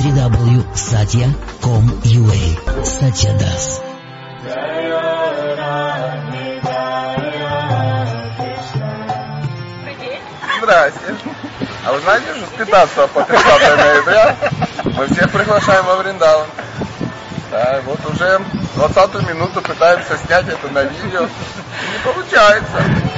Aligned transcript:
www.satya.com.ua 0.00 2.84
Satya 2.84 3.32
Das. 3.36 3.82
Здрасте. 10.56 11.14
А 11.84 11.92
вы 11.92 12.00
знаете, 12.00 12.34
что 12.34 12.46
с 12.46 12.50
15 12.56 13.10
по 13.10 13.22
30 13.24 13.76
ноября 13.76 14.36
мы 14.84 15.06
всех 15.08 15.30
приглашаем 15.30 15.84
во 15.84 15.96
Вриндаван. 15.96 16.46
Да, 17.50 17.82
вот 17.84 18.00
уже 18.06 18.40
20 18.76 19.28
минуту 19.28 19.60
пытаемся 19.60 20.16
снять 20.24 20.48
это 20.48 20.66
на 20.68 20.84
видео. 20.84 21.22
Не 21.22 21.98
получается. 22.02 23.09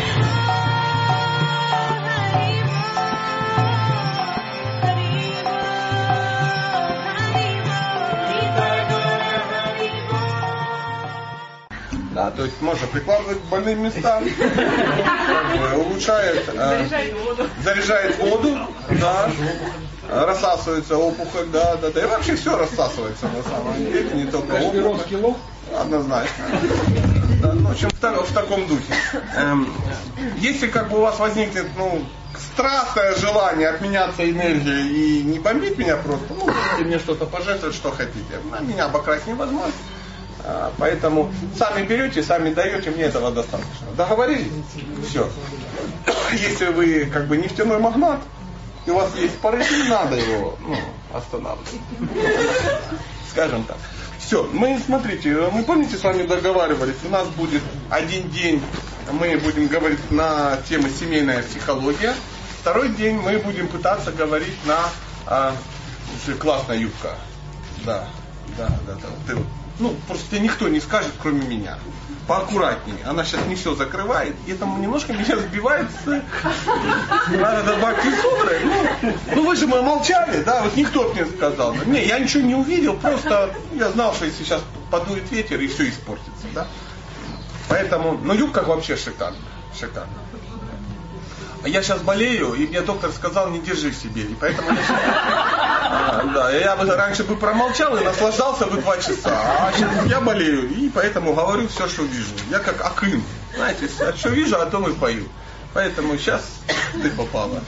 То 12.37 12.45
есть 12.45 12.61
можно 12.61 12.87
прикладывать 12.87 13.39
к 13.41 13.45
больным 13.45 13.83
местам, 13.83 14.25
улучшает, 15.77 16.49
э, 16.49 16.85
заряжает 17.65 18.19
воду, 18.19 18.59
да, 19.01 19.31
рассасывается 20.09 20.97
опухоль, 20.97 21.47
да, 21.53 21.77
да, 21.77 21.91
да, 21.91 22.03
и 22.03 22.07
вообще 22.07 22.37
все 22.37 22.57
рассасывается 22.57 23.27
на 23.29 23.43
самом 23.43 23.77
деле, 23.77 24.11
не 24.15 24.27
только 24.31 24.53
опухоль. 24.53 24.83
Однозначно. 25.79 26.45
Ну, 27.43 27.69
в 27.69 27.71
общем, 27.73 27.89
в, 27.89 28.31
в 28.31 28.35
таком 28.35 28.67
духе. 28.67 28.95
Эм, 29.37 29.73
если 30.37 30.67
как 30.67 30.91
бы 30.91 30.99
у 30.99 31.01
вас 31.01 31.19
возникнет, 31.19 31.67
ну, 31.77 32.05
страстное 32.53 33.15
желание 33.17 33.69
обменяться 33.69 34.29
энергией 34.29 35.21
и 35.21 35.23
не 35.23 35.39
бомбить 35.39 35.79
меня 35.79 35.97
просто, 35.97 36.27
ну, 36.31 36.47
можете 36.47 36.85
мне 36.85 36.99
что-то 36.99 37.27
пожертвовать, 37.27 37.75
что 37.75 37.91
хотите. 37.91 38.39
На 38.51 38.61
меня 38.61 38.87
обокрасть 38.87 39.27
невозможно. 39.27 39.73
А, 40.45 40.73
поэтому 40.79 41.33
сами 41.57 41.87
берете, 41.87 42.23
сами 42.23 42.53
даете, 42.53 42.91
мне 42.91 43.05
этого 43.05 43.31
достаточно. 43.31 43.87
Договорились? 43.97 44.51
Все. 45.09 45.29
Если 46.33 46.67
вы 46.67 47.07
как 47.07 47.29
бы 47.29 47.37
нефтяной 47.37 47.79
магнат, 47.79 48.21
и 48.87 48.91
у 48.91 48.95
вас 48.97 49.15
есть 49.17 49.39
порыв, 49.39 49.71
не 49.71 49.89
надо 49.89 50.17
его 50.17 50.59
ну, 50.67 50.77
останавливать. 51.13 51.69
Скажем 53.31 53.65
так. 53.65 53.77
Все, 54.19 54.49
мы, 54.53 54.81
смотрите, 54.85 55.49
мы 55.53 55.63
помните, 55.63 55.97
с 55.97 56.03
вами 56.03 56.25
договаривались, 56.25 56.97
у 57.05 57.09
нас 57.09 57.27
будет 57.29 57.63
один 57.91 58.29
день, 58.31 58.63
мы 59.11 59.37
будем 59.37 59.67
говорить 59.69 60.11
на 60.11 60.59
тему 60.69 60.89
семейная 60.89 61.43
психология, 61.43 62.15
второй 62.61 62.89
день 62.91 63.17
мы 63.17 63.39
будем 63.39 63.69
пытаться 63.69 64.11
говорить 64.11 64.57
на 64.65 64.79
а, 65.27 65.55
классная 66.41 66.79
юбка. 66.79 67.17
Да, 67.85 68.09
да, 68.57 68.69
да, 68.87 68.95
да. 68.95 69.09
Ты 69.27 69.37
вот 69.37 69.47
ну, 69.83 69.97
просто 70.07 70.39
никто 70.39 70.69
не 70.69 70.81
скажет, 70.81 71.13
кроме 71.21 71.45
меня. 71.47 71.79
Поаккуратнее. 72.29 73.05
Она 73.05 73.25
сейчас 73.25 73.45
не 73.47 73.57
все 73.57 73.75
закрывает. 73.75 74.37
И 74.47 74.53
это 74.53 74.65
немножко 74.65 75.13
меня 75.13 75.37
сбивает 75.37 75.89
Нарада 76.07 77.77
Бхакти 77.77 78.15
Судры. 78.23 78.61
Ну, 78.65 79.15
ну, 79.35 79.45
вы 79.45 79.57
же 79.57 79.67
мы 79.67 79.83
молчали, 79.83 80.41
да, 80.45 80.63
вот 80.63 80.77
никто 80.77 81.13
мне 81.13 81.27
сказал. 81.27 81.75
Не, 81.87 82.07
я 82.07 82.21
ничего 82.21 82.45
не 82.45 82.55
увидел, 82.55 82.95
просто 82.95 83.53
я 83.73 83.91
знал, 83.91 84.15
что 84.15 84.27
если 84.27 84.45
сейчас 84.45 84.63
подует 84.91 85.31
ветер, 85.33 85.61
и 85.61 85.67
все 85.67 85.89
испортится, 85.89 86.47
да. 86.55 86.69
Поэтому, 87.69 88.21
ну, 88.23 88.35
юбка 88.35 88.63
вообще 88.63 88.97
шикарно, 88.97 89.39
шикарно. 89.79 90.13
А 91.65 91.69
я 91.69 91.83
сейчас 91.83 92.01
болею, 92.01 92.55
и 92.55 92.67
мне 92.67 92.81
доктор 92.81 93.13
сказал, 93.13 93.51
не 93.51 93.61
держи 93.61 93.91
в 93.91 93.97
себе. 93.97 94.23
И 94.23 94.35
поэтому 94.35 94.71
я 94.71 94.83
сейчас... 94.83 95.01
а, 95.01 96.31
да, 96.35 96.51
я 96.51 96.75
бы 96.75 96.87
раньше 96.87 97.23
бы 97.23 97.37
промолчал 97.37 97.97
и 97.97 98.05
наслаждался 98.05 98.67
бы 98.67 98.81
два 98.81 98.99
часа. 98.99 99.31
А 99.31 99.73
сейчас 99.73 100.07
я 100.07 100.21
болею, 100.21 100.69
и 100.69 100.89
поэтому 100.89 101.35
говорю 101.35 101.69
все, 101.69 101.89
что 101.89 102.03
вижу. 102.03 102.33
Я 102.51 102.59
как 102.59 102.85
акын. 102.85 103.23
Знаете, 103.55 103.89
а 104.01 104.13
что 104.17 104.31
вижу, 104.31 104.61
о 104.61 104.67
том 104.67 104.91
и 104.91 104.95
пою. 104.95 105.29
Поэтому 105.73 106.19
сейчас 106.19 106.43
ты 106.93 107.11
попала. 107.11 107.63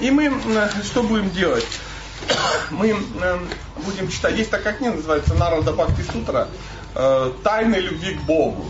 И 0.00 0.10
мы 0.10 0.30
что 0.84 1.02
будем 1.02 1.30
делать? 1.30 1.66
Мы 2.70 2.96
будем 3.76 4.08
читать. 4.08 4.36
Есть 4.36 4.50
такая 4.50 4.74
книга, 4.74 4.96
называется 4.96 5.34
Народа 5.34 5.72
Бхакти 5.72 6.02
Сутра. 6.02 6.48
Э, 6.94 7.32
Тайны 7.44 7.76
любви 7.76 8.14
к 8.14 8.20
Богу. 8.22 8.66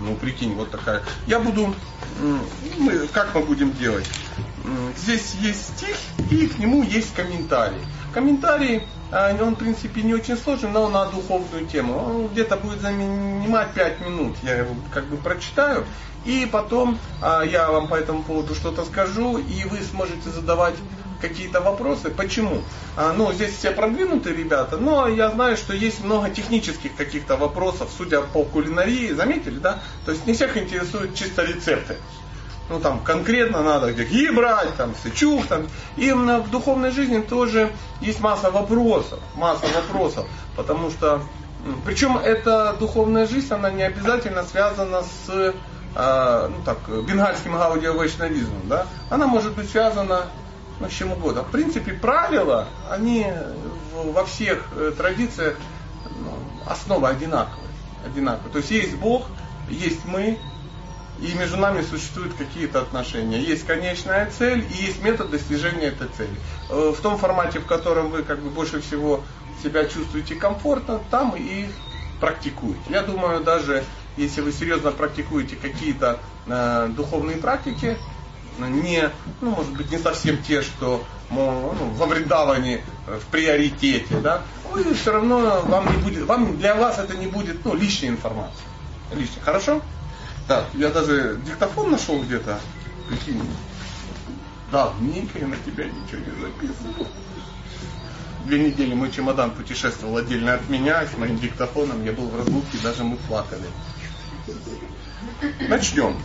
Ну, 0.00 0.14
прикинь, 0.16 0.54
вот 0.54 0.70
такая. 0.70 1.02
Я 1.26 1.40
буду... 1.40 1.74
Мы, 2.78 3.06
как 3.08 3.34
мы 3.34 3.42
будем 3.42 3.72
делать? 3.72 4.08
Здесь 4.96 5.34
есть 5.40 5.76
стих, 5.76 5.96
и 6.30 6.46
к 6.46 6.58
нему 6.58 6.82
есть 6.82 7.14
комментарий. 7.14 7.80
Комментарий, 8.12 8.82
а, 9.10 9.34
он, 9.40 9.54
в 9.54 9.58
принципе, 9.58 10.02
не 10.02 10.14
очень 10.14 10.36
сложный, 10.36 10.70
но 10.70 10.88
на 10.88 11.06
духовную 11.06 11.66
тему. 11.66 11.96
Он 11.96 12.28
где-то 12.28 12.56
будет 12.56 12.80
занимать 12.80 13.72
5 13.74 14.00
минут. 14.00 14.36
Я 14.42 14.56
его 14.56 14.74
как 14.92 15.06
бы 15.06 15.16
прочитаю. 15.16 15.84
И 16.24 16.48
потом 16.50 16.98
а, 17.22 17.42
я 17.42 17.70
вам 17.70 17.88
по 17.88 17.94
этому 17.94 18.22
поводу 18.22 18.54
что-то 18.54 18.84
скажу, 18.84 19.38
и 19.38 19.64
вы 19.64 19.78
сможете 19.78 20.30
задавать 20.30 20.74
какие-то 21.20 21.60
вопросы. 21.60 22.10
Почему? 22.10 22.62
А, 22.96 23.12
ну, 23.12 23.32
здесь 23.32 23.56
все 23.56 23.70
продвинутые 23.70 24.36
ребята, 24.36 24.76
но 24.76 25.08
я 25.08 25.30
знаю, 25.30 25.56
что 25.56 25.72
есть 25.72 26.04
много 26.04 26.30
технических 26.30 26.94
каких-то 26.96 27.36
вопросов, 27.36 27.90
судя 27.96 28.20
по 28.20 28.44
кулинарии, 28.44 29.12
заметили, 29.12 29.58
да? 29.58 29.80
То 30.04 30.12
есть 30.12 30.26
не 30.26 30.32
всех 30.34 30.56
интересуют 30.56 31.14
чисто 31.14 31.42
рецепты. 31.44 31.96
Ну, 32.70 32.80
там 32.80 33.00
конкретно 33.00 33.62
надо 33.62 33.94
какие 33.94 34.30
брать, 34.30 34.76
там, 34.76 34.94
сычух, 35.02 35.46
там. 35.46 35.66
И 35.96 36.12
в 36.12 36.50
духовной 36.50 36.90
жизни 36.90 37.20
тоже 37.20 37.72
есть 38.00 38.20
масса 38.20 38.50
вопросов, 38.50 39.18
масса 39.34 39.66
вопросов, 39.74 40.26
потому 40.54 40.90
что 40.90 41.22
причем 41.84 42.18
эта 42.18 42.76
духовная 42.78 43.26
жизнь, 43.26 43.52
она 43.52 43.70
не 43.70 43.82
обязательно 43.82 44.44
связана 44.44 45.02
с 45.02 45.28
э, 45.28 46.48
ну, 46.48 46.62
так, 46.64 46.78
бенгальским 46.88 47.54
гаудио-вайшнавизмом. 47.56 48.68
Да? 48.68 48.86
Она 49.10 49.26
может 49.26 49.54
быть 49.54 49.70
связана 49.70 50.26
ну, 50.80 50.88
с 50.88 50.92
чем 50.92 51.12
угодно. 51.12 51.42
В 51.42 51.50
принципе, 51.50 51.92
правила, 51.92 52.68
они 52.90 53.26
во 53.94 54.24
всех 54.24 54.68
э, 54.76 54.92
традициях 54.96 55.56
ну, 56.04 56.32
основа 56.66 57.08
одинаковая. 57.08 57.70
одинаковая. 58.06 58.52
То 58.52 58.58
есть 58.58 58.70
есть 58.70 58.94
Бог, 58.96 59.26
есть 59.68 60.04
мы, 60.04 60.38
и 61.20 61.34
между 61.34 61.56
нами 61.56 61.82
существуют 61.82 62.34
какие-то 62.34 62.80
отношения. 62.80 63.40
Есть 63.40 63.66
конечная 63.66 64.30
цель 64.30 64.64
и 64.70 64.84
есть 64.84 65.02
метод 65.02 65.30
достижения 65.30 65.88
этой 65.88 66.08
цели. 66.08 66.36
Э, 66.70 66.92
в 66.96 67.00
том 67.00 67.18
формате, 67.18 67.58
в 67.58 67.66
котором 67.66 68.10
вы 68.10 68.22
как 68.22 68.38
бы 68.38 68.50
больше 68.50 68.80
всего 68.80 69.22
себя 69.62 69.84
чувствуете 69.84 70.36
комфортно, 70.36 71.00
там 71.10 71.34
и 71.36 71.68
практикуете. 72.20 72.80
Я 72.88 73.02
думаю, 73.02 73.40
даже 73.42 73.84
если 74.16 74.40
вы 74.40 74.52
серьезно 74.52 74.92
практикуете 74.92 75.56
какие-то 75.56 76.18
э, 76.46 76.88
духовные 76.94 77.36
практики, 77.36 77.96
не, 78.66 79.10
ну, 79.40 79.50
может 79.50 79.72
быть, 79.72 79.90
не 79.90 79.98
совсем 79.98 80.42
те, 80.42 80.62
что 80.62 81.04
ну, 81.30 81.72
во 81.96 82.06
Вриндаване 82.06 82.82
э, 83.06 83.18
в 83.18 83.26
приоритете, 83.30 84.20
да, 84.20 84.42
вы 84.72 84.94
все 84.94 85.12
равно 85.12 85.62
вам 85.66 85.86
не 85.96 86.02
будет, 86.02 86.24
вам 86.24 86.56
для 86.58 86.74
вас 86.74 86.98
это 86.98 87.16
не 87.16 87.26
будет, 87.26 87.64
ну, 87.64 87.74
лишняя 87.74 88.10
информация. 88.10 88.66
Лишняя. 89.12 89.42
Хорошо? 89.42 89.80
Да, 90.48 90.64
я 90.74 90.88
даже 90.88 91.40
диктофон 91.44 91.90
нашел 91.90 92.20
где-то. 92.22 92.58
Прикинь. 93.08 93.42
Давненько 94.72 95.38
я 95.38 95.46
на 95.46 95.56
тебя 95.56 95.84
ничего 95.84 96.20
не 96.20 96.42
записывал. 96.42 97.06
Две 98.44 98.58
недели 98.58 98.94
мой 98.94 99.10
чемодан 99.10 99.50
путешествовал 99.50 100.18
отдельно 100.18 100.54
от 100.54 100.68
меня, 100.68 101.06
с 101.06 101.16
моим 101.18 101.38
диктофоном. 101.38 102.04
Я 102.04 102.12
был 102.12 102.28
в 102.28 102.36
разлуке, 102.36 102.78
даже 102.82 103.04
мы 103.04 103.16
плакали. 103.16 103.66
Начнем. 105.68 106.16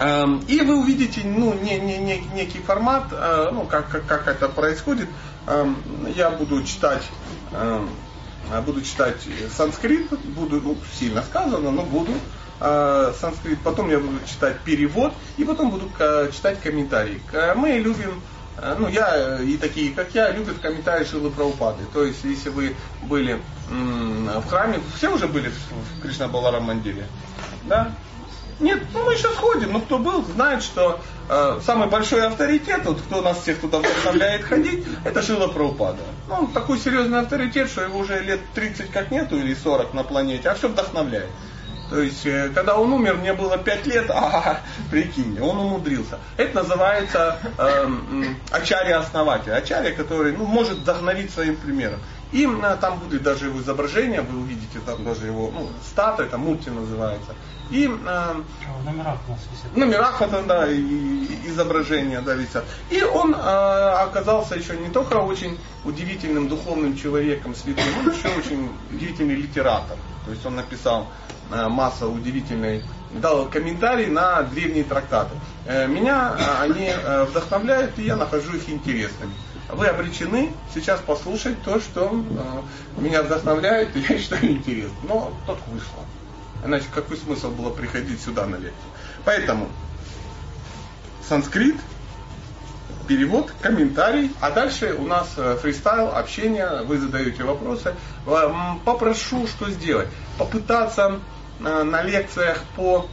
Эм, 0.00 0.44
и 0.48 0.60
вы 0.60 0.80
увидите 0.80 1.22
ну, 1.24 1.54
не, 1.54 1.78
не, 1.78 1.98
не, 1.98 2.18
некий 2.34 2.58
формат, 2.58 3.04
э, 3.12 3.50
ну, 3.52 3.64
как, 3.64 3.88
как, 3.88 4.06
как 4.06 4.26
это 4.26 4.48
происходит. 4.48 5.08
Эм, 5.46 5.76
я 6.16 6.30
буду 6.30 6.62
читать, 6.64 7.04
эм, 7.52 7.88
буду 8.66 8.82
читать 8.82 9.16
санскрит, 9.54 10.10
буду, 10.30 10.60
ну, 10.60 10.76
сильно 10.98 11.22
сказано, 11.22 11.70
но 11.70 11.82
буду 11.82 12.12
э, 12.60 13.12
санскрит, 13.20 13.60
потом 13.60 13.88
я 13.88 14.00
буду 14.00 14.18
читать 14.26 14.58
перевод, 14.60 15.12
и 15.36 15.44
потом 15.44 15.70
буду 15.70 15.88
э, 15.98 16.30
читать 16.32 16.60
комментарии. 16.60 17.20
Мы 17.54 17.78
любим 17.78 18.20
ну, 18.78 18.88
я 18.88 19.40
и 19.42 19.56
такие, 19.56 19.92
как 19.92 20.14
я, 20.14 20.30
любят 20.30 20.60
комментарии 20.60 21.04
Шилы 21.04 21.28
Праупады. 21.30 21.82
То 21.92 22.04
есть, 22.04 22.22
если 22.22 22.50
вы 22.50 22.76
были 23.02 23.40
в 23.68 24.46
храме, 24.46 24.78
все 24.96 25.12
уже 25.12 25.26
были 25.26 25.48
в 25.48 26.00
Кришна 26.00 26.28
Баларам 26.28 26.62
Мандире? 26.62 27.08
Да? 27.64 27.92
Нет, 28.60 28.82
ну 28.92 29.04
мы 29.04 29.14
еще 29.14 29.28
сходим. 29.30 29.72
Ну 29.72 29.80
кто 29.80 29.98
был, 29.98 30.24
знает, 30.24 30.62
что 30.62 31.00
э, 31.28 31.60
самый 31.64 31.88
большой 31.88 32.26
авторитет, 32.26 32.82
вот 32.84 33.00
кто 33.00 33.20
нас 33.20 33.40
всех 33.40 33.60
туда 33.60 33.78
вдохновляет 33.78 34.44
ходить, 34.44 34.84
это 35.04 35.22
Шила 35.22 35.48
Праупада. 35.48 36.02
Ну, 36.28 36.48
такой 36.52 36.78
серьезный 36.78 37.20
авторитет, 37.20 37.68
что 37.68 37.82
его 37.82 37.98
уже 37.98 38.20
лет 38.22 38.40
30 38.54 38.90
как 38.90 39.10
нету 39.10 39.36
или 39.36 39.54
40 39.54 39.94
на 39.94 40.04
планете, 40.04 40.48
а 40.48 40.54
все 40.54 40.68
вдохновляет. 40.68 41.30
То 41.90 42.00
есть, 42.00 42.24
э, 42.26 42.50
когда 42.54 42.76
он 42.76 42.92
умер, 42.92 43.16
мне 43.16 43.32
было 43.34 43.58
5 43.58 43.86
лет, 43.86 44.10
а 44.10 44.60
прикинь, 44.90 45.38
он 45.40 45.58
умудрился. 45.58 46.18
Это 46.36 46.62
называется 46.62 47.38
э, 47.58 47.88
ачарья-основатель. 48.50 49.52
Ачарья, 49.52 49.94
который 49.94 50.32
ну, 50.32 50.46
может 50.46 50.78
вдохновить 50.78 51.32
своим 51.32 51.56
примером. 51.56 52.00
И 52.34 52.46
э, 52.46 52.76
там 52.80 52.98
будет 52.98 53.22
даже 53.22 53.46
его 53.46 53.60
изображение, 53.60 54.20
вы 54.20 54.40
увидите 54.40 54.80
там 54.84 55.04
даже 55.04 55.26
его 55.26 55.52
ну, 55.54 55.68
статуя, 55.88 56.26
это 56.26 56.36
мульти 56.36 56.68
называется. 56.68 57.32
И 57.70 57.84
э, 57.86 57.88
в 57.88 58.84
номерах 58.84 59.18
у 59.28 59.30
нас 59.30 59.40
висят. 59.52 59.72
В 59.72 59.78
номерах 59.78 60.20
это, 60.20 60.42
да, 60.42 60.68
и, 60.68 60.76
и 60.76 61.48
изображения 61.48 62.20
да, 62.22 62.34
висят. 62.34 62.64
И 62.90 63.00
он 63.04 63.34
э, 63.34 63.38
оказался 63.38 64.56
еще 64.56 64.76
не 64.76 64.88
только 64.88 65.14
очень 65.14 65.56
удивительным 65.84 66.48
духовным 66.48 66.96
человеком, 66.96 67.54
святым, 67.54 67.84
он 68.00 68.12
еще 68.12 68.26
очень 68.36 68.68
удивительный 68.90 69.36
литератор. 69.36 69.96
То 70.24 70.32
есть 70.32 70.44
он 70.44 70.56
написал 70.56 71.06
э, 71.52 71.68
массу 71.68 72.10
удивительной, 72.10 72.82
дал 73.12 73.46
комментарий 73.46 74.06
на 74.06 74.42
древние 74.42 74.82
трактаты. 74.82 75.36
Э, 75.66 75.86
меня 75.86 76.34
э, 76.36 76.62
они 76.64 76.88
э, 76.88 77.24
вдохновляют, 77.26 77.96
и 77.96 78.02
я 78.02 78.16
нахожу 78.16 78.56
их 78.56 78.68
интересными. 78.68 79.34
Вы 79.74 79.88
обречены 79.88 80.52
сейчас 80.72 81.00
послушать 81.00 81.62
то, 81.62 81.80
что 81.80 82.10
э, 82.12 83.00
меня 83.00 83.22
вдохновляет, 83.22 83.94
и 83.96 84.00
я 84.08 84.18
считаю 84.18 84.50
интересным. 84.50 84.96
Но 85.08 85.32
только 85.46 85.62
вышло. 85.68 86.04
Иначе 86.64 86.86
какой 86.94 87.16
смысл 87.16 87.50
было 87.50 87.70
приходить 87.70 88.20
сюда 88.22 88.46
на 88.46 88.56
лекцию? 88.56 88.90
Поэтому 89.24 89.68
санскрит, 91.28 91.76
перевод, 93.06 93.52
комментарий, 93.60 94.30
а 94.40 94.50
дальше 94.50 94.94
у 94.94 95.06
нас 95.06 95.32
э, 95.36 95.56
фристайл, 95.60 96.08
общение, 96.14 96.82
вы 96.84 96.98
задаете 96.98 97.44
вопросы. 97.44 97.94
Попрошу, 98.84 99.46
что 99.46 99.70
сделать? 99.70 100.08
Попытаться 100.38 101.20
э, 101.60 101.82
на 101.82 102.02
лекциях 102.02 102.62
по 102.76 103.06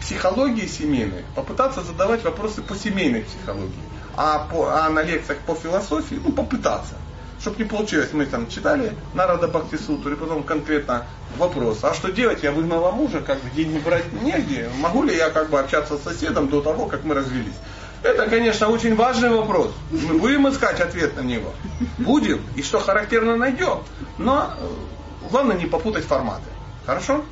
психологии 0.00 0.66
семейной, 0.66 1.24
попытаться 1.34 1.82
задавать 1.82 2.22
вопросы 2.24 2.62
по 2.62 2.74
семейной 2.76 3.22
психологии, 3.22 3.72
а, 4.16 4.46
по, 4.50 4.66
а 4.66 4.88
на 4.88 5.02
лекциях 5.02 5.38
по 5.40 5.54
философии, 5.54 6.20
ну, 6.22 6.32
попытаться 6.32 6.94
чтобы 7.40 7.62
не 7.62 7.68
получилось, 7.68 8.08
мы 8.12 8.26
там 8.26 8.48
читали 8.48 8.92
Нарада 9.14 9.48
Бхакти 9.48 9.76
Сутру, 9.76 10.12
и 10.12 10.16
потом 10.16 10.42
конкретно 10.42 11.06
вопрос, 11.36 11.78
а 11.84 11.94
что 11.94 12.10
делать, 12.10 12.42
я 12.42 12.50
выгнала 12.50 12.90
мужа, 12.90 13.20
как 13.20 13.40
бы 13.40 13.50
деньги 13.50 13.78
брать 13.78 14.12
негде, 14.22 14.70
могу 14.78 15.02
ли 15.02 15.16
я 15.16 15.30
как 15.30 15.50
бы 15.50 15.60
общаться 15.60 15.98
с 15.98 16.02
соседом 16.02 16.48
до 16.48 16.60
того, 16.60 16.86
как 16.86 17.04
мы 17.04 17.14
развелись? 17.14 17.54
Это, 18.02 18.28
конечно, 18.28 18.68
очень 18.68 18.94
важный 18.94 19.30
вопрос. 19.30 19.72
Мы 19.90 20.18
будем 20.18 20.48
искать 20.48 20.80
ответ 20.80 21.16
на 21.16 21.22
него. 21.22 21.52
Будем. 21.98 22.40
И 22.54 22.62
что 22.62 22.78
характерно 22.78 23.36
найдем. 23.36 23.82
Но 24.18 24.52
э, 24.58 25.28
главное 25.30 25.56
не 25.56 25.66
попутать 25.66 26.04
форматы. 26.04 26.48
Хорошо? 26.84 27.24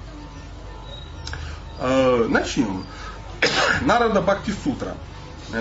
Э, 1.78 2.26
начнем. 2.28 2.84
Нарада 3.82 4.20
Бхакти 4.20 4.52
Сутра. 4.64 4.94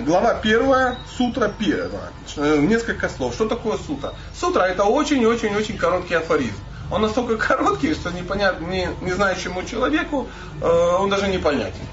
Глава 0.01 0.33
первая, 0.33 0.97
сутра 1.17 1.53
первая. 1.59 2.11
Э, 2.37 2.57
несколько 2.57 3.09
слов. 3.09 3.35
Что 3.35 3.47
такое 3.47 3.77
сутра? 3.77 4.15
Сутра 4.33 4.63
это 4.63 4.85
очень-очень-очень 4.85 5.77
короткий 5.77 6.15
афоризм. 6.15 6.55
Он 6.91 7.03
настолько 7.03 7.37
короткий, 7.37 7.93
что 7.93 8.09
непонятно, 8.09 8.65
не, 8.65 8.89
не 9.01 9.11
знающему 9.11 9.63
человеку 9.63 10.27
э, 10.61 10.65
он 10.65 11.11
даже 11.11 11.27
не 11.27 11.37
понятен. 11.37 11.85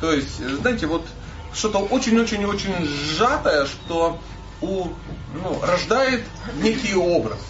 То 0.00 0.10
есть, 0.10 0.38
знаете, 0.38 0.86
вот 0.86 1.06
что-то 1.52 1.80
очень-очень-очень 1.80 2.86
сжатое, 2.86 3.66
что 3.66 4.18
у, 4.62 4.86
ну, 5.34 5.60
рождает 5.62 6.24
некий 6.62 6.94
образ 6.94 7.40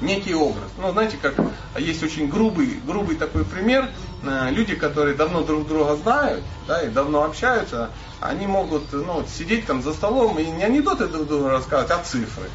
некий 0.00 0.34
образ. 0.34 0.70
Ну, 0.78 0.92
знаете, 0.92 1.16
как 1.20 1.34
есть 1.76 2.02
очень 2.02 2.28
грубый, 2.28 2.80
грубый 2.86 3.16
такой 3.16 3.44
пример. 3.44 3.88
Э, 4.22 4.50
люди, 4.50 4.74
которые 4.74 5.14
давно 5.14 5.42
друг 5.42 5.66
друга 5.66 5.96
знают, 5.96 6.42
да, 6.66 6.82
и 6.82 6.88
давно 6.88 7.24
общаются, 7.24 7.90
они 8.20 8.46
могут 8.46 8.92
ну, 8.92 9.24
сидеть 9.26 9.66
там 9.66 9.82
за 9.82 9.92
столом 9.92 10.38
и 10.38 10.46
не 10.46 10.64
анекдоты 10.64 11.06
друг 11.06 11.26
другу 11.28 11.48
рассказывать, 11.48 11.90
а 11.90 12.02
цифры. 12.02 12.48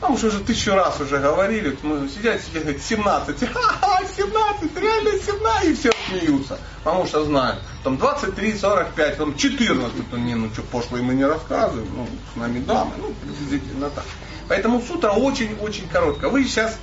Потому 0.00 0.18
что 0.18 0.26
уже 0.28 0.40
тысячу 0.40 0.74
раз 0.74 1.00
уже 1.00 1.18
говорили, 1.18 1.78
мы 1.82 2.08
сидят, 2.08 2.40
сидят, 2.42 2.64
говорят, 2.64 2.82
17, 2.82 3.48
ха-ха, 3.52 4.00
17, 4.16 4.76
реально 4.76 5.10
17, 5.12 5.68
и 5.68 5.74
все 5.74 5.92
смеются. 6.08 6.58
Потому 6.82 7.06
что 7.06 7.24
знают, 7.24 7.60
там 7.84 7.96
23, 7.98 8.58
45, 8.58 9.16
там 9.16 9.36
14, 9.36 9.94
ну 10.10 10.18
не, 10.18 10.34
ну 10.34 10.50
что, 10.52 10.62
пошлые 10.62 11.04
мы 11.04 11.14
не 11.14 11.24
рассказываем, 11.24 11.88
ну, 11.96 12.08
с 12.34 12.36
нами 12.36 12.58
дамы, 12.64 12.92
ну, 12.98 13.14
приблизительно 13.14 13.90
так. 13.90 14.04
Поэтому 14.48 14.82
сутра 14.82 15.12
очень-очень 15.12 15.88
короткая. 15.88 16.30
Вы 16.30 16.44
сейчас 16.44 16.76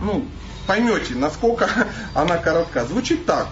ну, 0.00 0.26
поймете, 0.66 1.14
насколько 1.14 1.68
она 2.14 2.36
коротка. 2.36 2.84
Звучит 2.84 3.26
так. 3.26 3.48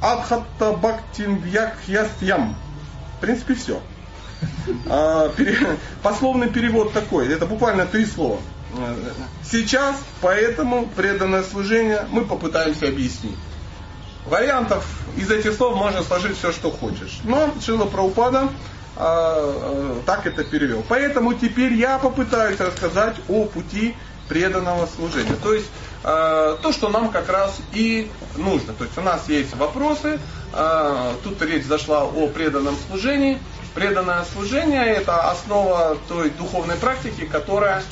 Адхатта 0.00 0.72
бхактин 0.72 1.42
ястьям. 1.86 2.56
В 3.16 3.20
принципе, 3.20 3.54
все. 3.54 3.80
А, 4.88 5.32
пословный 6.02 6.48
перевод 6.48 6.92
такой. 6.92 7.32
Это 7.32 7.46
буквально 7.46 7.86
три 7.86 8.06
слова. 8.06 8.38
Сейчас, 9.42 9.96
поэтому 10.20 10.86
преданное 10.86 11.42
служение 11.42 12.06
мы 12.10 12.24
попытаемся 12.24 12.88
объяснить. 12.88 13.36
Вариантов 14.26 14.86
из 15.16 15.30
этих 15.30 15.54
слов 15.54 15.74
можно 15.76 16.02
сложить 16.02 16.36
все, 16.36 16.52
что 16.52 16.70
хочешь. 16.70 17.20
Но 17.24 17.50
Шила 17.64 17.86
Праупада 17.86 18.50
а, 18.94 19.36
а, 19.36 20.02
так 20.04 20.26
это 20.26 20.44
перевел. 20.44 20.84
Поэтому 20.86 21.34
теперь 21.34 21.72
я 21.72 21.98
попытаюсь 21.98 22.60
рассказать 22.60 23.16
о 23.28 23.46
пути 23.46 23.94
преданного 24.28 24.86
служения. 24.86 25.34
То 25.42 25.54
есть 25.54 25.66
э, 25.66 25.87
то, 26.02 26.72
что 26.72 26.88
нам 26.88 27.10
как 27.10 27.28
раз 27.28 27.56
и 27.72 28.10
нужно. 28.36 28.72
То 28.72 28.84
есть 28.84 28.96
у 28.96 29.00
нас 29.02 29.28
есть 29.28 29.54
вопросы, 29.56 30.20
э, 30.52 31.12
тут 31.24 31.42
речь 31.42 31.64
зашла 31.64 32.04
о 32.04 32.28
преданном 32.28 32.76
служении. 32.88 33.38
Преданное 33.74 34.24
служение 34.32 34.86
это 34.86 35.30
основа 35.30 35.98
той 36.08 36.30
духовной 36.30 36.76
практики, 36.76 37.26
которая, 37.26 37.82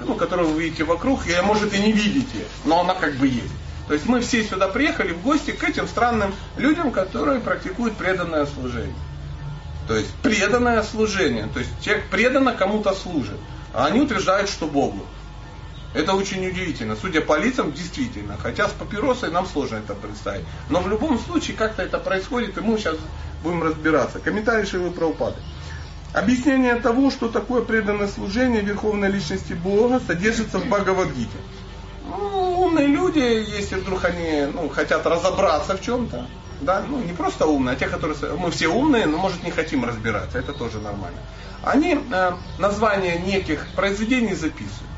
ну, 0.00 0.14
которую 0.14 0.50
вы 0.50 0.62
видите 0.62 0.84
вокруг, 0.84 1.26
и 1.26 1.40
может 1.42 1.74
и 1.74 1.78
не 1.78 1.92
видите, 1.92 2.44
но 2.64 2.80
она 2.80 2.94
как 2.94 3.14
бы 3.16 3.26
есть. 3.26 3.52
То 3.88 3.94
есть 3.94 4.06
мы 4.06 4.20
все 4.20 4.42
сюда 4.44 4.68
приехали 4.68 5.12
в 5.12 5.22
гости 5.22 5.50
к 5.50 5.62
этим 5.62 5.86
странным 5.86 6.34
людям, 6.56 6.90
которые 6.90 7.40
практикуют 7.40 7.96
преданное 7.96 8.46
служение. 8.46 8.94
То 9.86 9.96
есть 9.96 10.10
преданное 10.22 10.82
служение. 10.82 11.48
То 11.52 11.58
есть 11.58 11.70
человек 11.82 12.06
преданно 12.10 12.54
кому-то 12.54 12.94
служит. 12.94 13.38
А 13.74 13.86
они 13.86 14.00
утверждают, 14.00 14.48
что 14.48 14.66
Богу. 14.66 15.04
Это 15.94 16.14
очень 16.14 16.44
удивительно. 16.46 16.96
Судя 16.96 17.20
по 17.20 17.38
лицам, 17.38 17.72
действительно. 17.72 18.36
Хотя 18.36 18.68
с 18.68 18.72
папиросой 18.72 19.30
нам 19.30 19.46
сложно 19.46 19.76
это 19.76 19.94
представить. 19.94 20.44
Но 20.68 20.80
в 20.80 20.88
любом 20.88 21.18
случае 21.20 21.56
как-то 21.56 21.82
это 21.82 21.98
происходит, 21.98 22.58
и 22.58 22.60
мы 22.60 22.76
сейчас 22.78 22.96
будем 23.42 23.62
разбираться. 23.62 24.18
Комментарий 24.18 24.66
Шилы 24.66 24.90
Праупады. 24.90 25.36
Объяснение 26.12 26.76
того, 26.76 27.10
что 27.10 27.28
такое 27.28 27.62
преданное 27.62 28.08
служение 28.08 28.62
Верховной 28.62 29.10
Личности 29.10 29.52
Бога, 29.52 30.00
содержится 30.04 30.58
в 30.58 30.66
Бхагавадгите. 30.66 31.36
Ну, 32.06 32.60
умные 32.60 32.86
люди, 32.86 33.18
если 33.18 33.76
вдруг 33.76 34.04
они 34.04 34.46
ну, 34.52 34.68
хотят 34.68 35.06
разобраться 35.06 35.76
в 35.76 35.80
чем-то, 35.80 36.26
да, 36.60 36.84
ну 36.88 37.02
не 37.02 37.12
просто 37.12 37.46
умные, 37.46 37.74
а 37.74 37.76
те, 37.76 37.88
которые 37.88 38.16
мы 38.36 38.50
все 38.50 38.68
умные, 38.68 39.06
но 39.06 39.18
может 39.18 39.42
не 39.42 39.50
хотим 39.50 39.84
разбираться, 39.84 40.38
это 40.38 40.52
тоже 40.52 40.78
нормально. 40.78 41.18
Они 41.62 41.98
э, 41.98 42.32
названия 42.58 43.18
неких 43.18 43.66
произведений 43.74 44.34
записывают. 44.34 44.93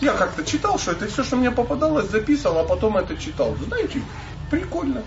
Я 0.00 0.12
как-то 0.12 0.44
читал, 0.44 0.78
что 0.78 0.92
это 0.92 1.06
все, 1.06 1.24
что 1.24 1.36
мне 1.36 1.50
попадалось, 1.50 2.10
записывал, 2.10 2.58
а 2.58 2.64
потом 2.64 2.96
это 2.98 3.16
читал. 3.16 3.56
Знаете, 3.66 4.02
прикольно, 4.50 5.02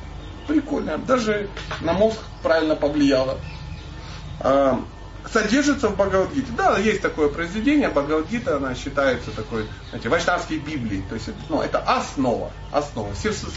прикольно. 0.47 0.97
Даже 0.97 1.49
на 1.81 1.93
мозг 1.93 2.17
правильно 2.41 2.75
повлияло. 2.75 3.37
А, 4.39 4.81
содержится 5.31 5.89
в 5.89 5.95
Бхагавадгите. 5.95 6.51
Да, 6.57 6.77
есть 6.77 7.01
такое 7.01 7.29
произведение, 7.29 7.89
Бхагавадгита, 7.89 8.57
она 8.57 8.73
считается 8.75 9.31
такой, 9.31 9.67
знаете, 9.89 10.09
вайшнавской 10.09 10.57
Библией. 10.57 11.03
То 11.07 11.15
есть, 11.15 11.29
ну, 11.49 11.61
это 11.61 11.79
основа, 11.79 12.51
основа. 12.71 13.13
700, 13.15 13.53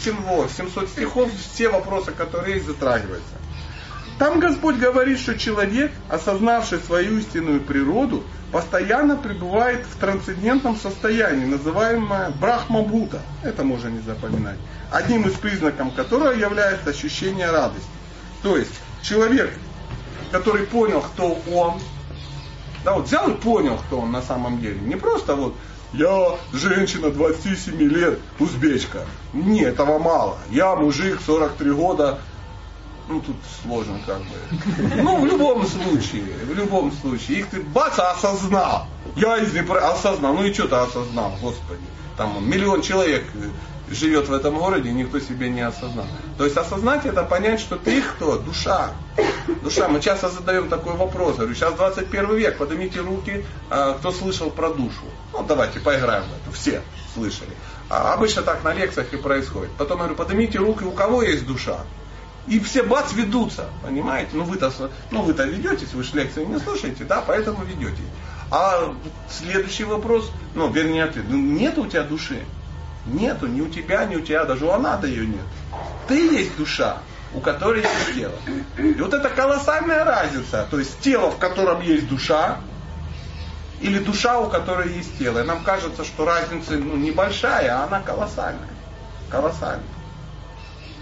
700 0.51 0.89
стихов, 0.89 1.31
все 1.53 1.69
вопросы, 1.69 2.11
которые 2.11 2.61
затрагиваются. 2.61 3.35
Там 4.19 4.39
Господь 4.39 4.77
говорит, 4.77 5.19
что 5.19 5.37
человек, 5.37 5.91
осознавший 6.09 6.79
свою 6.79 7.17
истинную 7.17 7.61
природу, 7.61 8.23
постоянно 8.51 9.17
пребывает 9.17 9.85
в 9.85 9.99
трансцендентном 9.99 10.77
состоянии, 10.77 11.45
называемое 11.45 12.29
брахмабута. 12.39 13.21
Это 13.41 13.63
можно 13.63 13.87
не 13.89 14.01
запоминать. 14.01 14.57
Одним 14.91 15.27
из 15.27 15.33
признаков 15.33 15.95
которого 15.95 16.31
является 16.31 16.91
ощущение 16.91 17.49
радости. 17.49 17.87
То 18.43 18.55
есть 18.55 18.73
человек, 19.01 19.51
который 20.31 20.67
понял, 20.67 21.01
кто 21.01 21.39
он, 21.51 21.79
да, 22.85 22.93
вот 22.93 23.07
взял 23.07 23.29
и 23.31 23.33
понял, 23.33 23.77
кто 23.87 24.01
он 24.01 24.11
на 24.11 24.21
самом 24.21 24.61
деле. 24.61 24.79
Не 24.81 24.95
просто 24.95 25.35
вот 25.35 25.55
я 25.93 26.37
женщина 26.51 27.11
27 27.11 27.77
лет, 27.77 28.19
узбечка. 28.39 29.05
Нет, 29.31 29.73
этого 29.73 29.99
мало. 29.99 30.37
Я 30.49 30.75
мужик 30.75 31.19
43 31.25 31.71
года, 31.71 32.19
ну 33.07 33.21
тут 33.21 33.35
сложно 33.61 33.99
как 34.05 34.19
бы. 34.19 34.95
Ну 35.01 35.21
в 35.21 35.25
любом 35.25 35.65
случае, 35.67 36.23
в 36.45 36.53
любом 36.53 36.91
случае. 36.91 37.39
Их 37.39 37.49
ты 37.49 37.61
бац, 37.61 37.99
осознал. 37.99 38.87
Я 39.15 39.37
из 39.37 39.51
Днепра 39.51 39.91
осознал. 39.91 40.33
Ну 40.33 40.43
и 40.43 40.53
что 40.53 40.67
ты 40.67 40.75
осознал, 40.75 41.33
господи. 41.41 41.81
Там 42.17 42.47
миллион 42.47 42.81
человек 42.81 43.25
живет 43.89 44.27
в 44.27 44.33
этом 44.33 44.57
городе, 44.57 44.91
никто 44.91 45.19
себе 45.19 45.49
не 45.49 45.61
осознал. 45.61 46.05
То 46.37 46.45
есть 46.45 46.57
осознать 46.57 47.05
это 47.05 47.23
понять, 47.23 47.59
что 47.59 47.75
ты 47.75 48.01
кто? 48.01 48.37
Душа. 48.37 48.91
Душа. 49.61 49.87
Мы 49.87 49.99
часто 49.99 50.29
задаем 50.29 50.69
такой 50.69 50.93
вопрос. 50.93 51.35
Говорю, 51.35 51.53
сейчас 51.53 51.73
21 51.73 52.35
век, 52.35 52.57
поднимите 52.57 53.01
руки, 53.01 53.45
а, 53.69 53.93
кто 53.93 54.11
слышал 54.11 54.49
про 54.49 54.69
душу. 54.69 55.03
Ну, 55.33 55.43
давайте 55.43 55.79
поиграем 55.79 56.23
в 56.23 56.47
это. 56.47 56.55
Все 56.55 56.81
слышали. 57.13 57.51
А 57.89 58.13
обычно 58.13 58.41
так 58.41 58.63
на 58.63 58.73
лекциях 58.73 59.13
и 59.13 59.17
происходит. 59.17 59.71
Потом 59.77 59.99
говорю, 59.99 60.15
поднимите 60.15 60.57
руки, 60.57 60.83
у 60.83 60.91
кого 60.91 61.21
есть 61.21 61.45
душа. 61.45 61.81
И 62.47 62.59
все 62.59 62.83
бац 62.83 63.13
ведутся, 63.13 63.67
понимаете? 63.81 64.31
Ну 64.33 64.43
вы-то, 64.43 64.71
ну 65.11 65.21
вы-то 65.21 65.45
ведетесь, 65.45 65.93
вы 65.93 66.03
же 66.03 66.15
лекции 66.15 66.43
не 66.43 66.59
слушаете, 66.59 67.05
да, 67.05 67.23
поэтому 67.25 67.63
ведете. 67.63 68.01
А 68.51 68.93
следующий 69.29 69.85
вопрос, 69.85 70.29
ну 70.53 70.69
вернее 70.69 71.05
ответ, 71.05 71.25
ну, 71.29 71.37
нет 71.37 71.77
у 71.77 71.87
тебя 71.87 72.03
души. 72.03 72.43
Нету 73.05 73.47
ни 73.47 73.61
у 73.61 73.67
тебя, 73.67 74.05
ни 74.05 74.15
у 74.15 74.21
тебя, 74.21 74.45
даже 74.45 74.65
у 74.65 74.71
она-то 74.71 75.07
ее 75.07 75.25
нет. 75.25 75.45
Ты 76.07 76.15
есть 76.15 76.55
душа, 76.57 76.99
у 77.33 77.39
которой 77.39 77.81
есть 77.81 78.15
тело. 78.15 78.35
И 78.77 79.01
вот 79.01 79.13
это 79.13 79.29
колоссальная 79.29 80.05
разница. 80.05 80.67
То 80.69 80.79
есть 80.79 80.99
тело, 80.99 81.31
в 81.31 81.37
котором 81.37 81.81
есть 81.81 82.07
душа, 82.07 82.59
или 83.81 83.99
душа, 83.99 84.39
у 84.39 84.49
которой 84.49 84.93
есть 84.93 85.17
тело. 85.17 85.39
И 85.39 85.43
нам 85.43 85.63
кажется, 85.63 86.05
что 86.05 86.25
разница 86.25 86.73
ну, 86.73 86.95
небольшая, 86.95 87.77
а 87.77 87.85
она 87.85 87.99
колоссальная. 87.99 88.69
Колоссальная. 89.29 89.83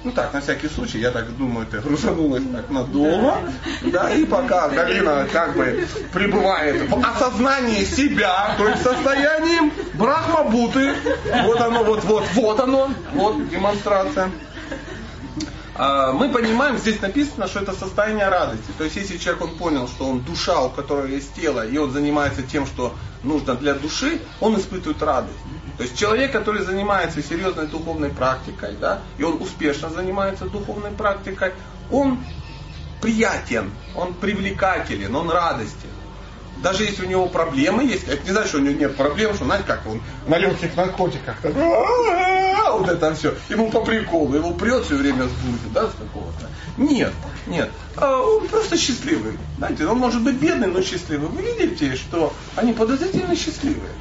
Ну 0.04 0.12
так, 0.12 0.34
на 0.34 0.42
всякий 0.42 0.68
случай, 0.68 1.00
я 1.00 1.12
так 1.12 1.38
думаю, 1.38 1.68
ты 1.68 1.80
грузанулась 1.80 2.44
так 2.52 2.70
надолго, 2.72 3.38
да, 3.84 4.10
и 4.10 4.26
пока 4.26 4.68
Галина 4.70 5.28
как 5.32 5.56
бы 5.56 5.88
пребывает 6.12 6.90
в 6.90 7.06
осознании 7.06 7.86
себя, 7.86 8.56
то 8.58 8.68
есть 8.68 8.82
состоянием 8.82 9.72
брахмабуты, 9.94 10.96
вот 11.44 11.62
оно, 11.62 11.84
вот, 11.84 12.04
вот, 12.04 12.24
вот 12.34 12.60
оно, 12.60 12.90
вот 13.14 13.48
демонстрация. 13.50 14.32
А, 15.76 16.12
мы 16.12 16.30
понимаем, 16.30 16.78
здесь 16.78 17.00
написано, 17.02 17.48
что 17.48 17.60
это 17.60 17.74
состояние 17.74 18.28
радости. 18.28 18.72
То 18.78 18.84
есть, 18.84 18.98
если 18.98 19.18
человек 19.18 19.44
он 19.44 19.58
понял, 19.58 19.88
что 19.88 20.06
он 20.06 20.22
душа, 20.22 20.62
у 20.62 20.70
которой 20.70 21.12
есть 21.12 21.34
тело, 21.34 21.66
и 21.66 21.78
он 21.78 21.92
занимается 21.92 22.44
тем, 22.44 22.66
что 22.66 22.94
нужно 23.24 23.56
для 23.56 23.74
души, 23.74 24.20
он 24.40 24.60
испытывает 24.60 25.02
радость. 25.02 25.38
То 25.78 25.84
есть 25.84 25.98
человек, 25.98 26.32
который 26.32 26.64
занимается 26.64 27.24
серьезной 27.24 27.68
духовной 27.68 28.10
практикой, 28.10 28.76
да, 28.80 29.02
и 29.18 29.24
он 29.24 29.42
успешно 29.42 29.90
занимается 29.90 30.46
духовной 30.46 30.92
практикой, 30.92 31.54
он 31.90 32.20
приятен, 33.02 33.72
он 33.96 34.14
привлекателен, 34.14 35.16
он 35.16 35.30
радостен. 35.30 35.90
Даже 36.62 36.84
если 36.84 37.06
у 37.06 37.10
него 37.10 37.28
проблемы 37.28 37.84
есть, 37.84 38.08
это 38.08 38.24
не 38.24 38.32
значит, 38.32 38.50
что 38.50 38.58
у 38.60 38.62
него 38.62 38.78
нет 38.78 38.96
проблем, 38.96 39.34
что, 39.34 39.46
знаете, 39.46 39.66
как 39.66 39.82
он 39.88 40.02
на 40.28 40.38
легких 40.38 40.76
наркотиках, 40.76 41.38
вот 42.82 42.88
это 42.88 43.14
все, 43.16 43.36
ему 43.50 43.70
по 43.70 43.82
приколу, 43.82 44.36
его 44.36 44.52
прет 44.52 44.86
все 44.86 44.96
время 44.96 45.26
с 45.26 45.32
бузи, 45.32 45.74
да, 45.74 45.88
с 45.88 45.94
какого-то. 45.94 46.50
Нет, 46.78 47.14
нет, 47.48 47.70
а 47.98 48.22
он 48.22 48.48
просто 48.48 48.78
счастливый. 48.78 49.38
Знаете, 49.58 49.86
он 49.86 49.98
может 49.98 50.22
быть 50.22 50.36
бедный, 50.36 50.68
но 50.68 50.82
счастливый. 50.82 51.28
Вы 51.28 51.42
видите, 51.42 51.96
что 51.96 52.34
они 52.56 52.74
подозрительно 52.74 53.36
счастливые 53.36 53.92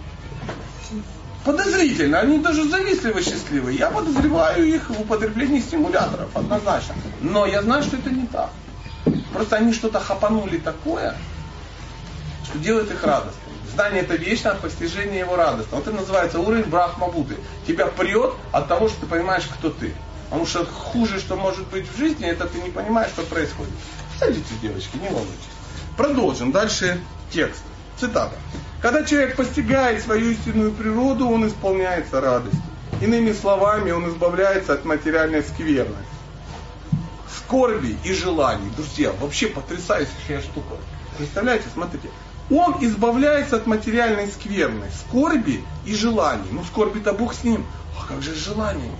подозрительно, 1.44 2.20
они 2.20 2.38
даже 2.38 2.68
завистливо 2.68 3.22
счастливы. 3.22 3.72
Я 3.72 3.90
подозреваю 3.90 4.66
их 4.66 4.90
в 4.90 5.00
употреблении 5.00 5.60
стимуляторов, 5.60 6.28
однозначно. 6.34 6.94
Но 7.20 7.46
я 7.46 7.62
знаю, 7.62 7.82
что 7.82 7.96
это 7.96 8.10
не 8.10 8.26
так. 8.26 8.50
Просто 9.32 9.56
они 9.56 9.72
что-то 9.72 10.00
хапанули 10.00 10.58
такое, 10.58 11.16
что 12.44 12.58
делает 12.58 12.90
их 12.90 13.02
радостными. 13.02 13.56
Знание 13.74 14.02
это 14.02 14.16
вечное, 14.16 14.54
постижение 14.54 15.20
его 15.20 15.36
радостно. 15.36 15.76
Вот 15.76 15.86
это 15.86 15.96
называется 15.96 16.40
уровень 16.40 16.64
брахмабуты. 16.64 17.36
Тебя 17.66 17.86
прет 17.86 18.32
от 18.52 18.68
того, 18.68 18.88
что 18.88 19.00
ты 19.00 19.06
понимаешь, 19.06 19.44
кто 19.58 19.70
ты. 19.70 19.94
Потому 20.24 20.46
что 20.46 20.64
хуже, 20.66 21.18
что 21.18 21.36
может 21.36 21.66
быть 21.68 21.86
в 21.88 21.96
жизни, 21.96 22.26
это 22.26 22.46
ты 22.46 22.60
не 22.60 22.70
понимаешь, 22.70 23.10
что 23.10 23.22
происходит. 23.22 23.72
Садитесь, 24.18 24.58
девочки, 24.60 24.96
не 24.96 25.08
волнуйтесь. 25.08 25.34
Продолжим. 25.96 26.52
Дальше 26.52 27.00
текст. 27.32 27.62
Цитата. 28.00 28.34
Когда 28.80 29.04
человек 29.04 29.36
постигает 29.36 30.02
свою 30.02 30.30
истинную 30.30 30.72
природу, 30.72 31.28
он 31.28 31.46
исполняется 31.46 32.22
радостью. 32.22 32.62
Иными 33.02 33.32
словами, 33.32 33.90
он 33.90 34.08
избавляется 34.08 34.72
от 34.72 34.86
материальной 34.86 35.42
скверны, 35.42 35.98
скорби 37.36 37.98
и 38.02 38.14
желаний. 38.14 38.70
Друзья, 38.74 39.12
вообще 39.20 39.48
потрясающая 39.48 40.40
штука. 40.40 40.76
Представляете, 41.18 41.66
смотрите. 41.74 42.08
Он 42.50 42.76
избавляется 42.80 43.56
от 43.56 43.66
материальной 43.66 44.28
скверны, 44.28 44.86
скорби 44.98 45.62
и 45.84 45.94
желаний. 45.94 46.48
Ну, 46.50 46.64
скорби-то 46.64 47.12
Бог 47.12 47.34
с 47.34 47.44
ним. 47.44 47.66
А 48.00 48.06
как 48.06 48.22
же 48.22 48.34
желание? 48.34 48.92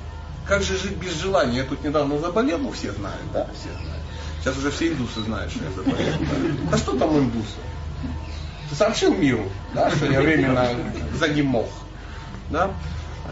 Как 0.47 0.62
же 0.62 0.76
жить 0.76 0.97
без 0.97 1.14
желания? 1.14 1.59
Я 1.59 1.64
тут 1.64 1.83
недавно 1.83 2.19
заболел, 2.19 2.59
ну 2.59 2.71
все 2.73 2.92
знают, 2.92 3.23
да, 3.33 3.49
все 3.59 3.71
знают. 3.83 4.04
Сейчас 4.40 4.59
уже 4.59 4.71
все 4.71 4.88
индусы 4.88 5.21
знают, 5.23 5.50
что 5.52 5.64
я 5.64 5.71
заболел. 5.71 6.14
А 6.71 6.76
что 6.76 6.99
там 6.99 7.19
индусы? 7.19 7.57
Сообщил 8.73 9.15
миру, 9.15 9.50
да, 9.75 9.91
что 9.91 10.07
я 10.07 10.21
временно 10.21 10.69
за 11.19 11.29
ним 11.29 11.47
мог. 11.47 11.69
Да? 12.50 12.71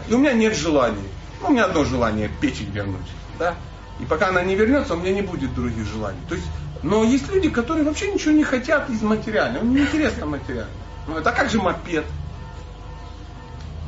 И 0.07 0.13
у 0.13 0.17
меня 0.17 0.33
нет 0.33 0.55
желаний. 0.55 1.07
Ну, 1.41 1.47
у 1.47 1.51
меня 1.51 1.65
одно 1.65 1.85
желание 1.85 2.29
печень 2.41 2.71
вернуть. 2.71 3.07
Да? 3.37 3.55
И 3.99 4.05
пока 4.05 4.29
она 4.29 4.43
не 4.43 4.55
вернется, 4.55 4.95
у 4.95 4.97
меня 4.97 5.13
не 5.13 5.21
будет 5.21 5.53
других 5.53 5.85
желаний. 5.85 6.19
То 6.27 6.35
есть, 6.35 6.47
но 6.83 7.03
есть 7.03 7.29
люди, 7.31 7.49
которые 7.49 7.85
вообще 7.85 8.11
ничего 8.11 8.31
не 8.31 8.43
хотят 8.43 8.89
из 8.89 9.01
материального. 9.01 9.63
Им 9.63 9.75
не 9.75 9.81
интересно 9.81 10.25
материально. 10.25 10.71
Ну, 11.07 11.17
а 11.17 11.21
как 11.21 11.49
же 11.49 11.59
мопед? 11.59 12.05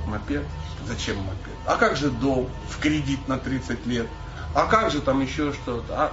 Мопед? 0.08 0.44
Зачем 0.88 1.18
мопед? 1.18 1.54
А 1.66 1.76
как 1.76 1.96
же 1.96 2.10
дом 2.10 2.50
в 2.70 2.80
кредит 2.80 3.28
на 3.28 3.38
30 3.38 3.86
лет? 3.86 4.08
А 4.54 4.66
как 4.68 4.92
же 4.92 5.02
там 5.02 5.22
еще 5.22 5.54
что-то? 5.54 5.94
А, 5.94 6.12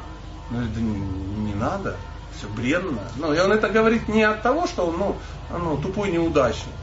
ну 0.51 0.61
это 0.63 0.81
не, 0.81 0.99
не 0.99 1.55
надо 1.55 1.97
все 2.39 2.49
бренно. 2.49 3.03
Ну, 3.17 3.33
и 3.33 3.39
он 3.39 3.53
это 3.53 3.69
говорит 3.69 4.09
не 4.09 4.23
от 4.23 4.43
того, 4.43 4.67
что 4.67 4.87
он 4.87 4.99
ну, 4.99 5.17
ну, 5.51 5.77
тупой 5.77 6.11
неудачник. 6.11 6.75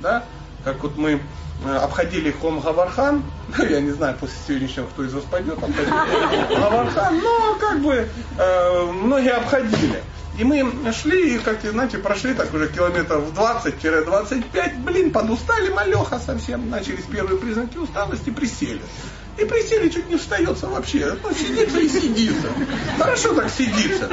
Да? 0.00 0.24
Как 0.64 0.82
вот 0.82 0.96
мы 0.96 1.20
э, 1.64 1.76
обходили 1.76 2.30
Хом 2.30 2.60
Гавархан, 2.60 3.22
ну, 3.58 3.64
я 3.64 3.80
не 3.80 3.90
знаю, 3.90 4.16
после 4.18 4.36
сегодняшнего, 4.46 4.86
кто 4.86 5.04
из 5.04 5.12
вас 5.12 5.24
пойдет, 5.24 5.58
обходили 5.58 6.54
Гавархан, 6.54 7.18
но 7.18 7.56
как 7.58 7.80
бы 7.80 8.08
э, 8.38 8.82
многие 8.92 9.32
обходили. 9.32 10.02
И 10.38 10.44
мы 10.44 10.64
шли, 10.92 11.34
и, 11.34 11.38
как 11.38 11.60
знаете, 11.60 11.98
прошли 11.98 12.32
так 12.34 12.54
уже 12.54 12.68
километров 12.68 13.24
20-25, 13.34 14.84
блин, 14.84 15.12
подустали 15.12 15.70
малеха 15.70 16.18
совсем, 16.18 16.70
начались 16.70 17.04
первые 17.04 17.38
признаки 17.38 17.76
усталости, 17.76 18.30
присели. 18.30 18.80
И 19.40 19.44
присели, 19.46 19.88
чуть 19.88 20.08
не 20.08 20.16
встается 20.16 20.66
вообще. 20.66 21.16
Ну, 21.22 21.32
сидится 21.32 21.78
и 21.80 21.88
сидится. 21.88 22.48
Хорошо 22.98 23.34
так 23.34 23.50
сидится. 23.50 24.08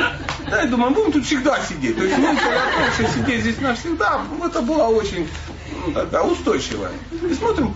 Да, 0.49 0.61
я 0.61 0.67
думаю, 0.67 0.93
будем 0.93 1.11
тут 1.11 1.25
всегда 1.25 1.59
сидеть. 1.65 1.97
То 1.97 2.03
есть 2.05 2.17
мысль 2.17 2.45
о 2.45 3.13
сидеть 3.13 3.41
здесь 3.41 3.59
навсегда, 3.59 4.21
это 4.45 4.61
было 4.61 4.83
очень 4.83 5.27
ну, 5.85 5.91
такая. 5.91 6.23
И 7.29 7.33
смотрим, 7.33 7.75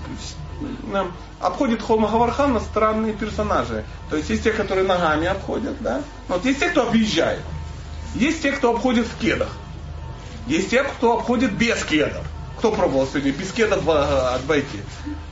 обходит 1.42 1.82
Хома 1.82 2.10
Гавархана 2.10 2.62
странные 2.62 3.14
персонажи. 3.14 3.84
То 4.10 4.16
есть 4.16 4.30
есть 4.30 4.44
те, 4.44 4.52
которые 4.52 4.88
ногами 4.88 5.28
обходят, 5.28 5.76
да? 5.82 6.04
Вот 6.30 6.46
есть 6.46 6.60
те, 6.60 6.70
кто 6.70 6.88
объезжает. 6.88 7.42
Есть 8.16 8.44
те, 8.44 8.54
кто 8.54 8.72
обходит 8.72 9.08
в 9.08 9.18
кедах. 9.18 9.50
Есть 10.48 10.70
те, 10.70 10.84
кто 10.84 11.18
обходит 11.18 11.52
без 11.54 11.84
кедов. 11.84 12.26
Кто 12.62 12.72
пробовал 12.72 13.08
сегодня 13.08 13.32
без 13.32 13.52
кедов 13.52 13.90
обойти? 13.90 14.82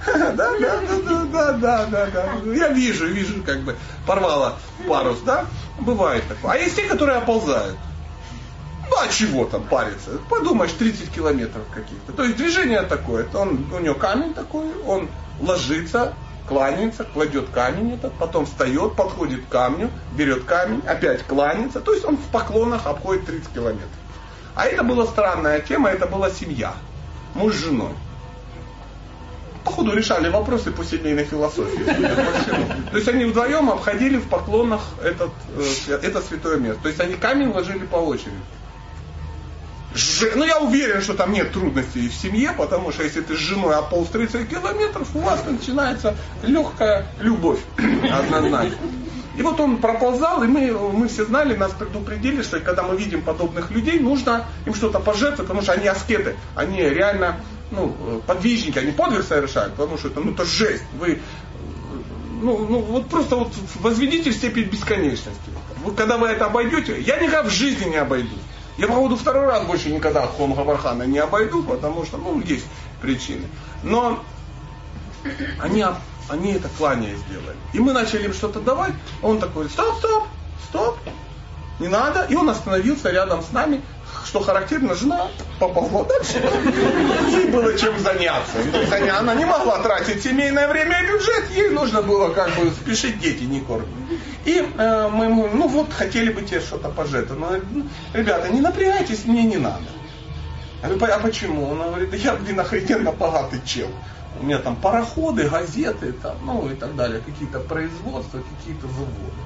Да, 0.04 0.32
да, 0.32 0.52
да, 0.60 0.82
да, 0.82 1.26
да, 1.26 1.54
да, 1.54 1.86
да, 1.86 2.06
да. 2.08 2.54
Я 2.56 2.70
вижу, 2.70 3.06
вижу, 3.06 3.44
как 3.44 3.60
бы 3.60 3.76
порвала 4.08 4.56
парус, 4.88 5.20
да? 5.20 5.46
Бывает 5.80 6.24
такое. 6.28 6.54
А 6.54 6.58
есть 6.58 6.76
те, 6.76 6.86
которые 6.86 7.20
оползают. 7.20 7.78
Ну 8.90 8.96
а 9.00 9.08
чего 9.10 9.46
там 9.46 9.62
париться? 9.66 10.18
Подумаешь, 10.28 10.72
30 10.72 11.12
километров 11.12 11.62
каких-то. 11.72 12.14
То 12.14 12.24
есть 12.24 12.38
движение 12.38 12.82
такое. 12.82 13.28
Он, 13.36 13.64
у 13.72 13.78
него 13.78 13.94
камень 13.94 14.34
такой, 14.34 14.66
он 14.88 15.08
ложится, 15.40 16.16
кланяется, 16.48 17.04
кладет 17.04 17.50
камень 17.50 17.94
этот, 17.94 18.12
потом 18.14 18.48
встает, 18.48 18.96
подходит 18.96 19.46
к 19.46 19.50
камню, 19.50 19.92
берет 20.14 20.46
камень, 20.46 20.82
опять 20.88 21.22
кланяется. 21.28 21.80
То 21.80 21.94
есть 21.94 22.06
он 22.06 22.18
в 22.18 22.26
поклонах 22.32 22.88
обходит 22.88 23.28
30 23.28 23.54
километров. 23.54 23.92
А 24.56 24.66
это 24.66 24.84
была 24.84 25.06
странная 25.06 25.60
тема, 25.60 25.90
это 25.90 26.08
была 26.08 26.32
семья 26.32 26.74
муж 27.40 27.56
с 27.56 27.64
женой. 27.64 27.94
Походу 29.64 29.94
решали 29.94 30.30
вопросы 30.30 30.72
по 30.72 30.84
семейной 30.84 31.26
философии. 31.26 31.84
То 32.92 32.98
есть 32.98 33.08
они 33.08 33.26
вдвоем 33.26 33.70
обходили 33.70 34.18
в 34.18 34.28
поклонах 34.28 34.82
этот, 35.04 35.32
э, 35.90 36.00
это 36.02 36.22
святое 36.22 36.58
место. 36.58 36.84
То 36.84 36.90
есть 36.90 37.00
они 37.00 37.16
камень 37.16 37.50
ложили 37.50 37.86
по 37.86 37.98
очереди. 37.98 38.38
Ну, 40.36 40.44
я 40.44 40.60
уверен, 40.60 41.02
что 41.02 41.14
там 41.16 41.34
нет 41.34 41.52
трудностей 41.52 42.10
в 42.10 42.14
семье, 42.14 42.54
потому 42.58 42.92
что 42.92 43.04
если 43.04 43.22
ты 43.22 43.36
с 43.36 43.40
женой 43.40 43.76
ополз 43.76 44.10
30 44.10 44.48
километров, 44.48 45.08
у 45.16 45.20
вас 45.20 45.44
начинается 45.46 46.16
легкая 46.44 47.08
любовь. 47.20 47.60
Однозначно. 47.78 48.78
И 49.40 49.42
вот 49.42 49.58
он 49.62 49.78
проползал, 49.78 50.44
и 50.44 50.48
мы, 50.48 50.70
мы 50.92 51.08
все 51.08 51.24
знали, 51.24 51.56
нас 51.56 51.72
предупредили, 51.72 52.42
что 52.42 52.60
когда 52.60 52.84
мы 52.84 52.98
видим 52.98 53.22
подобных 53.22 53.72
людей, 53.72 53.98
нужно 53.98 54.46
им 54.66 54.76
что-то 54.76 55.00
пожертвовать, 55.00 55.48
потому 55.48 55.62
что 55.62 55.72
они 55.72 55.88
аскеты, 55.88 56.36
они 56.56 56.82
реально 56.82 57.40
ну, 57.72 58.22
подвижники, 58.28 58.78
они 58.78 58.92
подвиг 58.92 59.24
совершают, 59.24 59.76
потому 59.76 59.98
что 59.98 60.10
это, 60.10 60.20
ну, 60.20 60.34
это 60.34 60.44
жесть. 60.44 60.84
Вы 61.00 61.22
ну, 62.42 62.68
ну, 62.68 62.80
вот 62.80 63.08
просто 63.08 63.38
вот 63.38 63.54
возведите 63.76 64.32
в 64.32 64.36
степень 64.36 64.66
бесконечности. 64.66 65.50
Вот 65.86 65.96
когда 65.96 66.18
вы 66.18 66.28
это 66.28 66.48
обойдете, 66.48 67.00
я 67.00 67.16
никогда 67.16 67.44
в 67.44 67.50
жизни 67.50 67.92
не 67.92 67.96
обойду. 67.96 68.36
Я, 68.78 68.88
походу, 68.88 69.16
второй 69.16 69.46
раз 69.46 69.64
больше 69.64 69.90
никогда 69.90 70.28
Хом 70.28 70.54
Гавархана 70.54 71.04
не 71.04 71.20
обойду, 71.20 71.64
потому 71.64 72.04
что, 72.04 72.18
ну, 72.18 72.42
есть 72.42 72.66
причины. 73.02 73.48
Но 73.84 74.22
они, 75.60 75.86
они 76.30 76.54
это 76.54 76.70
клание 76.78 77.16
сделали. 77.16 77.58
И 77.74 77.80
мы 77.80 77.94
начали 77.94 78.26
им 78.26 78.34
что-то 78.34 78.60
давать, 78.60 78.94
он 79.22 79.40
такой, 79.40 79.70
стоп, 79.70 79.98
стоп, 79.98 80.24
стоп, 80.70 80.98
не 81.80 81.88
надо. 81.88 82.26
И 82.30 82.36
он 82.36 82.50
остановился 82.50 83.10
рядом 83.10 83.42
с 83.42 83.52
нами, 83.52 83.82
что 84.26 84.40
характерно, 84.42 84.96
жена 84.96 85.28
поползла 85.60 86.04
дальше. 86.04 86.42
Ей 87.30 87.48
было 87.48 87.78
чем 87.78 87.98
заняться. 88.00 88.54
То 88.72 88.80
есть 88.80 89.10
она 89.10 89.34
не 89.36 89.46
могла 89.46 89.80
тратить 89.80 90.24
семейное 90.24 90.68
время 90.68 91.02
и 91.02 91.08
бюджет, 91.08 91.50
ей 91.52 91.70
нужно 91.70 92.02
было 92.02 92.30
как 92.34 92.56
бы 92.56 92.70
спешить 92.72 93.20
дети 93.20 93.44
не 93.44 93.62
кормить. 93.62 93.88
И 94.46 94.68
э, 94.78 95.08
мы 95.10 95.26
ему, 95.26 95.48
ну 95.54 95.68
вот, 95.68 95.92
хотели 95.94 96.32
бы 96.32 96.42
тебе 96.42 96.60
что-то 96.60 96.90
пожертвовать. 96.90 97.64
Но, 97.72 97.84
ребята, 98.14 98.50
не 98.50 98.62
напрягайтесь, 98.62 99.26
мне 99.26 99.44
не 99.44 99.58
надо. 99.58 99.84
Я 100.82 100.90
говорю, 100.90 101.14
а 101.14 101.20
почему? 101.20 101.72
Он 101.72 101.78
говорит, 101.78 102.10
да 102.10 102.18
я, 102.18 102.36
блин, 102.36 102.60
охрененно 102.60 103.12
богатый 103.12 103.62
чел. 103.66 103.90
У 104.42 104.46
меня 104.46 104.60
там 104.60 104.76
пароходы, 104.76 105.50
газеты, 105.50 106.14
там, 106.14 106.36
ну 106.44 106.70
и 106.70 106.76
так 106.76 106.96
далее, 106.96 107.22
какие-то 107.22 107.60
производства, 107.60 108.40
какие-то 108.60 108.88
заводы. 108.88 109.42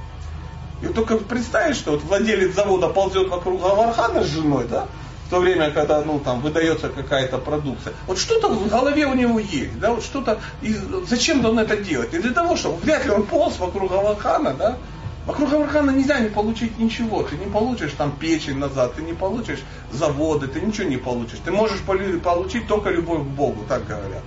И 0.81 0.87
вот 0.87 0.95
только 0.95 1.17
представить, 1.17 1.77
что 1.77 1.91
вот 1.91 2.03
владелец 2.03 2.53
завода 2.53 2.89
ползет 2.89 3.29
вокруг 3.29 3.61
Гавархана 3.61 4.23
с 4.23 4.27
женой, 4.27 4.67
да, 4.69 4.87
в 5.27 5.29
то 5.29 5.39
время, 5.39 5.71
когда 5.71 6.01
ну, 6.01 6.19
там, 6.19 6.41
выдается 6.41 6.89
какая-то 6.89 7.37
продукция. 7.37 7.93
Вот 8.07 8.17
что-то 8.17 8.49
в 8.49 8.67
голове 8.67 9.07
у 9.07 9.13
него 9.13 9.39
есть, 9.39 9.79
да, 9.79 9.93
вот 9.93 10.03
что-то, 10.03 10.39
и 10.61 10.75
зачем 11.07 11.43
он 11.45 11.57
это 11.59 11.77
делает? 11.77 12.13
И 12.13 12.19
для 12.19 12.31
того, 12.31 12.55
чтобы 12.55 12.77
вряд 12.77 13.05
ли 13.05 13.11
он 13.11 13.23
полз 13.23 13.57
вокруг 13.59 13.89
Гавархана, 13.89 14.53
да, 14.53 14.77
Вокруг 15.25 15.51
Гавархана 15.51 15.91
нельзя 15.91 16.19
не 16.19 16.27
получить 16.27 16.77
ничего. 16.77 17.23
Ты 17.23 17.37
не 17.37 17.45
получишь 17.45 17.93
там 17.97 18.11
печень 18.11 18.57
назад, 18.57 18.95
ты 18.95 19.01
не 19.01 19.13
получишь 19.13 19.59
заводы, 19.91 20.47
ты 20.47 20.59
ничего 20.59 20.89
не 20.89 20.97
получишь. 20.97 21.39
Ты 21.45 21.51
можешь 21.51 21.79
получить 21.81 22.67
только 22.67 22.89
любовь 22.89 23.21
к 23.21 23.29
Богу, 23.29 23.63
так 23.69 23.87
говорят. 23.87 24.23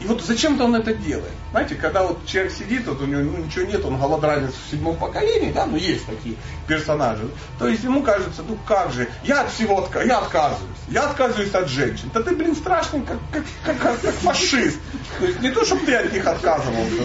И 0.00 0.06
вот 0.06 0.22
зачем-то 0.22 0.64
он 0.64 0.76
это 0.76 0.94
делает. 0.94 1.32
Знаете, 1.50 1.74
когда 1.74 2.02
вот 2.04 2.24
человек 2.26 2.52
сидит, 2.52 2.86
вот 2.86 3.00
у 3.00 3.06
него 3.06 3.22
ну, 3.22 3.38
ничего 3.38 3.64
нет, 3.64 3.84
он 3.84 3.98
голодранец 3.98 4.52
в 4.52 4.70
седьмом 4.70 4.96
поколении, 4.96 5.50
да, 5.50 5.66
ну 5.66 5.76
есть 5.76 6.06
такие 6.06 6.36
персонажи. 6.66 7.28
То 7.58 7.66
есть 7.66 7.82
ему 7.82 8.02
кажется, 8.02 8.42
ну 8.46 8.56
как 8.66 8.92
же, 8.92 9.08
я 9.24 9.40
от 9.40 9.50
всего 9.50 9.80
отка- 9.80 10.06
я 10.06 10.18
отказываюсь. 10.18 10.76
Я 10.88 11.08
отказываюсь 11.10 11.52
от 11.54 11.68
женщин. 11.68 12.10
Да 12.14 12.22
ты, 12.22 12.34
блин, 12.34 12.54
страшный, 12.54 13.02
как, 13.02 13.18
как, 13.32 13.44
как, 13.64 14.00
как, 14.00 14.14
фашист. 14.14 14.78
То 15.18 15.26
есть 15.26 15.40
не 15.40 15.50
то, 15.50 15.64
чтобы 15.64 15.84
ты 15.84 15.94
от 15.94 16.12
них 16.12 16.26
отказывался. 16.26 17.02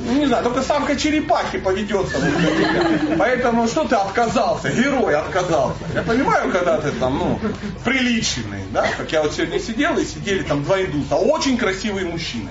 Ну, 0.00 0.12
не 0.14 0.26
знаю, 0.26 0.44
только 0.44 0.62
самка 0.62 0.96
черепахи 0.96 1.58
поведется. 1.58 2.18
Поэтому 3.18 3.66
что 3.68 3.84
ты 3.84 3.94
отказался? 3.96 4.70
Герой 4.70 5.14
отказался. 5.14 5.78
Я 5.94 6.02
понимаю, 6.02 6.50
когда 6.50 6.80
ты 6.80 6.90
там, 6.92 7.18
ну, 7.18 7.40
приличный, 7.84 8.62
да, 8.72 8.86
как 8.96 9.10
я 9.12 9.22
вот 9.22 9.32
сегодня 9.32 9.58
сидел 9.58 9.96
и 9.98 10.04
сидели 10.04 10.42
там 10.42 10.62
два 10.64 10.82
индуса, 10.82 11.16
очень 11.16 11.56
красивые 11.56 12.01
мужчины. 12.04 12.50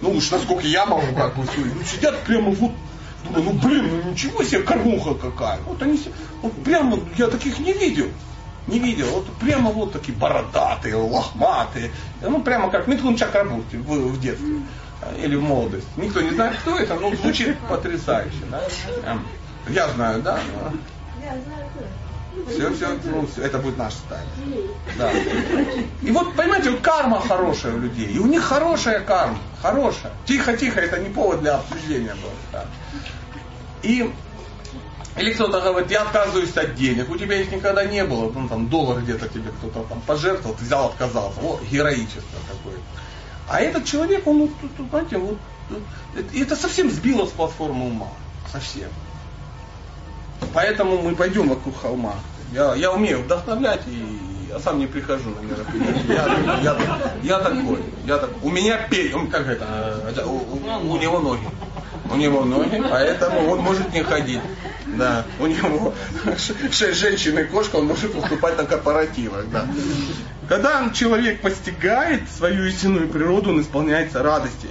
Ну 0.00 0.12
уж 0.12 0.30
насколько 0.30 0.66
я 0.66 0.86
могу 0.86 1.14
как 1.14 1.36
бы 1.36 1.46
все. 1.46 1.60
Ну, 1.60 1.82
сидят 1.84 2.18
прямо 2.24 2.50
вот 2.50 2.72
Думаю, 3.24 3.44
ну 3.44 3.52
блин, 3.52 4.02
ну 4.04 4.10
ничего 4.10 4.42
себе 4.42 4.62
кормуха 4.62 5.14
какая. 5.14 5.60
Вот 5.66 5.82
они 5.82 6.00
вот 6.42 6.52
прямо, 6.64 6.98
я 7.18 7.28
таких 7.28 7.58
не 7.58 7.72
видел. 7.72 8.08
Не 8.66 8.78
видел. 8.78 9.06
Вот 9.10 9.26
прямо 9.34 9.70
вот 9.70 9.92
такие 9.92 10.16
бородатые, 10.16 10.94
лохматые. 10.94 11.90
Ну 12.22 12.42
прямо 12.42 12.70
как 12.70 12.86
Митхун 12.86 13.16
Чакрабурти 13.16 13.76
в, 13.76 14.12
в 14.12 14.20
детстве. 14.20 14.62
Или 15.18 15.36
в 15.36 15.42
молодости. 15.42 15.88
Никто 15.96 16.20
не 16.20 16.30
знает, 16.30 16.56
кто 16.60 16.78
это, 16.78 16.94
но 16.94 17.14
звучит 17.14 17.58
потрясающе. 17.68 18.36
Да? 18.50 18.62
Эм, 19.06 19.26
я 19.68 19.88
знаю, 19.88 20.22
да? 20.22 20.38
Я 21.22 21.30
знаю, 21.30 21.66
все, 22.48 22.72
все, 22.74 22.98
ну, 23.04 23.26
все, 23.26 23.42
это 23.42 23.58
будет 23.58 23.76
наш 23.76 23.94
стая. 23.94 24.24
Да. 24.96 25.12
И 26.02 26.10
вот, 26.10 26.34
понимаете, 26.34 26.72
карма 26.76 27.20
хорошая 27.20 27.74
у 27.74 27.78
людей. 27.78 28.06
И 28.06 28.18
у 28.18 28.26
них 28.26 28.42
хорошая 28.42 29.00
карма. 29.00 29.38
Хорошая. 29.62 30.12
Тихо-тихо, 30.26 30.80
это 30.80 30.98
не 30.98 31.08
повод 31.08 31.40
для 31.40 31.56
обсуждения 31.56 32.14
было. 32.14 32.32
Да. 32.52 32.66
И 33.82 34.12
или 35.16 35.32
кто-то 35.32 35.60
говорит, 35.60 35.90
я 35.90 36.02
отказываюсь 36.02 36.56
от 36.56 36.76
денег, 36.76 37.10
у 37.10 37.16
тебя 37.16 37.40
их 37.40 37.50
никогда 37.50 37.84
не 37.84 38.04
было, 38.04 38.30
ну 38.30 38.48
там 38.48 38.68
доллар 38.68 39.02
где-то 39.02 39.28
тебе 39.28 39.50
кто-то 39.58 39.82
там 39.88 40.00
пожертвовал, 40.02 40.54
ты 40.56 40.64
взял, 40.64 40.86
отказался. 40.86 41.40
О, 41.40 41.58
героичество 41.68 42.38
какое 42.48 42.78
А 43.48 43.60
этот 43.60 43.84
человек, 43.84 44.26
он, 44.26 44.50
знаете, 44.90 45.18
вот, 45.18 45.36
это 46.32 46.56
совсем 46.56 46.90
сбило 46.90 47.26
с 47.26 47.30
платформы 47.30 47.86
ума. 47.86 48.08
Совсем. 48.52 48.88
Поэтому 50.54 51.00
мы 51.02 51.14
пойдем 51.14 51.48
вокруг 51.48 51.80
холма. 51.80 52.14
Я, 52.52 52.74
я 52.74 52.92
умею 52.92 53.22
вдохновлять 53.22 53.82
и 53.86 54.20
я 54.50 54.58
сам 54.58 54.80
не 54.80 54.86
прихожу 54.86 55.30
на 55.30 55.40
мероприятие. 55.40 56.04
Я, 56.08 56.26
я, 56.62 56.76
я 57.22 57.38
такой. 57.38 57.78
Я 58.04 58.18
такой. 58.18 58.36
У 58.42 58.50
меня 58.50 58.78
пей, 58.90 59.12
он 59.14 59.28
как 59.28 59.46
это, 59.46 60.26
у, 60.26 60.30
у, 60.30 60.92
у 60.92 60.96
него 60.98 61.20
ноги. 61.20 61.46
У 62.10 62.16
него 62.16 62.44
ноги, 62.44 62.82
поэтому 62.90 63.50
он 63.50 63.60
может 63.60 63.92
не 63.92 64.02
ходить. 64.02 64.40
Да, 64.86 65.24
у 65.38 65.46
него 65.46 65.94
шесть 66.72 66.98
женщин 66.98 67.38
и 67.38 67.44
кошка, 67.44 67.76
он 67.76 67.86
может 67.86 68.12
выступать 68.12 68.58
на 68.58 68.64
корпоративах. 68.64 69.48
Да. 69.52 69.66
Когда 70.48 70.90
человек 70.92 71.40
постигает 71.42 72.22
свою 72.36 72.64
истинную 72.64 73.08
природу, 73.08 73.50
он 73.50 73.60
исполняется 73.60 74.20
радости. 74.22 74.68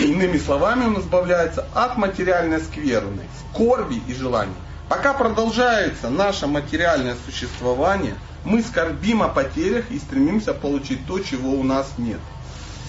Иными 0.00 0.38
словами, 0.38 0.84
он 0.84 1.00
избавляется 1.00 1.66
от 1.74 1.96
материальной 1.96 2.60
скверны, 2.60 3.22
скорби 3.40 4.00
и 4.06 4.14
желаний. 4.14 4.54
Пока 4.88 5.12
продолжается 5.12 6.08
наше 6.08 6.46
материальное 6.46 7.16
существование, 7.26 8.14
мы 8.44 8.62
скорбим 8.62 9.22
о 9.22 9.28
потерях 9.28 9.90
и 9.90 9.98
стремимся 9.98 10.54
получить 10.54 11.06
то, 11.06 11.18
чего 11.18 11.50
у 11.50 11.62
нас 11.62 11.92
нет. 11.98 12.20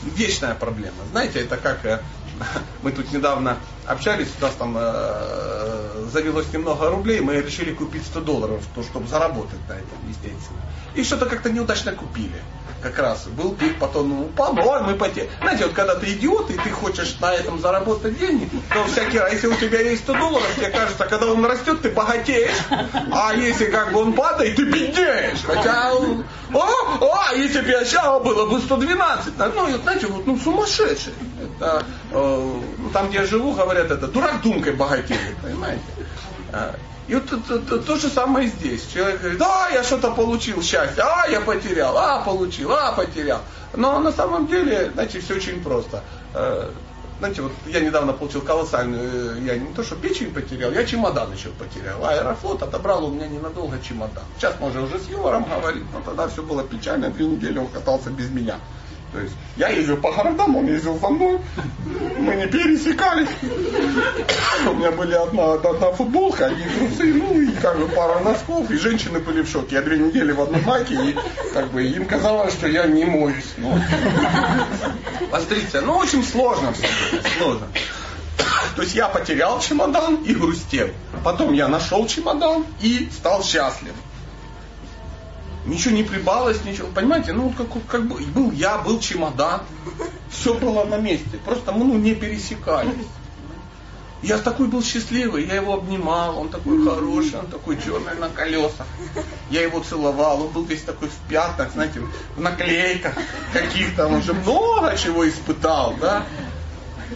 Вечная 0.03 0.55
проблема. 0.55 0.95
Знаете, 1.11 1.41
это 1.41 1.57
как 1.57 1.85
э, 1.85 1.99
мы 2.83 2.91
тут 2.91 3.11
недавно 3.11 3.57
общались, 3.85 4.29
у 4.39 4.41
нас 4.43 4.53
там 4.53 4.75
э, 4.77 6.05
завелось 6.13 6.51
немного 6.53 6.89
рублей, 6.89 7.19
мы 7.19 7.35
решили 7.41 7.73
купить 7.73 8.03
100 8.03 8.21
долларов, 8.21 8.63
то, 8.75 8.83
чтобы 8.83 9.07
заработать 9.07 9.59
на 9.67 9.73
этом, 9.73 9.97
естественно. 10.07 10.61
И 10.95 11.03
что-то 11.03 11.25
как-то 11.25 11.49
неудачно 11.49 11.91
купили 11.91 12.41
как 12.81 12.97
раз 12.99 13.25
был 13.27 13.53
пик, 13.53 13.77
потом 13.79 14.09
ну, 14.09 14.21
упал, 14.25 14.57
ой, 14.57 14.81
мы 14.81 14.95
потеряли. 14.95 15.29
Знаете, 15.41 15.65
вот 15.65 15.73
когда 15.73 15.95
ты 15.95 16.13
идиот, 16.13 16.49
и 16.51 16.53
ты 16.53 16.69
хочешь 16.69 17.17
на 17.19 17.33
этом 17.33 17.59
заработать 17.59 18.17
деньги, 18.17 18.49
то 18.73 18.83
всякий 18.85 19.19
раз, 19.19 19.33
если 19.33 19.47
у 19.47 19.55
тебя 19.55 19.81
есть 19.81 20.03
100 20.03 20.13
долларов, 20.13 20.47
тебе 20.55 20.69
кажется, 20.69 21.05
когда 21.05 21.27
он 21.27 21.45
растет, 21.45 21.81
ты 21.81 21.89
богатеешь, 21.89 22.57
а 23.11 23.33
если 23.33 23.65
как 23.65 23.91
бы 23.93 24.01
он 24.01 24.13
падает, 24.13 24.55
ты 24.55 24.63
беднеешь. 24.63 25.43
Хотя, 25.45 25.91
о, 25.91 26.99
о, 27.01 27.33
если 27.35 27.61
бы 27.61 27.69
я 27.69 27.85
сейчас 27.85 28.21
было 28.23 28.45
бы 28.45 28.59
112. 28.59 29.33
Ну, 29.37 29.77
знаете, 29.77 30.07
вот, 30.07 30.25
ну, 30.25 30.37
сумасшедший. 30.37 31.13
Это, 31.43 31.83
э, 32.11 32.61
там, 32.93 33.09
где 33.09 33.19
я 33.19 33.25
живу, 33.25 33.53
говорят, 33.53 33.91
это 33.91 34.07
дурак 34.07 34.41
думкой 34.41 34.73
богатеет, 34.73 35.37
понимаете? 35.41 35.83
А, 37.09 37.11
и 37.11 37.15
вот 37.15 37.47
то, 37.47 37.59
то, 37.59 37.77
то 37.79 37.95
же 37.95 38.09
самое 38.09 38.47
здесь. 38.47 38.87
Человек 38.93 39.19
говорит, 39.19 39.39
да, 39.39 39.69
я 39.69 39.83
что-то 39.83 40.11
получил 40.11 40.61
счастье, 40.61 41.03
а, 41.03 41.27
я 41.27 41.41
потерял, 41.41 41.97
а, 41.97 42.21
получил, 42.23 42.71
а, 42.71 42.91
потерял. 42.91 43.41
Но 43.75 43.99
на 43.99 44.11
самом 44.11 44.47
деле, 44.47 44.91
знаете, 44.93 45.19
все 45.19 45.35
очень 45.35 45.61
просто. 45.63 46.03
Э, 46.33 46.71
знаете, 47.19 47.41
вот 47.41 47.51
я 47.67 47.81
недавно 47.81 48.13
получил 48.13 48.41
колоссальную, 48.41 49.37
э, 49.37 49.41
я 49.41 49.57
не 49.57 49.73
то 49.73 49.83
что 49.83 49.95
печень 49.95 50.33
потерял, 50.33 50.71
я 50.71 50.85
чемодан 50.85 51.31
еще 51.33 51.49
потерял. 51.49 52.03
Аэрофлот 52.03 52.63
отобрал 52.63 53.05
у 53.05 53.11
меня 53.11 53.27
ненадолго 53.27 53.77
чемодан. 53.79 54.23
Сейчас 54.37 54.59
можно 54.59 54.83
уже 54.83 54.99
с 54.99 55.07
юмором 55.09 55.43
говорить, 55.43 55.83
но 55.93 56.01
тогда 56.01 56.27
все 56.27 56.41
было 56.41 56.63
печально, 56.63 57.09
две 57.09 57.25
недели 57.25 57.59
он 57.59 57.67
катался 57.67 58.09
без 58.09 58.29
меня. 58.29 58.55
То 59.11 59.19
есть 59.19 59.33
я 59.57 59.69
ездил 59.69 59.97
по 59.97 60.11
городам, 60.11 60.55
он 60.55 60.67
ездил 60.67 60.99
за 60.99 61.09
мной, 61.09 61.39
мы 62.19 62.35
не 62.35 62.45
пересекались. 62.45 63.27
У 64.67 64.73
меня 64.73 64.91
были 64.91 65.13
одна, 65.13 65.53
одна 65.53 65.91
футболка, 65.91 66.45
одни 66.45 66.63
трусы, 66.77 67.13
ну 67.13 67.41
и 67.41 67.51
как 67.53 67.79
бы 67.79 67.87
пара 67.87 68.19
носков, 68.19 68.69
и 68.69 68.77
женщины 68.77 69.19
были 69.19 69.41
в 69.41 69.49
шоке. 69.49 69.75
Я 69.75 69.81
две 69.81 69.97
недели 69.97 70.31
в 70.31 70.41
одной 70.41 70.61
майке, 70.61 70.93
и 70.93 71.17
как 71.53 71.71
бы 71.71 71.83
им 71.83 72.05
казалось, 72.05 72.53
что 72.53 72.67
я 72.67 72.85
не 72.85 73.05
моюсь. 73.05 73.53
Ну, 73.57 73.73
посмотрите, 75.31 75.81
ну 75.81 75.97
очень 75.97 76.23
сложно 76.23 76.71
все 76.73 76.87
сложно. 77.37 77.67
То 78.75 78.83
есть 78.83 78.95
я 78.95 79.07
потерял 79.07 79.59
чемодан 79.59 80.17
и 80.17 80.33
грустил. 80.35 80.89
Потом 81.23 81.53
я 81.53 81.67
нашел 81.67 82.07
чемодан 82.07 82.65
и 82.79 83.09
стал 83.11 83.43
счастлив 83.43 83.93
ничего 85.69 85.95
не 85.95 86.03
прибавилось, 86.03 86.63
ничего. 86.65 86.87
Понимаете, 86.93 87.33
ну 87.33 87.51
как, 87.51 87.67
как 87.87 88.07
бы 88.07 88.19
был 88.19 88.51
я, 88.51 88.79
был 88.79 88.99
чемодан, 88.99 89.61
все 90.29 90.53
было 90.53 90.83
на 90.83 90.97
месте. 90.97 91.39
Просто 91.45 91.71
мы 91.71 91.85
ну, 91.85 91.97
не 91.97 92.15
пересекались. 92.15 93.07
Я 94.21 94.37
такой 94.37 94.67
был 94.67 94.83
счастливый, 94.83 95.47
я 95.47 95.55
его 95.55 95.75
обнимал, 95.75 96.37
он 96.39 96.49
такой 96.49 96.83
хороший, 96.83 97.39
он 97.39 97.47
такой 97.47 97.77
черный 97.81 98.15
на 98.15 98.27
колесах. 98.27 98.85
Я 99.49 99.61
его 99.61 99.79
целовал, 99.79 100.41
он 100.41 100.49
был 100.49 100.65
весь 100.65 100.81
такой 100.81 101.07
в 101.07 101.29
пятнах, 101.29 101.71
знаете, 101.71 102.01
в 102.35 102.41
наклейках 102.41 103.13
каких-то, 103.53 104.07
он 104.07 104.21
же 104.21 104.33
много 104.33 104.97
чего 104.97 105.27
испытал, 105.27 105.95
да. 106.01 106.25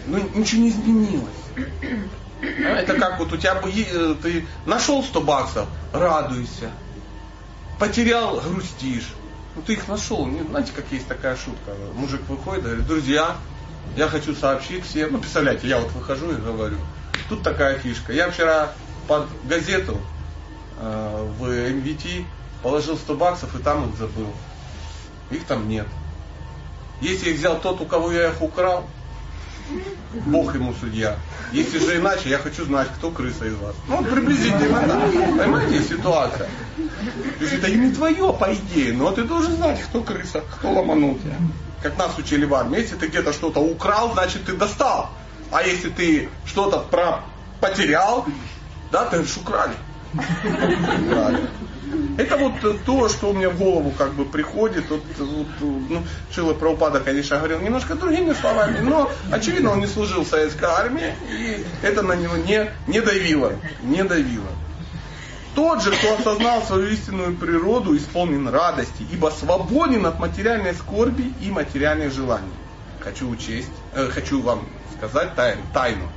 ну 0.05 0.19
ничего 0.33 0.61
не 0.61 0.69
изменилось. 0.69 1.33
Это 2.41 2.93
как 2.93 3.19
вот 3.19 3.33
у 3.33 3.37
тебя 3.37 3.61
э, 3.63 4.15
ты 4.21 4.45
нашел 4.65 5.03
100 5.03 5.21
баксов, 5.21 5.67
радуйся. 5.91 6.71
Потерял, 7.79 8.39
грустишь. 8.39 9.13
Ну 9.55 9.61
ты 9.61 9.73
их 9.73 9.87
нашел. 9.87 10.29
Знаете, 10.49 10.71
как 10.75 10.85
есть 10.91 11.07
такая 11.07 11.35
шутка. 11.35 11.73
Мужик 11.95 12.21
выходит, 12.27 12.63
говорит, 12.63 12.87
друзья, 12.87 13.35
я 13.95 14.07
хочу 14.07 14.33
сообщить 14.35 14.85
всем. 14.85 15.11
Ну, 15.11 15.19
представляете, 15.19 15.67
я 15.67 15.79
вот 15.79 15.91
выхожу 15.91 16.31
и 16.31 16.35
говорю. 16.35 16.77
Тут 17.29 17.43
такая 17.43 17.77
фишка. 17.77 18.13
Я 18.13 18.31
вчера 18.31 18.71
под 19.07 19.27
газету 19.43 19.99
э, 20.79 21.27
в 21.37 21.47
МВТ 21.47 22.25
положил 22.63 22.97
100 22.97 23.15
баксов 23.15 23.55
и 23.59 23.61
там 23.61 23.89
их 23.89 23.97
забыл. 23.97 24.33
Их 25.29 25.45
там 25.45 25.67
нет. 25.67 25.87
Если 27.01 27.31
их 27.31 27.37
взял 27.37 27.59
тот, 27.59 27.81
у 27.81 27.85
кого 27.85 28.11
я 28.11 28.29
их 28.29 28.41
украл, 28.41 28.87
Бог 30.25 30.53
ему 30.55 30.73
судья. 30.79 31.17
Если 31.51 31.79
же 31.79 31.97
иначе, 31.97 32.29
я 32.29 32.37
хочу 32.37 32.65
знать, 32.65 32.87
кто 32.97 33.09
крыса 33.11 33.45
из 33.45 33.55
вас. 33.55 33.75
Ну, 33.87 34.03
приблизительно 34.03 34.79
так. 34.81 35.11
Понимаете, 35.11 35.83
ситуация. 35.83 36.49
То 36.77 37.43
есть 37.43 37.53
это 37.53 37.67
и 37.67 37.75
не 37.75 37.91
твое, 37.91 38.33
по 38.33 38.53
идее, 38.53 38.93
но 38.93 39.11
ты 39.11 39.23
должен 39.23 39.55
знать, 39.55 39.81
кто 39.81 40.01
крыса, 40.01 40.41
кто 40.41 40.71
ломанул 40.71 41.15
тебя. 41.15 41.35
Как 41.81 41.97
нас 41.97 42.17
учили 42.17 42.45
в 42.45 42.53
армии. 42.53 42.79
Если 42.79 42.95
ты 42.95 43.07
где-то 43.07 43.33
что-то 43.33 43.59
украл, 43.59 44.13
значит 44.13 44.45
ты 44.45 44.53
достал. 44.53 45.09
А 45.51 45.63
если 45.63 45.89
ты 45.89 46.29
что-то 46.45 46.79
про 46.79 47.21
потерял, 47.59 48.25
да, 48.91 49.05
ты 49.05 49.23
же 49.23 49.39
украли. 49.39 49.75
украли. 50.13 51.49
Это 52.17 52.37
вот 52.37 52.83
то, 52.85 53.09
что 53.09 53.29
у 53.29 53.33
меня 53.33 53.49
в 53.49 53.57
голову 53.57 53.91
как 53.97 54.13
бы 54.13 54.25
приходит. 54.25 54.89
Вот, 54.89 55.03
вот, 55.17 55.47
ну, 55.61 56.03
Шила 56.31 56.53
Праупада, 56.53 56.99
конечно, 56.99 57.37
говорил 57.37 57.59
немножко 57.59 57.95
другими 57.95 58.33
словами, 58.33 58.79
но 58.79 59.11
очевидно 59.31 59.71
он 59.71 59.79
не 59.79 59.87
служил 59.87 60.25
советской 60.25 60.65
армии, 60.65 61.13
и 61.31 61.65
это 61.81 62.01
на 62.01 62.13
него 62.13 62.37
не, 62.37 62.71
не 62.87 63.01
давило. 63.01 63.53
Не 63.83 64.03
давило. 64.03 64.49
Тот 65.55 65.83
же, 65.83 65.91
кто 65.91 66.15
осознал 66.15 66.63
свою 66.63 66.87
истинную 66.87 67.35
природу, 67.35 67.95
исполнен 67.95 68.47
радости, 68.49 69.05
ибо 69.11 69.29
свободен 69.29 70.05
от 70.05 70.19
материальной 70.19 70.73
скорби 70.73 71.31
и 71.41 71.51
материальных 71.51 72.11
желаний. 72.11 72.53
Хочу 72.99 73.29
учесть, 73.29 73.69
э, 73.93 74.09
хочу 74.09 74.41
вам 74.41 74.67
сказать 74.97 75.35
тайну, 75.35 75.61
тайну. 75.73 76.09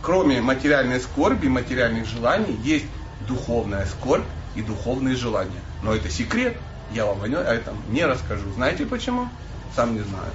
Кроме 0.00 0.40
материальной 0.40 1.00
скорби 1.00 1.46
и 1.46 1.50
материальных 1.50 2.06
желаний, 2.06 2.58
есть 2.62 2.86
духовная 3.28 3.84
скорбь 3.84 4.24
и 4.54 4.62
духовные 4.62 5.16
желания. 5.16 5.60
Но 5.82 5.94
это 5.94 6.10
секрет, 6.10 6.56
я 6.92 7.06
вам 7.06 7.22
о 7.22 7.26
этом 7.26 7.76
не 7.88 8.04
расскажу. 8.04 8.50
Знаете 8.52 8.86
почему? 8.86 9.28
Сам 9.74 9.94
не 9.94 10.00
знаю. 10.00 10.32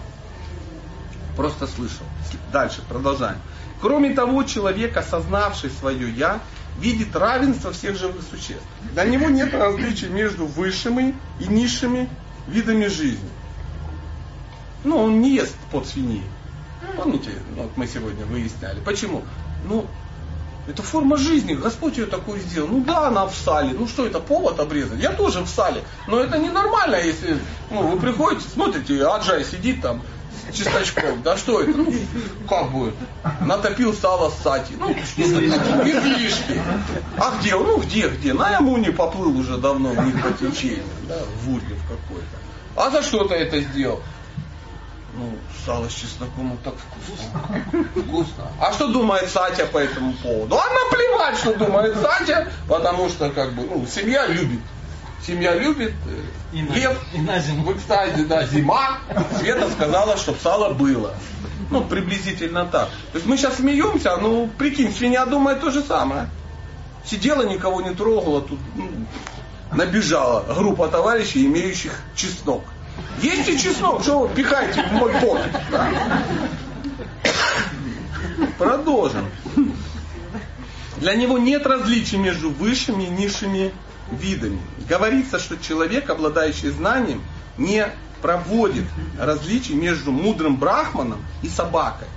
Просто 1.35 1.67
слышал. 1.67 2.05
Дальше, 2.51 2.81
продолжаем. 2.87 3.37
Кроме 3.81 4.13
того, 4.13 4.43
человек, 4.43 4.95
осознавший 4.95 5.69
свое 5.69 6.09
«я», 6.11 6.39
видит 6.79 7.15
равенство 7.15 7.71
всех 7.71 7.97
живых 7.97 8.21
существ. 8.29 8.65
Для 8.93 9.05
него 9.05 9.29
нет 9.29 9.53
различий 9.53 10.09
между 10.09 10.45
высшими 10.45 11.15
и 11.39 11.47
низшими 11.47 12.09
видами 12.47 12.87
жизни. 12.87 13.29
Ну, 14.83 14.97
он 14.97 15.21
не 15.21 15.35
ест 15.35 15.55
под 15.71 15.87
свиньи. 15.87 16.23
Помните, 16.97 17.31
вот 17.55 17.75
мы 17.75 17.87
сегодня 17.87 18.25
выясняли. 18.25 18.79
Почему? 18.81 19.23
Ну, 19.67 19.87
это 20.67 20.81
форма 20.81 21.17
жизни. 21.17 21.53
Господь 21.53 21.97
ее 21.97 22.05
такую 22.05 22.39
сделал. 22.39 22.69
Ну 22.69 22.83
да, 22.83 23.07
она 23.07 23.25
в 23.25 23.35
сале. 23.35 23.75
Ну 23.77 23.87
что 23.87 24.05
это, 24.05 24.19
повод 24.19 24.59
обрезать? 24.59 24.99
Я 24.99 25.11
тоже 25.11 25.41
в 25.41 25.47
сале. 25.47 25.83
Но 26.07 26.19
это 26.19 26.37
ненормально, 26.37 26.95
если 26.95 27.37
ну, 27.69 27.87
вы 27.87 27.99
приходите, 27.99 28.47
смотрите, 28.51 29.05
Аджай 29.05 29.43
сидит 29.43 29.81
там 29.81 30.01
с 30.51 30.55
чисточком. 30.55 31.21
Да 31.23 31.37
что 31.37 31.61
это? 31.61 31.77
Ну, 31.77 31.93
как 32.47 32.71
будет? 32.71 32.95
Натопил 33.41 33.93
сало 33.93 34.31
сати. 34.43 34.73
Ну, 34.79 34.91
излишки. 34.91 36.61
А 37.17 37.37
где? 37.39 37.55
Ну, 37.55 37.79
где, 37.79 38.09
где? 38.09 38.33
На 38.33 38.51
Ямуне 38.51 38.91
поплыл 38.91 39.37
уже 39.37 39.57
давно 39.57 39.89
в 39.89 40.05
них 40.05 40.21
по 40.21 40.31
течению. 40.33 40.83
Да, 41.07 41.19
в 41.41 41.53
Ургев 41.53 41.79
какой-то. 41.87 42.25
А 42.75 42.89
за 42.89 43.03
что 43.03 43.23
ты 43.25 43.35
это 43.35 43.61
сделал? 43.61 44.01
Ну, 45.17 45.37
сало 45.65 45.89
с 45.89 45.93
чесноком 45.93 46.51
вот 46.51 46.63
так 46.63 46.73
вкусно. 46.75 47.83
Вкусно. 48.01 48.51
А 48.59 48.73
что 48.73 48.87
думает 48.87 49.29
Сатя 49.29 49.65
по 49.65 49.77
этому 49.77 50.13
поводу? 50.13 50.57
А 50.57 50.63
наплевать, 50.73 51.37
что 51.37 51.53
думает 51.53 51.95
Сатя, 52.01 52.51
потому 52.67 53.07
что 53.07 53.29
как 53.29 53.53
бы, 53.53 53.63
ну, 53.63 53.87
семья 53.87 54.27
любит. 54.27 54.59
Семья 55.25 55.55
любит. 55.55 55.93
И 56.51 56.61
Лев, 56.61 56.97
на, 57.13 57.17
и 57.17 57.21
на 57.21 57.39
зиму. 57.39 57.73
Кстати, 57.75 58.21
да, 58.25 58.45
зима. 58.45 58.99
Света 59.39 59.69
сказала, 59.71 60.17
чтобы 60.17 60.37
сало 60.39 60.73
было. 60.73 61.15
Ну, 61.71 61.83
приблизительно 61.83 62.65
так. 62.65 62.89
То 63.11 63.15
есть 63.15 63.25
мы 63.25 63.37
сейчас 63.37 63.55
смеемся, 63.55 64.17
ну, 64.17 64.49
прикинь, 64.57 64.93
свинья 64.93 65.25
думает 65.25 65.61
то 65.61 65.71
же 65.71 65.81
самое. 65.81 66.29
Сидела, 67.05 67.43
никого 67.43 67.81
не 67.81 67.95
трогала, 67.95 68.41
тут 68.41 68.59
ну, 68.75 68.89
набежала 69.71 70.43
группа 70.53 70.87
товарищей, 70.87 71.45
имеющих 71.45 71.93
чеснок. 72.15 72.63
Есть 73.21 73.61
чеснок, 73.61 74.01
что 74.01 74.19
вы 74.19 74.35
пихаете 74.35 74.83
в 74.83 74.91
мой 74.91 75.13
пот? 75.13 75.41
Продолжим. 78.57 79.25
Для 80.97 81.15
него 81.15 81.37
нет 81.37 81.65
различий 81.65 82.17
между 82.17 82.49
высшими 82.49 83.03
и 83.03 83.09
низшими 83.09 83.71
видами. 84.11 84.59
Говорится, 84.87 85.39
что 85.39 85.57
человек, 85.57 86.09
обладающий 86.09 86.69
знанием, 86.69 87.21
не 87.57 87.87
проводит 88.21 88.85
различий 89.19 89.75
между 89.75 90.11
мудрым 90.11 90.57
брахманом 90.57 91.23
и 91.41 91.49
собакой. 91.49 92.07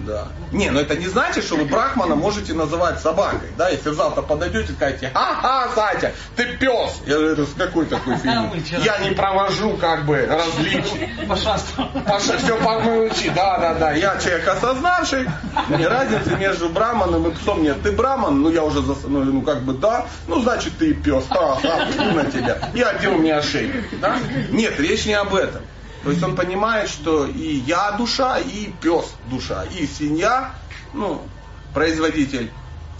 Да. 0.00 0.28
Не, 0.52 0.70
но 0.70 0.80
это 0.80 0.96
не 0.96 1.06
значит, 1.06 1.44
что 1.44 1.56
вы 1.56 1.64
Брахмана 1.64 2.14
можете 2.14 2.54
называть 2.54 3.00
собакой. 3.00 3.48
Да, 3.56 3.68
если 3.68 3.90
завтра 3.90 4.22
подойдете 4.22 4.72
и 4.72 4.76
скажете, 4.76 5.10
ага, 5.14 5.70
Сатя, 5.74 6.12
ты 6.36 6.56
пес. 6.58 7.00
Я 7.06 7.14
говорю, 7.16 7.32
это 7.32 7.46
с 7.46 7.54
какой 7.54 7.86
такой 7.86 8.16
фигни? 8.18 8.82
Я 8.84 8.98
не 8.98 9.10
провожу 9.10 9.76
как 9.76 10.04
бы 10.04 10.26
различий. 10.26 11.08
Пошаство. 11.28 11.88
Паша, 12.06 12.38
все 12.38 12.56
помолчи, 12.58 13.30
да, 13.30 13.58
да, 13.58 13.74
да. 13.74 13.92
Я 13.92 14.18
человек 14.18 14.46
осознавший, 14.48 15.28
мне 15.68 15.88
разницы 15.88 16.36
между 16.36 16.68
Браманом 16.68 17.28
и 17.28 17.34
псом 17.34 17.62
нет. 17.62 17.82
Ты 17.82 17.92
Браман, 17.92 18.42
ну 18.42 18.50
я 18.50 18.64
уже, 18.64 18.82
зас... 18.82 18.98
ну, 19.04 19.24
ну 19.24 19.42
как 19.42 19.62
бы 19.62 19.74
да, 19.74 20.06
ну 20.28 20.40
значит 20.40 20.78
ты 20.78 20.94
пес, 20.94 21.24
ага, 21.30 21.86
на 22.14 22.24
тебя. 22.24 22.58
И 22.74 22.82
одел 22.82 23.14
мне 23.14 23.34
ошейник. 23.34 24.00
Да? 24.00 24.16
Нет, 24.50 24.78
речь 24.78 25.06
не 25.06 25.14
об 25.14 25.34
этом. 25.34 25.62
То 26.06 26.12
есть 26.12 26.22
он 26.22 26.36
понимает, 26.36 26.88
что 26.88 27.26
и 27.26 27.56
я 27.66 27.90
душа, 27.90 28.38
и 28.38 28.70
пес 28.80 29.12
душа, 29.28 29.64
и 29.64 29.88
свинья, 29.88 30.54
ну, 30.94 31.20
производитель 31.74 32.52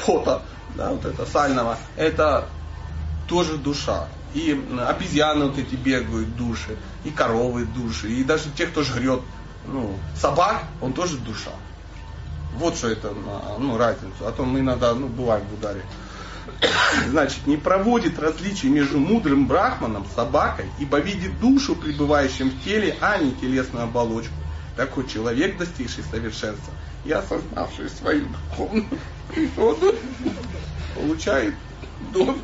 пота, 0.05 0.43
да, 0.75 0.91
вот 0.91 1.05
это 1.05 1.25
сального, 1.25 1.79
это 1.95 2.49
тоже 3.29 3.59
душа. 3.59 4.09
И 4.35 4.61
обезьяны 4.89 5.45
вот 5.45 5.57
эти 5.57 5.77
бегают 5.77 6.35
души, 6.35 6.77
и 7.05 7.11
коровы 7.11 7.67
души, 7.67 8.11
и 8.11 8.25
даже 8.25 8.51
те, 8.57 8.67
кто 8.67 8.83
жрет 8.83 9.21
ну, 9.69 9.97
собак, 10.21 10.65
он 10.81 10.93
тоже 10.93 11.17
душа. 11.19 11.53
Вот 12.57 12.75
что 12.75 12.89
это, 12.89 13.13
ну, 13.61 13.79
разницу. 13.79 14.27
А 14.27 14.33
то 14.33 14.45
мы 14.45 14.59
иногда, 14.59 14.95
ну, 14.95 15.07
бываем 15.07 15.47
в 15.47 15.55
ударе 15.55 15.83
значит, 17.09 17.47
не 17.47 17.57
проводит 17.57 18.19
различий 18.19 18.69
между 18.69 18.99
мудрым 18.99 19.47
брахманом, 19.47 20.07
собакой, 20.15 20.67
ибо 20.79 20.99
видит 20.99 21.39
душу, 21.41 21.75
пребывающим 21.77 22.51
в 22.51 22.65
теле, 22.65 22.97
а 23.01 23.19
не 23.19 23.33
телесную 23.33 23.85
оболочку. 23.85 24.35
Такой 24.77 25.07
человек, 25.07 25.57
достигший 25.57 26.05
совершенства 26.11 26.73
и 27.05 27.13
осознавший 27.13 27.89
свою 27.89 28.27
духовную 28.27 28.87
природу, 29.33 29.95
получает 30.95 31.55
дозу 32.13 32.39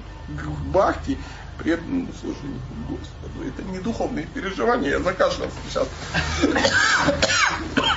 бхакти 0.73 1.19
преданному 1.59 2.09
служению 2.21 2.61
Господу. 2.89 3.49
Это 3.49 3.63
не 3.63 3.79
духовные 3.79 4.27
переживания, 4.27 4.91
я 4.91 5.01
закашлялся 5.01 5.57
сейчас. 5.69 5.89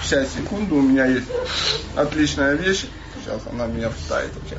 Сейчас, 0.03 0.33
секунду, 0.33 0.75
у 0.75 0.81
меня 0.81 1.05
есть 1.05 1.27
отличная 1.95 2.55
вещь. 2.55 2.85
Сейчас 3.23 3.41
она 3.51 3.67
меня 3.67 3.89
вставит 3.89 4.35
вообще. 4.35 4.57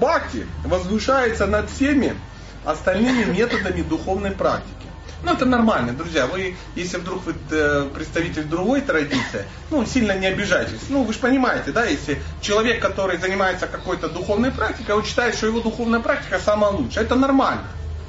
Бхакти 0.00 0.46
возвышается 0.64 1.46
над 1.46 1.70
всеми 1.70 2.16
остальными 2.64 3.24
методами 3.24 3.82
духовной 3.82 4.30
практики. 4.30 4.70
Ну, 5.22 5.32
это 5.32 5.46
нормально, 5.46 5.92
друзья. 5.94 6.26
Вы, 6.26 6.54
если 6.74 6.98
вдруг 6.98 7.24
вы 7.24 7.34
э, 7.50 7.88
представитель 7.94 8.44
другой 8.44 8.82
традиции, 8.82 9.44
ну, 9.70 9.86
сильно 9.86 10.12
не 10.16 10.26
обижайтесь. 10.26 10.80
Ну, 10.90 11.02
вы 11.02 11.14
же 11.14 11.18
понимаете, 11.18 11.72
да, 11.72 11.84
если 11.86 12.20
человек, 12.42 12.82
который 12.82 13.16
занимается 13.16 13.66
какой-то 13.66 14.08
духовной 14.08 14.50
практикой, 14.50 14.96
он 14.96 15.04
считает, 15.04 15.34
что 15.34 15.46
его 15.46 15.60
духовная 15.60 16.00
практика 16.00 16.38
самая 16.38 16.72
лучшая. 16.72 17.04
Это 17.04 17.14
нормально. 17.14 17.64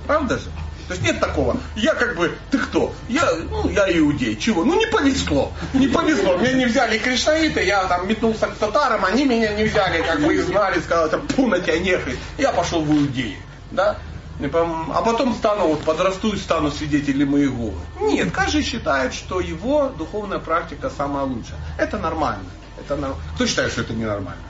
Правда 0.06 0.38
же? 0.38 0.50
То 0.88 0.94
есть 0.94 1.04
нет 1.04 1.20
такого. 1.20 1.58
Я 1.76 1.96
как 1.96 2.16
бы, 2.16 2.38
ты 2.52 2.60
кто? 2.60 2.94
Я, 3.10 3.28
ну, 3.50 3.70
я 3.70 3.86
иудей. 3.98 4.36
Чего? 4.36 4.64
Ну 4.64 4.78
не 4.78 4.86
повезло. 4.86 5.52
Не 5.74 5.88
повезло. 5.88 6.38
Меня 6.38 6.54
не 6.54 6.66
взяли 6.66 6.98
кришнаиты, 6.98 7.64
я 7.64 7.86
там 7.86 8.08
метнулся 8.08 8.48
к 8.48 8.56
татарам, 8.56 9.04
они 9.06 9.26
меня 9.26 9.54
не 9.54 9.64
взяли, 9.64 10.04
как 10.04 10.22
бы 10.22 10.36
изгнали, 10.36 10.80
сказали, 10.80 11.10
там, 11.10 11.28
пу 11.28 11.48
на 11.48 11.60
тебя 11.60 11.80
нехай. 11.80 12.18
Я 12.38 12.52
пошел 12.52 12.82
в 12.82 12.92
иудеи. 12.92 13.38
Да? 13.72 13.98
А 14.40 15.02
потом 15.02 15.34
стану, 15.34 15.68
вот 15.68 15.84
подрасту 15.84 16.34
и 16.34 16.38
стану 16.38 16.70
свидетелем 16.70 17.38
Иеговы. 17.38 17.80
Нет, 18.02 18.32
каждый 18.32 18.64
считает, 18.64 19.14
что 19.14 19.40
его 19.40 19.90
духовная 19.98 20.40
практика 20.40 20.92
самая 20.96 21.24
лучшая. 21.24 21.58
Это 21.78 21.98
нормально. 21.98 22.50
Это 22.78 22.98
норм... 22.98 23.16
Кто 23.36 23.48
считает, 23.48 23.72
что 23.72 23.82
это 23.82 23.94
ненормально? 23.94 24.44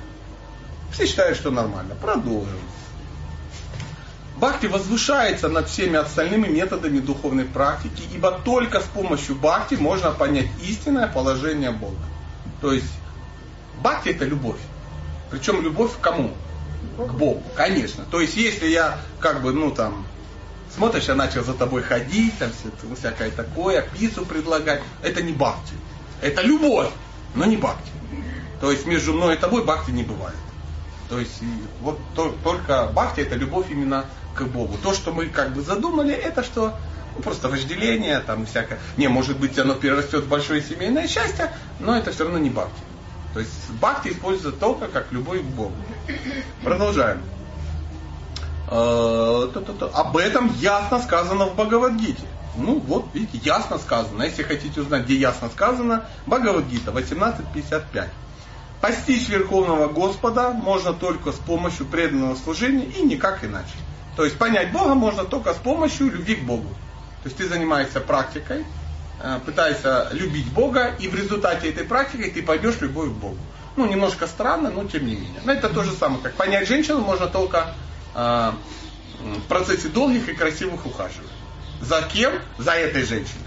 Все 0.92 1.06
считают, 1.06 1.38
что 1.38 1.52
нормально. 1.52 1.96
Продолжим. 1.96 2.60
Бхакти 4.46 4.68
возвышается 4.68 5.50
над 5.50 5.68
всеми 5.68 5.96
остальными 5.96 6.48
методами 6.48 7.00
духовной 7.00 7.46
практики, 7.46 8.04
ибо 8.14 8.32
только 8.32 8.80
с 8.80 8.84
помощью 8.84 9.34
бхакти 9.34 9.74
можно 9.74 10.12
понять 10.12 10.50
истинное 10.62 11.08
положение 11.08 11.72
Бога. 11.72 12.06
То 12.62 12.72
есть 12.72 12.92
бхакти 13.82 14.10
это 14.10 14.24
любовь. 14.26 14.60
Причем 15.32 15.64
любовь 15.64 15.94
к 15.98 16.00
кому? 16.00 16.32
К 16.96 17.12
Богу, 17.14 17.42
конечно. 17.56 18.06
То 18.12 18.22
есть 18.22 18.38
если 18.38 18.68
я 18.68 19.00
как 19.20 19.42
бы, 19.42 19.52
ну 19.52 19.72
там, 19.72 20.06
смотришь, 20.76 21.06
я 21.06 21.16
начал 21.16 21.44
за 21.44 21.56
тобой 21.56 21.82
ходить, 21.82 22.38
там 22.38 22.52
всякое 22.96 23.32
такое, 23.32 23.82
пиццу 23.82 24.28
предлагать, 24.28 24.84
это 25.02 25.24
не 25.24 25.34
бхакти. 25.34 25.74
Это 26.22 26.44
любовь, 26.44 26.90
но 27.34 27.46
не 27.46 27.58
бхакти. 27.58 27.90
То 28.62 28.72
есть 28.72 28.86
между 28.86 29.14
мной 29.14 29.38
и 29.38 29.40
тобой 29.40 29.66
бхакти 29.66 29.90
не 29.90 30.04
бывает. 30.04 30.38
То 31.10 31.20
есть 31.20 31.42
вот 31.82 32.00
то, 32.16 32.36
только 32.44 32.92
бхакти 32.94 33.22
это 33.22 33.36
любовь 33.36 33.72
именно 33.72 34.06
к 34.36 34.44
Богу. 34.44 34.78
То, 34.82 34.94
что 34.94 35.12
мы 35.12 35.28
как 35.28 35.54
бы 35.54 35.62
задумали, 35.62 36.14
это 36.14 36.44
что 36.44 36.76
ну, 37.16 37.22
просто 37.22 37.50
вожделение, 37.50 38.20
там 38.20 38.46
всякое. 38.46 38.80
Не, 38.98 39.08
может 39.08 39.38
быть, 39.40 39.58
оно 39.58 39.74
перерастет 39.74 40.24
в 40.24 40.28
большое 40.28 40.62
семейное 40.62 41.08
счастье, 41.08 41.52
но 41.80 41.96
это 41.98 42.12
все 42.12 42.24
равно 42.26 42.40
не 42.40 42.50
бхакти. 42.50 42.82
То 43.34 43.40
есть 43.40 43.70
бхакти 43.82 44.10
используется 44.10 44.60
только 44.60 44.88
как 44.88 45.12
любовь 45.12 45.42
к 45.42 45.46
Богу. 45.46 45.76
Продолжаем. 46.64 47.22
Э, 48.70 49.48
Об 49.94 50.18
этом 50.18 50.54
ясно 50.56 51.00
сказано 51.02 51.46
в 51.46 51.56
Бхагавадгите. 51.56 52.24
Ну 52.58 52.80
вот, 52.80 53.08
видите, 53.14 53.40
ясно 53.44 53.78
сказано. 53.78 54.24
Если 54.24 54.44
хотите 54.44 54.82
узнать, 54.82 55.04
где 55.04 55.16
ясно 55.16 55.50
сказано, 55.50 56.06
Бхагавадгита 56.26 56.92
18.55. 56.92 58.08
Постичь 58.82 59.30
Верховного 59.30 59.88
Господа 59.88 60.52
можно 60.52 60.94
только 60.94 61.32
с 61.32 61.36
помощью 61.36 61.86
преданного 61.86 62.36
служения 62.36 62.86
и 62.86 63.02
никак 63.02 63.44
иначе. 63.44 63.76
То 64.16 64.24
есть 64.24 64.38
понять 64.38 64.72
Бога 64.72 64.94
можно 64.94 65.26
только 65.26 65.54
с 65.54 65.58
помощью 65.58 66.12
любви 66.12 66.36
к 66.36 66.44
Богу. 66.44 66.70
То 67.24 67.30
есть 67.30 67.38
ты 67.38 67.48
занимаешься 67.48 68.00
практикой, 68.00 68.66
э, 69.22 69.40
пытаешься 69.46 70.10
любить 70.12 70.52
Бога, 70.52 70.96
и 71.00 71.08
в 71.08 71.16
результате 71.16 71.70
этой 71.70 71.84
практики 71.84 72.30
ты 72.30 72.44
пойдешь 72.44 72.80
любовь 72.82 73.10
к 73.10 73.14
Богу. 73.14 73.38
Ну, 73.76 73.86
немножко 73.86 74.28
странно, 74.28 74.70
но 74.70 74.86
тем 74.86 75.06
не 75.06 75.16
менее. 75.16 75.42
Но 75.44 75.52
это 75.52 75.70
то 75.70 75.84
же 75.84 75.92
самое, 75.92 76.22
как 76.22 76.34
понять 76.36 76.68
женщину 76.68 77.02
можно 77.02 77.28
только 77.28 77.74
э, 78.14 78.52
в 79.20 79.48
процессе 79.50 79.90
долгих 79.90 80.30
и 80.30 80.34
красивых 80.34 80.86
ухаживаний. 80.86 81.30
За 81.82 82.02
кем? 82.02 82.34
За 82.58 82.72
этой 82.72 83.04
женщиной. 83.04 83.42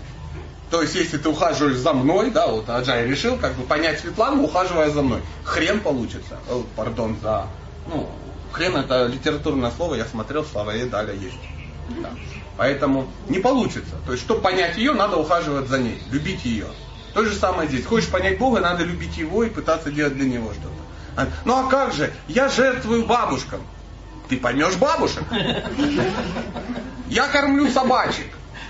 То 0.71 0.83
есть, 0.83 0.95
если 0.95 1.17
ты 1.17 1.31
ухаживаешь 1.31 1.77
за 1.77 1.95
мной, 1.95 2.31
да, 2.31 2.47
вот 2.47 2.69
Аджай 2.69 3.07
решил 3.07 3.39
как 3.39 3.55
бы 3.55 3.63
понять 3.63 4.01
Светлану, 4.01 4.43
ухаживая 4.43 4.91
за 4.91 5.01
мной. 5.01 5.23
Хрен 5.45 5.81
получится. 5.81 6.39
О, 6.51 6.63
пардон 6.77 7.17
за, 7.23 7.47
ну, 7.87 8.11
Хрен 8.53 8.77
это 8.77 9.07
литературное 9.07 9.71
слово, 9.71 9.97
я 9.97 10.05
смотрел, 10.05 10.45
слова 10.45 10.75
и 10.75 10.89
далее 10.89 11.19
есть. 11.19 11.39
Да. 12.01 12.11
Поэтому 12.57 13.09
не 13.29 13.39
получится. 13.39 13.95
То 14.05 14.13
есть, 14.13 14.25
чтобы 14.25 14.41
понять 14.41 14.77
ее, 14.77 14.93
надо 14.93 15.17
ухаживать 15.17 15.69
за 15.69 15.79
ней, 15.79 16.03
любить 16.11 16.45
ее. 16.45 16.67
То 17.15 17.25
же 17.25 17.35
самое 17.35 17.69
здесь. 17.69 17.87
Хочешь 17.87 18.09
понять 18.09 18.39
Бога, 18.39 18.61
надо 18.61 18.85
любить 18.85 19.17
Его 19.17 19.45
и 19.45 19.51
пытаться 19.51 19.91
делать 19.91 20.15
для 20.15 20.27
Него 20.27 20.53
что-то. 20.53 20.69
А, 21.17 21.27
ну 21.45 21.57
а 21.57 21.69
как 21.69 21.93
же? 21.93 22.13
Я 22.29 22.49
жертвую 22.49 23.07
бабушкам. 23.07 23.61
Ты 24.29 24.37
поймешь 24.37 24.77
бабушек. 24.77 25.25
Я 27.09 27.27
кормлю 27.29 27.71
собачек. 27.71 28.27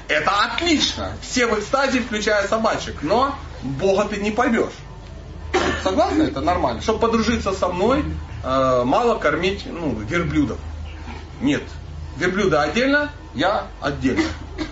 Это 0.07 0.31
отлично. 0.45 1.13
Все 1.21 1.47
в 1.47 1.59
экстазе, 1.59 2.01
включая 2.01 2.47
собачек. 2.47 3.03
Но 3.03 3.35
Бога 3.63 4.05
ты 4.05 4.17
не 4.19 4.31
поймешь. 4.31 4.73
Согласны? 5.83 6.23
Это 6.25 6.41
нормально. 6.41 6.81
Чтобы 6.81 7.01
подружиться 7.01 7.53
со 7.53 7.69
мной, 7.69 8.05
э, 8.43 8.83
мало 8.85 9.19
кормить 9.19 9.65
ну, 9.67 9.95
верблюдов. 10.01 10.59
Нет. 11.41 11.63
Верблюда 12.17 12.63
отдельно, 12.63 13.11
я 13.35 13.69
отдельно. 13.81 14.25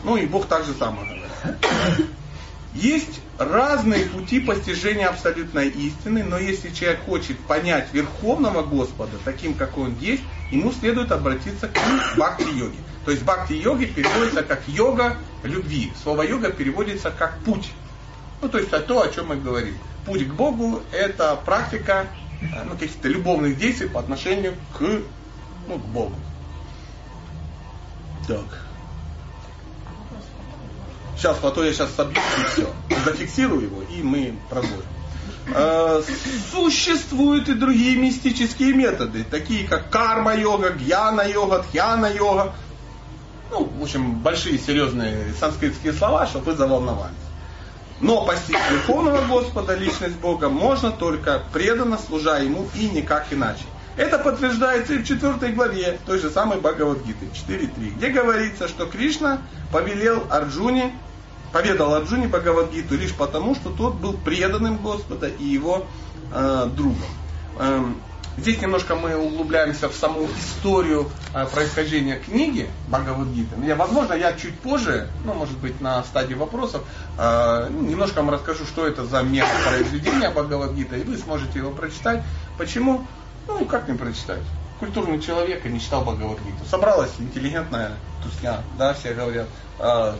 Ну 0.05 0.17
и 0.17 0.27
Бог 0.27 0.47
так 0.47 0.65
же 0.65 0.73
самое 0.75 1.07
говорит. 1.07 2.07
Есть 2.75 3.21
разные 3.39 4.05
пути 4.07 4.41
постижения 4.41 5.09
абсолютной 5.09 5.69
истины, 5.69 6.23
но 6.25 6.39
если 6.39 6.71
человек 6.71 7.05
хочет 7.07 7.39
понять 7.39 7.89
Верховного 7.93 8.63
Господа 8.63 9.13
таким, 9.25 9.55
какой 9.55 9.85
он 9.85 9.97
есть, 9.99 10.23
ему 10.51 10.73
следует 10.73 11.11
обратиться 11.11 11.69
к 11.69 11.79
бхакти-йоге. 12.17 12.77
То 13.07 13.13
есть 13.13 13.23
бхакти-йоги 13.23 13.87
переводится 13.87 14.43
как 14.43 14.63
йога 14.67 15.17
любви. 15.43 15.93
Слово 16.03 16.23
йога 16.23 16.51
переводится 16.51 17.11
как 17.11 17.39
путь. 17.41 17.71
Ну, 18.43 18.49
то 18.49 18.59
есть 18.59 18.73
а 18.73 18.81
то, 18.81 19.01
о 19.01 19.09
чем 19.09 19.29
мы 19.29 19.37
говорим. 19.37 19.79
Путь 20.05 20.29
к 20.29 20.33
Богу– 20.33 20.83
это 20.93 21.37
практика 21.45 22.07
ну, 22.65 22.73
каких-то 22.73 23.09
любовных 23.09 23.59
действий 23.59 23.89
по 23.89 24.01
отношению 24.01 24.55
к, 24.77 24.81
ну, 25.69 25.79
к 25.79 25.85
Богу. 25.87 26.15
Так. 28.27 28.67
Сейчас, 31.17 31.39
а 31.43 31.51
то 31.51 31.65
я 31.65 31.73
сейчас 31.73 31.95
собью 31.95 32.21
и 32.21 32.45
все. 32.51 32.73
Зафиксирую 33.05 33.63
его, 33.63 33.83
и 33.83 34.03
мы 34.03 34.35
продолжим. 34.51 34.83
Э, 35.55 36.03
существуют 36.51 37.49
и 37.49 37.55
другие 37.55 37.97
мистические 37.97 38.75
методы, 38.75 39.25
такие 39.25 39.67
как 39.67 39.91
карма-йога, 39.91 40.71
гьяна-йога, 40.71 41.65
тхьяна-йога. 41.71 42.55
Ну, 43.51 43.65
в 43.65 43.83
общем, 43.83 44.19
большие 44.19 44.59
серьезные 44.59 45.33
санскритские 45.39 45.93
слова, 45.93 46.27
чтобы 46.27 46.47
вы 46.47 46.57
заволновались. 46.57 47.15
Но 48.01 48.27
постичь 48.27 48.57
Верховного 48.71 49.25
Господа, 49.27 49.75
личность 49.75 50.17
Бога, 50.17 50.49
можно 50.49 50.91
только 50.91 51.43
преданно 51.53 51.99
служа 51.99 52.39
Ему 52.39 52.69
и 52.75 52.89
никак 52.91 53.33
иначе. 53.33 53.65
Это 53.97 54.19
подтверждается 54.19 54.93
и 54.93 54.99
в 54.99 55.07
4 55.07 55.53
главе 55.53 55.99
той 56.05 56.19
же 56.19 56.29
самой 56.31 56.59
Бхагавадгиты 56.59 57.27
4.3, 57.27 57.97
где 57.97 58.09
говорится, 58.09 58.69
что 58.69 58.85
Кришна 58.85 59.41
повелел 59.73 60.25
Арджуне, 60.29 60.93
поведал 61.53 61.95
Арджуне 61.95 62.29
Бхагавадгиту 62.29 62.97
лишь 62.97 63.15
потому, 63.15 63.55
что 63.55 63.71
тот 63.71 63.95
был 63.95 64.13
преданным 64.13 64.77
Господа 64.77 65.29
и 65.29 65.45
его 65.45 65.87
э, 66.35 66.69
другом. 66.77 67.09
Эм, 67.59 67.97
Здесь 68.39 68.61
немножко 68.61 68.95
мы 68.95 69.17
углубляемся 69.17 69.89
в 69.89 69.95
саму 69.95 70.27
историю 70.27 71.11
э, 71.33 71.47
происхождения 71.47 72.19
книги 72.19 72.69
Бхагавадгиты. 72.89 73.57
Я, 73.65 73.77
возможно, 73.77 74.13
я 74.13 74.35
чуть 74.35 74.59
позже, 74.61 75.09
ну, 75.25 75.33
может 75.33 75.57
быть, 75.57 75.81
на 75.81 76.05
стадии 76.05 76.35
вопросов, 76.35 76.83
э, 77.19 77.69
ну, 77.71 77.81
немножко 77.83 78.19
вам 78.19 78.29
расскажу, 78.29 78.67
что 78.67 78.87
это 78.87 79.07
за 79.07 79.23
метод 79.23 79.57
произведения 79.67 80.29
Бхагавадгиты, 80.29 81.01
и 81.01 81.05
вы 81.05 81.17
сможете 81.17 81.61
его 81.61 81.71
прочитать. 81.71 82.23
Почему? 82.59 83.07
Ну, 83.49 83.65
как 83.65 83.89
не 83.89 83.97
прочитать? 83.97 84.43
Культурный 84.81 85.19
человек 85.19 85.65
и 85.65 85.71
не 85.71 85.81
читал 85.81 86.03
Бхагавадгиту. 86.03 86.63
Собралась 86.71 87.13
интеллигентная 87.19 87.93
тусня, 88.23 88.61
да, 88.77 88.93
все 88.93 89.15
говорят. 89.15 89.47
Э, 89.79 90.13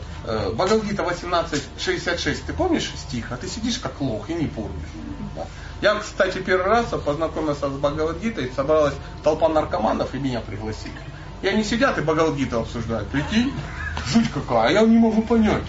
Бхагавадгита 0.55 1.03
18.66, 1.03 2.37
ты 2.47 2.53
помнишь 2.53 2.91
стих? 2.95 3.31
А 3.31 3.37
ты 3.37 3.47
сидишь 3.47 3.77
как 3.77 4.01
лох 4.01 4.27
и 4.31 4.33
не 4.33 4.47
помнишь. 4.47 4.89
Да? 5.37 5.45
Я, 5.81 5.99
кстати, 5.99 6.39
первый 6.39 6.67
раз 6.67 6.87
познакомился 7.05 7.69
с 7.69 7.73
Бхагавадгитой, 7.73 8.51
собралась 8.55 8.95
толпа 9.23 9.47
наркоманов 9.47 10.13
и 10.15 10.17
меня 10.17 10.41
пригласили. 10.41 10.99
И 11.41 11.47
они 11.47 11.63
сидят 11.63 11.97
и 11.97 12.01
Бхагавадгиту 12.01 12.59
обсуждают. 12.59 13.07
Прикинь, 13.09 13.53
жуть 14.07 14.31
какая, 14.33 14.69
а 14.69 14.71
я 14.71 14.81
не 14.81 14.97
могу 14.97 15.21
понять. 15.21 15.63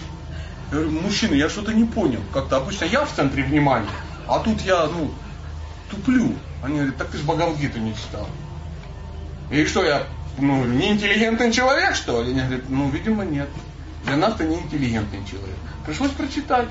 Я 0.71 0.77
говорю, 0.77 0.91
мужчина, 1.01 1.35
я 1.35 1.49
что-то 1.49 1.73
не 1.73 1.85
понял. 1.85 2.21
Как-то 2.33 2.57
обычно 2.57 2.85
я 2.85 3.05
в 3.05 3.11
центре 3.11 3.43
внимания, 3.43 3.89
а 4.27 4.39
тут 4.39 4.61
я, 4.61 4.87
ну, 4.87 5.11
туплю. 5.91 6.35
Они 6.63 6.75
говорят, 6.75 6.97
так 6.97 7.09
ты 7.09 7.17
же 7.17 7.23
Бхагавадгиту 7.23 7.79
не 7.79 7.93
читал. 7.95 8.27
И 9.51 9.65
что, 9.65 9.83
я, 9.83 10.03
ну, 10.39 10.65
неинтеллигентный 10.65 11.51
человек, 11.51 11.95
что 11.95 12.21
ли? 12.23 12.31
Они 12.31 12.41
говорят, 12.41 12.69
ну, 12.69 12.89
видимо, 12.89 13.25
нет. 13.25 13.49
Для 14.05 14.17
нас 14.17 14.35
ты 14.35 14.45
неинтеллигентный 14.45 15.23
человек. 15.29 15.55
Пришлось 15.85 16.11
прочитать. 16.11 16.67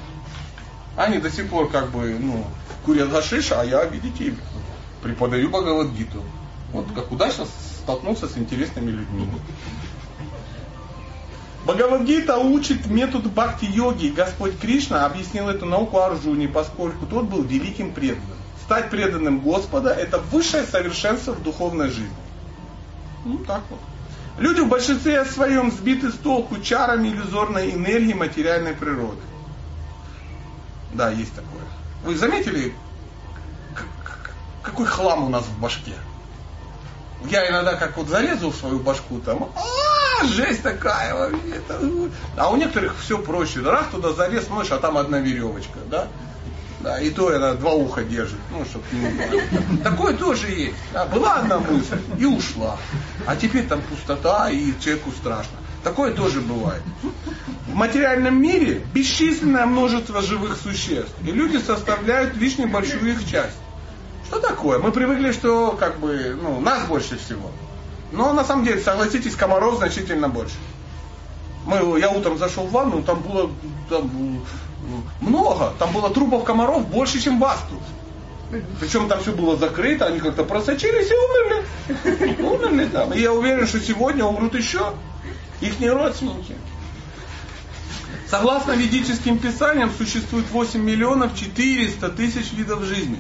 Они 0.99 1.19
до 1.19 1.31
сих 1.31 1.49
пор 1.49 1.71
как 1.71 1.91
бы, 1.91 2.17
ну, 2.19 2.45
курят 2.85 3.09
гашиш, 3.09 3.53
а 3.53 3.65
я, 3.65 3.85
видите, 3.85 4.35
преподаю 5.01 5.49
Бхагавадгиту. 5.49 6.25
Вот 6.73 6.87
как 6.93 7.13
удачно 7.13 7.47
столкнулся 7.83 8.27
с 8.27 8.37
интересными 8.37 8.91
людьми. 8.91 9.29
Бхагавадгита 11.65 12.39
учит 12.39 12.87
метод 12.87 13.27
бхакти-йоги. 13.27 14.09
Господь 14.09 14.59
Кришна 14.59 15.07
объяснил 15.07 15.49
эту 15.49 15.67
науку 15.67 16.01
Арджуне, 16.01 16.49
поскольку 16.49 17.07
тот 17.07 17.27
был 17.27 17.45
великим 17.45 17.93
преданным. 17.93 18.37
Стать 18.65 18.91
преданным 18.91 19.39
Господа– 19.39 19.91
это 19.95 20.19
высшее 20.19 20.65
совершенство 20.65 21.31
в 21.31 21.45
духовной 21.45 21.91
жизни. 21.91 22.11
Ну, 23.25 23.39
так 23.39 23.63
вот. 23.71 23.79
Люди 24.41 24.63
в 24.63 24.69
большинстве 24.69 25.25
своем 25.27 25.71
сбиты 25.71 26.11
с 26.11 26.15
толку 26.15 26.61
чарами 26.61 27.09
иллюзорной 27.09 27.71
энергии 27.71 28.15
материальной 28.15 28.75
природы. 28.75 29.21
Да, 30.99 31.11
есть 31.11 31.33
такое. 31.33 31.63
Вы 32.03 32.17
заметили, 32.17 32.75
какой 34.65 34.85
хлам 34.85 35.27
у 35.27 35.29
нас 35.29 35.45
в 35.45 35.61
башке? 35.61 35.93
Я 37.31 37.49
иногда 37.49 37.77
как 37.77 37.97
вот 37.97 38.09
зарезал 38.09 38.53
свою 38.53 38.81
башку 38.81 39.21
там, 39.21 39.49
а, 39.55 40.27
жесть 40.27 40.65
такая 40.65 41.15
вообще. 41.15 41.63
А 42.37 42.51
у 42.51 42.57
некоторых 42.57 42.97
все 43.01 43.17
проще. 43.19 43.61
Раз 43.61 43.87
туда 43.93 44.13
зарез, 44.13 44.47
смотришь, 44.47 44.73
а 44.73 44.79
там 44.79 44.99
одна 44.99 45.21
веревочка, 45.21 45.79
да? 45.89 46.09
Да, 46.81 47.01
и 47.01 47.11
то 47.11 47.29
она 47.29 47.55
два 47.55 47.75
уха 47.75 48.03
держит, 48.03 48.39
ну, 48.51 48.65
чтобы 48.65 48.85
не 48.93 49.77
Такое 49.85 50.17
тоже 50.17 50.49
есть. 50.49 50.77
Да, 50.93 51.07
была 51.07 51.37
одна 51.37 51.61
мысль 51.61 52.01
и 52.19 52.25
ушла. 52.25 52.77
А 53.25 53.37
теперь 53.37 53.69
там 53.69 53.83
пустота, 53.83 54.51
и 54.51 54.73
человеку 54.81 55.13
страшно. 55.13 55.59
Такое 55.89 56.13
тоже 56.13 56.43
бывает. 56.43 56.83
В 57.67 57.75
материальном 57.75 58.39
мире 58.43 58.83
бесчисленное 58.93 59.65
множество 59.65 60.21
живых 60.21 60.59
существ. 60.63 61.15
И 61.27 61.31
люди 61.31 61.57
составляют 61.57 62.37
лишь 62.37 62.59
небольшую 62.59 63.13
их 63.13 63.27
часть. 63.27 63.57
Что 64.27 64.39
такое? 64.39 64.79
Мы 64.81 64.93
привыкли, 64.93 65.33
что 65.33 65.71
как 65.81 65.99
бы, 65.99 66.39
ну, 66.43 66.61
нас 66.61 66.85
больше 66.85 67.17
всего. 67.17 67.51
Но 68.13 68.35
на 68.35 68.45
самом 68.45 68.67
деле, 68.67 68.83
согласитесь, 68.83 69.35
комаров 69.35 69.79
значительно 69.79 70.29
больше. 70.29 70.57
Мы, 71.65 71.99
я 71.99 72.11
утром 72.11 72.37
зашел 72.37 72.67
в 72.67 72.71
ванну, 72.71 73.03
там 73.03 73.21
было 73.23 73.51
там, 73.89 74.45
много, 75.23 75.73
там 75.79 75.91
было 75.95 76.11
трупов 76.11 76.45
комаров 76.45 76.87
больше, 76.87 77.19
чем 77.19 77.41
вас 77.41 77.65
тут. 77.71 78.63
Причем 78.79 79.09
там 79.09 79.21
все 79.23 79.33
было 79.33 79.57
закрыто, 79.57 80.05
они 80.05 80.21
как-то 80.21 80.45
просочились 80.45 81.11
и 81.11 81.15
умерли. 81.15 82.43
Умерли 82.43 82.89
там. 82.91 83.15
И 83.15 83.21
я 83.21 83.33
уверен, 83.33 83.67
что 83.67 83.81
сегодня 83.81 84.27
умрут 84.27 84.55
еще 84.55 84.93
их 85.61 85.81
родственники. 85.93 86.55
Согласно 88.31 88.73
ведическим 88.73 89.39
писаниям, 89.39 89.91
существует 89.91 90.51
8 90.51 90.81
миллионов 90.81 91.39
400 91.39 92.11
тысяч 92.11 92.53
видов 92.53 92.83
жизни. 92.85 93.19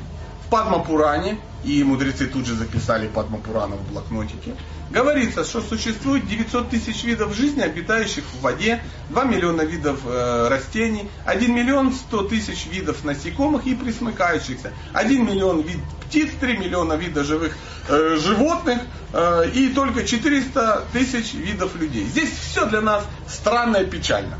Падмапуране, 0.50 1.38
и 1.64 1.82
мудрецы 1.84 2.26
тут 2.26 2.46
же 2.46 2.54
записали 2.54 3.08
Падмапурана 3.08 3.76
в 3.76 3.90
блокнотике, 3.90 4.54
говорится, 4.90 5.44
что 5.44 5.60
существует 5.60 6.26
900 6.26 6.70
тысяч 6.70 7.04
видов 7.04 7.34
жизни, 7.34 7.60
обитающих 7.60 8.24
в 8.24 8.40
воде, 8.40 8.82
2 9.10 9.24
миллиона 9.24 9.62
видов 9.62 10.00
э, 10.04 10.48
растений, 10.48 11.10
1 11.26 11.54
миллион 11.54 11.92
100 11.92 12.22
тысяч 12.24 12.66
видов 12.66 13.04
насекомых 13.04 13.66
и 13.66 13.74
присмыкающихся, 13.74 14.72
1 14.94 15.26
миллион 15.26 15.60
вид 15.62 15.80
птиц, 16.06 16.30
3 16.40 16.56
миллиона 16.56 16.94
видов 16.94 17.26
живых 17.26 17.56
э, 17.88 18.16
животных 18.16 18.80
э, 19.12 19.50
и 19.52 19.68
только 19.68 20.04
400 20.04 20.84
тысяч 20.92 21.34
видов 21.34 21.76
людей. 21.76 22.04
Здесь 22.04 22.30
все 22.30 22.66
для 22.66 22.80
нас 22.80 23.04
странно 23.28 23.78
и 23.78 23.86
печально. 23.86 24.38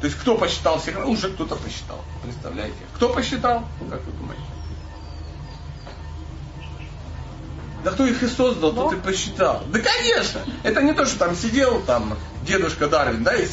То 0.00 0.06
есть 0.06 0.18
кто 0.18 0.36
посчитал 0.36 0.80
всех? 0.80 1.06
Уже 1.06 1.30
кто-то 1.30 1.56
посчитал. 1.56 2.04
Представляете? 2.22 2.76
Кто 2.94 3.08
посчитал? 3.08 3.64
Как 3.90 4.04
вы 4.04 4.12
думаете? 4.12 4.53
Да 7.84 7.90
кто 7.90 8.06
их 8.06 8.22
и 8.22 8.26
создал, 8.28 8.72
ну? 8.72 8.84
тот 8.84 8.94
и 8.94 8.96
посчитал. 8.96 9.62
Да 9.70 9.78
конечно! 9.78 10.40
Это 10.62 10.80
не 10.82 10.94
то, 10.94 11.04
что 11.04 11.18
там 11.18 11.36
сидел 11.36 11.82
там 11.82 12.16
дедушка 12.42 12.88
Дарвин, 12.88 13.22
да, 13.22 13.34
и 13.34 13.46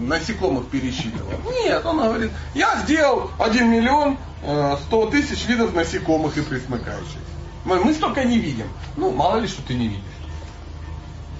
насекомых 0.00 0.68
пересчитывал. 0.68 1.32
Нет, 1.64 1.84
он 1.84 1.98
говорит, 1.98 2.30
я 2.54 2.80
сделал 2.84 3.32
1 3.40 3.68
миллион 3.68 4.16
100 4.42 5.08
э, 5.08 5.10
тысяч 5.10 5.46
видов 5.46 5.74
насекомых 5.74 6.36
и 6.38 6.42
присмыкающих. 6.42 7.18
Мы, 7.64 7.80
мы 7.80 7.92
столько 7.94 8.22
не 8.22 8.38
видим. 8.38 8.68
Ну, 8.96 9.10
мало 9.10 9.38
ли, 9.38 9.48
что 9.48 9.60
ты 9.62 9.74
не 9.74 9.88
видишь. 9.88 10.04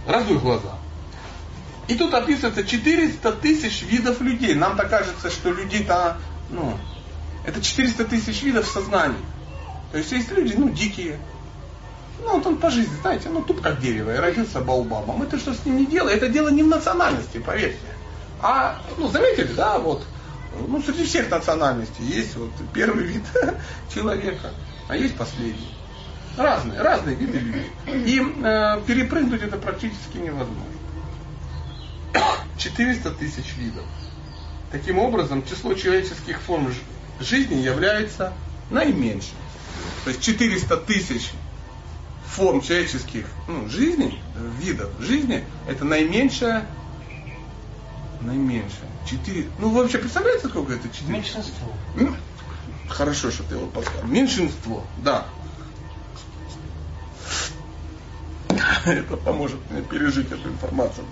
Раздуй 0.05 0.39
глаза. 0.39 0.77
И 1.87 1.95
тут 1.95 2.13
описывается 2.15 2.65
400 2.65 3.33
тысяч 3.33 3.83
видов 3.83 4.21
людей. 4.21 4.55
Нам-то 4.55 4.89
кажется, 4.89 5.31
что 5.31 5.53
людей-то, 5.53 6.19
ну, 6.51 6.77
это 7.47 7.63
400 7.63 8.05
тысяч 8.07 8.43
видов 8.43 8.67
сознания. 8.67 9.25
То 9.93 9.99
есть 9.99 10.11
есть 10.11 10.31
люди, 10.33 10.55
ну, 10.55 10.69
дикие, 10.69 11.19
ну, 12.21 12.37
вот 12.37 12.47
он 12.47 12.57
по 12.57 12.71
жизни, 12.71 12.95
знаете, 13.01 13.29
ну 13.29 13.43
тут 13.43 13.61
как 13.61 13.81
дерево, 13.81 14.15
и 14.15 14.19
родился 14.19 14.61
баубабом. 14.61 15.23
Это 15.23 15.39
что 15.39 15.55
с 15.55 15.65
ним 15.65 15.77
не 15.79 15.87
дело? 15.87 16.09
Это 16.09 16.29
дело 16.29 16.49
не 16.49 16.63
в 16.63 16.67
национальности, 16.67 17.39
поверьте. 17.39 17.79
А, 18.41 18.81
ну, 18.97 19.09
заметили, 19.09 19.53
да, 19.53 19.79
вот, 19.79 20.05
ну, 20.67 20.83
среди 20.83 21.05
всех 21.05 21.31
национальностей 21.31 22.05
есть 22.05 22.37
вот 22.37 22.51
первый 22.73 23.05
вид 23.05 23.23
человека, 23.95 24.51
а 24.89 24.97
есть 24.97 25.17
последний. 25.17 25.75
Разные, 26.37 26.81
разные 26.81 27.17
виды 27.17 27.39
людей. 27.39 27.71
И 27.87 28.21
э, 28.21 28.81
перепрыгнуть 28.87 29.43
это 29.43 29.57
практически 29.57 30.19
невозможно. 30.19 30.63
400 32.59 33.11
тысяч 33.13 33.57
видов. 33.57 33.85
Таким 34.71 34.99
образом, 34.99 35.45
число 35.45 35.75
человеческих 35.75 36.41
форм 36.41 36.73
жизни 37.19 37.57
является 37.57 38.33
наименьшим. 38.71 39.37
То 40.05 40.11
есть 40.11 40.23
400 40.23 40.77
тысяч 40.79 41.33
форм 42.31 42.61
человеческих 42.61 43.27
ну, 43.47 43.69
жизней, 43.69 44.21
видов 44.59 44.91
жизни, 45.01 45.45
это 45.67 45.85
наименьшая, 45.85 46.67
наименьшая. 48.21 48.89
Четыре, 49.07 49.49
ну 49.59 49.71
вообще 49.71 49.99
представляете, 49.99 50.49
сколько 50.49 50.73
это? 50.73 50.89
Четыре? 50.89 51.15
Меньшинство. 51.15 51.75
Хорошо, 52.89 53.31
что 53.31 53.43
ты 53.45 53.55
его 53.55 53.67
подсказал. 53.67 54.05
Меньшинство, 54.07 54.85
да. 54.99 55.27
Это 58.87 59.17
поможет 59.17 59.59
мне 59.71 59.83
пережить 59.83 60.31
эту 60.33 60.49
информацию. 60.49 61.05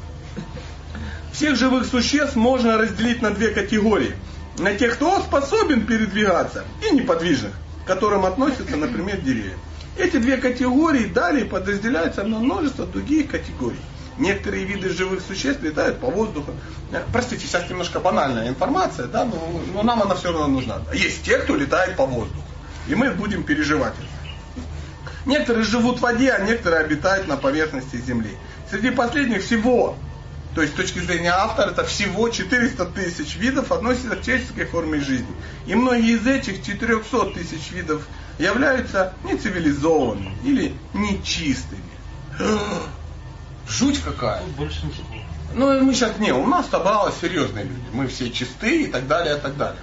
Всех 1.33 1.57
живых 1.57 1.87
существ 1.87 2.37
можно 2.37 2.79
разделить 2.79 3.21
на 3.21 3.31
две 3.31 3.49
категории. 3.49 4.17
На 4.59 4.75
тех, 4.75 4.95
кто 4.95 5.21
способен 5.21 5.87
передвигаться, 5.87 6.65
и 6.83 6.95
неподвижных, 6.95 7.53
к 7.85 7.87
которым 7.87 8.25
относятся, 8.25 8.77
например, 8.77 9.21
деревья. 9.21 9.57
Эти 9.99 10.19
две 10.19 10.37
категории 10.37 11.07
далее 11.07 11.47
подразделяются 11.47 12.23
на 12.23 12.39
множество 12.39 12.87
других 12.87 13.31
категорий. 13.31 13.81
Некоторые 14.19 14.65
виды 14.65 14.91
живых 14.91 15.23
существ 15.27 15.63
летают 15.63 16.01
по 16.01 16.11
воздуху. 16.11 16.53
Э, 16.93 17.03
простите, 17.13 17.47
сейчас 17.47 17.69
немножко 17.69 18.01
банальная 18.01 18.49
информация, 18.49 19.07
да, 19.07 19.25
но, 19.25 19.61
но 19.75 19.83
нам 19.83 20.03
она 20.03 20.15
все 20.15 20.33
равно 20.33 20.49
нужна. 20.49 20.81
Есть 20.93 21.23
те, 21.23 21.39
кто 21.39 21.55
летает 21.55 21.97
по 21.97 22.07
воздуху. 22.07 22.43
И 22.89 22.95
мы 22.95 23.11
будем 23.11 23.43
переживать 23.43 23.95
это. 23.95 24.63
Некоторые 25.27 25.65
живут 25.65 25.99
в 25.99 26.03
воде, 26.03 26.31
а 26.31 26.39
некоторые 26.41 26.83
обитают 26.83 27.27
на 27.27 27.37
поверхности 27.37 27.97
Земли. 27.97 28.31
Среди 28.71 28.91
последних 28.91 29.43
всего, 29.43 29.97
то 30.55 30.63
есть 30.63 30.75
с 30.75 30.77
точки 30.77 31.01
зрения 31.01 31.33
автора, 31.33 31.71
это 31.71 31.85
всего 31.85 32.29
400 32.29 32.87
тысяч 32.87 33.37
видов 33.37 33.73
относятся 33.73 34.17
к 34.17 34.23
человеческой 34.23 34.67
форме 34.67 35.01
жизни. 35.01 35.35
И 35.67 35.75
многие 35.75 36.13
из 36.13 36.27
этих 36.27 36.65
400 36.65 37.33
тысяч 37.33 37.73
видов 37.73 38.07
являются 38.39 39.15
нецивилизованными 39.25 40.37
или 40.45 40.75
нечистыми. 40.95 41.83
Жуть 43.69 44.01
какая. 44.03 44.43
Большинство. 44.59 45.05
Ну, 45.55 45.81
мы 45.83 45.95
сейчас, 45.95 46.19
не, 46.19 46.33
у 46.33 46.47
нас 46.47 46.69
собралось 46.69 47.15
серьезные 47.21 47.65
люди. 47.65 47.85
Мы 47.93 48.09
все 48.09 48.31
чистые 48.31 48.83
и 48.83 48.87
так 48.89 49.07
далее, 49.07 49.37
и 49.37 49.41
так 49.41 49.57
далее. 49.57 49.81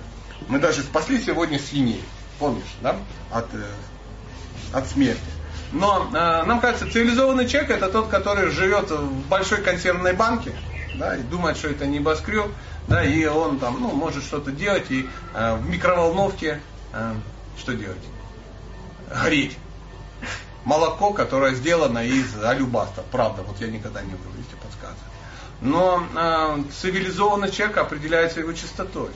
Мы 0.48 0.60
даже 0.60 0.82
спасли 0.82 1.22
сегодня 1.22 1.60
свиней. 1.60 2.04
Помнишь, 2.40 2.64
да? 2.82 2.96
От, 3.32 3.54
э, 3.54 3.64
от 4.74 4.88
смерти. 4.88 5.22
Но 5.72 6.08
э, 6.14 6.44
нам 6.44 6.60
кажется, 6.60 6.92
цивилизованный 6.92 7.48
человек 7.48 7.72
это 7.72 7.90
тот, 7.90 8.08
который 8.08 8.52
живет 8.52 8.92
в 8.92 9.28
большой 9.28 9.62
консервной 9.62 10.14
банке, 10.14 10.52
да, 10.96 11.16
и 11.16 11.24
думает, 11.24 11.58
что 11.58 11.70
это 11.70 11.88
небоскреб, 11.88 12.52
да, 12.88 13.04
и 13.04 13.26
он 13.26 13.58
там, 13.58 13.78
ну, 13.80 13.92
может 13.92 14.24
что-то 14.24 14.52
делать, 14.52 14.92
и 14.92 15.10
э, 15.34 15.56
в 15.56 15.68
микроволновке 15.68 16.62
э, 16.94 17.14
что 17.58 17.74
делать? 17.74 17.98
Греть 19.24 19.58
молоко, 20.66 21.12
которое 21.12 21.54
сделано 21.56 22.06
из 22.06 22.42
алюбаста. 22.44 23.04
Правда, 23.12 23.44
вот 23.44 23.60
я 23.60 23.68
никогда 23.68 24.02
не 24.02 24.14
вру, 24.14 24.32
видите, 24.36 24.56
подсказываю. 24.56 25.00
Но 25.62 26.04
э, 26.16 26.64
цивилизованный 26.82 27.52
человек 27.52 27.78
определяется 27.78 28.40
его 28.40 28.54
чистотой. 28.54 29.10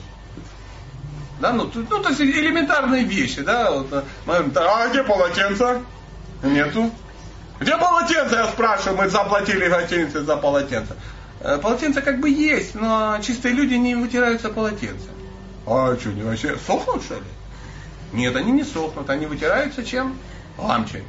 Да, 1.40 1.52
ну, 1.52 1.70
ну, 1.74 2.02
то 2.02 2.08
есть 2.08 2.20
элементарные 2.20 3.04
вещи, 3.04 3.42
да, 3.42 3.70
вот, 3.70 3.92
э, 3.92 4.02
мы, 4.26 4.34
а 4.56 4.88
где 4.88 5.02
полотенце? 5.04 5.82
Нету. 6.42 6.90
Где 7.60 7.76
полотенце, 7.76 8.36
я 8.36 8.46
спрашиваю, 8.46 8.98
мы 8.98 9.08
заплатили 9.08 9.68
гостинице 9.68 10.22
за 10.22 10.36
полотенце. 10.36 10.94
Э, 11.40 11.58
полотенце 11.58 12.02
как 12.02 12.20
бы 12.20 12.30
есть, 12.30 12.74
но 12.74 13.18
чистые 13.22 13.54
люди 13.54 13.74
не 13.74 13.94
вытираются 13.94 14.48
полотенцем. 14.48 15.10
А 15.66 15.96
что, 15.98 16.10
не 16.10 16.22
вообще 16.22 16.56
сохнут 16.66 17.02
что 17.02 17.16
ли? 17.16 17.22
Нет, 18.12 18.34
они 18.36 18.52
не 18.52 18.64
сохнут, 18.64 19.10
они 19.10 19.26
вытираются 19.26 19.84
чем? 19.84 20.18
Амчей. 20.58 21.04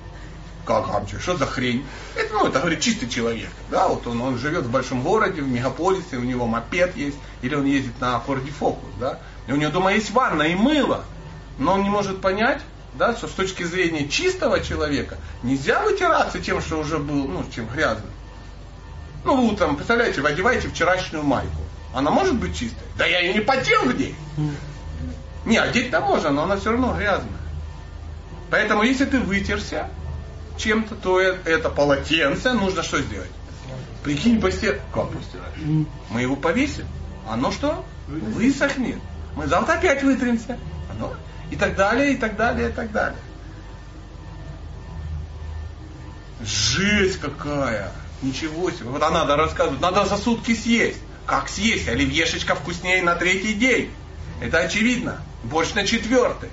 Как 0.66 0.90
амчей? 0.90 1.20
Что 1.20 1.38
за 1.38 1.46
хрень? 1.46 1.86
Это, 2.16 2.34
ну, 2.34 2.48
это, 2.48 2.60
говорит, 2.60 2.82
чистый 2.82 3.10
человек. 3.10 3.50
Да, 3.72 3.88
вот 3.88 4.06
он, 4.06 4.22
он 4.22 4.38
живет 4.38 4.66
в 4.66 4.72
большом 4.72 5.02
городе, 5.02 5.42
в 5.42 5.48
мегаполисе, 5.48 6.18
у 6.18 6.24
него 6.24 6.46
мопед 6.46 6.96
есть, 6.96 7.18
или 7.42 7.56
он 7.56 7.66
ездит 7.66 8.00
на 8.00 8.20
Форде 8.20 8.52
Фокус, 8.52 8.90
да, 9.00 9.20
и 9.48 9.52
у 9.52 9.56
него 9.56 9.72
дома 9.72 9.94
есть 9.94 10.12
ванна 10.12 10.44
и 10.44 10.56
мыло, 10.56 11.04
но 11.58 11.74
он 11.74 11.84
не 11.84 11.90
может 11.90 12.22
понять, 12.22 12.62
да, 12.94 13.16
что 13.16 13.28
с 13.28 13.32
точки 13.32 13.64
зрения 13.64 14.08
чистого 14.08 14.60
человека 14.60 15.18
нельзя 15.44 15.82
вытираться 15.84 16.40
тем, 16.40 16.62
что 16.62 16.80
уже 16.80 16.98
был, 16.98 17.28
ну, 17.28 17.46
чем 17.54 17.68
грязным. 17.68 18.12
Ну, 19.24 19.36
вы 19.36 19.52
утром, 19.52 19.76
представляете, 19.76 20.22
вы 20.22 20.30
одеваете 20.30 20.70
вчерашнюю 20.70 21.24
майку. 21.24 21.62
Она 21.94 22.12
может 22.12 22.36
быть 22.36 22.58
чистой? 22.58 22.84
Да 22.98 23.06
я 23.06 23.20
ее 23.20 23.34
не 23.34 23.42
потел 23.42 23.84
в 23.84 23.98
ней. 23.98 24.16
Не, 25.46 25.58
одеть-то 25.58 26.02
можно, 26.02 26.32
но 26.32 26.44
она 26.44 26.58
все 26.58 26.72
равно 26.72 26.94
грязная. 26.94 27.40
Поэтому, 28.50 28.84
если 28.84 29.06
ты 29.06 29.20
вытерся 29.20 29.90
чем-то, 30.58 30.96
то 30.96 31.20
это 31.20 31.70
полотенце 31.70 32.54
нужно 32.54 32.84
что 32.84 33.02
сделать? 33.02 33.30
Прикинь, 34.04 34.42
постирать. 34.42 34.82
Как 34.94 35.10
постирать? 35.12 35.54
Мы 36.10 36.22
его 36.22 36.36
повесим. 36.36 36.88
Оно 37.28 37.52
что? 37.52 37.86
Высохнет. 38.08 39.00
Мы 39.36 39.48
завтра 39.48 39.74
опять 39.74 40.04
вытремся. 40.04 40.58
Оно? 40.92 41.14
И 41.52 41.56
так 41.56 41.76
далее, 41.76 42.14
и 42.14 42.18
так 42.18 42.36
далее, 42.36 42.70
и 42.70 42.72
так 42.72 42.92
далее. 42.92 43.20
Жесть 46.42 47.20
какая! 47.20 47.92
Ничего 48.22 48.70
себе. 48.72 48.90
Вот 48.90 49.02
она 49.02 49.22
надо 49.22 49.36
рассказывать. 49.36 49.80
Надо 49.80 50.06
за 50.06 50.18
сутки 50.18 50.56
съесть. 50.56 51.00
Как 51.26 51.48
съесть? 51.48 51.88
Оливьешечка 51.88 52.56
вкуснее 52.56 53.04
на 53.04 53.16
третий 53.16 53.54
день. 53.54 53.92
Это 54.42 54.60
очевидно. 54.60 55.22
Борщ 55.44 55.74
на 55.74 55.86
четвертый. 55.86 56.50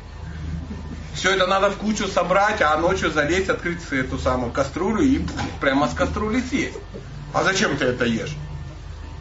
Все 1.14 1.34
это 1.34 1.47
надо 1.47 1.70
в 1.70 1.76
кучу 1.76 2.07
собрать, 2.09 2.61
а 2.61 2.76
ночью 2.76 3.11
залезть, 3.11 3.49
открыть 3.49 3.80
эту 3.91 4.18
самую 4.18 4.53
кастрюлю 4.53 5.03
и 5.03 5.24
прямо 5.61 5.89
с 5.89 5.95
кастрюли 5.95 6.43
съесть. 6.43 6.78
А 7.32 7.43
зачем 7.43 7.76
ты 7.76 7.87
это 7.87 8.05
ешь? 8.05 8.37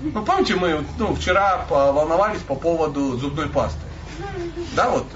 Ну, 0.01 0.23
помните, 0.23 0.55
мы 0.55 0.85
ну, 0.97 1.15
вчера 1.15 1.65
волновались 1.69 2.41
по 2.41 2.55
поводу 2.55 3.17
зубной 3.17 3.47
пасты. 3.47 3.79
Да, 4.75 4.89
вот. 4.89 5.07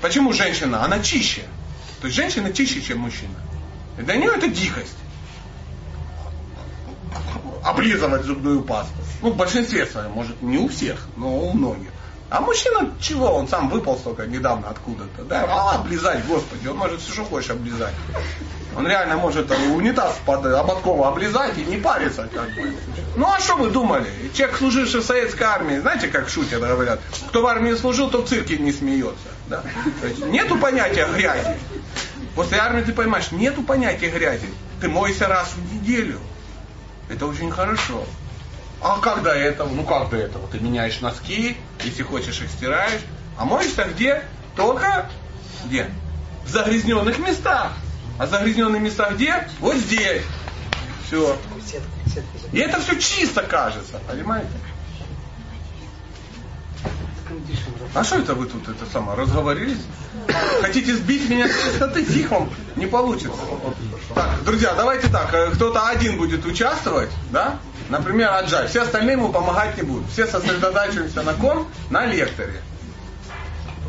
Почему 0.00 0.32
женщина? 0.32 0.84
Она 0.84 1.00
чище. 1.00 1.42
То 2.00 2.06
есть 2.06 2.16
женщина 2.16 2.52
чище, 2.52 2.80
чем 2.80 3.00
мужчина. 3.00 3.34
И 3.98 4.02
для 4.02 4.16
нее 4.16 4.32
это 4.36 4.46
дикость. 4.46 4.96
Облизывать 7.64 8.22
зубную 8.22 8.62
пасту. 8.62 8.94
Ну, 9.20 9.30
в 9.32 9.36
большинстве 9.36 9.84
своем, 9.86 10.12
может, 10.12 10.40
не 10.40 10.58
у 10.58 10.68
всех, 10.68 11.08
но 11.16 11.28
у 11.28 11.52
многих. 11.52 11.90
А 12.30 12.40
мужчина 12.40 12.92
чего? 13.00 13.32
Он 13.32 13.48
сам 13.48 13.70
выпал 13.70 13.96
только 13.96 14.26
недавно 14.26 14.68
откуда-то. 14.68 15.24
Да, 15.24 15.46
а 15.48 15.76
облизать, 15.76 16.26
господи, 16.26 16.68
он 16.68 16.76
может 16.76 17.00
все, 17.00 17.12
что 17.12 17.24
хочешь 17.24 17.50
облизать. 17.50 17.94
Он 18.76 18.86
реально 18.86 19.16
может 19.16 19.50
унитаз 19.50 20.18
под 20.26 20.44
ободкова 20.44 21.08
облизать 21.08 21.56
и 21.56 21.64
не 21.64 21.78
париться. 21.78 22.28
Как 22.32 22.46
бы. 22.54 22.76
Ну 23.16 23.26
а 23.26 23.40
что 23.40 23.56
вы 23.56 23.70
думали? 23.70 24.10
Человек, 24.34 24.58
служивший 24.58 25.00
в 25.00 25.04
советской 25.04 25.44
армии, 25.44 25.78
знаете, 25.78 26.08
как 26.08 26.28
шутят, 26.28 26.60
говорят, 26.60 27.00
кто 27.28 27.42
в 27.42 27.46
армии 27.46 27.74
служил, 27.74 28.10
то 28.10 28.22
в 28.22 28.28
цирке 28.28 28.58
не 28.58 28.72
смеется. 28.72 29.28
Да? 29.46 29.62
Нету 30.26 30.58
понятия 30.58 31.06
грязи. 31.06 31.56
После 32.34 32.58
армии 32.58 32.82
ты 32.82 32.92
понимаешь, 32.92 33.32
нету 33.32 33.62
понятия 33.62 34.10
грязи. 34.10 34.48
Ты 34.80 34.88
мойся 34.88 35.28
раз 35.28 35.54
в 35.56 35.74
неделю. 35.74 36.20
Это 37.08 37.26
очень 37.26 37.50
хорошо. 37.50 38.04
А 38.80 39.00
как 39.00 39.22
до 39.22 39.30
этого? 39.30 39.68
Ну 39.68 39.84
как 39.84 40.10
до 40.10 40.16
этого? 40.16 40.46
Ты 40.48 40.60
меняешь 40.60 41.00
носки, 41.00 41.56
если 41.84 42.02
хочешь 42.02 42.40
их 42.40 42.50
стираешь. 42.50 43.00
А 43.36 43.44
моешься 43.44 43.84
где? 43.84 44.22
Только 44.56 45.10
где? 45.64 45.90
В 46.44 46.48
загрязненных 46.48 47.18
местах. 47.18 47.72
А 48.18 48.26
загрязненные 48.26 48.80
места 48.80 49.10
где? 49.10 49.48
Вот 49.60 49.76
здесь. 49.76 50.22
Все. 51.06 51.36
И 52.52 52.58
это 52.58 52.80
все 52.80 52.98
чисто 53.00 53.42
кажется, 53.42 54.00
понимаете? 54.08 54.50
А 57.94 58.04
что 58.04 58.16
это 58.16 58.34
вы 58.34 58.46
тут 58.46 58.68
это 58.68 58.86
самое 58.90 59.18
разговорились? 59.18 59.78
Хотите 60.60 60.94
сбить 60.94 61.28
меня 61.28 61.48
с 61.48 61.52
чистоты? 61.52 62.04
Тихо, 62.04 62.48
не 62.76 62.86
получится. 62.86 63.38
Так, 64.14 64.44
друзья, 64.44 64.74
давайте 64.74 65.08
так, 65.08 65.32
э, 65.34 65.50
кто-то 65.50 65.88
один 65.88 66.16
будет 66.16 66.44
участвовать, 66.46 67.10
да? 67.30 67.58
Например, 67.88 68.30
Аджай. 68.32 68.68
Все 68.68 68.82
остальные 68.82 69.14
ему 69.14 69.30
помогать 69.30 69.76
не 69.76 69.82
будут. 69.82 70.10
Все 70.10 70.26
сосредотачиваемся 70.26 71.22
на 71.22 71.34
ком? 71.34 71.68
На 71.90 72.06
лекторе. 72.06 72.60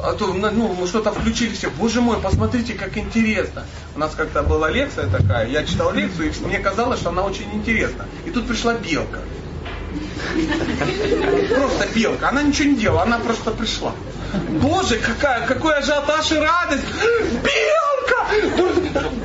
А 0.01 0.13
то 0.13 0.27
ну, 0.27 0.73
мы 0.73 0.87
что-то 0.87 1.11
включили 1.11 1.53
все. 1.53 1.69
Боже 1.69 1.99
мой, 1.99 2.17
посмотрите, 2.21 2.73
как 2.73 2.97
интересно. 2.97 3.65
У 3.95 3.99
нас 3.99 4.15
как-то 4.15 4.43
была 4.43 4.69
лекция 4.69 5.09
такая. 5.09 5.47
Я 5.47 5.65
читал 5.65 5.91
лекцию, 5.93 6.31
и 6.31 6.45
мне 6.45 6.59
казалось, 6.59 6.99
что 7.01 7.09
она 7.09 7.23
очень 7.23 7.53
интересна. 7.53 8.05
И 8.25 8.31
тут 8.31 8.47
пришла 8.47 8.75
белка. 8.75 9.19
Просто 11.53 11.87
белка. 11.93 12.29
Она 12.29 12.43
ничего 12.43 12.69
не 12.69 12.75
делала, 12.75 13.03
она 13.03 13.19
просто 13.19 13.51
пришла. 13.51 13.93
Боже, 14.61 14.97
какая, 14.97 15.45
какой 15.47 15.75
ажиотаж 15.75 16.31
и 16.31 16.35
радость! 16.35 16.83
Белка! 17.43 18.19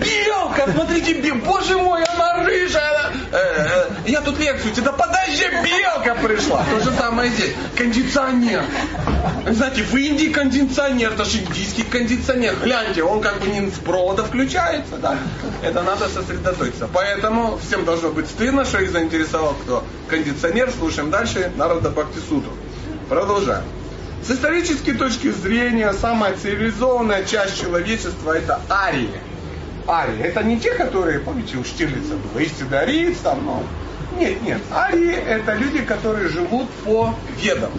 Белка! 0.00 0.72
Смотрите, 0.72 1.14
бел... 1.14 1.36
боже 1.36 1.76
мой, 1.76 2.02
она 2.04 2.44
рыжая! 2.44 3.12
Э, 3.32 3.36
э, 3.36 3.90
я 4.06 4.20
тут 4.20 4.38
лекцию 4.38 4.72
тебе, 4.72 4.86
да 4.86 4.92
подожди, 4.92 5.44
белка 5.64 6.14
пришла! 6.22 6.64
То 6.70 6.80
же 6.80 6.96
самое 6.96 7.30
здесь. 7.30 7.52
Кондиционер. 7.76 8.62
Знаете, 9.48 9.82
в 9.82 9.94
Индии 9.96 10.26
кондиционер, 10.26 11.12
это 11.12 11.24
же 11.24 11.38
индийский 11.38 11.82
кондиционер. 11.82 12.56
Гляньте, 12.62 13.02
он 13.02 13.20
как 13.20 13.40
бы 13.40 13.48
не 13.48 13.70
с 13.70 13.78
провода 13.78 14.24
включается, 14.24 14.96
да. 14.96 15.18
Это 15.62 15.82
надо 15.82 16.08
сосредоточиться. 16.08 16.88
Поэтому 16.92 17.58
всем 17.58 17.84
должно 17.84 18.10
быть 18.10 18.26
стыдно, 18.26 18.64
что 18.64 18.78
их 18.78 18.90
заинтересовал 18.90 19.54
кто. 19.54 19.84
Кондиционер, 20.08 20.70
слушаем 20.70 21.10
дальше, 21.10 21.52
Народа 21.56 21.90
Бхактисутру. 21.90 22.52
Продолжаем. 23.08 23.64
С 24.26 24.30
исторической 24.30 24.94
точки 24.94 25.30
зрения, 25.30 25.92
самая 25.92 26.34
цивилизованная 26.34 27.24
часть 27.24 27.60
человечества 27.60 28.32
это 28.32 28.58
арии. 28.70 29.10
Арии. 29.86 30.18
Это 30.22 30.42
не 30.42 30.58
те, 30.58 30.72
которые, 30.72 31.20
помните, 31.20 31.58
у 31.58 31.64
Штирлица 31.64 32.14
было, 32.16 32.40
истинный 32.40 32.80
ариец 32.80 33.18
там, 33.18 33.44
но... 33.44 33.62
Нет, 34.18 34.40
нет. 34.40 34.62
Арии 34.72 35.12
это 35.12 35.52
люди, 35.52 35.82
которые 35.82 36.30
живут 36.30 36.70
по 36.86 37.14
ведам. 37.36 37.72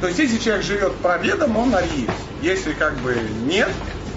То 0.00 0.06
есть, 0.06 0.20
если 0.20 0.38
человек 0.38 0.64
живет 0.64 0.94
по 0.96 1.18
ведам, 1.18 1.56
он 1.56 1.74
ариец. 1.74 2.10
Если 2.42 2.74
как 2.74 2.96
бы 2.98 3.16
нет, 3.44 3.70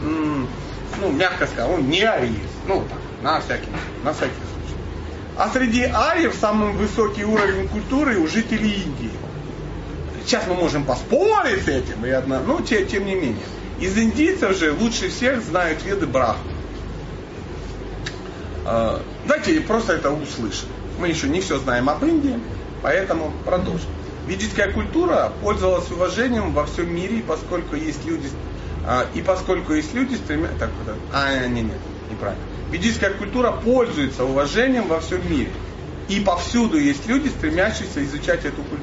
ну, 0.03 1.11
мягко 1.13 1.47
сказать, 1.47 1.71
он 1.71 1.89
не 1.89 2.03
ариец. 2.03 2.51
Ну, 2.67 2.83
так, 2.87 2.99
на 3.23 3.41
всякий, 3.41 3.69
на 4.03 4.13
всякий 4.13 4.33
случай. 4.33 4.77
А 5.35 5.49
среди 5.49 5.83
ариев 5.85 6.35
самый 6.39 6.73
высокий 6.73 7.25
уровень 7.25 7.67
культуры 7.69 8.19
у 8.19 8.27
жителей 8.27 8.83
Индии. 8.83 9.11
Сейчас 10.25 10.47
мы 10.47 10.55
можем 10.55 10.83
поспорить 10.85 11.65
с 11.65 11.67
этим, 11.67 12.03
и 12.03 12.09
одна, 12.09 12.39
но 12.39 12.59
тем, 12.61 12.87
тем 12.87 13.05
не 13.05 13.13
менее. 13.13 13.45
Из 13.79 13.95
индийцев 13.95 14.57
же 14.57 14.73
лучше 14.73 15.09
всех 15.09 15.43
знают 15.43 15.83
веды 15.83 16.07
Брахмы. 16.07 16.51
А, 18.65 19.01
давайте 19.27 19.61
просто 19.61 19.93
это 19.93 20.09
услышим. 20.09 20.67
Мы 20.97 21.09
еще 21.09 21.27
не 21.27 21.41
все 21.41 21.59
знаем 21.59 21.89
об 21.89 22.03
Индии, 22.03 22.39
поэтому 22.81 23.33
продолжим. 23.45 23.87
Ведическая 24.27 24.71
культура 24.71 25.31
пользовалась 25.43 25.91
уважением 25.91 26.53
во 26.53 26.65
всем 26.65 26.91
мире, 26.91 27.21
поскольку 27.27 27.75
есть 27.75 28.03
люди, 28.05 28.27
а, 28.87 29.05
и 29.13 29.21
поскольку 29.21 29.73
есть 29.73 29.93
люди, 29.93 30.15
стремятся... 30.15 30.71
А, 31.13 31.45
не, 31.45 31.61
нет, 31.61 31.77
неправильно. 32.09 32.43
Ведическая 32.71 33.11
культура 33.11 33.51
пользуется 33.51 34.23
уважением 34.23 34.87
во 34.87 35.01
всем 35.01 35.21
мире. 35.29 35.51
И 36.07 36.19
повсюду 36.19 36.79
есть 36.79 37.07
люди, 37.07 37.27
стремящиеся 37.29 38.03
изучать 38.03 38.45
эту 38.45 38.63
культуру. 38.63 38.74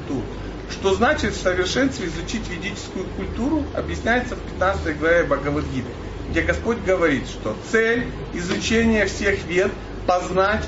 Что 0.71 0.95
значит 0.95 1.33
в 1.33 1.41
совершенстве 1.41 2.07
изучить 2.07 2.49
ведическую 2.49 3.05
культуру, 3.05 3.63
объясняется 3.75 4.35
в 4.35 4.39
15 4.39 4.97
главе 4.97 5.23
Бхагавадгиты, 5.23 5.89
где 6.29 6.41
Господь 6.41 6.79
говорит, 6.85 7.27
что 7.27 7.55
цель 7.71 8.07
изучения 8.33 9.05
всех 9.05 9.43
вед 9.45 9.71
познать 10.07 10.63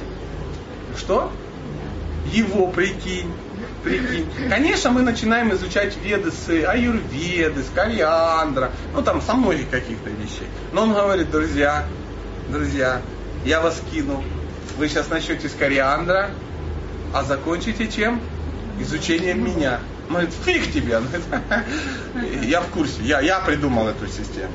что? 0.97 1.31
Его 2.31 2.67
прикинь. 2.67 3.31
Прикинь. 3.83 4.27
Конечно, 4.49 4.89
мы 4.89 5.01
начинаем 5.01 5.53
изучать 5.53 5.95
веды 5.97 6.31
с 6.31 6.49
аюрведы, 6.49 7.61
с 7.63 7.69
кориандра, 7.73 8.71
ну 8.93 9.01
там 9.01 9.21
со 9.21 9.33
многих 9.33 9.69
каких-то 9.69 10.09
вещей. 10.09 10.47
Но 10.73 10.83
он 10.83 10.93
говорит, 10.93 11.29
друзья, 11.29 11.85
друзья, 12.49 13.01
я 13.45 13.61
вас 13.61 13.81
кину. 13.91 14.23
Вы 14.77 14.89
сейчас 14.89 15.09
начнете 15.09 15.47
с 15.47 15.53
кориандра, 15.53 16.31
а 17.13 17.23
закончите 17.23 17.87
чем? 17.87 18.19
Изучением 18.79 19.43
меня. 19.43 19.79
Он 20.07 20.15
говорит, 20.15 20.33
фиг 20.45 20.71
тебе. 20.71 20.99
говорит, 20.99 22.43
я 22.45 22.61
в 22.61 22.67
курсе, 22.67 23.01
я, 23.03 23.21
я 23.21 23.39
придумал 23.39 23.87
эту 23.87 24.07
систему. 24.07 24.51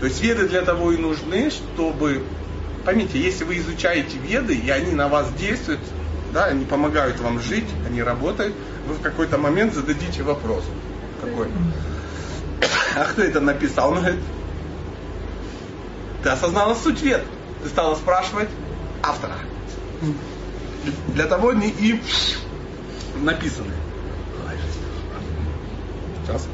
То 0.00 0.06
есть 0.06 0.22
веды 0.22 0.48
для 0.48 0.62
того 0.62 0.92
и 0.92 0.96
нужны, 0.96 1.50
чтобы, 1.50 2.24
поймите, 2.84 3.20
если 3.20 3.44
вы 3.44 3.58
изучаете 3.58 4.16
веды, 4.18 4.54
и 4.54 4.70
они 4.70 4.92
на 4.92 5.08
вас 5.08 5.30
действуют, 5.38 5.80
да, 6.32 6.46
они 6.46 6.64
помогают 6.64 7.20
вам 7.20 7.40
жить, 7.40 7.68
они 7.86 8.02
работают, 8.02 8.54
вы 8.86 8.94
в 8.94 9.00
какой-то 9.02 9.36
момент 9.36 9.74
зададите 9.74 10.22
вопрос. 10.22 10.64
Какой? 11.20 11.48
А 12.96 13.04
кто 13.04 13.22
это 13.22 13.40
написал? 13.40 13.92
Он 13.92 13.98
говорит, 13.98 14.20
ты 16.22 16.28
осознала 16.28 16.74
суть 16.74 17.02
вед. 17.02 17.22
Ты 17.62 17.68
стала 17.68 17.94
спрашивать 17.94 18.48
автора. 19.02 19.36
Для 21.08 21.26
того 21.26 21.50
они 21.50 21.68
и 21.68 22.02
написаны. 23.20 23.72
Сейчас. 26.26 26.46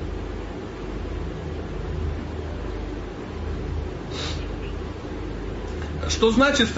что 6.09 6.31
значит 6.31 6.69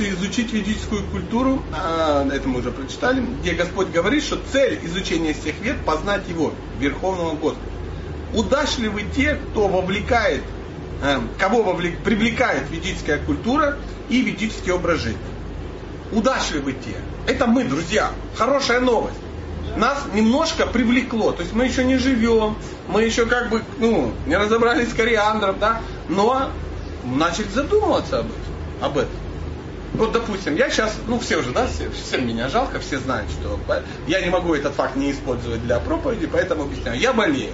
и 0.00 0.10
изучить 0.10 0.52
ведическую 0.52 1.04
культуру, 1.04 1.62
а, 1.72 2.26
это 2.26 2.48
мы 2.48 2.58
уже 2.58 2.70
прочитали, 2.72 3.24
где 3.40 3.52
Господь 3.52 3.88
говорит, 3.88 4.24
что 4.24 4.40
цель 4.52 4.80
изучения 4.82 5.34
всех 5.34 5.60
вед– 5.60 5.76
познать 5.86 6.28
Его, 6.28 6.52
Верховного 6.80 7.36
Господа. 7.36 7.60
Удачливы 8.34 9.04
те, 9.14 9.34
кто 9.34 9.68
вовлекает, 9.68 10.42
э, 11.02 11.20
кого 11.38 11.62
вовлек, 11.62 11.98
привлекает 11.98 12.70
ведическая 12.70 13.18
культура 13.18 13.76
и 14.08 14.22
ведический 14.22 14.72
образ 14.72 15.00
жизни. 15.00 15.18
Удачливы 16.12 16.72
те. 16.72 16.96
Это 17.26 17.46
мы, 17.46 17.64
друзья. 17.64 18.10
Хорошая 18.34 18.80
новость. 18.80 19.18
Нас 19.76 20.04
немножко 20.12 20.66
привлекло. 20.66 21.32
То 21.32 21.42
есть 21.42 21.54
мы 21.54 21.66
еще 21.66 21.84
не 21.84 21.96
живем, 21.96 22.56
мы 22.88 23.02
еще 23.02 23.26
как 23.26 23.50
бы, 23.50 23.62
ну, 23.78 24.12
не 24.26 24.36
разобрались 24.36 24.90
с 24.90 24.94
кориандром, 24.94 25.58
да, 25.58 25.80
но 26.08 26.50
начали 27.04 27.48
задумываться 27.48 28.20
об 28.20 28.26
этом. 28.26 28.40
Об 28.80 28.98
этом. 28.98 29.12
Вот, 29.94 30.12
допустим, 30.12 30.54
я 30.56 30.70
сейчас, 30.70 30.94
ну 31.08 31.18
все 31.18 31.38
уже, 31.38 31.50
да, 31.50 31.66
все, 31.66 31.90
всем 31.90 32.26
меня 32.26 32.48
жалко, 32.48 32.78
все 32.78 32.98
знают, 32.98 33.30
что 33.30 33.58
я 34.06 34.20
не 34.20 34.30
могу 34.30 34.54
этот 34.54 34.74
факт 34.74 34.96
не 34.96 35.10
использовать 35.10 35.62
для 35.62 35.80
проповеди, 35.80 36.28
поэтому 36.32 36.62
объясняю. 36.62 36.98
Я 36.98 37.12
болею 37.12 37.52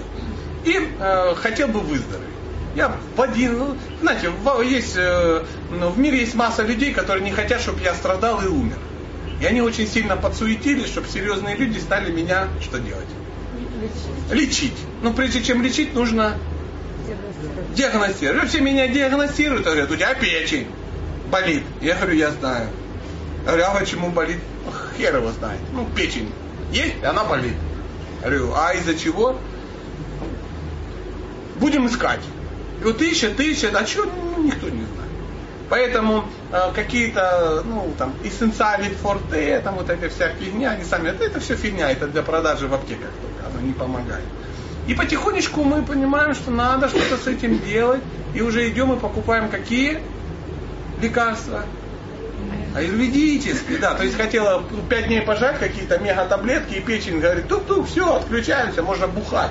и 0.67 0.91
э, 0.99 1.35
хотел 1.37 1.69
бы 1.69 1.81
выздороветь. 1.81 2.27
Я 2.75 2.95
в 3.17 3.23
один, 3.23 3.59
ну, 3.59 3.77
знаете, 4.03 4.29
в, 4.29 4.61
есть, 4.61 4.95
э, 4.97 5.45
ну, 5.71 5.89
в 5.89 5.99
мире 5.99 6.21
есть 6.21 6.35
масса 6.35 6.63
людей, 6.63 6.93
которые 6.93 7.25
не 7.25 7.33
хотят, 7.33 7.61
чтобы 7.63 7.81
я 7.81 7.95
страдал 7.95 8.43
и 8.43 8.47
умер. 8.47 8.77
И 9.41 9.45
они 9.45 9.61
очень 9.61 9.87
сильно 9.87 10.17
подсуетились, 10.17 10.87
чтобы 10.87 11.09
серьезные 11.09 11.57
люди 11.57 11.79
стали 11.79 12.11
меня 12.11 12.49
что 12.61 12.79
делать? 12.79 13.07
Лечить. 14.31 14.49
лечить. 14.49 14.77
Но 15.03 15.13
прежде 15.13 15.43
чем 15.43 15.63
лечить, 15.63 15.95
нужно 15.95 16.37
диагностировать. 17.75 18.49
Все 18.49 18.61
меня 18.61 18.89
диагностируют, 18.89 19.65
говорят, 19.65 19.91
у 19.91 19.97
тебя 19.97 20.15
печень 20.15 20.67
болит. 21.31 21.63
Я 21.81 21.97
говорю, 21.97 22.15
я 22.15 22.31
знаю. 22.33 22.69
Я 23.45 23.53
говорю, 23.53 23.65
а 23.67 23.79
почему 23.79 24.11
болит? 24.11 24.39
Хер 24.97 25.17
его 25.17 25.31
знает. 25.33 25.61
Ну, 25.73 25.87
печень 25.95 26.33
есть, 26.73 26.95
и 27.01 27.05
она 27.05 27.25
болит. 27.25 27.55
Я 28.23 28.31
говорю, 28.31 28.55
а 28.55 28.73
из-за 28.75 28.95
чего? 28.99 29.39
Будем 31.61 31.87
искать. 31.87 32.21
И 32.81 32.85
вот 32.85 33.01
ищет, 33.01 33.39
ищет, 33.39 33.75
а 33.75 33.87
что, 33.87 34.05
ну, 34.05 34.43
никто 34.43 34.69
не 34.69 34.85
знает. 34.85 35.06
Поэтому 35.69 36.25
э, 36.53 36.73
какие-то, 36.75 37.63
ну, 37.65 37.93
там, 37.99 38.15
эссенциали 38.23 38.89
форте, 38.95 39.61
там 39.61 39.75
вот 39.75 39.91
эта 39.91 40.09
вся 40.09 40.29
фигня, 40.29 40.71
они 40.71 40.85
сами, 40.85 41.09
это, 41.09 41.25
это 41.25 41.41
все 41.41 41.57
фигня, 41.57 41.91
это 41.91 42.07
для 42.07 42.23
продажи 42.23 42.69
в 42.69 42.75
аптеках 42.75 43.11
только, 43.21 43.49
оно 43.51 43.67
не 43.67 43.73
помогает. 43.73 44.25
И 44.87 44.95
потихонечку 44.95 45.65
мы 45.65 45.83
понимаем, 45.83 46.35
что 46.35 46.53
надо 46.53 46.89
что-то 46.89 47.17
с 47.17 47.27
этим 47.27 47.59
делать, 47.59 48.01
и 48.35 48.43
уже 48.43 48.69
идем 48.69 48.93
и 48.93 48.99
покупаем 48.99 49.49
какие 49.49 50.01
лекарства? 51.03 51.65
Аюрведические, 52.77 53.79
да. 53.79 53.95
То 53.95 54.05
есть 54.05 54.17
хотела 54.17 54.63
пять 54.89 55.09
дней 55.09 55.23
пожать 55.23 55.59
какие-то 55.59 55.99
мега-таблетки, 55.99 56.75
и 56.75 56.81
печень 56.81 57.19
говорит, 57.19 57.49
тук-тук, 57.49 57.89
все, 57.89 58.17
отключаемся, 58.17 58.83
можно 58.83 59.09
бухать. 59.09 59.51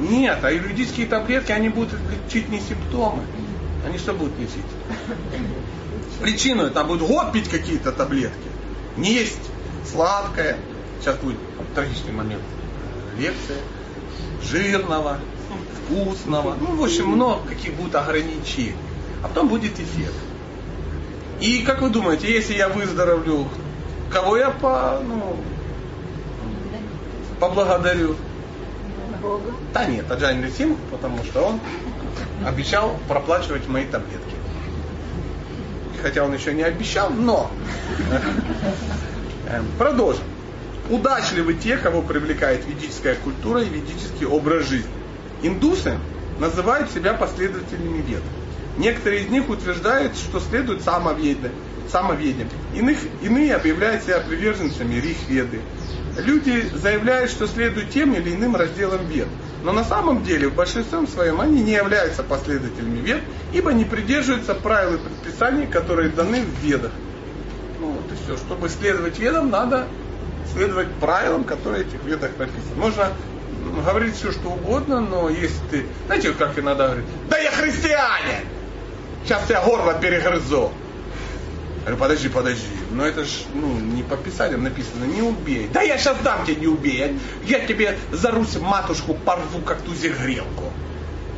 Нет, 0.00 0.42
аюрведические 0.42 1.06
таблетки, 1.06 1.52
они 1.52 1.68
будут 1.68 2.00
лечить 2.10 2.48
не 2.48 2.58
симптомы. 2.58 3.22
Они 3.84 3.98
что 3.98 4.12
будут 4.12 4.38
лечить? 4.38 4.64
Причину, 6.20 6.70
там 6.70 6.88
будет 6.88 7.02
год 7.02 7.32
пить 7.32 7.48
какие-то 7.48 7.92
таблетки. 7.92 8.48
Не 8.96 9.12
есть 9.12 9.50
сладкое. 9.90 10.56
Сейчас 11.00 11.16
будет 11.16 11.38
трагичный 11.74 12.12
момент. 12.12 12.42
Лекция. 13.18 13.58
Жирного, 14.42 15.18
вкусного. 15.84 16.56
Ну, 16.60 16.76
в 16.76 16.84
общем, 16.84 17.08
много 17.08 17.48
каких 17.48 17.74
будут 17.74 17.94
ограничений 17.94 18.76
а 19.24 19.28
потом 19.28 19.48
будет 19.48 19.72
эффект. 19.80 20.14
И 21.40 21.62
как 21.62 21.80
вы 21.80 21.88
думаете, 21.88 22.30
если 22.30 22.54
я 22.54 22.68
выздоровлю, 22.68 23.48
кого 24.10 24.36
я 24.36 24.50
по, 24.50 25.00
ну, 25.02 25.36
поблагодарю? 27.40 28.16
Бога. 29.22 29.52
Да 29.72 29.86
нет, 29.86 30.10
Аджань 30.10 30.52
Сим, 30.52 30.76
потому 30.90 31.24
что 31.24 31.40
он 31.40 31.60
обещал 32.46 32.98
проплачивать 33.08 33.68
мои 33.68 33.84
таблетки. 33.86 34.36
Хотя 36.02 36.24
он 36.24 36.34
еще 36.34 36.52
не 36.52 36.62
обещал, 36.62 37.10
но 37.10 37.50
эм, 39.48 39.66
продолжим. 39.78 40.24
Удачливы 40.90 41.54
те, 41.54 41.78
кого 41.78 42.02
привлекает 42.02 42.66
ведическая 42.66 43.14
культура 43.14 43.62
и 43.62 43.68
ведический 43.68 44.26
образ 44.26 44.68
жизни. 44.68 44.90
Индусы 45.42 45.98
называют 46.38 46.90
себя 46.90 47.14
последователями 47.14 48.02
вед. 48.02 48.22
Некоторые 48.76 49.22
из 49.22 49.30
них 49.30 49.48
утверждают, 49.48 50.16
что 50.16 50.40
следует 50.40 50.82
самоведением. 50.82 51.52
самоведением. 51.90 52.48
Иных, 52.74 52.98
иные 53.22 53.54
объявляют 53.54 54.02
себя 54.02 54.20
приверженцами 54.20 54.94
рихведы. 54.94 55.60
Люди 56.18 56.68
заявляют, 56.74 57.30
что 57.30 57.46
следуют 57.46 57.90
тем 57.90 58.14
или 58.14 58.34
иным 58.34 58.56
разделам 58.56 59.06
вед. 59.06 59.28
Но 59.62 59.72
на 59.72 59.84
самом 59.84 60.22
деле, 60.22 60.48
в 60.48 60.54
большинстве 60.54 61.06
своем, 61.06 61.40
они 61.40 61.62
не 61.62 61.72
являются 61.72 62.22
последователями 62.22 62.98
вед, 62.98 63.22
ибо 63.52 63.72
не 63.72 63.84
придерживаются 63.84 64.54
правил 64.54 64.94
и 64.94 64.98
предписаний, 64.98 65.66
которые 65.66 66.10
даны 66.10 66.42
в 66.42 66.64
ведах. 66.64 66.92
Ну 67.80 67.92
вот 67.92 68.04
и 68.12 68.14
все. 68.24 68.36
Чтобы 68.36 68.68
следовать 68.68 69.18
ведам, 69.18 69.50
надо 69.50 69.86
следовать 70.52 70.88
правилам, 71.00 71.44
которые 71.44 71.84
в 71.84 71.88
этих 71.88 72.04
ведах 72.04 72.30
написаны. 72.38 72.76
Можно 72.76 73.08
говорить 73.84 74.14
все, 74.14 74.32
что 74.32 74.50
угодно, 74.50 75.00
но 75.00 75.28
если 75.28 75.58
ты... 75.70 75.86
Знаете, 76.06 76.32
как 76.32 76.58
иногда 76.58 76.86
говорят, 76.86 77.06
да 77.28 77.38
я 77.38 77.50
христианин! 77.50 78.46
сейчас 79.24 79.48
я 79.48 79.60
горло 79.62 79.94
перегрызу. 79.94 80.70
Говорю, 81.84 81.98
подожди, 81.98 82.28
подожди, 82.30 82.66
но 82.92 83.04
это 83.04 83.26
ж 83.26 83.28
ну, 83.52 83.78
не 83.78 84.02
по 84.02 84.16
писаниям 84.16 84.62
написано, 84.62 85.04
не 85.04 85.20
убей. 85.20 85.68
Да 85.70 85.82
я 85.82 85.98
сейчас 85.98 86.16
дам 86.24 86.46
тебе 86.46 86.56
не 86.56 86.66
убей, 86.66 86.96
я, 87.44 87.58
я 87.58 87.66
тебе 87.66 87.98
за 88.10 88.30
Русь 88.30 88.56
матушку 88.58 89.12
порву, 89.12 89.60
как 89.60 89.82
ту 89.82 89.94
зигрелку. 89.94 90.72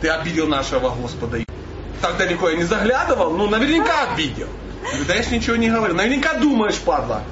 Ты 0.00 0.08
обидел 0.08 0.46
нашего 0.46 0.90
Господа. 0.90 1.38
Так 2.00 2.16
далеко 2.16 2.48
я 2.50 2.56
не 2.56 2.62
заглядывал, 2.62 3.32
ну 3.32 3.48
наверняка 3.48 4.12
обидел. 4.12 4.46
Я 4.84 4.90
говорю, 4.90 5.04
да 5.08 5.14
я 5.14 5.22
ж 5.24 5.30
ничего 5.32 5.56
не 5.56 5.68
говорю. 5.68 5.94
Наверняка 5.94 6.34
думаешь, 6.34 6.76
падла, 6.76 7.24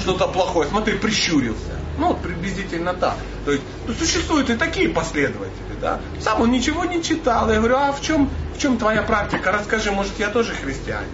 что-то 0.00 0.26
плохое. 0.26 0.66
Смотри, 0.66 0.96
прищурился. 0.96 1.76
Ну, 1.98 2.08
вот 2.08 2.22
приблизительно 2.22 2.94
так. 2.94 3.16
То 3.44 3.52
есть, 3.52 3.64
ну, 3.86 3.92
существуют 3.92 4.48
и 4.48 4.56
такие 4.56 4.88
последователи, 4.88 5.76
да. 5.78 6.00
Сам 6.20 6.40
он 6.40 6.50
ничего 6.50 6.86
не 6.86 7.02
читал. 7.02 7.50
Я 7.50 7.58
говорю, 7.58 7.76
а 7.76 7.92
в 7.92 8.00
чем, 8.00 8.30
в 8.54 8.58
чем 8.58 8.78
твоя 8.78 9.02
практика? 9.02 9.52
Расскажи, 9.52 9.92
может, 9.92 10.18
я 10.18 10.28
тоже 10.28 10.54
христианин? 10.54 11.08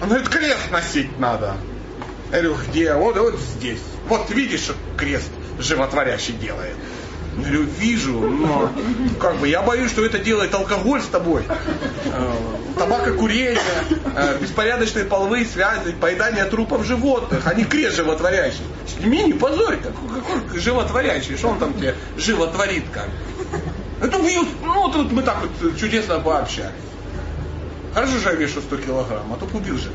Он 0.00 0.08
говорит, 0.08 0.28
крест 0.28 0.70
носить 0.70 1.18
надо. 1.18 1.56
Я 2.30 2.42
говорю, 2.42 2.56
где? 2.68 2.94
Вот, 2.94 3.16
вот 3.16 3.38
здесь. 3.38 3.80
Вот 4.08 4.30
видишь, 4.30 4.70
крест 4.96 5.30
животворящий 5.58 6.34
делает. 6.34 6.74
Я 7.36 7.42
говорю, 7.44 7.62
вижу, 7.78 8.18
но 8.18 8.70
как 9.20 9.36
бы 9.36 9.48
я 9.48 9.62
боюсь, 9.62 9.90
что 9.92 10.04
это 10.04 10.18
делает 10.18 10.52
алкоголь 10.54 11.00
с 11.00 11.06
тобой. 11.06 11.42
Э, 11.46 12.32
табакокурение, 12.76 13.58
э, 14.16 14.38
беспорядочные 14.40 15.04
половые 15.04 15.44
связи, 15.46 15.92
поедание 15.92 16.44
трупов 16.46 16.84
животных. 16.84 17.46
Они 17.46 17.64
крест 17.64 17.96
животворящий. 17.96 18.64
Сними, 18.86 19.22
не 19.24 19.32
позорь, 19.34 19.78
какой 19.78 20.58
животворящий, 20.58 21.36
что 21.36 21.48
он 21.48 21.58
там 21.58 21.74
тебе 21.74 21.94
животворит 22.16 22.84
как? 22.92 23.08
Это 24.00 24.18
ну 24.18 24.90
тут 24.92 25.12
мы 25.12 25.22
так 25.22 25.38
вот 25.40 25.78
чудесно 25.78 26.18
пообщались. 26.20 26.72
Хорошо 27.94 28.18
же 28.18 28.28
я 28.28 28.34
вешу 28.34 28.60
100 28.60 28.76
килограмм, 28.78 29.32
а 29.32 29.36
то 29.36 29.46
убил 29.56 29.78
же. 29.78 29.90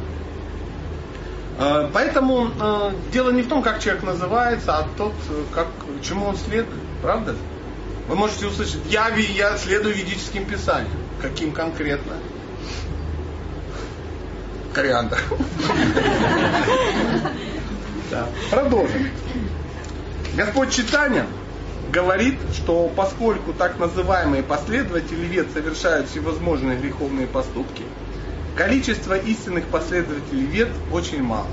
Э, 1.59 1.89
поэтому 1.93 2.49
э, 2.59 2.91
дело 3.11 3.31
не 3.31 3.43
в 3.43 3.47
том, 3.47 3.61
как 3.61 3.79
человек 3.79 4.03
называется, 4.03 4.77
а 4.77 4.87
тот, 4.97 5.13
как, 5.53 5.67
чему 6.01 6.25
он 6.25 6.37
следует. 6.37 6.79
Правда? 7.01 7.35
Вы 8.07 8.15
можете 8.15 8.47
услышать, 8.47 8.81
я, 8.89 9.07
я 9.09 9.57
следую 9.57 9.95
ведическим 9.95 10.45
писаниям. 10.45 10.91
Каким 11.21 11.51
конкретно? 11.51 12.13
Кориандр. 14.73 15.19
Продолжим. 18.51 19.09
Господь 20.35 20.71
читания 20.71 21.25
говорит, 21.93 22.39
что 22.53 22.91
поскольку 22.95 23.53
так 23.53 23.77
называемые 23.79 24.41
последователи 24.43 25.25
вет 25.25 25.51
совершают 25.53 26.09
всевозможные 26.09 26.77
греховные 26.77 27.27
поступки, 27.27 27.83
количество 28.57 29.13
истинных 29.15 29.65
последователей 29.65 30.45
вет 30.45 30.69
очень 30.91 31.21
мало. 31.21 31.47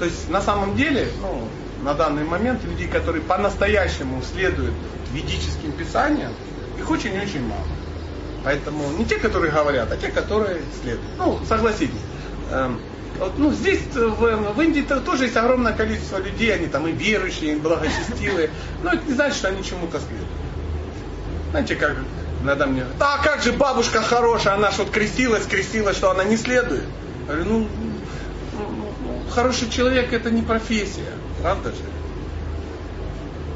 То 0.00 0.04
есть 0.04 0.28
на 0.28 0.42
самом 0.42 0.76
деле, 0.76 1.08
ну, 1.22 1.48
на 1.84 1.94
данный 1.94 2.24
момент 2.24 2.64
людей, 2.64 2.88
которые 2.88 3.22
по-настоящему 3.22 4.20
следуют 4.22 4.74
ведическим 5.12 5.72
писаниям, 5.72 6.32
их 6.78 6.90
очень-очень 6.90 7.46
мало. 7.46 7.66
Поэтому 8.44 8.82
не 8.98 9.04
те, 9.04 9.18
которые 9.18 9.52
говорят, 9.52 9.92
а 9.92 9.96
те, 9.96 10.08
которые 10.08 10.62
следуют. 10.82 11.06
Ну, 11.18 11.38
согласитесь. 11.46 12.00
Эм, 12.50 12.80
ну, 13.36 13.52
здесь 13.52 13.80
в, 13.94 14.54
в 14.54 14.60
Индии 14.60 14.82
тоже 14.82 15.24
есть 15.24 15.36
огромное 15.36 15.72
количество 15.72 16.18
людей, 16.18 16.54
они 16.54 16.66
там 16.66 16.86
и 16.86 16.92
верующие, 16.92 17.52
и 17.52 17.56
благочестивые, 17.56 18.50
но 18.82 18.92
это 18.92 19.02
не 19.06 19.14
значит, 19.14 19.36
что 19.36 19.48
они 19.48 19.62
чему-то 19.62 19.98
следуют. 19.98 20.28
Знаете, 21.50 21.74
как 21.76 21.96
Иногда 22.42 22.66
мне 22.66 22.80
говорят, 22.80 23.02
а 23.02 23.22
как 23.22 23.42
же 23.42 23.52
бабушка 23.52 24.00
хорошая, 24.00 24.54
она 24.54 24.72
что 24.72 24.84
вот 24.84 24.92
крестилась, 24.92 25.44
крестилась, 25.44 25.96
что 25.96 26.10
она 26.10 26.24
не 26.24 26.36
следует. 26.36 26.84
Я 27.28 27.34
говорю, 27.34 27.50
ну, 27.50 27.68
ну, 28.54 29.30
хороший 29.30 29.68
человек 29.68 30.12
это 30.12 30.30
не 30.30 30.40
профессия, 30.40 31.12
правда 31.42 31.70
же? 31.70 31.82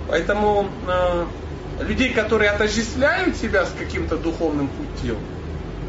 Поэтому 0.09 0.69
э, 0.87 1.25
людей, 1.81 2.13
которые 2.13 2.51
отождествляют 2.51 3.37
себя 3.37 3.65
с 3.65 3.71
каким-то 3.79 4.19
духовным 4.19 4.69
путем, 4.69 5.17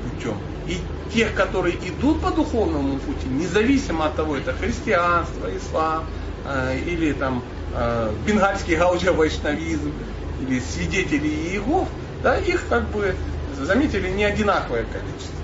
путем, 0.04 0.38
и 0.68 0.80
тех, 1.16 1.34
которые 1.34 1.76
идут 1.76 2.22
по 2.22 2.32
духовному 2.32 3.00
пути, 3.00 3.28
независимо 3.30 4.08
от 4.08 4.16
того, 4.16 4.36
это 4.36 4.54
христианство, 4.54 5.50
ислам, 5.56 6.06
э, 6.46 6.78
или 6.86 7.14
там 7.14 7.42
э, 7.74 8.12
бенгальский 8.28 8.76
гаудия 8.76 9.14
вайшнавизм, 9.14 9.94
или 10.42 10.60
свидетели 10.60 11.28
Иегов, 11.28 11.88
да, 12.22 12.38
их 12.38 12.68
как 12.68 12.90
бы 12.90 13.16
заметили 13.58 14.10
не 14.10 14.26
одинаковое 14.26 14.84
количество. 14.84 15.36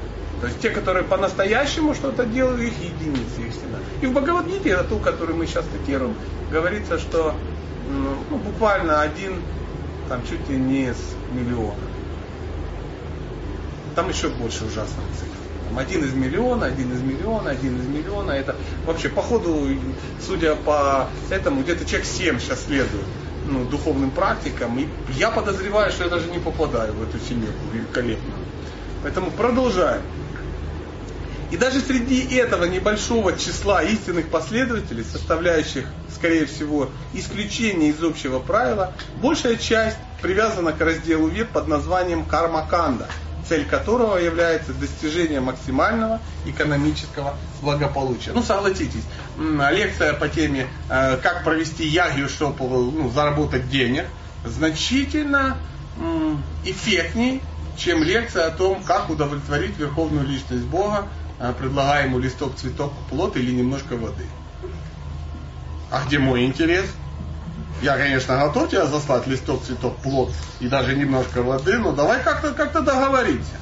То 0.42 0.48
есть 0.48 0.60
те, 0.60 0.72
которые 0.72 1.04
по-настоящему 1.04 1.94
что-то 1.94 2.26
делают, 2.26 2.62
их 2.62 2.74
единицы, 2.80 3.42
их. 3.42 3.54
И 4.02 4.08
в 4.08 4.12
Бхагавадгите, 4.12 4.70
это 4.70 4.84
ту, 4.86 4.98
которую 4.98 5.38
мы 5.38 5.46
сейчас 5.46 5.66
цитируем, 5.66 6.16
говорится, 6.52 6.98
что 6.98 7.36
ну, 8.30 8.38
буквально 8.38 9.02
один, 9.02 9.36
там 10.10 10.22
чуть 10.28 10.50
ли 10.50 10.58
не 10.58 10.94
с 10.94 11.16
миллиона. 11.32 11.76
Там 13.96 14.10
еще 14.10 14.30
больше 14.30 14.66
ужасных 14.66 15.06
цифр. 15.20 15.31
Там 15.72 15.80
один 15.80 16.04
из 16.04 16.14
миллиона, 16.14 16.66
один 16.66 16.92
из 16.92 17.02
миллиона, 17.02 17.52
один 17.52 17.80
из 17.80 17.88
миллиона. 17.88 18.32
Это 18.32 18.58
вообще, 18.86 19.08
походу, 19.08 19.70
судя 20.26 20.56
по 20.56 21.08
этому, 21.30 21.62
где-то 21.62 21.86
человек 21.86 22.06
7 22.06 22.40
сейчас 22.40 22.66
следует 22.66 23.06
ну, 23.48 23.64
духовным 23.64 24.12
практикам. 24.12 24.78
И 24.80 24.88
я 25.14 25.32
подозреваю, 25.32 25.90
что 25.94 26.04
я 26.04 26.10
даже 26.10 26.30
не 26.30 26.40
попадаю 26.40 26.92
в 26.94 27.04
эту 27.04 27.24
семейку 27.24 27.54
великолепную. 27.72 28.38
Поэтому 29.02 29.32
продолжаем. 29.32 30.02
И 31.52 31.58
даже 31.58 31.80
среди 31.80 32.36
этого 32.36 32.66
небольшого 32.66 33.38
числа 33.38 33.82
истинных 33.82 34.28
последователей, 34.28 35.06
составляющих, 35.06 35.86
скорее 36.14 36.48
всего, 36.48 36.90
исключение 37.14 37.92
из 37.92 38.04
общего 38.04 38.40
правила, 38.40 38.94
большая 39.22 39.56
часть 39.56 39.98
привязана 40.22 40.74
к 40.74 40.82
разделу 40.82 41.28
вет 41.28 41.50
под 41.50 41.70
названием 41.70 42.26
кармаканда, 42.26 43.08
цель 43.48 43.66
которого 43.66 44.18
является 44.18 44.74
достижение 44.74 45.40
максимального 45.40 46.20
экономического 46.46 47.36
благополучия. 47.62 48.32
Ну, 48.34 48.42
согласитесь, 48.42 49.04
лекция 49.38 50.14
по 50.14 50.28
теме 50.28 50.68
э, 50.90 51.18
«Как 51.18 51.44
провести 51.44 51.86
ягью, 51.86 52.30
чтобы 52.30 52.66
ну, 52.68 53.10
заработать 53.10 53.70
денег» 53.70 54.06
значительно 54.46 55.58
эффектней, 56.64 57.42
чем 57.78 58.04
лекция 58.04 58.48
о 58.48 58.52
том, 58.52 58.82
как 58.84 59.10
удовлетворить 59.10 59.78
верховную 59.78 60.26
личность 60.26 60.64
Бога 60.64 61.08
а, 61.40 61.54
предлагаю 61.54 62.08
ему 62.08 62.20
листок, 62.20 62.56
цветок, 62.56 62.94
плод 63.10 63.36
или 63.36 63.52
немножко 63.52 63.96
воды. 63.96 64.26
А 65.90 66.06
где 66.06 66.20
мой 66.20 66.46
интерес? 66.46 66.86
Я, 67.82 67.98
конечно, 67.98 68.38
готов 68.38 68.70
тебя 68.70 68.86
заслать 68.86 69.26
листок, 69.28 69.64
цветок, 69.64 69.98
плод 69.98 70.32
и 70.60 70.68
даже 70.68 70.96
немножко 70.96 71.42
воды, 71.42 71.78
но 71.80 71.92
давай 71.92 72.22
как-то 72.22 72.54
как 72.54 72.74
договоримся. 72.74 73.58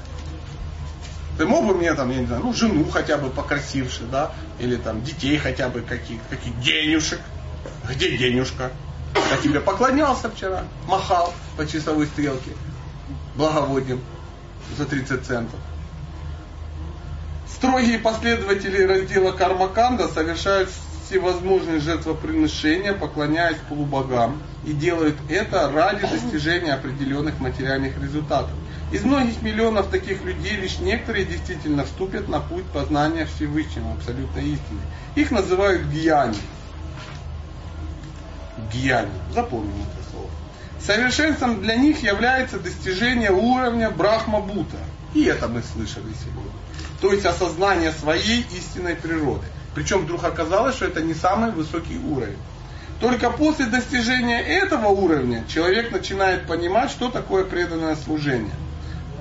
Ты 1.38 1.45
мог 1.45 1.66
бы 1.66 1.74
мне 1.74 1.93
там, 1.93 2.12
я 2.12 2.18
не 2.18 2.26
знаю, 2.26 2.43
ну, 2.43 2.53
жену 2.53 2.86
хотя 2.91 3.18
бы 3.18 3.30
покрасивше, 3.30 4.03
да, 4.12 4.34
или 4.60 4.76
там 4.76 5.01
детей 5.01 5.38
хотя 5.38 5.70
бы 5.70 5.80
каких, 5.82 6.20
каких 6.30 6.60
денежек. 6.60 7.22
Где 7.89 8.18
денежка? 8.18 8.72
Я 9.32 9.38
тебе 9.38 9.62
поклонялся 9.62 10.30
вчера, 10.30 10.64
махал 10.86 11.34
по 11.55 11.66
часовой 11.66 12.07
стрелке, 12.07 12.51
благоводим 13.36 14.01
за 14.78 14.86
30 14.86 15.26
центов. 15.26 15.60
Строгие 17.47 17.99
последователи 17.99 18.84
раздела 18.84 19.32
Кармаканда 19.32 20.07
совершают 20.10 20.70
всевозможные 21.10 21.80
жертвоприношения, 21.80 22.93
поклоняясь 22.93 23.57
полубогам, 23.68 24.41
и 24.64 24.74
делают 24.74 25.16
это 25.28 25.72
ради 25.72 26.01
достижения 26.01 26.74
определенных 26.74 27.39
материальных 27.39 27.99
результатов. 28.01 28.51
Из 28.91 29.03
многих 29.03 29.41
миллионов 29.41 29.88
таких 29.89 30.24
людей 30.24 30.55
лишь 30.57 30.80
некоторые 30.80 31.26
действительно 31.26 31.86
вступят 31.86 32.28
на 32.28 32.39
путь 32.39 32.66
познания 32.66 33.26
Всевышнего, 33.26 33.93
абсолютной 33.93 34.43
истины. 34.43 34.82
Их 35.16 35.32
называют 35.32 35.84
гьяни. 35.88 36.38
Гьяни. 38.72 39.10
Запомним 39.34 39.74
это 39.74 40.12
слово. 40.12 40.30
Совершенством 40.80 41.62
для 41.62 41.76
них 41.76 42.03
является 42.03 42.60
достижение 42.60 43.32
уровня 43.32 43.89
Брахма-Бута. 43.89 44.78
И 45.14 45.24
это 45.24 45.47
мы 45.47 45.64
слышали 45.64 46.14
сегодня 46.14 46.51
то 47.01 47.14
есть 47.14 47.26
осознание 47.26 47.91
своей 47.93 48.45
истинной 48.51 48.95
природы. 48.95 49.45
Причем 49.76 50.02
вдруг 50.02 50.24
оказалось, 50.24 50.76
что 50.76 50.86
это 50.86 51.02
не 51.02 51.14
самый 51.14 51.52
высокий 51.52 51.98
уровень. 51.98 52.38
Только 53.00 53.30
после 53.30 53.66
достижения 53.66 54.42
этого 54.42 54.88
уровня 54.88 55.46
человек 55.48 55.92
начинает 55.92 56.48
понимать, 56.48 56.92
что 56.92 57.10
такое 57.10 57.46
преданное 57.46 57.96
служение. 57.96 58.52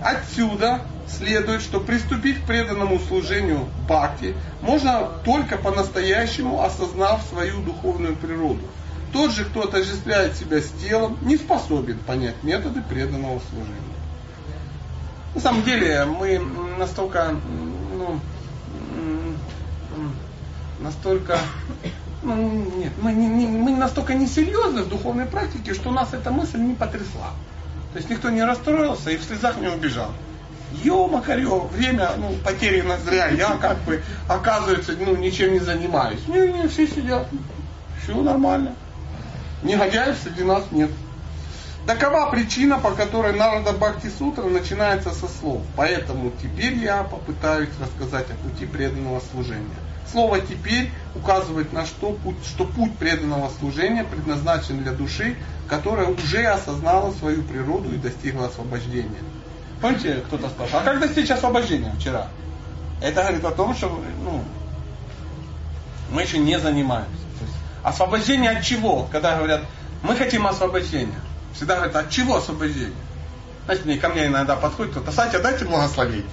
Отсюда 0.03 0.83
следует, 1.09 1.63
что 1.63 1.81
приступить 1.81 2.43
к 2.43 2.47
преданному 2.47 2.99
служению 2.99 3.69
бхакти 3.89 4.35
можно 4.63 5.09
только 5.25 5.57
по-настоящему 5.57 6.63
осознав 6.63 7.23
свою 7.29 7.63
духовную 7.63 8.17
природу. 8.17 8.61
Тот 9.13 9.33
же, 9.33 9.45
кто 9.45 9.63
отождествляет 9.63 10.37
себя 10.37 10.61
с 10.61 10.69
телом, 10.83 11.17
не 11.23 11.37
способен 11.37 11.99
понять 11.99 12.43
методы 12.43 12.83
преданного 12.83 13.41
служения. 13.51 13.99
На 15.35 15.41
самом 15.41 15.63
деле 15.63 16.05
мы 16.05 16.41
настолько, 16.79 17.35
ну, 17.97 18.21
настолько, 20.81 21.39
ну, 22.23 22.35
нет, 22.77 22.93
мы, 23.01 23.13
не, 23.13 23.27
не, 23.27 23.47
мы 23.47 23.77
настолько 23.77 24.15
несерьезны 24.15 24.83
в 24.83 24.89
духовной 24.89 25.27
практике, 25.27 25.75
что 25.75 25.91
нас 25.91 26.13
эта 26.13 26.31
мысль 26.31 26.59
не 26.59 26.75
потрясла. 26.75 27.33
То 27.93 27.99
есть 27.99 28.11
никто 28.11 28.31
не 28.31 28.43
расстроился 28.43 29.11
и 29.11 29.17
в 29.17 29.25
слезах 29.25 29.59
не 29.59 29.69
убежал. 29.69 30.11
Ё, 30.73 31.07
Макарё, 31.07 31.61
время 31.61 32.11
ну, 32.19 32.35
потеряно 32.45 32.99
зря, 32.99 33.29
я 33.29 33.57
как 33.57 33.79
бы, 33.85 34.03
оказывается, 34.29 34.93
ну, 34.99 35.17
ничем 35.17 35.55
не 35.55 35.61
занимаюсь. 35.61 36.21
Не, 36.27 36.53
не, 36.53 36.69
все 36.69 36.87
сидят. 36.87 37.27
Все 38.03 38.15
нормально. 38.21 38.75
Негодяев 39.63 40.17
среди 40.23 40.45
нас 40.45 40.65
нет. 40.71 40.91
Такова 41.87 42.31
причина, 42.31 42.79
по 42.79 42.91
которой 42.91 43.33
Нарада 43.33 43.73
Бхакти 43.73 44.11
Сутра 44.11 44.45
начинается 44.45 45.11
со 45.11 45.27
слов. 45.27 45.63
Поэтому 45.75 46.33
теперь 46.43 46.75
я 46.75 47.03
попытаюсь 47.03 47.71
рассказать 47.81 48.27
о 48.31 48.35
пути 48.35 48.67
преданного 48.67 49.23
служения. 49.33 49.65
Слово 50.11 50.41
«теперь» 50.41 50.91
указывает 51.15 51.73
на 51.73 51.85
что 51.85 52.13
путь, 52.13 52.37
что 52.45 52.65
путь 52.65 52.97
преданного 52.97 53.51
служения 53.59 54.05
предназначен 54.05 54.83
для 54.83 54.93
души, 54.93 55.37
которая 55.69 56.09
уже 56.09 56.45
осознала 56.47 57.13
свою 57.13 57.43
природу 57.43 57.93
и 57.93 57.99
достигла 57.99 58.47
освобождения. 58.47 59.21
Помните, 59.81 60.23
кто-то 60.27 60.49
спрашивал, 60.49 60.81
а 60.81 60.85
как 60.85 61.01
достичь 61.01 61.31
освобождения 61.31 61.93
вчера? 61.99 62.29
Это 63.03 63.23
говорит 63.23 63.45
о 63.45 63.51
том, 63.51 63.75
что 63.75 64.03
ну, 64.25 64.43
мы 66.11 66.23
еще 66.23 66.39
не 66.39 66.59
занимаемся. 66.59 67.13
Есть, 67.41 67.53
освобождение 67.83 68.51
от 68.51 68.65
чего? 68.65 69.09
Когда 69.13 69.37
говорят, 69.37 69.63
мы 70.03 70.17
хотим 70.17 70.47
освобождения. 70.47 71.21
Всегда 71.55 71.77
говорят, 71.77 71.97
от 71.97 72.11
чего 72.11 72.37
освобождение? 72.37 72.93
Знаете, 73.67 73.85
мне 73.85 73.99
ко 73.99 74.09
мне 74.09 74.27
иногда 74.27 74.57
подходит 74.57 74.93
кто-то, 74.93 75.13
Сатя, 75.13 75.41
дайте 75.41 75.65
благословение. 75.67 76.25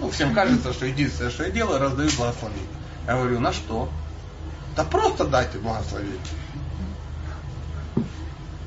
Ну, 0.00 0.10
всем 0.10 0.34
кажется, 0.34 0.72
что 0.72 0.86
единственное, 0.86 1.30
что 1.30 1.44
я 1.44 1.50
делаю, 1.50 1.80
раздаю 1.80 2.10
благословение. 2.16 2.66
Я 3.08 3.14
говорю, 3.14 3.40
на 3.40 3.54
что? 3.54 3.88
Да 4.76 4.84
просто 4.84 5.24
дайте 5.24 5.56
благословение. 5.56 6.20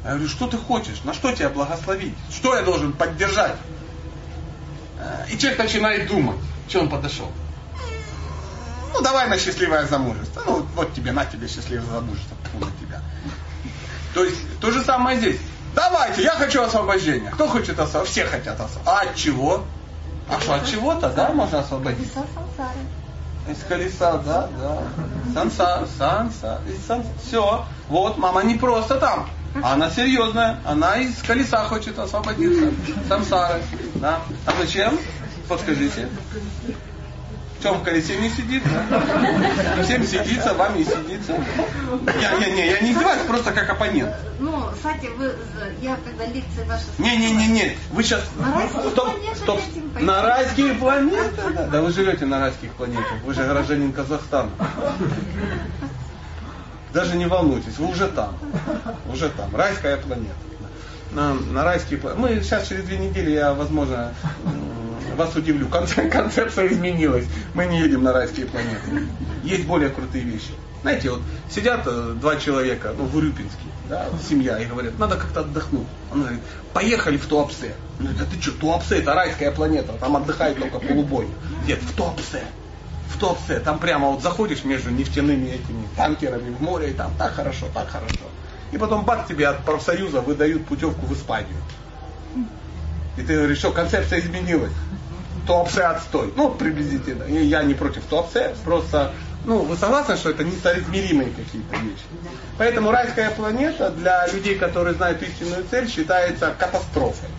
Я 0.04 0.10
говорю, 0.10 0.28
что 0.28 0.48
ты 0.48 0.58
хочешь? 0.58 1.04
На 1.04 1.14
что 1.14 1.32
тебя 1.32 1.50
благословить? 1.50 2.16
Что 2.32 2.56
я 2.56 2.64
должен 2.64 2.92
поддержать? 2.92 3.56
И 5.30 5.38
человек 5.38 5.60
начинает 5.60 6.08
думать, 6.08 6.40
что 6.68 6.80
он 6.80 6.90
подошел. 6.90 7.32
Ну, 8.94 9.02
давай 9.02 9.30
на 9.30 9.38
счастливое 9.38 9.86
замужество. 9.86 10.42
Ну, 10.44 10.66
вот 10.76 10.92
тебе, 10.96 11.12
на 11.12 11.24
тебе 11.24 11.48
счастливое 11.48 11.86
замужество, 11.86 12.36
на 12.56 12.66
тебя. 12.82 13.00
То 14.16 14.26
есть, 14.26 14.60
то 14.60 14.72
же 14.72 14.82
самое 14.84 15.20
здесь. 15.20 15.40
Давайте, 15.76 16.24
я 16.24 16.32
хочу 16.32 16.64
освобождения. 16.64 17.30
Кто 17.30 17.48
хочет 17.48 17.80
освобождения? 17.80 18.12
Все 18.12 18.26
хотят 18.26 18.60
освобождения. 18.60 18.88
А 18.88 19.02
от 19.02 19.16
чего? 19.16 19.64
А 20.28 20.40
что, 20.40 20.56
от 20.56 20.68
чего-то, 20.68 21.10
да, 21.12 21.32
можно 21.32 21.60
освободиться? 21.60 22.26
Из 23.50 23.64
колеса, 23.68 24.18
да, 24.20 24.48
да. 24.60 24.78
Санса, 25.34 25.88
санса, 25.98 26.62
из 26.68 26.86
санса. 26.86 27.10
Все. 27.26 27.66
Вот, 27.90 28.18
мама 28.18 28.44
не 28.44 28.56
просто 28.56 28.96
там. 29.00 29.28
Она 29.64 29.90
серьезная. 29.90 30.60
Она 30.64 30.98
из 30.98 31.22
колеса 31.22 31.66
хочет 31.66 31.98
освободиться. 32.00 32.72
Самсары. 33.08 33.62
Да. 33.96 34.20
А 34.46 34.52
зачем? 34.60 34.98
Подскажите. 35.48 36.08
Чем 37.62 37.76
в 37.76 37.84
колесе 37.84 38.18
не 38.18 38.30
сидится? 38.30 38.70
Всем 39.84 40.04
сидится, 40.04 40.54
вам 40.56 40.76
не 40.78 40.84
сидится. 40.84 41.34
Я, 42.20 42.34
я, 42.34 42.50
не, 42.50 42.68
я 42.68 42.80
не 42.80 42.92
издеваюсь, 42.92 43.22
просто 43.28 43.52
как 43.52 43.70
оппонент. 43.70 44.16
Ну, 44.40 44.66
кстати, 44.74 45.10
вы, 45.18 45.36
я 45.82 45.98
когда 46.04 46.26
лекции 46.26 46.64
ваши... 46.68 46.86
Не, 46.98 47.18
не, 47.18 47.32
не, 47.34 47.48
не, 47.48 47.78
вы 47.92 48.04
сейчас... 48.04 48.24
На 48.38 48.56
райские 48.56 48.90
стоп, 48.90 49.12
планеты 49.12 49.36
стоп. 49.36 49.62
На 50.00 50.22
райские 50.24 50.74
планеты? 50.74 51.42
Да, 51.54 51.68
да, 51.68 51.82
вы 51.82 51.92
живете 51.92 52.26
на 52.26 52.40
райских 52.40 52.72
планетах, 52.74 53.14
вы 53.24 53.34
же 53.34 53.44
гражданин 53.44 53.94
Казахстана. 53.94 54.50
Даже 56.94 57.16
не 57.16 57.28
волнуйтесь, 57.28 57.78
вы 57.78 57.88
уже 57.90 58.08
там. 58.08 58.38
Уже 59.14 59.30
там. 59.30 59.56
Райская 59.56 59.98
планета. 59.98 60.34
На, 61.12 61.34
на 61.34 61.64
райские 61.64 62.00
планеты. 62.00 62.22
Мы 62.22 62.42
сейчас 62.42 62.68
через 62.68 62.86
две 62.86 62.98
недели, 62.98 63.32
я, 63.32 63.54
возможно, 63.54 64.14
вас 65.16 65.36
удивлю. 65.36 65.68
Концепция 65.68 66.68
изменилась. 66.68 67.26
Мы 67.54 67.66
не 67.66 67.80
едем 67.80 68.04
на 68.04 68.14
райские 68.14 68.46
планеты. 68.46 69.08
Есть 69.44 69.66
более 69.66 69.90
крутые 69.90 70.24
вещи. 70.24 70.52
Знаете, 70.82 71.12
вот 71.12 71.22
сидят 71.50 71.82
э, 71.86 72.16
два 72.20 72.38
человека, 72.38 72.94
ну, 72.98 73.06
в 73.06 73.16
Урюпинске, 73.16 73.66
да, 73.88 74.08
семья, 74.28 74.58
и 74.58 74.66
говорят, 74.66 74.98
надо 74.98 75.16
как-то 75.16 75.42
отдохнуть. 75.42 75.86
Он 76.12 76.22
говорит, 76.22 76.42
поехали 76.74 77.18
в 77.18 77.26
Туапсе. 77.28 77.76
Он 78.00 78.08
говорит, 78.08 78.22
а 78.24 78.26
ты 78.26 78.42
что, 78.42 78.52
Туапсе 78.54 78.98
это 78.98 79.14
райская 79.14 79.52
планета, 79.52 79.94
там 80.00 80.16
отдыхает 80.18 80.58
только 80.58 80.80
полубоги. 80.80 81.28
Дед, 81.68 81.84
в 81.84 81.94
Туапсе. 81.94 82.42
В 83.10 83.20
Туапсе, 83.20 83.60
там 83.60 83.78
прямо 83.78 84.08
вот 84.08 84.24
заходишь 84.24 84.64
между 84.64 84.90
нефтяными 84.90 85.50
этими 85.50 85.88
танкерами 85.96 86.50
в 86.50 86.62
море, 86.62 86.90
и 86.90 86.94
там 86.94 87.12
так 87.16 87.36
хорошо, 87.36 87.68
так 87.72 87.88
хорошо. 87.88 88.26
И 88.72 88.78
потом 88.78 89.04
бац, 89.04 89.28
тебе 89.28 89.48
от 89.48 89.64
профсоюза 89.66 90.22
выдают 90.22 90.66
путевку 90.66 91.06
в 91.06 91.14
Испанию. 91.14 91.58
И 93.18 93.22
ты 93.22 93.36
говоришь, 93.36 93.58
что 93.58 93.72
концепция 93.72 94.20
изменилась. 94.20 94.72
Туапсе 95.46 95.82
отстой. 95.82 96.32
Ну, 96.36 96.52
приблизительно. 96.52 97.24
И 97.24 97.46
я 97.46 97.64
не 97.64 97.74
против 97.74 98.06
Туапсе, 98.06 98.56
просто 98.64 99.12
ну, 99.44 99.60
вы 99.64 99.76
согласны, 99.76 100.18
что 100.18 100.30
это 100.30 100.44
несоизмеримые 100.44 101.32
какие-то 101.32 101.76
вещи? 101.78 102.04
Поэтому 102.58 102.92
райская 102.92 103.32
планета 103.32 103.90
для 103.90 104.28
людей, 104.28 104.56
которые 104.56 104.94
знают 104.94 105.22
истинную 105.24 105.66
цель, 105.70 105.90
считается 105.90 106.54
катастрофой. 106.58 107.30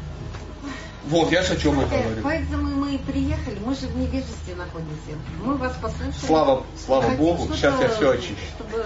Вот, 1.06 1.32
я 1.32 1.42
же 1.42 1.54
о 1.54 1.56
чем 1.56 1.80
я 1.80 1.86
говорю. 1.86 2.22
Поэтому 2.22 2.70
мы 2.76 2.94
и 2.94 2.98
приехали, 2.98 3.58
мы 3.64 3.74
же 3.74 3.88
в 3.88 3.96
невежестве 3.96 4.54
находимся. 4.54 5.18
Мы 5.44 5.56
вас 5.56 5.72
послушали. 5.82 6.26
Слава, 6.26 6.64
слава 6.86 7.02
Хотим 7.02 7.18
Богу, 7.18 7.54
сейчас 7.54 7.80
я 7.80 7.88
все 7.88 8.10
очищу. 8.12 8.34
Чтобы... 8.56 8.84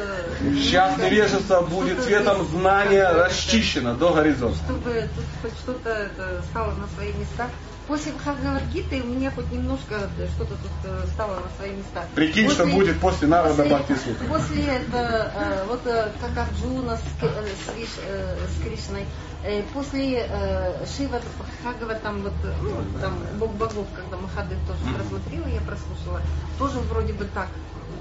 Сейчас 0.56 0.96
невежество 0.96 1.60
будет 1.60 2.02
цветом 2.02 2.46
знания 2.46 3.08
расчищено 3.10 3.94
до 3.94 4.12
горизонта. 4.14 4.58
Чтобы 4.64 5.08
тут 5.42 5.52
что-то 5.62 6.10
стало 6.50 6.72
на 6.72 6.88
свои 6.94 7.12
места. 7.12 7.50
После 7.86 8.10
Бхагавадгиты 8.12 9.00
у 9.00 9.06
меня 9.06 9.30
хоть 9.30 9.50
немножко 9.52 9.94
что-то 10.34 10.54
тут 10.54 10.72
э, 10.84 11.06
стало 11.14 11.36
на 11.36 11.48
свои 11.56 11.70
места. 11.70 12.04
Прикинь, 12.16 12.46
после, 12.48 12.64
что 12.64 12.74
будет 12.74 13.00
после 13.00 13.28
Нарада 13.28 13.64
Бхактисута. 13.64 14.24
После 14.28 14.64
этого, 14.64 15.30
э, 15.32 15.64
вот 15.68 15.80
э, 15.86 16.10
как 16.20 16.48
Арджуна 16.48 16.96
с, 16.96 17.00
с, 17.00 18.58
с 18.58 18.64
Кришной, 18.64 19.04
после 19.72 20.28
Шива 20.96 21.20
Бхагава, 21.62 21.94
там 21.94 22.22
вот, 22.22 22.32
ну, 22.62 23.00
там 23.00 23.14
Бог 23.38 23.52
богов, 23.52 23.86
когда 23.94 24.16
Махадев 24.16 24.58
тоже 24.66 24.80
просмотрела, 24.96 25.46
я 25.46 25.60
прослушала, 25.60 26.20
тоже 26.58 26.80
вроде 26.80 27.12
бы 27.12 27.24
так. 27.26 27.48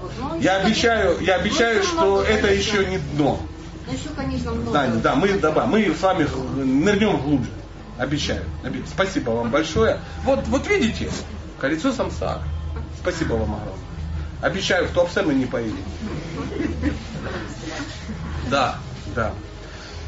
Вот. 0.02 0.10
Но 0.18 0.36
я 0.36 0.56
обещаю, 0.56 1.20
я 1.20 1.36
обещаю, 1.36 1.84
что 1.84 2.22
это 2.22 2.52
еще 2.52 2.86
не 2.86 2.98
дно. 2.98 3.38
Ну 3.86 3.92
еще, 3.92 4.08
конечно, 4.16 4.50
много. 4.50 4.72
Да, 4.72 4.86
да, 4.96 5.14
мы, 5.14 5.32
да, 5.34 5.66
мы 5.66 5.94
с 5.94 6.02
вами 6.02 6.26
нырнем 6.56 7.18
глубже. 7.18 7.50
Обещаю. 7.98 8.44
Спасибо 8.86 9.30
вам 9.30 9.50
большое. 9.50 10.00
Вот, 10.24 10.46
вот 10.48 10.66
видите, 10.68 11.10
колесо 11.60 11.92
самсар. 11.92 12.40
Спасибо 13.00 13.34
вам 13.34 13.54
огромное. 13.54 13.86
Обещаю, 14.42 14.86
в 14.86 14.90
Туапсе 14.90 15.22
мы 15.22 15.34
не 15.34 15.46
поедем. 15.46 15.76
Да, 18.50 18.76
да. 19.14 19.32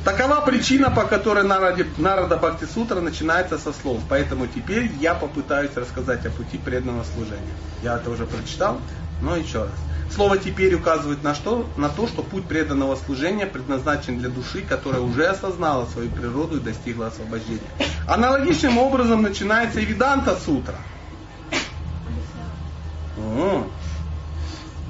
Такова 0.04 0.40
причина, 0.42 0.90
по 0.90 1.04
которой 1.04 1.44
Нарада, 1.44 1.84
Нарада 1.96 2.36
Бхакти 2.36 2.64
Сутра 2.64 3.00
начинается 3.00 3.58
со 3.58 3.72
слов. 3.72 4.00
Поэтому 4.08 4.46
теперь 4.46 4.90
я 5.00 5.14
попытаюсь 5.14 5.74
рассказать 5.74 6.24
о 6.26 6.30
пути 6.30 6.58
преданного 6.58 7.04
служения. 7.04 7.54
Я 7.82 7.96
это 7.96 8.10
уже 8.10 8.26
прочитал, 8.26 8.80
но 9.22 9.36
еще 9.36 9.64
раз. 9.64 9.72
Слово 10.14 10.38
«теперь» 10.38 10.74
указывает 10.74 11.22
на, 11.22 11.34
что? 11.34 11.68
на 11.76 11.88
то, 11.88 12.06
что 12.06 12.22
путь 12.22 12.46
преданного 12.46 12.96
служения 12.96 13.46
предназначен 13.46 14.18
для 14.18 14.28
души, 14.28 14.62
которая 14.62 15.02
уже 15.02 15.26
осознала 15.26 15.86
свою 15.86 16.10
природу 16.10 16.56
и 16.56 16.60
достигла 16.60 17.08
освобождения. 17.08 17.60
Аналогичным 18.06 18.78
образом 18.78 19.22
начинается 19.22 19.80
и 19.80 19.84
Виданта 19.84 20.36
Сутра. 20.36 20.76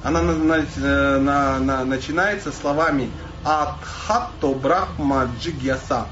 Она 0.04 0.22
на, 0.22 0.34
на, 0.34 1.18
на, 1.18 1.58
на, 1.58 1.84
начинается 1.84 2.52
словами 2.52 3.10
Адхатто 3.44 4.54
Брахма 4.54 5.28
Джигьяса. 5.40 6.06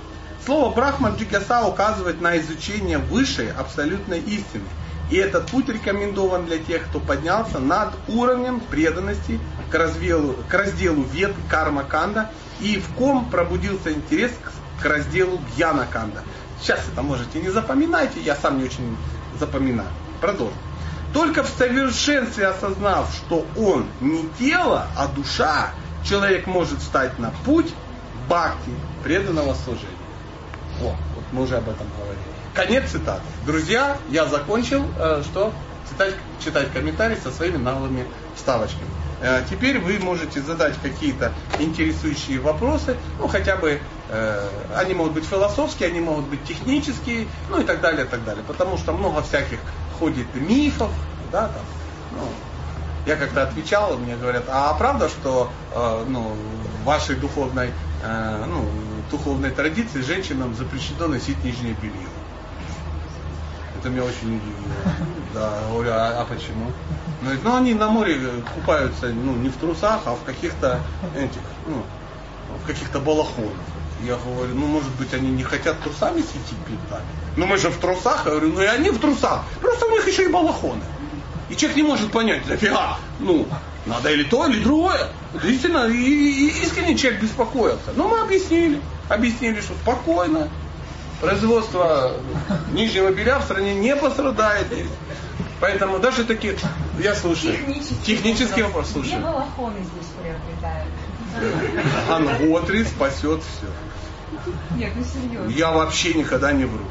Слово 0.44 0.74
Брахма 0.74 1.10
Джигьяса 1.10 1.64
указывает 1.66 2.20
на 2.20 2.36
изучение 2.38 2.98
высшей 2.98 3.52
абсолютной 3.52 4.18
истины– 4.18 4.64
и 5.10 5.16
этот 5.16 5.50
путь 5.50 5.68
рекомендован 5.68 6.46
для 6.46 6.58
тех, 6.58 6.84
кто 6.88 6.98
поднялся 6.98 7.58
над 7.58 7.94
уровнем 8.08 8.60
преданности 8.60 9.38
к, 9.70 9.74
разделу, 9.74 10.36
к 10.48 10.54
разделу 10.54 11.04
вет 11.12 11.32
карма 11.48 11.84
канда 11.84 12.30
и 12.60 12.78
в 12.78 12.88
ком 12.94 13.28
пробудился 13.30 13.92
интерес 13.92 14.32
к, 14.32 14.82
к 14.82 14.84
разделу 14.84 15.40
гьяна 15.56 15.86
канда. 15.90 16.22
Сейчас 16.60 16.80
это 16.90 17.02
можете 17.02 17.40
не 17.40 17.50
запоминайте, 17.50 18.20
я 18.20 18.34
сам 18.34 18.58
не 18.58 18.64
очень 18.64 18.96
запоминаю. 19.38 19.90
Продолжим. 20.20 20.56
Только 21.12 21.44
в 21.44 21.48
совершенстве 21.48 22.48
осознав, 22.48 23.14
что 23.14 23.46
он 23.56 23.86
не 24.00 24.28
тело, 24.38 24.86
а 24.96 25.06
душа, 25.08 25.70
человек 26.04 26.46
может 26.46 26.80
встать 26.80 27.18
на 27.18 27.30
путь 27.44 27.72
бхакти, 28.28 28.70
преданного 29.04 29.54
служения. 29.54 29.86
О, 30.82 30.96
вот 31.14 31.24
мы 31.32 31.42
уже 31.42 31.56
об 31.56 31.68
этом 31.68 31.86
говорили. 31.96 32.35
Конец 32.56 32.90
цитаты. 32.90 33.20
Друзья, 33.44 33.98
я 34.08 34.24
закончил, 34.24 34.82
э, 34.98 35.22
что 35.30 35.52
читать, 35.90 36.14
читать 36.42 36.72
комментарии 36.72 37.18
со 37.22 37.30
своими 37.30 37.58
наглыми 37.58 38.06
вставочками. 38.34 38.88
Э, 39.20 39.42
теперь 39.50 39.78
вы 39.78 39.98
можете 39.98 40.40
задать 40.40 40.74
какие-то 40.82 41.34
интересующие 41.58 42.40
вопросы, 42.40 42.96
ну 43.18 43.28
хотя 43.28 43.56
бы 43.56 43.78
э, 44.08 44.48
они 44.74 44.94
могут 44.94 45.12
быть 45.12 45.26
философские, 45.26 45.90
они 45.90 46.00
могут 46.00 46.28
быть 46.28 46.42
технические, 46.44 47.26
ну 47.50 47.60
и 47.60 47.64
так 47.64 47.82
далее, 47.82 48.06
и 48.06 48.08
так 48.08 48.24
далее. 48.24 48.42
Потому 48.46 48.78
что 48.78 48.94
много 48.94 49.20
всяких 49.20 49.58
ходит 49.98 50.26
мифов, 50.34 50.90
да, 51.30 51.48
там, 51.48 51.64
ну, 52.12 52.26
я 53.04 53.16
как-то 53.16 53.42
отвечал, 53.42 53.98
мне 53.98 54.16
говорят, 54.16 54.44
а 54.48 54.72
правда, 54.78 55.10
что 55.10 55.50
э, 55.74 56.04
ну, 56.08 56.34
в 56.80 56.84
вашей 56.86 57.16
духовной, 57.16 57.70
э, 58.02 58.44
ну, 58.48 58.64
духовной 59.10 59.50
традиции 59.50 60.00
женщинам 60.00 60.54
запрещено 60.54 61.06
носить 61.06 61.44
нижнее 61.44 61.74
белье? 61.82 62.08
Это 63.86 63.94
меня 63.94 64.04
очень 64.04 64.38
удивило. 64.38 64.96
Да, 65.32 65.60
говорю, 65.70 65.90
а, 65.92 66.20
а 66.20 66.24
почему? 66.24 66.72
Ну, 67.22 67.30
ну, 67.44 67.56
они 67.56 67.72
на 67.72 67.88
море 67.88 68.18
купаются, 68.52 69.06
ну, 69.12 69.36
не 69.36 69.48
в 69.48 69.56
трусах, 69.58 70.00
а 70.06 70.16
в 70.16 70.24
каких-то 70.24 70.80
этих, 71.14 71.40
ну, 71.68 71.84
в 72.64 72.66
каких-то 72.66 72.98
балахонах. 72.98 73.52
Я 74.02 74.16
говорю, 74.16 74.56
ну, 74.56 74.66
может 74.66 74.90
быть, 74.96 75.14
они 75.14 75.30
не 75.30 75.44
хотят 75.44 75.80
трусами 75.84 76.20
светить 76.22 76.58
нами. 76.90 77.04
Ну, 77.36 77.46
мы 77.46 77.58
же 77.58 77.70
в 77.70 77.76
трусах. 77.76 78.22
Я 78.24 78.32
говорю, 78.32 78.54
ну, 78.54 78.60
и 78.60 78.64
они 78.64 78.90
в 78.90 78.98
трусах. 78.98 79.44
Просто 79.60 79.86
у 79.86 79.90
них 79.90 80.08
еще 80.08 80.24
и 80.24 80.32
балахоны. 80.32 80.82
И 81.48 81.54
человек 81.54 81.76
не 81.76 81.84
может 81.84 82.10
понять, 82.10 82.44
зафига, 82.44 82.98
ну, 83.20 83.46
надо 83.86 84.10
или 84.10 84.24
то, 84.24 84.48
или 84.48 84.64
другое. 84.64 85.10
Действительно, 85.32 85.86
и, 85.86 85.94
и 85.94 86.48
искренне 86.64 86.96
человек 86.98 87.22
беспокоился. 87.22 87.92
Но 87.94 88.08
мы 88.08 88.18
объяснили. 88.18 88.80
Объяснили, 89.08 89.60
что 89.60 89.74
спокойно, 89.74 90.48
производство 91.20 92.12
нижнего 92.72 93.10
белья 93.10 93.38
в 93.38 93.44
стране 93.44 93.74
не 93.74 93.94
пострадает. 93.96 94.66
Поэтому 95.60 95.98
даже 95.98 96.24
такие, 96.24 96.56
я 96.98 97.14
слушаю, 97.14 97.56
технический, 97.56 98.04
технический 98.04 98.62
вопрос, 98.62 98.90
слушаю. 98.90 99.14
Где 99.14 99.24
балахоны 99.24 99.78
здесь 99.78 100.10
приобретают? 100.20 100.92
Анготри 102.10 102.84
спасет 102.84 103.42
все. 103.42 103.66
Нет, 104.76 104.92
ну 104.94 105.02
серьезно. 105.02 105.50
Я 105.50 105.70
вообще 105.72 106.14
никогда 106.14 106.52
не 106.52 106.64
вру. 106.64 106.84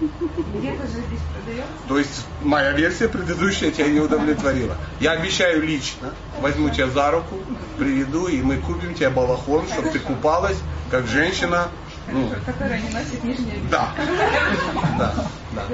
Где-то 0.00 0.86
же 0.86 0.92
здесь 0.92 1.20
продается? 1.34 1.72
То 1.88 1.98
есть 1.98 2.26
моя 2.42 2.72
версия 2.72 3.08
предыдущая 3.08 3.70
тебя 3.70 3.88
не 3.88 4.00
удовлетворила. 4.00 4.76
Я 5.00 5.12
обещаю 5.12 5.62
лично, 5.62 6.12
возьму 6.40 6.70
тебя 6.70 6.88
за 6.88 7.10
руку, 7.10 7.36
приведу, 7.78 8.28
и 8.28 8.40
мы 8.42 8.58
купим 8.58 8.94
тебе 8.94 9.10
балахон, 9.10 9.66
чтобы 9.68 9.88
ты 9.88 9.98
купалась, 9.98 10.58
как 10.90 11.06
женщина 11.06 11.68
ну, 12.12 12.30
которая 12.44 12.80
не 12.80 12.90
носит 12.90 13.22
нижнее 13.24 13.60
Да. 13.70 13.92
Да, 14.98 15.14
да. 15.52 15.64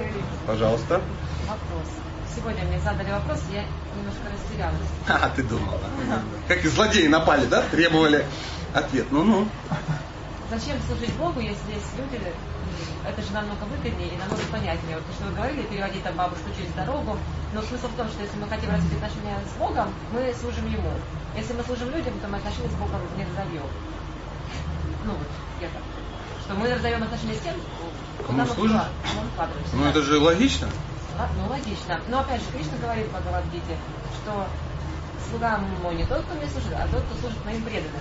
Пожалуйста. 0.47 1.01
Вопрос. 1.49 1.89
Сегодня 2.35 2.64
мне 2.64 2.78
задали 2.80 3.11
вопрос, 3.11 3.41
я 3.51 3.64
немножко 3.97 4.26
растерялась. 4.32 4.89
А, 5.09 5.30
ты 5.35 5.43
думала. 5.43 5.80
Как 6.49 6.64
и 6.64 6.68
злодеи 6.68 7.07
напали, 7.07 7.47
да? 7.47 7.62
Требовали 7.70 8.26
ответ. 8.74 9.07
Ну-ну. 9.11 9.49
зачем 10.51 10.76
служить 10.87 11.12
Богу, 11.14 11.41
если 11.41 11.72
есть 11.72 11.97
люди, 11.97 12.20
это 13.07 13.22
же 13.22 13.32
намного 13.32 13.64
выгоднее 13.64 14.09
и 14.09 14.16
намного 14.16 14.43
понятнее. 14.51 14.97
Вот 14.97 15.07
то, 15.07 15.12
что 15.12 15.24
вы 15.24 15.37
говорили, 15.37 15.62
переводить 15.62 16.03
там 16.03 16.16
бабушку 16.16 16.49
через 16.57 16.72
дорогу. 16.72 17.18
Но 17.53 17.62
смысл 17.62 17.89
в 17.89 17.97
том, 17.97 18.09
что 18.09 18.22
если 18.22 18.37
мы 18.39 18.49
хотим 18.49 18.70
развить 18.70 18.93
отношения 18.95 19.39
с 19.45 19.59
Богом, 19.59 19.93
мы 20.11 20.35
служим 20.35 20.66
Ему. 20.66 20.91
Если 21.37 21.53
мы 21.53 21.62
служим 21.62 21.91
людям, 21.91 22.14
то 22.20 22.28
мы 22.28 22.39
отношения 22.39 22.68
с 22.68 22.74
Богом 22.80 23.01
не 23.16 23.24
разовьем. 23.24 23.68
Ну 25.05 25.12
вот, 25.12 25.28
где-то. 25.59 25.78
Что 26.45 26.55
мы 26.55 26.74
разовьем 26.74 27.03
отношения 27.03 27.34
с 27.34 27.40
тем, 27.40 27.55
мы 28.28 28.47
служим? 28.47 28.80
вкладываемся. 29.32 29.76
Ну 29.76 29.84
это 29.86 30.03
же 30.03 30.18
логично. 30.18 30.68
Ну 31.36 31.49
логично. 31.49 32.01
Но 32.09 32.20
опять 32.20 32.40
же, 32.40 32.47
Кришна 32.53 32.76
говорит 32.82 33.07
в 33.07 33.11
Бхагавадгите, 33.11 33.76
что 34.22 34.47
слуга 35.30 35.61
мой 35.82 35.95
не 35.95 36.05
тот, 36.05 36.22
кто 36.22 36.34
мне 36.34 36.47
служит, 36.49 36.72
а 36.74 36.86
тот, 36.88 37.03
кто 37.03 37.20
служит 37.20 37.45
моим 37.45 37.62
преданным. 37.62 38.01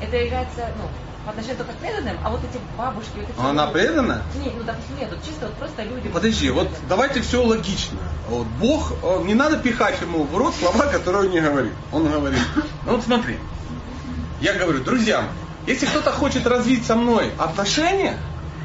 Это 0.00 0.16
является, 0.16 0.68
ну, 0.78 0.88
по 1.24 1.30
отношению 1.30 1.58
только 1.58 1.72
к 1.72 1.76
преданным, 1.76 2.16
а 2.24 2.30
вот 2.30 2.40
эти 2.40 2.60
бабушки... 2.78 3.10
Вот 3.16 3.28
эти 3.28 3.38
а 3.38 3.50
Она 3.50 3.66
предана? 3.66 4.22
Нет, 4.36 4.54
ну, 4.56 4.64
допустим, 4.64 4.96
нет, 4.98 5.10
вот 5.10 5.24
чисто 5.24 5.46
вот 5.46 5.54
просто 5.54 5.82
люди... 5.82 6.08
Подожди, 6.08 6.50
вот 6.50 6.68
давайте 6.88 7.20
все 7.20 7.44
логично. 7.44 7.98
Вот 8.28 8.46
Бог, 8.58 8.92
не 9.24 9.34
надо 9.34 9.58
пихать 9.58 10.00
ему 10.00 10.24
в 10.24 10.36
рот 10.36 10.54
слова, 10.54 10.86
которые 10.86 11.26
он 11.26 11.30
не 11.30 11.40
говорит. 11.40 11.72
Он 11.92 12.10
говорит, 12.10 12.40
ну 12.86 12.92
вот 12.92 13.04
смотри, 13.04 13.38
я 14.40 14.54
говорю, 14.54 14.82
друзья, 14.82 15.24
если 15.66 15.86
кто-то 15.86 16.12
хочет 16.12 16.46
развить 16.46 16.86
со 16.86 16.96
мной 16.96 17.32
отношения, 17.38 18.16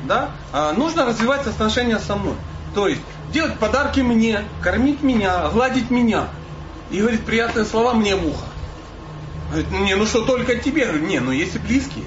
да, 0.08 0.32
а, 0.52 0.74
нужно 0.74 1.06
развивать 1.06 1.46
отношения 1.48 2.00
со 2.00 2.16
мной. 2.16 2.36
То 2.74 2.88
есть 2.88 3.02
делать 3.32 3.58
подарки 3.58 4.00
мне, 4.02 4.44
кормить 4.62 5.02
меня, 5.02 5.50
гладить 5.50 5.90
меня. 5.90 6.28
И 6.92 7.00
говорит 7.00 7.26
приятные 7.26 7.66
слова 7.66 7.94
мне 7.94 8.16
в 8.16 8.26
ухо. 8.28 8.46
Говорит, 9.50 9.72
не, 9.72 9.96
ну 9.96 10.06
что, 10.06 10.24
только 10.24 10.56
тебе? 10.56 10.84
Я 10.84 10.94
не, 10.94 11.20
ну 11.20 11.32
есть 11.32 11.56
и 11.56 11.60
близкие. 11.60 12.06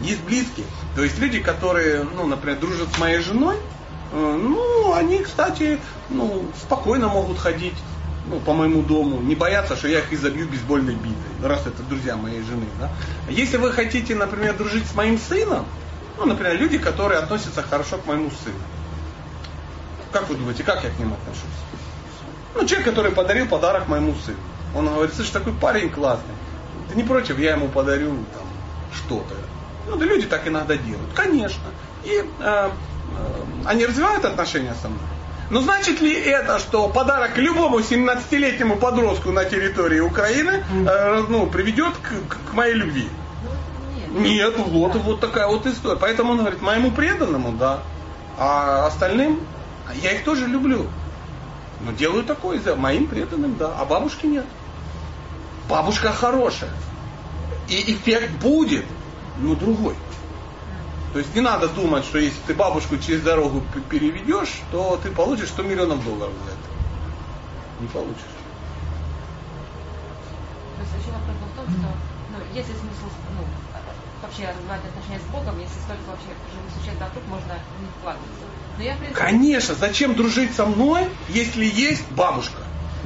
Есть 0.00 0.22
близкие. 0.22 0.66
То 0.94 1.02
есть 1.02 1.18
люди, 1.18 1.40
которые, 1.40 2.04
ну, 2.04 2.26
например, 2.26 2.58
дружат 2.58 2.88
с 2.94 2.98
моей 2.98 3.20
женой, 3.20 3.56
э, 4.12 4.38
ну, 4.40 4.92
они, 4.94 5.18
кстати, 5.18 5.78
ну, 6.10 6.44
спокойно 6.60 7.08
могут 7.08 7.38
ходить 7.38 7.74
ну, 8.26 8.38
по 8.40 8.52
моему 8.52 8.82
дому, 8.82 9.20
не 9.20 9.34
боятся, 9.34 9.76
что 9.76 9.88
я 9.88 10.00
их 10.00 10.12
изобью 10.12 10.48
бейсбольной 10.48 10.94
битой, 10.94 11.48
раз 11.48 11.66
это 11.66 11.82
друзья 11.82 12.16
моей 12.16 12.42
жены. 12.42 12.66
Да? 12.78 12.90
Если 13.28 13.56
вы 13.56 13.72
хотите, 13.72 14.14
например, 14.14 14.56
дружить 14.56 14.86
с 14.86 14.94
моим 14.94 15.18
сыном, 15.18 15.66
ну, 16.18 16.26
например, 16.26 16.56
люди, 16.56 16.78
которые 16.78 17.18
относятся 17.18 17.62
хорошо 17.62 17.98
к 17.98 18.06
моему 18.06 18.30
сыну. 18.30 18.58
Как 20.12 20.28
вы 20.28 20.36
думаете, 20.36 20.62
как 20.62 20.84
я 20.84 20.90
к 20.90 20.98
ним 20.98 21.12
отношусь? 21.12 21.42
Ну, 22.54 22.66
человек, 22.66 22.88
который 22.88 23.12
подарил 23.12 23.48
подарок 23.48 23.88
моему 23.88 24.14
сыну. 24.24 24.38
Он 24.74 24.86
говорит, 24.86 25.14
слышь, 25.14 25.30
такой 25.30 25.52
парень 25.54 25.90
классный. 25.90 26.34
Ты 26.88 26.96
не 26.96 27.02
против, 27.02 27.38
я 27.38 27.52
ему 27.52 27.68
подарю 27.68 28.10
там, 28.34 28.46
что-то. 28.94 29.34
Ну, 29.88 29.96
да 29.96 30.04
люди 30.04 30.26
так 30.26 30.46
иногда 30.46 30.76
делают. 30.76 31.10
Конечно. 31.14 31.64
И 32.04 32.10
э, 32.12 32.24
э, 32.40 32.70
они 33.64 33.86
развивают 33.86 34.24
отношения 34.24 34.74
со 34.80 34.88
мной. 34.88 35.00
Но 35.52 35.60
значит 35.60 36.00
ли 36.00 36.18
это, 36.18 36.58
что 36.58 36.88
подарок 36.88 37.36
любому 37.36 37.80
17-летнему 37.80 38.76
подростку 38.76 39.32
на 39.32 39.44
территории 39.44 40.00
Украины 40.00 40.64
э, 40.70 41.24
ну, 41.28 41.46
приведет 41.46 41.92
к, 41.98 42.50
к 42.50 42.54
моей 42.54 42.72
любви? 42.72 43.06
Нет, 44.12 44.54
вот, 44.56 44.94
вот 44.94 45.20
такая 45.20 45.46
вот 45.48 45.66
история. 45.66 45.98
Поэтому 46.00 46.32
он 46.32 46.38
говорит, 46.38 46.62
моему 46.62 46.90
преданному, 46.90 47.52
да. 47.52 47.80
А 48.38 48.86
остальным, 48.86 49.40
я 50.02 50.12
их 50.12 50.24
тоже 50.24 50.46
люблю. 50.46 50.86
Но 51.82 51.92
делаю 51.92 52.24
такое, 52.24 52.58
моим 52.74 53.06
преданным, 53.06 53.54
да. 53.58 53.74
А 53.78 53.84
бабушке 53.84 54.28
нет. 54.28 54.46
Бабушка 55.68 56.12
хорошая. 56.12 56.70
И 57.68 57.92
эффект 57.92 58.30
будет, 58.40 58.86
но 59.38 59.54
другой. 59.54 59.96
То 61.12 61.18
есть 61.18 61.34
не 61.34 61.42
надо 61.42 61.68
думать, 61.68 62.04
что 62.04 62.18
если 62.18 62.38
ты 62.46 62.54
бабушку 62.54 62.96
через 62.96 63.20
дорогу 63.20 63.62
переведешь, 63.90 64.62
то 64.70 64.98
ты 65.02 65.10
получишь 65.10 65.48
100 65.48 65.62
миллионов 65.62 66.02
долларов 66.04 66.32
за 66.46 66.52
это. 66.52 67.80
Не 67.80 67.88
получишь. 67.88 68.32
То 70.76 70.82
есть 70.82 71.04
еще 71.04 71.12
вопрос 71.12 71.36
в 71.36 71.56
том, 71.56 71.66
что 71.66 71.88
ну, 72.32 72.38
если 72.54 72.72
смысл 72.72 73.12
ну, 73.36 73.44
вообще 74.22 74.48
развивать 74.48 74.80
отношения 74.88 75.20
с 75.20 75.30
Богом, 75.30 75.60
если 75.60 75.78
столько 75.84 76.02
вообще 76.08 76.32
живых 76.48 76.72
существ 76.78 77.00
вокруг, 77.00 77.24
можно 77.28 77.52
не 77.78 77.88
вкладываться. 78.00 78.44
Но 78.78 78.82
я, 78.82 78.96
принципе... 78.96 79.20
Конечно, 79.20 79.74
зачем 79.74 80.14
дружить 80.14 80.54
со 80.54 80.64
мной, 80.64 81.10
если 81.28 81.66
есть 81.66 82.10
бабушка? 82.12 82.61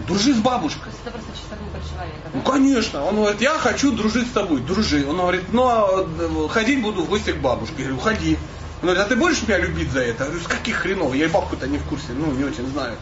Дружи 0.07 0.35
с 0.35 0.39
бабушкой. 0.39 0.93
Это 1.03 1.11
просто 1.11 1.31
чисто 1.33 1.57
выбор 1.57 1.81
человека, 1.89 2.21
да? 2.25 2.31
Ну, 2.35 2.43
конечно. 2.43 3.05
Он 3.05 3.17
говорит, 3.17 3.41
я 3.41 3.59
хочу 3.59 3.93
дружить 3.93 4.29
с 4.29 4.33
тобой. 4.33 4.61
Дружи. 4.61 5.07
Он 5.09 5.17
говорит, 5.17 5.53
ну, 5.53 5.67
а 5.67 6.49
ходить 6.49 6.83
буду 6.83 7.03
в 7.03 7.09
гости 7.09 7.33
к 7.33 7.39
бабушке. 7.39 7.75
Я 7.79 7.85
говорю, 7.89 8.03
ходи. 8.03 8.39
Он 8.83 8.89
говорит, 8.89 9.03
а 9.03 9.09
ты 9.09 9.17
будешь 9.17 9.43
меня 9.43 9.59
любить 9.59 9.91
за 9.91 10.01
это? 10.01 10.25
Я 10.25 10.31
говорю, 10.31 10.45
с 10.45 10.49
каких 10.49 10.77
хренов? 10.77 11.15
Я 11.15 11.25
и 11.25 11.29
бабку-то 11.29 11.67
не 11.67 11.79
в 11.79 11.85
курсе, 11.85 12.13
ну, 12.13 12.31
не 12.33 12.45
очень 12.45 12.69
знаю. 12.69 12.97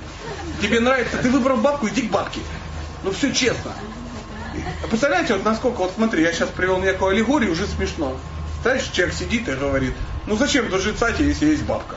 Тебе 0.63 0.79
нравится, 0.79 1.19
ты 1.19 1.31
выбрал 1.31 1.57
бабку, 1.57 1.89
иди 1.89 2.03
к 2.03 2.11
бабке. 2.11 2.41
Ну, 3.03 3.11
все 3.11 3.35
честно. 3.35 3.73
Представляете, 4.89 5.35
вот 5.35 5.45
насколько, 5.45 5.79
вот 5.79 5.93
смотри, 5.97 6.23
я 6.23 6.33
сейчас 6.33 6.49
привел 6.49 6.79
некую 6.79 7.11
аллегорию, 7.11 7.51
уже 7.51 7.67
смешно. 7.67 8.17
Знаешь, 8.63 8.85
человек 8.93 9.15
сидит 9.15 9.49
и 9.49 9.53
говорит, 9.53 9.95
ну 10.27 10.37
зачем 10.37 10.71
дружить 10.71 10.99
с 10.99 11.03
Ати, 11.03 11.23
если 11.23 11.47
есть 11.47 11.65
бабка? 11.65 11.97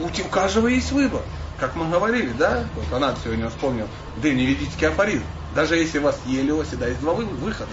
У 0.00 0.28
каждого 0.28 0.68
есть 0.68 0.90
выбор. 0.90 1.22
Как 1.58 1.76
мы 1.76 1.88
говорили, 1.88 2.32
да? 2.32 2.64
Вот 2.74 2.92
она 2.92 3.14
сегодня 3.22 3.48
вспомнил 3.48 3.88
древневедический 4.16 4.88
афоризм. 4.88 5.24
Даже 5.54 5.76
если 5.76 5.98
вас 5.98 6.18
ели, 6.26 6.50
всегда 6.64 6.88
есть 6.88 7.00
два 7.00 7.14
выхода. 7.14 7.70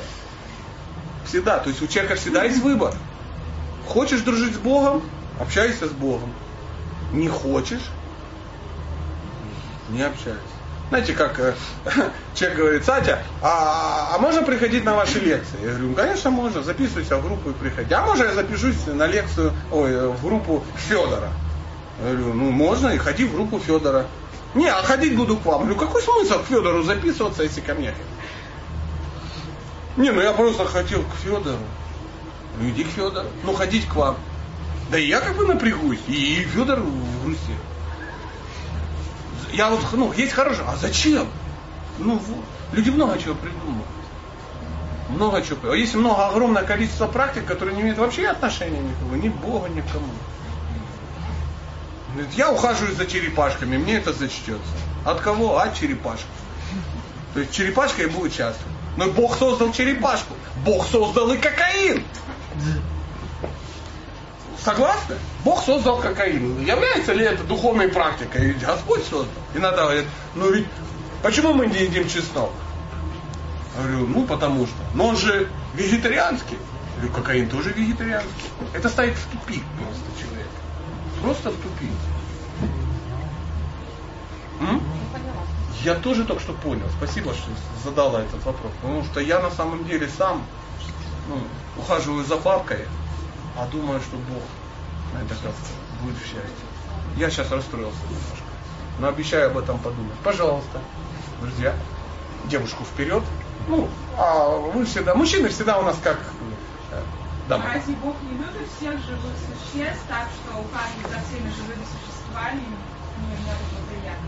Всегда. 1.26 1.60
То 1.60 1.70
есть 1.70 1.82
у 1.82 1.88
человека 1.88 2.16
всегда 2.16 2.44
есть 2.44 2.62
выбор. 2.62 2.94
Хочешь 3.88 4.22
дружить 4.22 4.54
с 4.54 4.58
Богом, 4.58 5.02
общайся 5.40 5.88
с 5.88 5.92
Богом. 5.92 6.32
Не 7.12 7.28
хочешь, 7.28 7.90
не 9.90 10.04
общайся. 10.04 10.40
Знаете, 10.90 11.14
как 11.14 11.40
э, 11.40 11.54
человек 12.36 12.58
говорит, 12.58 12.86
Сатя, 12.86 13.24
а, 13.42 14.14
а 14.14 14.20
можно 14.20 14.44
приходить 14.44 14.84
на 14.84 14.94
ваши 14.94 15.20
лекции? 15.20 15.58
Я 15.62 15.70
говорю, 15.70 15.88
«Ну, 15.90 15.96
конечно 15.96 16.30
можно, 16.32 16.62
записывайся 16.64 17.16
в 17.16 17.26
группу 17.26 17.52
и 17.52 17.54
приходи. 17.54 17.94
А 17.94 18.06
можно 18.06 18.26
я 18.26 18.34
запишусь 18.34 18.76
на 18.88 19.08
лекцию, 19.08 19.54
ой, 19.72 20.10
в 20.12 20.22
группу 20.22 20.66
Федора? 20.76 21.30
Я 22.04 22.14
говорю, 22.14 22.34
ну 22.34 22.52
можно, 22.52 22.88
и 22.90 22.98
ходи 22.98 23.26
в 23.26 23.34
группу 23.34 23.60
Федора. 23.60 24.08
Не, 24.56 24.68
а 24.68 24.82
ходить 24.82 25.16
буду 25.16 25.38
к 25.38 25.46
вам. 25.46 25.62
Я 25.62 25.68
говорю, 25.68 25.80
какой 25.80 26.02
смысл 26.02 26.40
к 26.40 26.48
Федору 26.48 26.84
записываться, 26.84 27.44
если 27.44 27.62
ко 27.62 27.74
мне 27.74 27.94
Не, 29.98 30.12
ну 30.12 30.22
я 30.22 30.34
просто 30.34 30.66
хотел 30.66 31.04
к 31.04 31.16
Федору. 31.24 31.60
Ну 32.60 32.70
иди 32.70 32.84
к 32.84 32.88
Федору. 32.88 33.28
Ну 33.44 33.54
ходить 33.54 33.88
к 33.88 33.96
вам. 33.96 34.18
Да 34.90 34.98
и 34.98 35.08
я 35.08 35.22
как 35.22 35.38
бы 35.38 35.46
напрягусь. 35.46 36.00
И 36.08 36.46
Федор 36.54 36.80
в 36.80 37.26
Руси. 37.28 37.56
Я 39.54 39.70
вот, 39.70 39.82
ну, 39.94 40.12
есть 40.14 40.34
хорошее. 40.34 40.66
А 40.68 40.76
зачем? 40.76 41.28
Ну, 42.00 42.20
люди 42.72 42.90
много 42.90 43.18
чего 43.20 43.36
придумывают. 43.36 43.88
Много 45.10 45.42
чего. 45.42 45.72
А 45.72 45.76
есть 45.76 45.94
много, 45.94 46.28
огромное 46.28 46.64
количество 46.64 47.08
практик, 47.08 47.46
которые 47.46 47.76
не 47.76 47.82
имеют 47.82 48.00
вообще 48.00 48.28
отношения 48.28 48.80
никакого, 48.80 49.16
ни 49.16 49.30
к 49.30 49.36
Богу, 49.36 49.68
ни 49.68 49.82
к 49.82 49.92
кому. 49.92 50.08
Я 52.36 52.52
ухаживаю 52.52 52.96
за 52.96 53.06
черепашками, 53.06 53.78
мне 53.78 53.96
это 53.96 54.14
зачтется. 54.14 54.74
От 55.06 55.22
кого? 55.22 55.58
От 55.58 55.76
черепашки. 55.76 56.26
То 57.34 57.40
есть 57.40 57.54
черепашка 57.54 58.04
и 58.04 58.08
будет 58.08 58.34
счастлив. 58.34 58.68
Но 58.98 59.08
Бог 59.08 59.38
создал 59.38 59.72
черепашку. 59.72 60.36
Бог 60.66 60.86
создал 60.86 61.32
и 61.32 61.38
кокаин. 61.38 62.04
Согласны? 64.64 65.16
Бог 65.44 65.64
создал 65.64 66.00
кокаин. 66.00 66.64
Является 66.64 67.14
ли 67.14 67.26
это 67.26 67.44
духовной 67.44 67.88
практикой? 67.88 68.48
Ведь 68.48 68.60
Господь 68.60 69.04
создал. 69.04 69.34
Иногда 69.56 69.84
говорят, 69.84 70.06
ну 70.36 70.52
ведь 70.52 70.68
почему 71.24 71.54
мы 71.54 71.68
не 71.68 71.80
едим 71.80 72.08
чеснок? 72.08 72.52
Я 73.78 73.84
говорю, 73.84 74.08
ну 74.08 74.26
потому 74.26 74.68
что. 74.68 74.76
Но 74.94 75.08
он 75.08 75.18
же 75.18 75.50
вегетарианский. 75.74 76.58
Я 76.98 77.08
говорю, 77.08 77.14
кокаин 77.14 77.50
тоже 77.50 77.72
вегетарианский. 77.72 78.50
Это 78.74 78.90
ставит 78.90 79.16
в 79.16 79.26
тупик 79.32 79.64
просто. 79.78 80.11
Просто 81.22 81.52
в 81.52 81.56
тупик. 81.58 81.92
М? 84.60 84.82
Я 85.84 85.96
тоже 85.96 86.26
только 86.26 86.42
что 86.42 86.54
понял. 86.54 86.86
Спасибо, 86.98 87.34
что 87.34 87.50
задала 87.84 88.22
этот 88.22 88.44
вопрос. 88.46 88.72
Потому 88.82 89.04
что 89.04 89.20
я 89.20 89.40
на 89.40 89.52
самом 89.52 89.86
деле 89.86 90.08
сам 90.08 90.44
ну, 91.28 91.38
ухаживаю 91.78 92.24
за 92.24 92.38
бабкой, 92.38 92.86
а 93.58 93.66
думаю, 93.68 94.00
что 94.00 94.18
Бог 94.18 94.44
на 95.14 95.24
это 95.24 95.36
как 95.36 95.54
будет 96.04 96.16
в 96.18 96.26
счастье. 96.26 96.66
Я 97.18 97.30
сейчас 97.30 97.52
расстроился 97.52 98.00
немножко. 98.04 98.46
Но 99.00 99.08
обещаю 99.08 99.52
об 99.52 99.58
этом 99.58 99.80
подумать. 99.80 100.16
Пожалуйста, 100.24 100.82
друзья, 101.42 101.74
девушку 102.46 102.84
вперед. 102.84 103.24
Ну, 103.68 103.88
а 104.18 104.50
вы 104.58 104.86
всегда, 104.86 105.16
мужчины 105.16 105.50
всегда 105.50 105.80
у 105.80 105.84
нас 105.84 105.98
как 106.04 106.20
Дамы. 107.52 107.66
А 107.70 107.74
разве 107.74 107.96
Бог 107.96 108.16
не 108.22 108.38
любит 108.38 108.66
всех 108.78 108.94
живых 108.94 109.34
существ, 109.36 110.04
так 110.08 110.30
что 110.40 110.58
ухаживать 110.58 111.12
за 111.12 111.20
всеми 111.28 111.52
живыми 111.52 111.84
существами 111.84 112.64
немного 113.18 113.60
неприятно? 113.76 114.28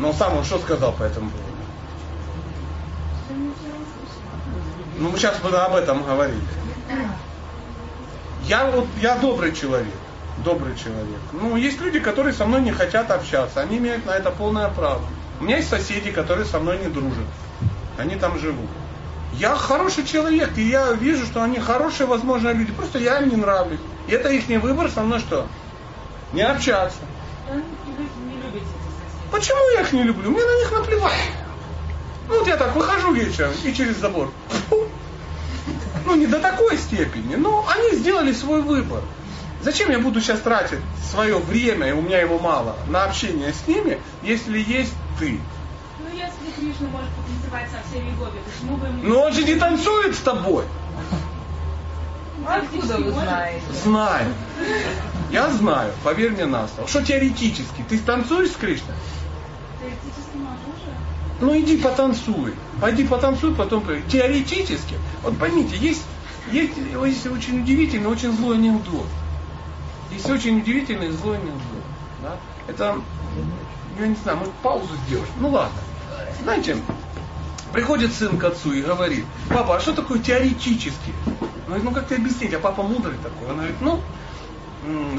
Но 0.00 0.12
сам 0.12 0.36
он 0.36 0.42
что 0.42 0.58
сказал 0.58 0.92
по 0.92 1.04
этому 1.04 1.30
поводу? 1.30 1.46
Ну, 4.98 5.10
мы 5.10 5.16
сейчас 5.16 5.36
об 5.44 5.74
этом 5.76 6.02
говорили. 6.02 6.40
Я 8.46 8.68
вот, 8.68 8.88
я 9.00 9.16
добрый 9.18 9.54
человек. 9.54 9.94
Добрый 10.44 10.76
человек. 10.76 11.20
Ну, 11.30 11.54
есть 11.54 11.80
люди, 11.80 12.00
которые 12.00 12.34
со 12.34 12.46
мной 12.46 12.62
не 12.62 12.72
хотят 12.72 13.12
общаться. 13.12 13.60
Они 13.60 13.78
имеют 13.78 14.04
на 14.06 14.10
это 14.10 14.32
полное 14.32 14.68
право. 14.70 15.02
У 15.38 15.44
меня 15.44 15.58
есть 15.58 15.68
соседи, 15.68 16.10
которые 16.10 16.46
со 16.46 16.58
мной 16.58 16.78
не 16.78 16.88
дружат. 16.88 17.26
Они 17.96 18.16
там 18.16 18.36
живут. 18.40 18.68
Я 19.38 19.54
хороший 19.54 20.06
человек, 20.06 20.56
и 20.56 20.62
я 20.62 20.92
вижу, 20.92 21.26
что 21.26 21.42
они 21.42 21.58
хорошие, 21.58 22.06
возможно, 22.06 22.52
люди. 22.52 22.72
Просто 22.72 22.98
я 22.98 23.20
им 23.20 23.28
не 23.28 23.36
нравлюсь. 23.36 23.80
И 24.08 24.12
это 24.12 24.30
их 24.30 24.46
выбор 24.62 24.90
со 24.90 25.02
мной 25.02 25.18
что? 25.18 25.46
Не 26.32 26.42
общаться. 26.42 26.98
Почему 29.30 29.70
я 29.74 29.82
их 29.82 29.92
не 29.92 30.04
люблю? 30.04 30.30
Мне 30.30 30.42
на 30.42 30.58
них 30.58 30.72
наплевать. 30.72 31.12
Ну 32.28 32.38
вот 32.38 32.48
я 32.48 32.56
так 32.56 32.74
выхожу 32.74 33.12
вечером 33.12 33.52
и 33.62 33.74
через 33.74 33.96
забор. 33.96 34.32
Ну 36.06 36.14
не 36.14 36.26
до 36.26 36.38
такой 36.38 36.78
степени, 36.78 37.34
но 37.34 37.66
они 37.68 37.98
сделали 37.98 38.32
свой 38.32 38.62
выбор. 38.62 39.02
Зачем 39.60 39.90
я 39.90 39.98
буду 39.98 40.20
сейчас 40.20 40.40
тратить 40.40 40.78
свое 41.10 41.38
время, 41.38 41.88
и 41.88 41.92
у 41.92 42.00
меня 42.00 42.20
его 42.20 42.38
мало, 42.38 42.76
на 42.88 43.04
общение 43.04 43.52
с 43.52 43.66
ними, 43.66 44.00
если 44.22 44.58
есть 44.58 44.94
ты? 45.18 45.40
Ну 45.98 46.08
если 46.14 46.52
Кришна 46.56 46.88
может 46.88 47.10
потанцевать 47.46 47.70
со 47.70 47.88
всеми 47.88 48.10
гоби, 48.16 48.38
почему 48.44 48.76
бы 48.76 48.86
ему... 48.86 49.02
Но 49.02 49.22
он 49.22 49.32
же 49.32 49.44
не 49.44 49.54
танцует 49.56 50.14
с 50.14 50.18
тобой. 50.18 50.64
Откуда 52.46 52.98
вы 52.98 53.12
знаете? 53.12 53.64
Знаю. 53.82 54.34
Я 55.30 55.50
знаю, 55.50 55.92
поверь 56.04 56.32
мне 56.32 56.46
на 56.46 56.68
слово. 56.68 56.88
Что 56.88 57.04
теоретически? 57.04 57.84
Ты 57.88 57.98
танцуешь 57.98 58.50
с 58.50 58.56
Кришной? 58.56 58.94
Теоретически 59.80 60.36
могу 60.36 60.72
же. 60.76 60.92
Ну 61.40 61.58
иди 61.58 61.76
потанцуй. 61.78 62.54
Пойди 62.80 63.04
потанцуй, 63.04 63.54
потом. 63.54 63.84
Теоретически. 64.08 64.96
Вот 65.22 65.36
поймите, 65.38 65.76
есть, 65.76 66.04
есть, 66.52 66.74
есть 66.76 67.26
очень 67.26 67.62
удивительный, 67.62 68.06
очень 68.06 68.32
злой 68.36 68.56
анекдот. 68.56 69.06
Есть 70.12 70.30
очень 70.30 70.60
удивительный 70.60 71.10
злой 71.10 71.36
анекдот. 71.36 71.82
Да? 72.22 72.36
Это, 72.68 72.96
я 73.98 74.06
не 74.06 74.16
знаю, 74.22 74.38
может 74.38 74.54
паузу 74.54 74.94
сделать? 75.06 75.28
Ну 75.40 75.48
ладно. 75.48 75.78
Знаете, 76.42 76.76
приходит 77.76 78.14
сын 78.14 78.38
к 78.38 78.44
отцу 78.44 78.72
и 78.72 78.80
говорит, 78.80 79.26
папа, 79.50 79.76
а 79.76 79.80
что 79.80 79.92
такое 79.92 80.18
теоретически? 80.18 81.12
Он 81.26 81.34
говорит, 81.66 81.84
ну 81.84 81.90
как 81.92 82.06
тебе 82.06 82.16
объяснить, 82.16 82.54
а 82.54 82.58
папа 82.58 82.82
мудрый 82.82 83.18
такой. 83.18 83.50
Он 83.50 83.56
говорит, 83.56 83.76
ну, 83.82 84.00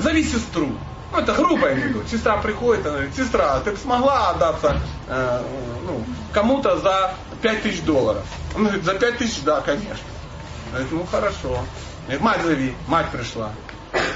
зови 0.01 0.23
сестру. 0.23 0.71
Ну, 1.11 1.19
это 1.19 1.33
грубый 1.35 1.73
анекдот. 1.73 2.07
Сестра 2.09 2.37
приходит, 2.37 2.83
она 2.87 2.95
говорит, 2.95 3.15
сестра, 3.15 3.59
ты 3.59 3.71
бы 3.71 3.77
смогла 3.77 4.31
отдаться 4.31 4.81
э, 5.07 5.43
ну, 5.85 6.03
кому-то 6.33 6.79
за 6.79 7.13
5 7.43 7.61
тысяч 7.61 7.83
долларов? 7.83 8.25
Он 8.55 8.63
говорит, 8.63 8.83
за 8.83 8.95
5 8.95 9.17
тысяч, 9.19 9.43
да, 9.43 9.61
конечно. 9.61 10.07
Он 10.65 10.71
говорит, 10.71 10.91
ну 10.91 11.05
хорошо. 11.11 11.59
Говорит, 12.05 12.21
мать 12.23 12.41
зови, 12.41 12.75
мать 12.87 13.11
пришла. 13.11 13.51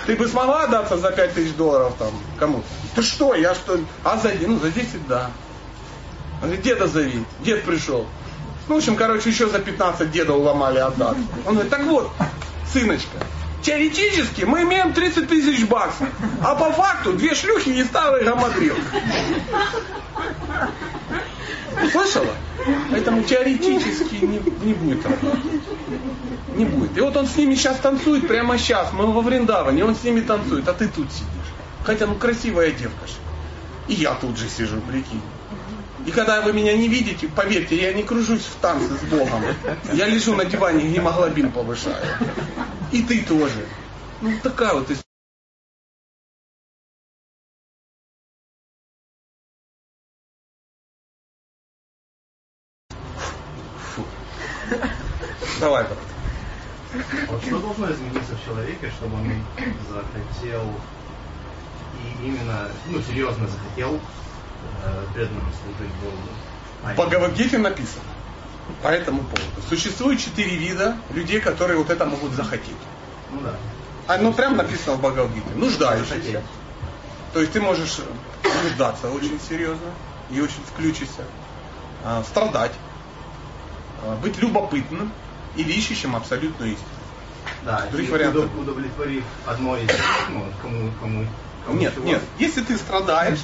Ты 0.08 0.16
бы 0.16 0.28
смогла 0.28 0.64
отдаться 0.64 0.98
за 0.98 1.12
5 1.12 1.34
тысяч 1.36 1.54
долларов 1.54 1.94
там 2.00 2.12
кому-то? 2.40 2.66
Ты 2.96 3.04
что, 3.04 3.36
я 3.36 3.54
что? 3.54 3.80
А 4.04 4.18
за, 4.18 4.32
ну, 4.42 4.58
за 4.58 4.72
10, 4.72 5.08
да. 5.08 5.30
Он 6.42 6.48
говорит, 6.48 6.64
деда 6.64 6.88
зови. 6.88 7.24
Дед 7.42 7.64
пришел. 7.66 8.08
Ну, 8.72 8.76
в 8.76 8.78
общем, 8.78 8.96
короче, 8.96 9.30
еще 9.30 9.50
за 9.50 9.60
15 9.60 10.10
деда 10.12 10.32
уломали 10.32 10.78
отдаться. 10.78 11.22
Он 11.46 11.56
говорит, 11.56 11.70
так 11.70 11.84
вот, 11.88 12.10
сыночка, 12.72 13.18
теоретически 13.62 14.46
мы 14.46 14.62
имеем 14.62 14.94
30 14.94 15.28
тысяч 15.28 15.68
баксов, 15.68 16.08
а 16.42 16.56
по 16.56 16.72
факту 16.72 17.12
две 17.12 17.36
шлюхи 17.36 17.68
и 17.68 17.84
старый 17.84 18.24
гамадрил. 18.24 18.78
Слышала? 21.92 22.34
Поэтому 22.92 23.24
теоретически 23.24 24.24
не, 24.24 24.40
не 24.66 24.74
будет 24.74 25.06
работать. 25.06 25.62
Не 26.56 26.64
будет. 26.64 26.98
И 26.98 27.02
вот 27.02 27.18
он 27.18 27.28
с 27.28 27.36
ними 27.36 27.56
сейчас 27.56 27.78
танцует, 27.80 28.26
прямо 28.26 28.58
сейчас. 28.58 28.94
Мы 28.94 29.06
во 29.06 29.20
Вриндаване, 29.20 29.84
он 29.84 29.98
с 29.98 30.04
ними 30.06 30.22
танцует, 30.22 30.66
а 30.70 30.72
ты 30.72 30.88
тут 30.88 31.12
сидишь. 31.12 31.52
Хотя, 31.84 32.08
ну, 32.08 32.16
красивая 32.16 32.72
девка 32.72 33.06
же. 33.06 33.16
И 33.90 33.96
я 33.96 34.14
тут 34.14 34.38
же 34.38 34.48
сижу, 34.48 34.80
прикинь. 34.80 35.22
И 36.06 36.12
когда 36.12 36.42
вы 36.42 36.54
меня 36.54 36.76
не 36.76 36.88
видите, 36.88 37.28
поверьте, 37.28 37.76
я 37.80 37.94
не 37.94 38.04
кружусь 38.04 38.46
в 38.46 38.56
танце 38.62 38.96
с 38.96 39.02
Богом. 39.04 39.44
Я 39.94 40.08
лежу 40.08 40.36
на 40.36 40.46
диване, 40.46 40.88
гемоглобин 40.90 41.52
повышаю. 41.52 42.04
И 42.92 43.04
ты 43.04 43.22
тоже. 43.24 43.66
Ну, 44.22 44.34
такая 44.42 44.74
вот 44.74 44.84
история. 44.84 45.02
Давай, 55.60 55.84
брат. 55.84 55.98
Вот 57.30 57.44
что 57.44 57.60
должно 57.60 57.92
измениться 57.92 58.36
в 58.36 58.44
человеке, 58.44 58.92
чтобы 58.98 59.16
он 59.16 59.32
захотел 59.90 60.64
и 62.02 62.26
именно, 62.26 62.70
ну, 62.88 63.02
серьезно 63.02 63.48
захотел 63.48 64.00
э, 64.84 65.04
преданно 65.14 65.42
служить 65.64 65.94
Богу? 66.04 66.18
В 66.84 66.96
Бхагавадгите 66.96 67.58
написано 67.58 68.04
по 68.82 68.88
этому 68.88 69.22
поводу. 69.24 69.62
Существует 69.70 70.20
четыре 70.20 70.56
вида 70.56 70.98
людей, 71.14 71.40
которые 71.40 71.78
вот 71.78 71.90
это 71.90 72.06
могут 72.06 72.34
захотеть. 72.34 72.76
Ну 73.32 73.42
да. 73.42 73.54
А, 74.08 74.18
ну 74.18 74.34
прям 74.34 74.58
написано 74.58 74.96
в 74.96 75.02
Бхагавадгите. 75.02 75.50
Нуждающийся. 75.56 76.42
То 77.34 77.40
есть 77.40 77.54
ты 77.54 77.62
можешь 77.62 78.00
нуждаться 78.64 79.10
очень 79.10 79.40
серьезно 79.48 79.88
и 80.30 80.42
очень 80.42 80.64
включиться, 80.66 81.24
а, 82.04 82.24
страдать, 82.24 82.74
а, 84.04 84.16
быть 84.18 84.38
любопытным 84.40 85.12
или 85.56 85.72
ищущим 85.72 86.16
абсолютную 86.16 86.72
истину. 86.74 86.88
Да, 87.64 87.86
Других 87.92 88.10
и 88.10 88.12
вариантов. 88.12 88.46
удов- 88.46 88.62
удовлетворив 88.62 89.24
одно 89.46 89.78
из 89.78 89.90
ну, 90.30 90.46
кому, 90.62 90.92
кому, 91.00 91.26
кому 91.66 91.78
Нет, 91.80 91.94
чего. 91.94 92.06
нет. 92.06 92.22
Если 92.40 92.62
ты 92.62 92.78
страдаешь, 92.78 93.40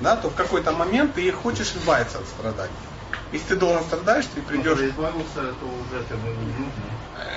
да, 0.00 0.16
то 0.16 0.28
в 0.30 0.34
какой-то 0.34 0.72
момент 0.72 1.14
ты 1.14 1.30
хочешь 1.32 1.72
избавиться 1.76 2.18
от 2.18 2.26
страданий. 2.26 2.72
Если 3.32 3.48
ты 3.48 3.56
долго 3.56 3.82
страдаешь, 3.82 4.26
ты 4.34 4.40
придешь... 4.42 4.72
когда 4.78 4.86
избавился, 4.88 5.34
то 5.34 5.66
уже 5.66 6.04
как 6.08 6.18
бы 6.18 6.28
не 6.28 6.46
нужно. 6.46 6.82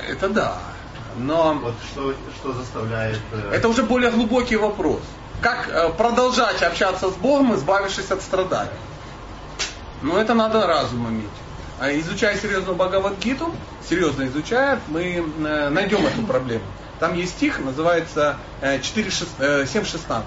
Это 0.09 0.29
да. 0.29 0.57
Но 1.17 1.53
Вот 1.55 1.73
что, 1.91 2.13
что 2.39 2.53
заставляет... 2.53 3.19
э, 3.31 3.51
это 3.55 3.67
уже 3.69 3.83
более 3.83 4.11
глубокий 4.11 4.55
вопрос. 4.57 5.01
Как 5.41 5.67
э, 5.69 5.89
продолжать 5.93 6.61
общаться 6.61 7.09
с 7.09 7.13
Богом, 7.15 7.55
избавившись 7.55 8.11
от 8.11 8.21
страданий? 8.21 8.69
Ну, 10.03 10.15
это 10.17 10.33
надо 10.35 10.67
разум 10.67 11.07
иметь. 11.09 11.25
А 11.79 11.91
изучая 11.91 12.37
серьезно 12.37 12.73
Бхагавадгиту, 12.73 13.53
серьезно 13.87 14.27
изучая, 14.27 14.79
мы 14.87 15.03
э, 15.45 15.69
найдем 15.69 16.05
эту 16.05 16.21
проблему. 16.23 16.63
Там 16.99 17.13
есть 17.15 17.33
стих, 17.33 17.59
называется 17.59 18.37
э, 18.61 18.79
4, 18.79 19.09
шест- 19.09 19.27
э, 19.39 19.63
7.16. 19.63 20.23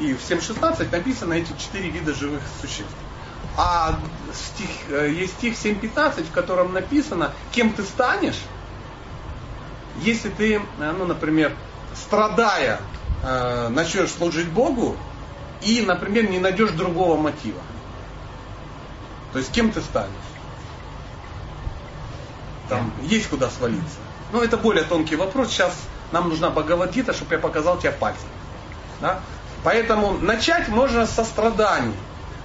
И 0.00 0.14
в 0.14 0.20
7.16 0.20 0.90
написано 0.92 1.34
эти 1.34 1.52
четыре 1.58 1.90
вида 1.90 2.14
живых 2.14 2.42
существ. 2.60 2.94
А 3.56 3.98
стих, 4.32 4.70
э, 4.88 5.10
есть 5.10 5.34
стих 5.34 5.54
7.15, 5.54 6.24
в 6.24 6.32
котором 6.32 6.72
написано, 6.72 7.32
кем 7.50 7.72
ты 7.72 7.82
станешь, 7.82 8.38
если 10.00 10.28
ты, 10.28 10.56
э, 10.56 10.92
ну, 10.96 11.04
например, 11.04 11.52
страдая, 11.94 12.80
э, 13.24 13.68
начнешь 13.68 14.10
служить 14.10 14.48
Богу 14.48 14.96
и, 15.62 15.82
например, 15.82 16.30
не 16.30 16.38
найдешь 16.38 16.70
другого 16.70 17.20
мотива. 17.20 17.60
То 19.32 19.40
есть 19.40 19.50
кем 19.52 19.72
ты 19.72 19.80
станешь? 19.80 20.12
Там 22.68 22.92
есть 23.02 23.28
куда 23.28 23.50
свалиться. 23.50 23.98
Ну, 24.32 24.42
это 24.42 24.56
более 24.56 24.84
тонкий 24.84 25.16
вопрос. 25.16 25.48
Сейчас 25.48 25.74
нам 26.12 26.28
нужна 26.28 26.50
Бхагавадгита, 26.50 27.12
чтобы 27.12 27.34
я 27.34 27.40
показал 27.40 27.78
тебе 27.78 27.92
пальцем. 27.92 28.28
Да? 29.00 29.20
Поэтому 29.64 30.12
начать 30.18 30.68
можно 30.68 31.06
со 31.06 31.24
страданий. 31.24 31.94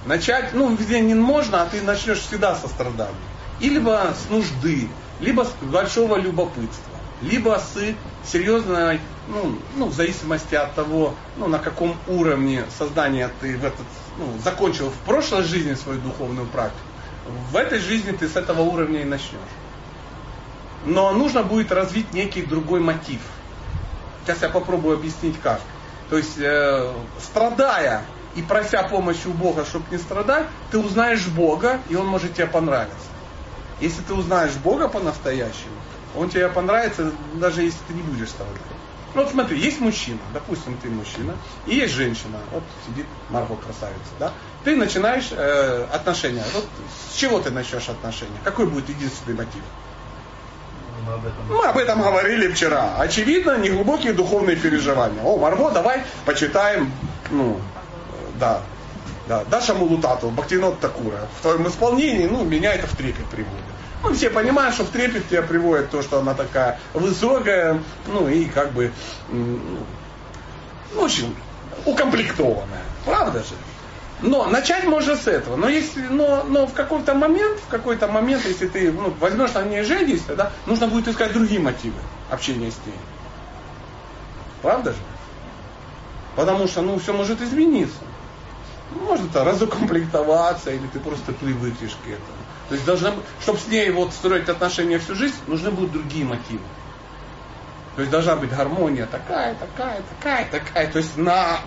Начать, 0.06 0.52
ну, 0.52 0.74
везде 0.74 1.00
не 1.00 1.14
можно, 1.14 1.62
а 1.62 1.66
ты 1.66 1.80
начнешь 1.80 2.18
всегда 2.18 2.54
со 2.54 2.68
страданий. 2.68 3.14
И 3.60 3.68
либо 3.68 4.14
с 4.14 4.30
нужды, 4.30 4.88
либо 5.20 5.44
с 5.44 5.52
большого 5.64 6.16
любопытства, 6.16 6.92
либо 7.22 7.58
с 7.58 7.94
серьезной, 8.30 9.00
ну, 9.28 9.56
ну, 9.76 9.86
в 9.86 9.94
зависимости 9.94 10.54
от 10.54 10.74
того, 10.74 11.14
ну, 11.36 11.46
на 11.46 11.58
каком 11.58 11.96
уровне 12.06 12.64
сознания 12.78 13.30
ты 13.40 13.56
в 13.56 13.64
этот, 13.64 13.86
ну, 14.18 14.26
закончил 14.42 14.90
в 14.90 15.06
прошлой 15.06 15.44
жизни 15.44 15.74
свою 15.74 16.00
духовную 16.00 16.46
практику. 16.48 16.82
В 17.50 17.56
этой 17.56 17.78
жизни 17.78 18.12
ты 18.12 18.28
с 18.28 18.36
этого 18.36 18.60
уровня 18.60 19.00
и 19.00 19.04
начнешь. 19.04 19.40
Но 20.84 21.12
нужно 21.12 21.42
будет 21.42 21.72
развить 21.72 22.12
некий 22.12 22.42
другой 22.42 22.80
мотив. 22.80 23.20
Сейчас 24.24 24.42
я 24.42 24.50
попробую 24.50 24.98
объяснить 24.98 25.40
как. 25.40 25.60
То 26.14 26.18
есть, 26.18 26.38
э, 26.38 26.94
страдая 27.20 28.04
и 28.36 28.42
прося 28.42 28.84
помощи 28.84 29.26
у 29.26 29.32
Бога, 29.32 29.64
чтобы 29.64 29.86
не 29.90 29.98
страдать, 29.98 30.46
ты 30.70 30.78
узнаешь 30.78 31.26
Бога, 31.26 31.80
и 31.88 31.96
Он 31.96 32.06
может 32.06 32.34
тебе 32.34 32.46
понравиться. 32.46 33.08
Если 33.80 34.00
ты 34.02 34.14
узнаешь 34.14 34.52
Бога 34.52 34.86
по-настоящему, 34.86 35.74
Он 36.16 36.30
тебе 36.30 36.48
понравится, 36.48 37.10
даже 37.34 37.62
если 37.62 37.80
ты 37.88 37.94
не 37.94 38.02
будешь 38.02 38.28
страдать. 38.28 38.62
Ну 39.14 39.22
вот 39.22 39.32
смотри, 39.32 39.58
есть 39.58 39.80
мужчина, 39.80 40.20
допустим, 40.32 40.78
ты 40.80 40.88
мужчина, 40.88 41.34
и 41.66 41.74
есть 41.74 41.94
женщина, 41.94 42.38
вот 42.52 42.62
сидит 42.86 43.06
Марго 43.28 43.56
красавица, 43.56 44.12
да? 44.20 44.32
Ты 44.62 44.76
начинаешь 44.76 45.30
э, 45.32 45.88
отношения. 45.90 46.44
Вот 46.54 46.68
с 47.10 47.16
чего 47.16 47.40
ты 47.40 47.50
начнешь 47.50 47.88
отношения? 47.88 48.38
Какой 48.44 48.68
будет 48.68 48.88
единственный 48.88 49.36
мотив? 49.36 49.64
Мы 51.06 51.12
об 51.66 51.76
этом... 51.76 51.98
Мы 51.98 52.04
говорили 52.04 52.48
вчера. 52.48 52.96
Очевидно, 52.98 53.58
неглубокие 53.58 54.12
духовные 54.12 54.56
переживания. 54.56 55.22
О, 55.22 55.36
Марго, 55.36 55.70
давай 55.70 56.02
почитаем, 56.24 56.92
ну, 57.30 57.60
да, 58.38 58.62
да, 59.28 59.44
Даша 59.44 59.74
Мулутатова, 59.74 60.30
Бхактинот 60.30 60.80
Такура. 60.80 61.28
В 61.38 61.42
твоем 61.42 61.68
исполнении, 61.68 62.26
ну, 62.26 62.44
меня 62.44 62.74
это 62.74 62.86
в 62.86 62.96
трепет 62.96 63.26
приводит. 63.26 63.64
Ну, 64.02 64.12
все 64.12 64.28
понимают, 64.28 64.74
что 64.74 64.84
в 64.84 64.90
трепет 64.90 65.28
тебя 65.28 65.42
приводит 65.42 65.90
то, 65.90 66.02
что 66.02 66.18
она 66.18 66.34
такая 66.34 66.78
высокая, 66.92 67.80
ну, 68.06 68.28
и 68.28 68.44
как 68.46 68.72
бы, 68.72 68.92
ну, 69.28 69.58
очень 70.96 71.34
укомплектованная. 71.86 72.82
Правда 73.04 73.40
же? 73.40 73.54
Но 74.24 74.46
начать 74.46 74.84
можно 74.84 75.16
с 75.16 75.26
этого. 75.26 75.56
Но, 75.56 75.68
если, 75.68 76.00
но, 76.06 76.44
но 76.44 76.66
в 76.66 76.72
какой-то 76.72 77.14
момент, 77.14 77.60
в 77.60 77.68
какой-то 77.68 78.08
момент, 78.08 78.42
если 78.46 78.66
ты 78.66 78.90
ну, 78.90 79.12
возьмешь 79.20 79.52
на 79.52 79.62
ней 79.64 79.82
женишься, 79.82 80.34
да, 80.34 80.50
нужно 80.64 80.88
будет 80.88 81.08
искать 81.08 81.34
другие 81.34 81.60
мотивы 81.60 81.98
общения 82.30 82.70
с 82.70 82.86
ней. 82.86 82.96
Правда 84.62 84.92
же? 84.92 84.98
Потому 86.36 86.66
что 86.66 86.80
ну, 86.80 86.98
все 86.98 87.12
может 87.12 87.42
измениться. 87.42 87.98
Может 88.92 89.28
это 89.30 89.44
разукомплектоваться, 89.44 90.70
или 90.70 90.86
ты 90.86 91.00
просто 91.00 91.32
привыкнешь 91.32 91.96
к 92.02 92.06
этому. 92.06 92.38
То 92.70 92.76
есть, 92.76 92.86
должна, 92.86 93.12
чтобы 93.42 93.58
с 93.58 93.66
ней 93.66 93.90
вот 93.90 94.14
строить 94.14 94.48
отношения 94.48 94.98
всю 94.98 95.14
жизнь, 95.14 95.36
нужны 95.46 95.70
будут 95.70 95.92
другие 95.92 96.24
мотивы. 96.24 96.62
То 97.96 98.00
есть 98.00 98.10
должна 98.10 98.34
быть 98.34 98.50
гармония 98.50 99.06
такая, 99.06 99.54
такая, 99.54 100.02
такая, 100.02 100.46
такая. 100.50 100.90
То 100.90 100.98
есть 100.98 101.16
на, 101.16 101.60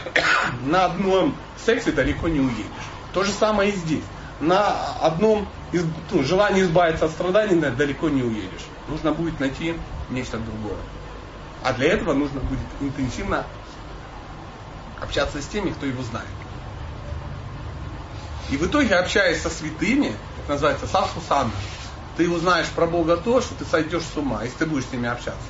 на 0.66 0.86
одном 0.86 1.34
сексе 1.64 1.92
далеко 1.92 2.28
не 2.28 2.40
уедешь. 2.40 2.66
То 3.14 3.24
же 3.24 3.32
самое 3.32 3.70
и 3.70 3.76
здесь. 3.76 4.04
На 4.40 4.96
одном 5.00 5.48
из, 5.70 5.84
ну, 6.10 6.22
желании 6.24 6.62
избавиться 6.62 7.06
от 7.06 7.12
страданий 7.12 7.58
далеко 7.58 8.10
не 8.10 8.22
уедешь. 8.22 8.66
Нужно 8.88 9.12
будет 9.12 9.40
найти 9.40 9.74
нечто 10.10 10.36
другое. 10.38 10.78
А 11.64 11.72
для 11.72 11.92
этого 11.92 12.12
нужно 12.12 12.40
будет 12.40 12.60
интенсивно 12.80 13.46
общаться 15.00 15.40
с 15.40 15.46
теми, 15.46 15.70
кто 15.70 15.86
его 15.86 16.02
знает. 16.02 16.28
И 18.50 18.56
в 18.56 18.66
итоге, 18.66 18.96
общаясь 18.96 19.40
со 19.40 19.48
святыми, 19.48 20.14
это 20.42 20.52
называется 20.52 20.86
садхусана, 20.86 21.50
ты 22.16 22.28
узнаешь 22.28 22.68
про 22.68 22.86
Бога 22.86 23.16
то, 23.16 23.40
что 23.40 23.54
ты 23.54 23.64
сойдешь 23.64 24.02
с 24.02 24.16
ума, 24.16 24.42
если 24.42 24.58
ты 24.58 24.66
будешь 24.66 24.84
с 24.84 24.92
ними 24.92 25.08
общаться. 25.08 25.40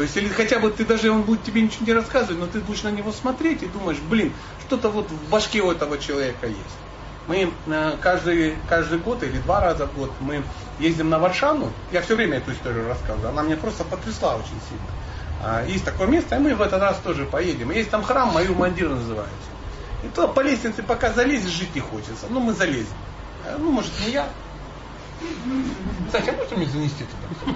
То 0.00 0.04
есть, 0.04 0.16
или 0.16 0.30
хотя 0.30 0.58
бы 0.58 0.70
ты 0.70 0.86
даже, 0.86 1.10
он 1.10 1.24
будет 1.24 1.44
тебе 1.44 1.60
ничего 1.60 1.84
не 1.84 1.92
рассказывать, 1.92 2.38
но 2.38 2.46
ты 2.46 2.60
будешь 2.60 2.82
на 2.84 2.90
него 2.90 3.12
смотреть 3.12 3.62
и 3.62 3.66
думаешь, 3.66 3.98
блин, 4.08 4.32
что-то 4.66 4.88
вот 4.88 5.10
в 5.10 5.28
башке 5.28 5.60
у 5.60 5.70
этого 5.70 5.98
человека 5.98 6.46
есть. 6.46 6.58
Мы 7.26 7.52
э, 7.66 7.96
каждый, 8.00 8.56
каждый 8.66 8.98
год 8.98 9.22
или 9.22 9.36
два 9.40 9.60
раза 9.60 9.86
в 9.86 9.94
год 9.94 10.10
мы 10.20 10.42
ездим 10.78 11.10
на 11.10 11.18
Варшаву. 11.18 11.70
Я 11.92 12.00
все 12.00 12.16
время 12.16 12.38
эту 12.38 12.52
историю 12.52 12.88
рассказываю. 12.88 13.28
Она 13.28 13.42
меня 13.42 13.58
просто 13.58 13.84
потрясла 13.84 14.36
очень 14.36 14.58
сильно. 14.70 14.86
А, 15.44 15.66
есть 15.66 15.84
такое 15.84 16.06
место, 16.06 16.36
и 16.36 16.38
мы 16.38 16.54
в 16.54 16.62
этот 16.62 16.80
раз 16.80 16.96
тоже 17.04 17.26
поедем. 17.26 17.70
Есть 17.70 17.90
там 17.90 18.02
храм, 18.02 18.32
Мою 18.32 18.54
Мандир 18.54 18.88
называется. 18.88 19.50
И 20.02 20.08
то 20.08 20.28
по 20.28 20.40
лестнице 20.40 20.82
пока 20.82 21.12
залезешь, 21.12 21.50
жить 21.50 21.74
не 21.74 21.82
хочется. 21.82 22.24
Ну, 22.30 22.40
мы 22.40 22.54
залезем. 22.54 22.96
Э, 23.44 23.56
ну, 23.58 23.70
может, 23.70 23.92
не 24.06 24.12
я. 24.12 24.30
Кстати, 26.06 26.30
а 26.30 26.32
можно 26.32 26.56
мне 26.56 26.66
занести 26.68 27.04
туда? 27.04 27.54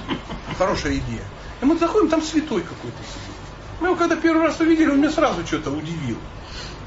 Хорошая 0.58 0.96
идея. 0.96 1.22
И 1.60 1.64
мы 1.64 1.78
заходим, 1.78 2.08
там 2.08 2.22
святой 2.22 2.62
какой-то 2.62 2.98
сидит. 2.98 3.34
Мы 3.80 3.88
его 3.88 3.96
когда 3.96 4.16
первый 4.16 4.42
раз 4.46 4.60
увидели, 4.60 4.90
он 4.90 4.98
меня 4.98 5.10
сразу 5.10 5.46
что-то 5.46 5.70
удивил. 5.70 6.16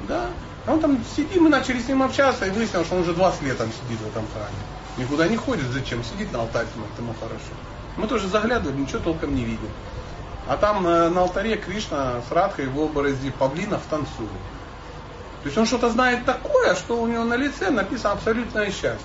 Да? 0.08 0.28
А 0.66 0.74
он 0.74 0.80
там 0.80 1.00
сидит, 1.16 1.40
мы 1.42 1.50
начали 1.50 1.80
с 1.80 1.88
ним 1.88 2.04
общаться, 2.04 2.46
и 2.46 2.50
выяснилось, 2.50 2.88
что 2.88 2.96
он 2.96 3.02
уже 3.02 3.14
20 3.14 3.42
лет 3.44 3.58
там 3.58 3.70
сидит 3.72 4.00
в 4.00 4.08
этом 4.08 4.26
храме. 4.34 4.56
Никуда 4.98 5.28
не 5.28 5.38
ходит, 5.38 5.66
зачем? 5.72 6.04
Сидит 6.04 6.32
на 6.34 6.42
алтаре, 6.42 6.68
смотрит, 6.74 6.98
ему 6.98 7.14
хорошо. 7.20 7.54
Мы 7.98 8.08
тоже 8.08 8.28
заглядывали, 8.28 8.78
ничего 8.78 9.00
толком 9.00 9.36
не 9.36 9.44
видим. 9.44 9.70
А 10.48 10.58
там 10.58 10.88
э, 10.88 11.10
на 11.10 11.22
алтаре 11.22 11.58
Кришна 11.58 12.22
с 12.28 12.32
Радхой 12.32 12.68
в 12.68 12.80
образе 12.80 13.32
павлинов 13.32 13.82
танцует. 13.90 14.30
То 15.44 15.46
есть 15.46 15.58
он 15.58 15.66
что-то 15.66 15.90
знает 15.90 16.26
такое, 16.26 16.76
что 16.76 17.02
у 17.02 17.08
него 17.08 17.24
на 17.24 17.36
лице 17.36 17.70
написано 17.70 18.14
абсолютное 18.14 18.68
счастье. 18.68 19.00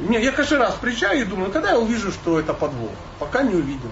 Не, 0.00 0.22
я 0.22 0.32
каждый 0.32 0.58
раз 0.58 0.74
приезжаю 0.74 1.22
и 1.22 1.24
думаю, 1.24 1.52
когда 1.52 1.70
я 1.70 1.78
увижу, 1.78 2.10
что 2.10 2.40
это 2.40 2.54
подвох? 2.54 2.90
Пока 3.18 3.42
не 3.42 3.54
увидел. 3.54 3.90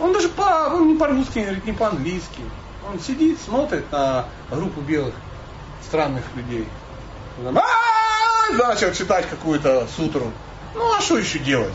Он 0.00 0.12
даже 0.12 0.28
по, 0.28 0.70
он 0.72 0.88
не 0.88 0.94
по-русски 0.96 1.40
говорит, 1.40 1.64
не 1.66 1.72
по-английски. 1.72 2.42
Он 2.90 3.00
сидит, 3.00 3.38
смотрит 3.40 3.90
на 3.92 4.26
группу 4.50 4.80
белых 4.80 5.14
странных 5.86 6.24
людей. 6.36 6.68
Начал 8.58 8.92
читать 8.92 9.28
какую-то 9.28 9.86
сутру. 9.96 10.32
Ну 10.74 10.94
а 10.94 11.00
что 11.00 11.18
еще 11.18 11.38
делать? 11.38 11.74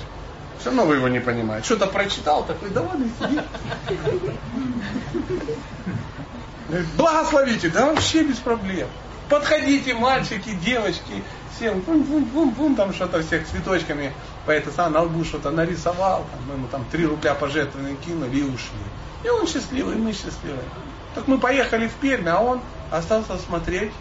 Все 0.59 0.69
равно 0.69 0.85
вы 0.85 0.95
его 0.95 1.07
не 1.07 1.19
понимаете. 1.19 1.65
Что-то 1.65 1.87
прочитал, 1.87 2.45
такой, 2.45 2.69
да 2.69 2.81
ладно, 2.81 3.07
сидит. 3.19 3.43
Благословите, 6.95 7.69
да 7.69 7.87
вообще 7.87 8.23
без 8.23 8.37
проблем. 8.37 8.87
Подходите, 9.29 9.93
мальчики, 9.93 10.51
девочки, 10.65 11.23
всем, 11.55 11.79
бум-бум-бум-бум, 11.81 12.75
там 12.75 12.93
что-то 12.93 13.21
всех 13.21 13.47
цветочками 13.47 14.13
по 14.45 14.51
это 14.51 14.71
сам 14.71 14.93
на 14.93 15.01
лбу 15.01 15.23
что-то 15.23 15.51
нарисовал, 15.51 16.25
там, 16.31 16.39
мы 16.47 16.53
ему 16.55 16.67
там 16.67 16.85
3 16.91 17.05
рубля 17.05 17.33
пожертвованные 17.33 17.95
кинули 17.95 18.37
и 18.37 18.43
ушли. 18.43 18.83
И 19.23 19.29
он 19.29 19.47
счастливый, 19.47 19.95
мы 19.95 20.11
счастливы. 20.11 20.59
Так 21.15 21.27
мы 21.27 21.37
поехали 21.37 21.87
в 21.87 21.93
Пермь, 21.93 22.27
а 22.27 22.39
он 22.39 22.61
остался 22.91 23.37
смотреть 23.37 23.91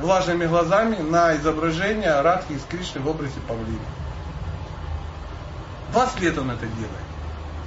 влажными 0.00 0.46
глазами 0.46 0.96
на 0.96 1.36
изображение 1.36 2.20
Радхи 2.20 2.52
из 2.52 2.62
Кришны 2.64 3.00
в 3.00 3.08
образе 3.08 3.38
павлина. 3.46 3.78
20 5.92 6.20
лет 6.20 6.38
он 6.38 6.50
это 6.50 6.66
делает. 6.66 6.90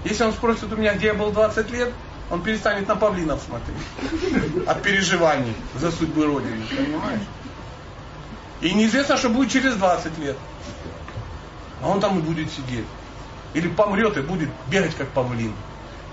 Если 0.03 0.23
он 0.23 0.33
спросит 0.33 0.71
у 0.71 0.75
меня, 0.75 0.93
где 0.93 1.07
я 1.07 1.13
был 1.13 1.31
20 1.31 1.71
лет, 1.71 1.93
он 2.29 2.43
перестанет 2.43 2.87
на 2.87 2.95
павлинов 2.95 3.41
смотреть. 3.41 4.67
От 4.67 4.83
переживаний 4.83 5.55
за 5.75 5.91
судьбы 5.91 6.25
Родины, 6.25 6.63
понимаешь? 6.69 7.21
И 8.61 8.73
неизвестно, 8.73 9.17
что 9.17 9.29
будет 9.29 9.51
через 9.51 9.75
20 9.75 10.17
лет. 10.19 10.37
А 11.81 11.89
он 11.89 11.99
там 11.99 12.19
и 12.19 12.21
будет 12.21 12.51
сидеть. 12.51 12.85
Или 13.53 13.67
помрет 13.67 14.17
и 14.17 14.21
будет 14.21 14.49
бегать 14.69 14.95
как 14.95 15.07
павлин. 15.09 15.53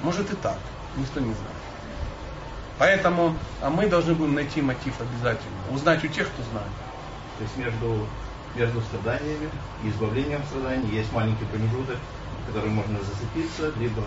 Может 0.02 0.30
и 0.32 0.36
так. 0.36 0.58
Никто 0.96 1.20
не 1.20 1.26
знает. 1.32 1.56
Поэтому 2.78 3.36
а 3.60 3.70
мы 3.70 3.86
должны 3.86 4.14
будем 4.14 4.34
найти 4.34 4.60
мотив 4.60 4.94
обязательно. 5.00 5.56
Узнать 5.70 6.04
у 6.04 6.08
тех, 6.08 6.28
кто 6.28 6.42
знает. 6.50 6.70
То 7.38 7.44
есть 7.44 7.56
между, 7.56 8.06
между 8.54 8.80
страданиями 8.82 9.50
и 9.84 9.88
избавлением 9.90 10.42
страданий 10.50 10.88
есть 10.90 11.12
маленький 11.12 11.44
промежуток, 11.46 11.96
который 12.46 12.70
можно 12.70 12.98
зацепиться, 13.00 13.72
либо... 13.78 14.02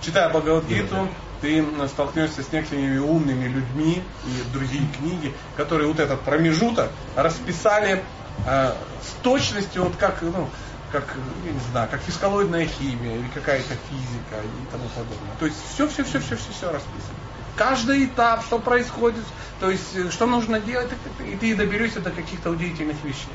Читая 0.00 0.28
Бхагавадгиту, 0.30 1.08
ты 1.40 1.64
столкнешься 1.86 2.42
с 2.42 2.52
некоторыми 2.52 2.98
умными 2.98 3.46
людьми 3.46 4.02
и 4.26 4.52
другие 4.52 4.84
книги, 4.98 5.32
которые 5.56 5.86
вот 5.86 6.00
этот 6.00 6.20
промежуток 6.22 6.90
расписали 7.14 8.02
э, 8.46 8.72
с 9.02 9.22
точностью, 9.22 9.84
вот 9.84 9.96
как, 9.96 10.22
ну, 10.22 10.48
как, 10.90 11.04
я 11.44 11.52
не 11.52 11.60
знаю, 11.70 11.88
как 11.90 12.00
фискалоидная 12.02 12.66
химия 12.66 13.16
или 13.16 13.28
какая-то 13.34 13.74
физика 13.90 14.36
и 14.42 14.70
тому 14.70 14.88
подобное. 14.88 15.36
То 15.38 15.46
есть 15.46 15.56
все, 15.72 15.88
все, 15.88 16.04
все, 16.04 16.20
все, 16.20 16.36
все, 16.36 16.52
все 16.52 16.66
расписано. 16.70 17.16
Каждый 17.56 18.06
этап, 18.06 18.44
что 18.44 18.58
происходит, 18.58 19.24
то 19.60 19.70
есть 19.70 19.94
э, 19.94 20.10
что 20.10 20.26
нужно 20.26 20.60
делать, 20.60 20.90
и 21.20 21.36
ты 21.36 21.54
доберешься 21.54 22.00
до 22.00 22.10
каких-то 22.10 22.50
удивительных 22.50 23.02
вещей. 23.04 23.32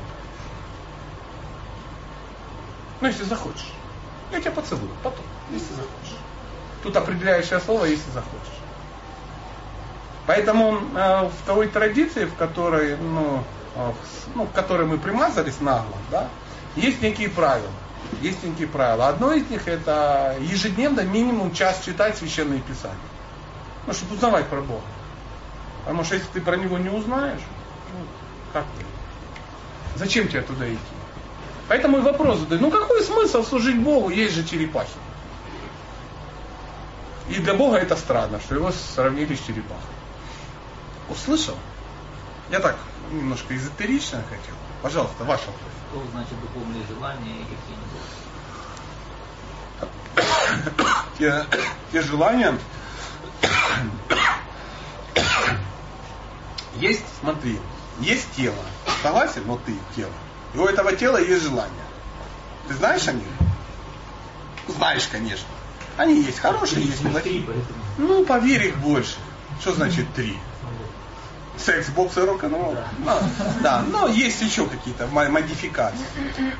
Ну, 3.00 3.08
если 3.08 3.24
захочешь. 3.24 3.72
Я 4.32 4.40
тебя 4.40 4.50
поцелую 4.50 4.90
потом, 5.02 5.24
если 5.50 5.70
захочешь. 5.74 6.18
Тут 6.82 6.96
определяющее 6.96 7.60
слово, 7.60 7.86
если 7.86 8.10
захочешь. 8.10 8.58
Поэтому 10.26 10.80
э, 10.94 11.28
в 11.28 11.46
той 11.46 11.68
традиции, 11.68 12.26
в 12.26 12.34
которой, 12.34 12.96
ну, 12.98 13.42
ну, 14.34 14.44
в 14.44 14.52
которой 14.52 14.86
мы 14.86 14.98
примазались 14.98 15.60
нагло, 15.60 15.96
да, 16.10 16.28
есть 16.76 17.00
некие 17.00 17.28
правила. 17.28 17.70
Есть 18.20 18.42
некие 18.42 18.68
правила. 18.68 19.08
Одно 19.08 19.32
из 19.32 19.48
них 19.50 19.68
это 19.68 20.36
ежедневно 20.40 21.02
минимум 21.02 21.52
час 21.52 21.82
читать 21.84 22.16
священные 22.16 22.60
писания. 22.60 22.96
Ну, 23.86 23.92
чтобы 23.92 24.14
узнавать 24.14 24.46
про 24.46 24.60
Бога. 24.60 24.82
Потому 25.80 26.04
что 26.04 26.14
если 26.14 26.28
ты 26.28 26.40
про 26.40 26.56
него 26.56 26.78
не 26.78 26.88
узнаешь, 26.88 27.40
ну, 27.92 28.04
как 28.52 28.64
ты? 28.78 28.84
Зачем 29.98 30.28
тебе 30.28 30.42
туда 30.42 30.68
идти? 30.68 30.78
Поэтому 31.68 31.98
и 31.98 32.00
вопрос 32.00 32.38
задаю, 32.40 32.60
ну 32.62 32.70
какой 32.70 33.02
смысл 33.02 33.44
служить 33.44 33.78
Богу, 33.78 34.10
есть 34.10 34.34
же 34.34 34.44
черепахи? 34.44 34.90
И 37.28 37.34
для 37.40 37.54
Бога 37.54 37.76
это 37.76 37.94
странно, 37.96 38.40
что 38.40 38.54
его 38.54 38.72
сравнили 38.72 39.34
с 39.34 39.40
черепахой. 39.40 39.76
Услышал? 41.10 41.56
Я 42.50 42.60
так 42.60 42.76
немножко 43.12 43.56
эзотерично 43.56 44.22
хотел. 44.28 44.54
Пожалуйста, 44.82 45.24
ваш 45.24 45.40
вопрос. 45.40 45.72
Что 45.90 46.04
значит 46.12 46.40
духовные 46.40 46.84
желания 46.86 47.40
и 47.40 47.44
какие 47.44 47.76
те, 51.18 51.44
те 51.92 52.02
желания 52.02 52.54
есть, 56.76 57.04
смотри, 57.20 57.58
есть 58.00 58.30
тело. 58.36 58.54
Согласен? 59.02 59.42
Вот 59.44 59.64
ты 59.64 59.74
тело. 59.96 60.12
И 60.54 60.58
у 60.58 60.64
этого 60.64 60.92
тела 60.94 61.18
есть 61.18 61.42
желание. 61.42 61.72
Ты 62.68 62.74
знаешь 62.74 63.06
о 63.08 63.12
них? 63.12 63.26
Знаешь, 64.68 65.08
конечно. 65.08 65.48
Они 65.96 66.22
есть 66.22 66.38
хорошие, 66.38 66.84
есть 66.84 67.02
плохие. 67.02 67.44
Ну, 67.96 68.24
поверь 68.24 68.68
их 68.68 68.76
больше. 68.78 69.16
Что 69.60 69.72
значит 69.72 70.06
три? 70.14 70.38
Секс, 71.58 71.88
бокс 71.88 72.16
и 72.16 72.20
рок-н-ролл. 72.20 72.74
Да. 72.74 72.88
Ну, 72.98 73.62
да, 73.62 73.82
но 73.82 74.08
есть 74.08 74.40
еще 74.40 74.66
какие-то 74.66 75.06
модификации. 75.08 76.06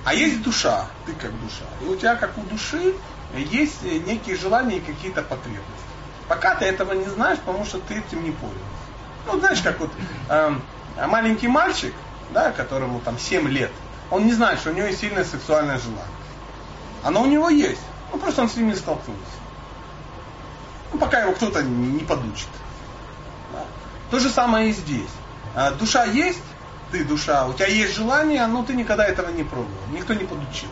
А 0.04 0.14
есть 0.14 0.42
душа, 0.42 0.86
ты 1.06 1.12
как 1.12 1.30
душа. 1.40 1.64
И 1.82 1.84
у 1.84 1.96
тебя, 1.96 2.16
как 2.16 2.36
у 2.36 2.42
души, 2.42 2.94
есть 3.34 3.82
некие 3.82 4.36
желания 4.36 4.78
и 4.78 4.80
какие-то 4.80 5.22
потребности. 5.22 5.64
Пока 6.28 6.54
ты 6.56 6.64
этого 6.64 6.92
не 6.92 7.06
знаешь, 7.06 7.38
потому 7.38 7.64
что 7.64 7.78
ты 7.78 7.98
этим 7.98 8.24
не 8.24 8.32
понял. 8.32 8.54
Ну, 9.26 9.38
знаешь, 9.38 9.60
как 9.62 9.78
вот 9.80 9.90
э, 10.28 10.54
маленький 11.06 11.48
мальчик, 11.48 11.94
да, 12.32 12.50
которому 12.50 13.00
там 13.00 13.18
7 13.18 13.48
лет, 13.48 13.70
он 14.10 14.26
не 14.26 14.32
знает, 14.32 14.58
что 14.60 14.70
у 14.70 14.72
него 14.74 14.86
есть 14.86 15.00
сильное 15.00 15.24
сексуальное 15.24 15.78
желание. 15.78 16.04
Оно 17.02 17.22
у 17.22 17.26
него 17.26 17.48
есть. 17.48 17.80
Ну, 18.12 18.18
просто 18.18 18.42
он 18.42 18.48
с 18.48 18.56
ним 18.56 18.68
не 18.68 18.74
столкнулся. 18.74 19.22
Ну, 20.92 20.98
пока 20.98 21.20
его 21.20 21.32
кто-то 21.32 21.62
не 21.62 22.00
подучит. 22.00 22.48
То 24.10 24.18
же 24.18 24.30
самое 24.30 24.70
и 24.70 24.72
здесь. 24.72 25.10
А, 25.55 25.72
душа 25.72 26.05
есть, 26.05 26.43
ты 26.90 27.05
душа, 27.05 27.47
у 27.47 27.52
тебя 27.52 27.66
есть 27.66 27.94
желание, 27.94 28.47
но 28.47 28.64
ты 28.64 28.74
никогда 28.74 29.05
этого 29.06 29.30
не 29.30 29.44
пробовал. 29.44 29.82
Никто 29.93 30.14
не 30.14 30.24
подучил. 30.24 30.68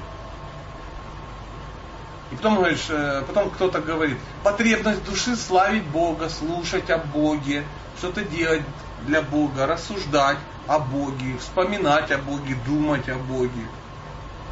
И 2.32 2.36
потом 2.36 2.56
говоришь, 2.56 2.86
э, 2.88 3.22
потом 3.26 3.50
кто-то 3.50 3.80
говорит, 3.80 4.18
потребность 4.42 5.04
души 5.04 5.36
славить 5.36 5.84
Бога, 5.84 6.28
слушать 6.28 6.90
о 6.90 6.98
Боге, 6.98 7.64
что-то 7.98 8.24
делать 8.24 8.62
для 9.06 9.22
Бога, 9.22 9.66
рассуждать 9.66 10.38
о 10.66 10.78
Боге, 10.78 11.36
вспоминать 11.38 12.10
о 12.10 12.18
Боге, 12.18 12.56
думать 12.66 13.08
о 13.08 13.16
Боге. 13.16 13.66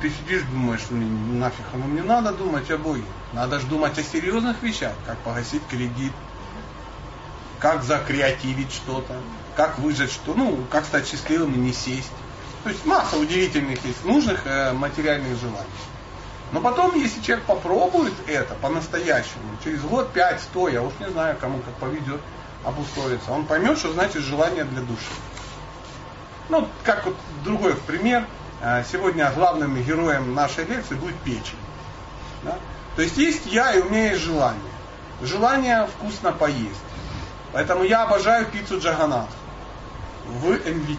Ты 0.00 0.10
сидишь, 0.10 0.42
думаешь, 0.52 0.82
ну, 0.90 0.98
нафиг 1.38 1.64
оно 1.72 1.86
мне 1.86 2.02
надо 2.02 2.32
думать 2.32 2.70
о 2.70 2.78
Боге. 2.78 3.04
Надо 3.32 3.58
же 3.58 3.66
думать 3.66 3.98
о 3.98 4.02
серьезных 4.02 4.62
вещах, 4.62 4.92
как 5.06 5.18
погасить 5.18 5.66
кредит, 5.68 6.12
как 7.64 7.82
закреативить 7.82 8.70
что-то, 8.70 9.14
как 9.56 9.78
выжать 9.78 10.12
что, 10.12 10.34
ну, 10.34 10.66
как 10.70 10.84
стать 10.84 11.08
счастливым 11.08 11.54
и 11.54 11.56
не 11.56 11.72
сесть. 11.72 12.12
То 12.62 12.68
есть 12.68 12.84
масса 12.84 13.16
удивительных 13.16 13.82
есть 13.86 14.04
нужных 14.04 14.46
э, 14.46 14.74
материальных 14.74 15.40
желаний. 15.40 15.64
Но 16.52 16.60
потом, 16.60 16.94
если 16.94 17.22
человек 17.22 17.46
попробует 17.46 18.12
это 18.26 18.54
по-настоящему, 18.56 19.56
через 19.64 19.80
год, 19.80 20.12
пять, 20.12 20.42
сто, 20.42 20.68
я 20.68 20.82
уж 20.82 20.92
не 21.00 21.08
знаю, 21.08 21.38
кому 21.40 21.60
как 21.60 21.72
поведет, 21.76 22.20
обусловится, 22.64 23.32
он 23.32 23.46
поймет, 23.46 23.78
что 23.78 23.94
значит 23.94 24.22
желание 24.22 24.64
для 24.64 24.82
души. 24.82 25.14
Ну, 26.50 26.68
как 26.82 27.06
вот 27.06 27.16
другой 27.44 27.76
пример, 27.76 28.26
э, 28.60 28.84
сегодня 28.92 29.32
главным 29.34 29.82
героем 29.82 30.34
нашей 30.34 30.66
лекции 30.66 30.96
будет 30.96 31.16
печень. 31.20 31.56
Да? 32.42 32.58
То 32.96 33.00
есть 33.00 33.16
есть 33.16 33.46
я 33.46 33.72
и 33.72 33.80
у 33.80 33.88
меня 33.88 34.10
есть 34.10 34.22
желание. 34.22 34.60
Желание 35.22 35.86
вкусно 35.86 36.30
поесть. 36.30 36.82
Поэтому 37.54 37.84
я 37.84 38.02
обожаю 38.02 38.46
пиццу 38.46 38.80
Джаганат 38.80 39.28
в 40.26 40.50
МВК. 40.50 40.98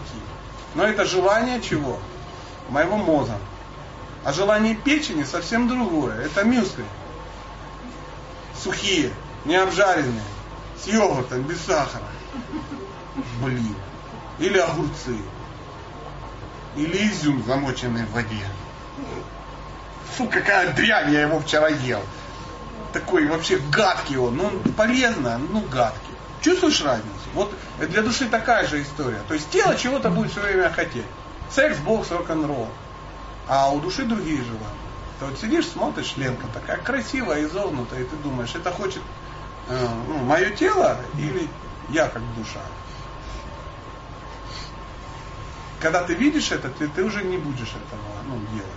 Но 0.74 0.84
это 0.84 1.04
желание 1.04 1.60
чего? 1.60 1.98
Моего 2.70 2.96
мозга. 2.96 3.38
А 4.24 4.32
желание 4.32 4.74
печени 4.74 5.22
совсем 5.24 5.68
другое. 5.68 6.24
Это 6.24 6.44
мюсли. 6.44 6.86
Сухие, 8.58 9.12
не 9.44 9.54
обжаренные, 9.54 10.24
с 10.82 10.86
йогуртом, 10.86 11.42
без 11.42 11.60
сахара. 11.60 12.08
Блин. 13.42 13.76
Или 14.38 14.56
огурцы. 14.56 15.18
Или 16.74 17.06
изюм, 17.08 17.44
замоченный 17.46 18.06
в 18.06 18.12
воде. 18.12 18.48
Фу, 20.16 20.26
какая 20.26 20.72
дрянь, 20.72 21.12
я 21.12 21.20
его 21.20 21.38
вчера 21.38 21.68
ел. 21.68 22.02
Такой 22.94 23.26
вообще 23.26 23.58
гадкий 23.58 24.16
он. 24.16 24.36
Ну, 24.38 24.50
полезно, 24.72 25.36
ну 25.36 25.60
гадкий. 25.60 26.15
Чувствуешь 26.40 26.82
разницу? 26.82 27.14
Вот 27.34 27.54
для 27.78 28.02
души 28.02 28.28
такая 28.28 28.66
же 28.66 28.82
история. 28.82 29.20
То 29.28 29.34
есть 29.34 29.50
тело 29.50 29.74
чего-то 29.76 30.10
будет 30.10 30.30
все 30.30 30.40
время 30.40 30.70
хотеть. 30.70 31.06
Секс, 31.50 31.78
бокс, 31.78 32.10
рок-н-ролл. 32.10 32.68
А 33.48 33.70
у 33.70 33.80
души 33.80 34.04
другие 34.04 34.38
желания. 34.38 34.86
Ты 35.18 35.24
вот 35.26 35.38
сидишь, 35.38 35.66
смотришь, 35.68 36.14
Ленка 36.16 36.46
такая 36.52 36.76
красивая, 36.78 37.44
изогнутая, 37.44 38.00
и 38.00 38.04
ты 38.04 38.16
думаешь, 38.16 38.54
это 38.54 38.70
хочет 38.70 39.02
э, 39.68 39.88
ну, 40.08 40.18
мое 40.18 40.50
тело 40.50 40.98
или 41.16 41.48
я 41.88 42.08
как 42.08 42.22
душа? 42.36 42.60
Когда 45.80 46.02
ты 46.02 46.14
видишь 46.14 46.52
это, 46.52 46.68
ты, 46.68 46.88
ты 46.88 47.04
уже 47.04 47.22
не 47.22 47.38
будешь 47.38 47.70
этого 47.70 48.00
ну, 48.28 48.38
делать. 48.52 48.70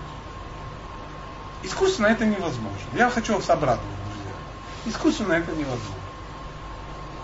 Искусственно 1.64 2.07
это 2.07 2.26
невозможно. 2.26 2.77
Я 2.94 3.10
хочу 3.10 3.36
вас 3.36 3.49
обрадовать, 3.49 3.84
друзья. 4.14 4.31
Искусственно 4.86 5.34
это 5.34 5.52
невозможно. 5.52 5.98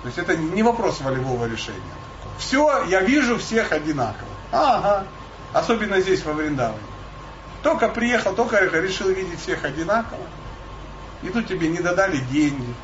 То 0.06 0.10
есть 0.10 0.20
это 0.20 0.38
не 0.38 0.62
вопрос 0.62 1.02
волевого 1.02 1.46
решения. 1.48 1.82
Все, 2.38 2.84
я 2.84 3.02
вижу 3.02 3.40
всех 3.40 3.72
одинаково. 3.72 4.30
Ага. 4.52 5.08
Особенно 5.52 6.00
здесь, 6.00 6.24
во 6.24 6.34
Вриндаване. 6.34 6.78
Только 7.64 7.90
приехал, 7.90 8.36
только 8.36 8.60
решил 8.60 9.10
видеть 9.10 9.42
всех 9.42 9.64
одинаково. 9.64 10.22
И 11.24 11.30
тут 11.30 11.48
тебе 11.48 11.70
не 11.70 11.80
додали 11.80 12.18
деньги. 12.18 12.76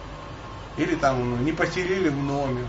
Или 0.77 0.95
там 0.95 1.45
не 1.45 1.51
поселили 1.51 2.09
в 2.09 2.17
номер. 2.17 2.65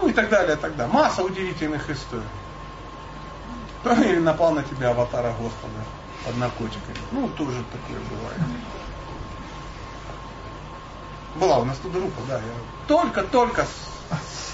Ну 0.00 0.06
и 0.06 0.12
так 0.12 0.28
далее, 0.28 0.54
так 0.54 0.76
далее. 0.76 0.94
Масса 0.94 1.24
удивительных 1.24 1.90
историй. 1.90 2.22
Или 3.84 4.20
напал 4.20 4.52
на 4.52 4.62
тебя 4.62 4.90
аватара 4.90 5.32
Господа 5.32 5.82
под 6.24 6.36
наркотиками. 6.36 6.98
Ну, 7.10 7.28
тоже 7.30 7.64
такое 7.72 7.98
бывает. 8.10 8.38
Была 11.38 11.58
у 11.58 11.64
нас 11.64 11.76
тут 11.78 11.92
группа, 11.92 12.20
да. 12.28 12.36
Я 12.36 12.42
только-только 12.86 13.66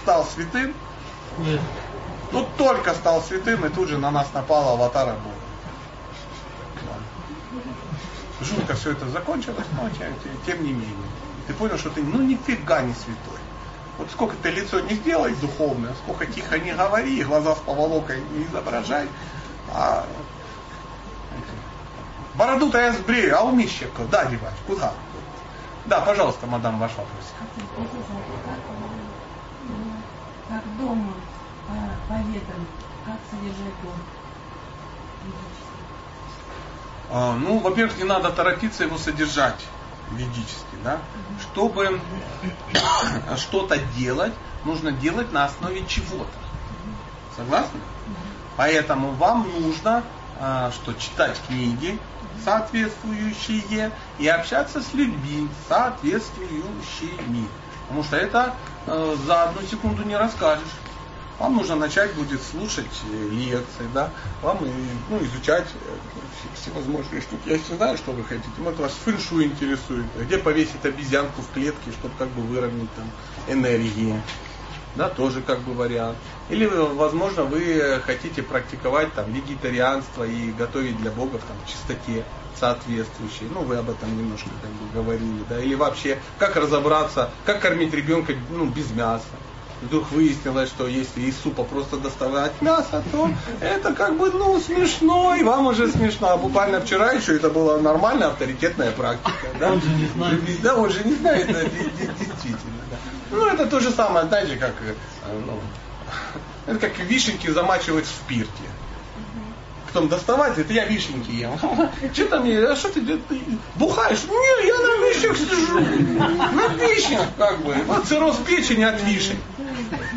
стал 0.02 0.24
святым. 0.24 0.74
Нет. 1.38 1.60
Ну, 2.32 2.46
только 2.56 2.94
стал 2.94 3.22
святым, 3.22 3.64
и 3.64 3.68
тут 3.68 3.88
же 3.88 3.98
на 3.98 4.10
нас 4.10 4.32
напала 4.34 4.72
аватара 4.72 5.12
Бога. 5.14 5.34
Жутко 8.40 8.74
все 8.74 8.92
это 8.92 9.08
закончилось, 9.08 9.66
но 9.80 9.88
тем 10.44 10.62
не 10.62 10.72
менее. 10.72 10.96
Ты 11.46 11.54
понял, 11.54 11.78
что 11.78 11.90
ты 11.90 12.02
ну 12.02 12.20
нифига 12.20 12.82
не 12.82 12.92
святой. 12.92 13.38
Вот 13.96 14.10
сколько 14.10 14.34
ты 14.42 14.50
лицо 14.50 14.80
не 14.80 14.94
сделай 14.94 15.34
духовное, 15.36 15.94
сколько 16.02 16.26
тихо 16.26 16.58
не 16.58 16.72
говори, 16.72 17.22
глаза 17.22 17.54
с 17.54 17.58
поволокой 17.58 18.20
не 18.32 18.44
изображай, 18.44 19.08
а 19.72 20.04
Бороду-то 22.34 22.80
я 22.80 22.92
сбрею, 22.92 23.38
а 23.38 23.42
умище 23.42 23.88
Да, 24.10 24.24
девать, 24.24 24.54
куда? 24.66 24.92
Да, 25.86 26.00
пожалуйста, 26.00 26.46
мадам, 26.46 26.78
ваш 26.78 26.92
вопрос. 26.92 27.32
Как 30.48 30.62
дом 30.78 31.14
по 32.08 32.12
ветрам, 32.14 32.66
как 33.04 33.16
содержать 33.30 33.74
дом? 33.82 33.92
А, 37.10 37.36
ну, 37.36 37.58
во-первых, 37.58 37.98
не 37.98 38.04
надо 38.04 38.30
торопиться 38.30 38.84
его 38.84 38.98
содержать 38.98 39.60
ведически, 40.12 40.76
да? 40.82 40.98
Чтобы 41.40 42.00
что-то 43.36 43.78
делать, 43.78 44.32
нужно 44.64 44.90
делать 44.92 45.32
на 45.32 45.44
основе 45.44 45.84
чего-то. 45.86 46.32
Согласны? 47.36 47.80
Поэтому 48.56 49.12
вам 49.12 49.48
нужно 49.60 50.02
а, 50.38 50.72
что 50.72 50.94
читать 50.94 51.40
книги, 51.46 51.98
соответствующие, 52.44 53.92
и 54.18 54.28
общаться 54.28 54.80
с 54.80 54.92
людьми, 54.94 55.48
соответствующими. 55.68 57.48
Потому 57.82 58.02
что 58.04 58.16
это 58.16 58.54
э, 58.86 59.16
за 59.26 59.44
одну 59.44 59.62
секунду 59.62 60.02
не 60.04 60.16
расскажешь. 60.16 60.64
Вам 61.38 61.56
нужно 61.56 61.74
начать 61.74 62.14
будет 62.14 62.40
слушать 62.42 62.86
э, 63.10 63.28
лекции, 63.30 63.88
да, 63.92 64.10
вам 64.40 64.58
ну, 65.10 65.18
изучать 65.24 65.66
э, 65.66 65.96
всевозможные 66.54 67.20
штуки. 67.20 67.42
Я 67.46 67.58
не 67.58 67.76
знаю, 67.76 67.96
что 67.96 68.12
вы 68.12 68.22
хотите. 68.22 68.48
Может, 68.58 68.78
вас 68.78 68.92
фэншу 69.04 69.42
интересует, 69.42 70.06
где 70.16 70.38
повесить 70.38 70.84
обезьянку 70.84 71.42
в 71.42 71.50
клетке, 71.52 71.90
чтобы 71.98 72.14
как 72.18 72.28
бы 72.28 72.42
выровнять 72.42 72.92
там 72.94 73.10
энергии 73.48 74.20
да, 74.96 75.08
тоже 75.08 75.42
как 75.42 75.60
бы 75.60 75.72
вариант. 75.74 76.16
Или, 76.50 76.66
возможно, 76.66 77.44
вы 77.44 78.00
хотите 78.04 78.42
практиковать 78.42 79.12
там 79.14 79.32
вегетарианство 79.32 80.24
и 80.24 80.52
готовить 80.52 80.96
для 80.98 81.10
богов 81.10 81.42
там 81.46 81.56
в 81.64 81.70
чистоте 81.70 82.24
соответствующей. 82.58 83.48
Ну, 83.52 83.62
вы 83.62 83.76
об 83.76 83.90
этом 83.90 84.16
немножко 84.16 84.50
как 84.62 84.70
бы 84.70 84.92
говорили, 84.94 85.44
да. 85.48 85.58
Или 85.58 85.74
вообще, 85.74 86.18
как 86.38 86.56
разобраться, 86.56 87.30
как 87.44 87.60
кормить 87.60 87.92
ребенка 87.92 88.34
ну, 88.50 88.66
без 88.66 88.90
мяса. 88.90 89.24
Вдруг 89.82 90.10
выяснилось, 90.12 90.68
что 90.70 90.86
если 90.86 91.22
из 91.22 91.36
супа 91.36 91.64
просто 91.64 91.98
доставать 91.98 92.52
мясо, 92.62 93.02
то 93.12 93.28
это 93.60 93.92
как 93.92 94.16
бы, 94.16 94.30
ну, 94.30 94.58
смешно, 94.60 95.34
и 95.34 95.42
вам 95.42 95.66
уже 95.66 95.88
смешно. 95.88 96.30
А 96.30 96.36
буквально 96.38 96.80
вчера 96.80 97.12
еще 97.12 97.36
это 97.36 97.50
была 97.50 97.78
нормальная 97.78 98.28
авторитетная 98.28 98.92
практика. 98.92 99.46
Да? 99.60 99.72
Он 99.72 99.82
же 99.82 99.88
не 99.88 100.06
знает. 100.06 100.62
Да, 100.62 100.76
он 100.76 100.90
же 100.90 101.04
не 101.04 101.14
знает, 101.16 101.48
действительно. 101.48 102.73
Ну, 103.34 103.46
это 103.46 103.66
то 103.66 103.80
же 103.80 103.90
самое, 103.90 104.26
знаете, 104.26 104.56
как, 104.56 104.72
э, 104.82 104.94
ну, 105.46 105.60
это 106.66 106.78
как 106.78 106.98
вишенки 106.98 107.48
замачивать 107.50 108.06
в 108.06 108.08
спирте. 108.08 108.50
потом 109.86 110.08
доставать, 110.08 110.58
это 110.58 110.72
я 110.72 110.84
вишенки 110.86 111.30
ем. 111.30 111.58
Что 112.12 112.26
там, 112.26 112.44
а 112.44 112.76
что 112.76 112.88
ты, 112.88 113.00
ты 113.00 113.40
бухаешь? 113.76 114.24
Не, 114.24 114.66
я 114.66 114.78
на 114.78 115.06
вишнях 115.06 115.36
сижу. 115.36 115.80
На 116.52 116.66
вишнях, 116.74 117.28
как 117.38 117.62
бы. 117.62 117.74
Вот 117.86 118.04
цирроз 118.06 118.36
печени 118.46 118.84
от 118.84 119.02
вишен. 119.02 119.36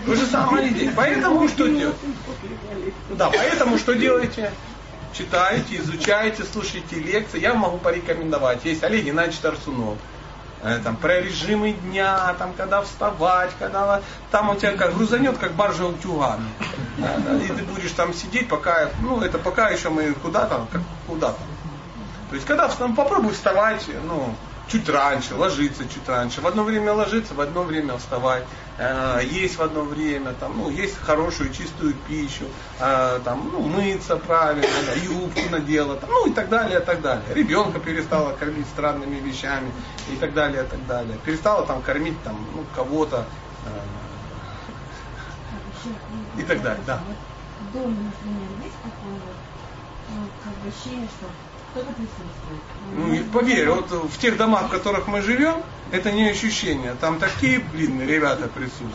Вы 0.06 0.15
же 0.15 0.26
самое 0.26 0.69
идея. 0.69 0.94
Поэтому 0.95 1.48
что 1.48 1.68
делать? 1.68 1.95
Да, 3.10 3.30
поэтому 3.30 3.77
что 3.77 3.94
делаете? 3.94 4.52
Читаете, 5.14 5.77
изучаете, 5.77 6.44
слушаете 6.44 6.95
лекции. 6.95 7.39
Я 7.39 7.53
могу 7.53 7.77
порекомендовать. 7.77 8.64
Есть 8.65 8.84
Олег 8.84 9.06
Геннадьевич 9.06 9.39
Тарсунов. 9.39 9.98
Э, 10.68 10.80
там, 10.84 10.98
про 10.98 11.22
режимы 11.22 11.72
дня, 11.72 12.35
там, 12.38 12.52
когда 12.52 12.81
вставать, 12.81 13.52
когда 13.57 14.02
там 14.31 14.49
у 14.49 14.56
тебя 14.56 14.73
как 14.73 14.95
грузанет, 14.95 15.38
как 15.38 15.53
баржа 15.53 15.85
утюгами. 15.85 16.49
И 17.41 17.48
ты 17.48 17.64
будешь 17.64 17.91
там 17.91 18.14
сидеть, 18.14 18.49
пока, 18.49 18.89
ну, 19.02 19.22
это 19.22 19.38
пока 19.39 19.69
еще 19.69 19.89
мы 19.89 20.11
куда-то, 20.14 20.68
куда-то. 21.07 21.39
То 22.30 22.35
есть, 22.35 22.45
когда 22.45 22.68
там, 22.68 22.95
попробуй 22.95 23.31
вставать, 23.31 23.85
ну, 24.03 24.35
чуть 24.68 24.89
раньше, 24.89 25.35
ложиться 25.35 25.84
чуть 25.88 26.07
раньше, 26.07 26.41
в 26.41 26.48
одно 26.48 26.64
время 26.64 26.94
ложиться, 26.94 27.34
в 27.34 27.41
одно 27.41 27.64
время 27.64 27.98
вставать, 27.98 28.44
э, 28.77 29.22
есть 29.23 29.57
в 29.57 29.61
одно 29.61 29.84
время, 29.84 30.34
там, 30.34 30.57
ну, 30.57 30.69
есть 30.69 30.98
хорошую 30.98 31.53
чистую 31.53 31.94
пищу, 32.07 32.45
э, 32.80 33.19
там, 33.23 33.49
ну, 33.52 33.61
мыться 33.61 34.18
правильно, 34.18 34.68
да, 34.85 34.94
юбку 34.94 35.39
надела, 35.49 35.95
там, 35.95 36.10
ну 36.10 36.27
и 36.27 36.34
так 36.34 36.49
далее, 36.49 36.80
и 36.80 36.84
так 36.84 37.02
далее. 37.02 37.23
Ребенка 37.34 37.80
перестала 37.80 38.34
кормить 38.34 38.68
странными 38.68 39.19
вещами 39.19 39.72
и 40.11 40.15
так 40.18 40.34
далее, 40.34 40.64
и 40.64 40.68
так 40.68 40.85
далее. 40.85 41.18
Перестала 41.26 41.65
там 41.65 41.81
кормить 41.81 42.22
там, 42.23 42.38
ну, 42.56 42.65
кого-то 42.76 43.26
э, 43.65 43.69
и 46.41 46.44
так 46.44 46.61
далее, 46.61 46.84
да. 46.85 47.02
Дома, 47.73 47.88
например, 47.88 48.49
есть 48.64 48.76
такое 48.84 49.19
ну, 50.10 50.27
как 50.44 50.53
бы 50.53 50.69
ощущение, 50.69 51.07
что. 51.07 51.27
Ну, 52.95 53.24
поверь, 53.34 53.70
вот 53.70 53.91
в 53.91 54.18
тех 54.18 54.38
домах, 54.38 54.68
в 54.68 54.70
которых 54.70 55.08
мы 55.08 55.22
живем, 55.22 55.64
это 55.91 56.12
не 56.12 56.30
ощущение. 56.30 56.95
Там 56.99 57.20
такие, 57.20 57.60
блин, 57.60 58.02
ребята 58.02 58.48
присутствуют. 58.48 58.94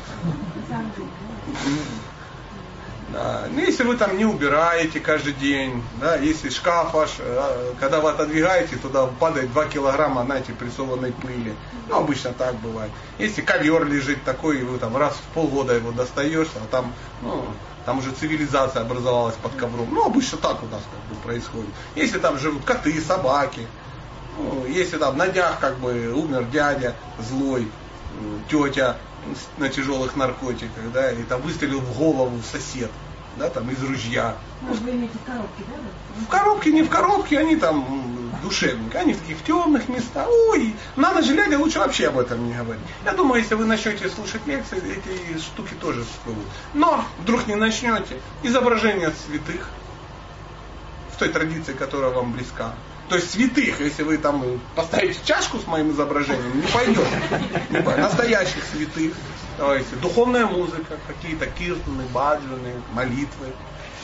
Да. 3.13 3.47
Ну, 3.51 3.61
если 3.61 3.85
вы 3.85 3.97
там 3.97 4.17
не 4.17 4.25
убираете 4.25 4.99
каждый 4.99 5.35
день, 5.35 5.83
да, 6.01 6.17
если 6.17 6.49
шкаф 6.49 6.95
ваш, 6.95 7.11
э, 7.19 7.75
когда 7.79 8.01
вы 8.01 8.11
отодвигаете, 8.11 8.77
туда 8.77 9.07
падает 9.07 9.53
2 9.53 9.67
килограмма, 9.67 10.25
знаете, 10.25 10.53
прессованной 10.53 11.13
пыли. 11.13 11.55
Ну, 11.89 11.97
обычно 11.97 12.33
так 12.33 12.55
бывает. 12.57 12.91
Если 13.19 13.43
ковер 13.43 13.85
лежит 13.85 14.25
такой, 14.25 14.61
и 14.61 14.63
вы 14.63 14.79
там 14.79 14.97
раз 14.97 15.15
в 15.15 15.35
полгода 15.35 15.75
его 15.75 15.93
достаешь, 15.93 16.49
а 16.57 16.67
там, 16.71 16.95
ну, 17.21 17.45
там 17.85 17.99
уже 17.99 18.13
цивилизация 18.13 18.83
образовалась 18.83 19.35
под 19.37 19.55
ковром. 19.55 19.89
Ну, 19.93 20.05
обычно 20.05 20.39
так 20.39 20.63
у 20.63 20.67
нас 20.67 20.83
как 20.83 21.17
бы 21.17 21.23
происходит. 21.23 21.71
Если 21.95 22.19
там 22.19 22.39
живут 22.39 22.65
коты, 22.65 23.01
собаки, 23.01 23.67
ну, 24.39 24.65
если 24.67 24.99
там 24.99 25.17
на 25.17 25.29
днях 25.29 25.59
как 25.61 25.79
бы 25.79 26.13
умер 26.15 26.45
дядя 26.53 26.95
злой, 27.19 27.71
тетя 28.49 28.97
на 29.59 29.69
тяжелых 29.69 30.17
наркотиках, 30.17 30.93
да, 30.93 31.13
или 31.13 31.23
там 31.23 31.41
выстрелил 31.43 31.81
в 31.81 31.97
голову 31.97 32.41
сосед, 32.51 32.91
да, 33.37 33.49
там 33.49 33.71
из 33.71 33.83
ружья. 33.83 34.37
Может, 34.61 34.83
вы 34.83 34.91
имеете 34.91 35.19
коробки, 35.25 35.65
да? 35.69 36.25
В 36.25 36.29
коробке, 36.29 36.73
не 36.73 36.83
в 36.83 36.89
коробке, 36.89 37.39
они 37.39 37.57
там 37.57 38.22
душевненько, 38.43 39.01
они 39.01 39.15
в 39.15 39.21
таких 39.21 39.43
темных 39.45 39.89
местах. 39.89 40.27
Ой, 40.51 40.75
на 40.97 41.13
ночь 41.13 41.27
глядя 41.27 41.59
лучше 41.59 41.79
вообще 41.79 42.09
об 42.09 42.19
этом 42.19 42.47
не 42.47 42.55
говорить. 42.55 42.83
Я 43.05 43.13
думаю, 43.13 43.41
если 43.41 43.55
вы 43.55 43.65
начнете 43.65 44.09
слушать 44.09 44.47
лекции, 44.47 44.79
эти 44.79 45.39
штуки 45.39 45.75
тоже 45.81 46.05
всплывут. 46.05 46.45
Но 46.75 47.05
вдруг 47.21 47.47
не 47.47 47.55
начнете, 47.55 48.21
изображение 48.43 49.13
святых, 49.27 49.69
в 51.13 51.19
той 51.19 51.29
традиции, 51.29 51.73
которая 51.73 52.11
вам 52.11 52.33
близка, 52.33 52.75
то 53.09 53.17
есть 53.17 53.31
святых, 53.33 53.81
если 53.81 54.05
вы 54.05 54.17
там 54.17 54.61
поставите 54.75 55.21
чашку 55.25 55.59
с 55.59 55.67
моим 55.67 55.91
изображением. 55.91 56.61
Не 56.61 56.67
пойдет. 56.67 57.07
Настоящих 57.99 58.65
святых. 58.65 59.13
Давайте. 59.59 59.97
Духовная 59.97 60.47
музыка, 60.47 60.97
какие-то 61.07 61.47
киртаны, 61.47 62.05
баджаны, 62.13 62.81
молитвы. 62.93 63.49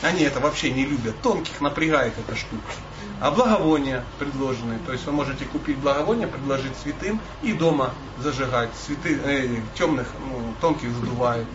Они 0.03 0.23
это 0.23 0.39
вообще 0.39 0.69
не 0.69 0.85
любят. 0.85 1.19
Тонких 1.23 1.59
напрягает 1.59 2.13
эта 2.19 2.35
штука. 2.37 2.71
А 3.21 3.31
благовония 3.31 4.03
предложенные. 4.17 4.79
То 4.85 4.93
есть 4.93 5.05
вы 5.05 5.11
можете 5.11 5.45
купить 5.45 5.77
благовония, 5.77 6.27
предложить 6.27 6.75
святым 6.81 7.19
и 7.41 7.53
дома 7.53 7.91
зажигать. 8.19 8.69
Цветы 8.85 9.19
э, 9.23 9.57
темных, 9.75 10.07
ну, 10.19 10.53
тонких 10.61 10.89
сдувает. 10.91 11.45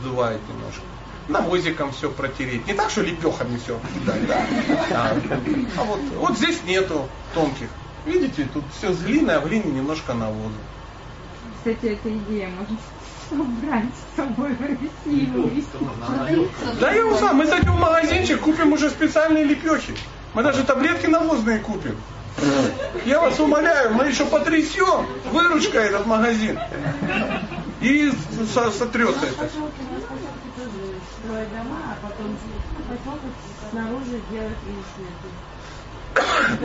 Сдувает 0.00 0.40
немножко 0.48 0.82
навозиком 1.28 1.92
все 1.92 2.10
протереть. 2.10 2.66
Не 2.66 2.74
так, 2.74 2.90
что 2.90 3.02
лепехами 3.02 3.56
все 3.56 3.80
кидать, 3.94 4.26
да. 4.26 4.46
А, 4.92 5.16
а 5.78 5.84
вот, 5.84 6.00
вот 6.16 6.36
здесь 6.38 6.62
нету 6.64 7.08
тонких. 7.34 7.68
Видите, 8.04 8.48
тут 8.52 8.64
все 8.76 8.92
с 8.92 9.02
глины, 9.02 9.32
а 9.32 9.40
в 9.40 9.48
глине 9.48 9.72
немножко 9.72 10.14
навоза. 10.14 10.54
Кстати, 11.58 11.86
эта 11.86 12.16
идея 12.16 12.48
может 12.48 12.78
собрать 13.28 13.86
с 13.92 14.16
собой 14.16 14.54
в 14.54 14.60
Россию. 14.60 15.50
Да 16.80 16.92
я 16.92 17.14
сам, 17.16 17.36
мы 17.36 17.46
зайдем 17.46 17.72
в 17.72 17.80
магазинчик, 17.80 18.40
купим 18.40 18.72
уже 18.72 18.90
специальные 18.90 19.44
лепехи. 19.44 19.94
Мы 20.36 20.42
даже 20.42 20.64
таблетки 20.64 21.06
навозные 21.06 21.60
купим. 21.60 21.96
Я 23.06 23.22
вас 23.22 23.40
умоляю, 23.40 23.94
мы 23.94 24.04
еще 24.04 24.26
потрясем 24.26 25.06
выручка 25.32 25.78
этот 25.78 26.04
магазин. 26.04 26.58
И 27.80 28.12
сотрется 28.52 29.24
это 29.24 29.48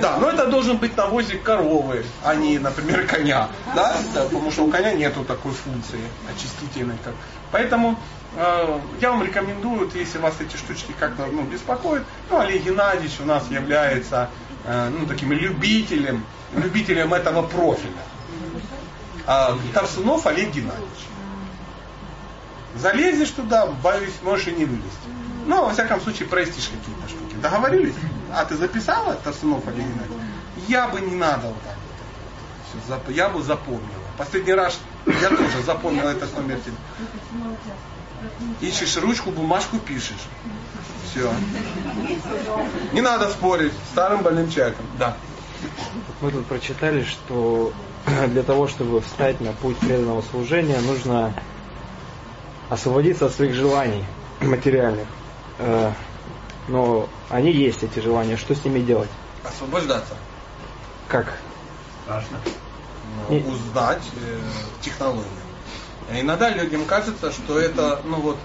Да, 0.01 0.17
но 0.17 0.29
это 0.31 0.47
должен 0.47 0.75
быть 0.75 0.97
навозик 0.97 1.41
коровы, 1.41 2.05
а 2.25 2.35
не, 2.35 2.59
например, 2.59 3.07
коня. 3.07 3.47
Да? 3.73 3.95
да 4.13 4.25
потому 4.25 4.51
что 4.51 4.65
у 4.65 4.69
коня 4.69 4.91
нету 4.91 5.23
такой 5.23 5.53
функции 5.53 6.01
очистительной. 6.29 6.97
Как. 7.05 7.13
Поэтому 7.53 7.97
я 8.35 9.11
вам 9.11 9.23
рекомендую, 9.23 9.89
если 9.93 10.17
вас 10.17 10.35
эти 10.39 10.55
штучки 10.55 10.93
как-то 10.97 11.25
ну, 11.25 11.43
беспокоят, 11.43 12.03
ну, 12.29 12.39
Олег 12.39 12.63
Геннадьевич 12.63 13.19
у 13.19 13.25
нас 13.25 13.49
является 13.49 14.29
э, 14.63 14.89
ну, 14.89 15.05
таким 15.05 15.33
любителем, 15.33 16.23
любителем 16.55 17.13
этого 17.13 17.41
профиля. 17.41 17.91
А 19.27 19.57
Тарсунов 19.73 20.25
Олег 20.27 20.51
Геннадьевич. 20.51 20.99
Залезешь 22.75 23.31
туда, 23.31 23.67
боюсь, 23.67 24.13
можешь 24.23 24.47
и 24.47 24.51
не 24.53 24.63
вылезти. 24.63 24.87
Ну, 25.45 25.65
во 25.65 25.73
всяком 25.73 25.99
случае, 25.99 26.29
простишь 26.29 26.69
какие-то 26.69 27.09
штуки. 27.09 27.35
Договорились? 27.41 27.95
А 28.33 28.45
ты 28.45 28.55
записала 28.55 29.15
Тарсунов 29.15 29.67
или 29.67 29.83
нет? 29.83 30.07
Я 30.69 30.87
бы 30.87 31.01
не 31.01 31.15
надо 31.15 31.47
вот 31.47 31.61
так 31.63 31.75
вот. 32.87 33.09
Я 33.09 33.27
бы 33.27 33.43
запомнила. 33.43 33.89
Последний 34.17 34.53
раз 34.53 34.79
я 35.05 35.29
тоже 35.29 35.63
запомнил 35.65 36.07
этот 36.07 36.33
номер 36.37 36.59
телефона. 36.59 37.57
Ищешь 38.61 38.97
ручку, 38.97 39.31
бумажку 39.31 39.79
пишешь. 39.79 40.27
Все. 41.09 41.31
Не 42.93 43.01
надо 43.01 43.29
спорить. 43.29 43.73
Старым 43.91 44.21
больным 44.21 44.49
человеком. 44.49 44.85
Да. 44.97 45.17
Мы 46.21 46.31
тут 46.31 46.45
прочитали, 46.45 47.03
что 47.03 47.73
для 48.27 48.43
того, 48.43 48.67
чтобы 48.67 49.01
встать 49.01 49.41
на 49.41 49.53
путь 49.53 49.77
преданного 49.77 50.21
служения, 50.21 50.79
нужно 50.79 51.33
освободиться 52.69 53.25
от 53.25 53.33
своих 53.33 53.53
желаний 53.53 54.05
материальных. 54.39 55.07
Э, 55.59 55.91
но 56.67 57.09
они 57.29 57.51
есть, 57.51 57.83
эти 57.83 57.99
желания. 57.99 58.37
Что 58.37 58.55
с 58.55 58.63
ними 58.63 58.79
делать? 58.79 59.09
Освобождаться. 59.43 60.15
Как? 61.07 61.37
Страшно. 62.03 62.37
Ну, 63.29 63.37
узнать 63.49 64.03
э, 64.15 64.39
технологию. 64.81 65.25
Иногда 66.13 66.49
людям 66.49 66.85
кажется, 66.85 67.31
что 67.31 67.59
это, 67.59 68.01
ну 68.03 68.17
вот, 68.21 68.37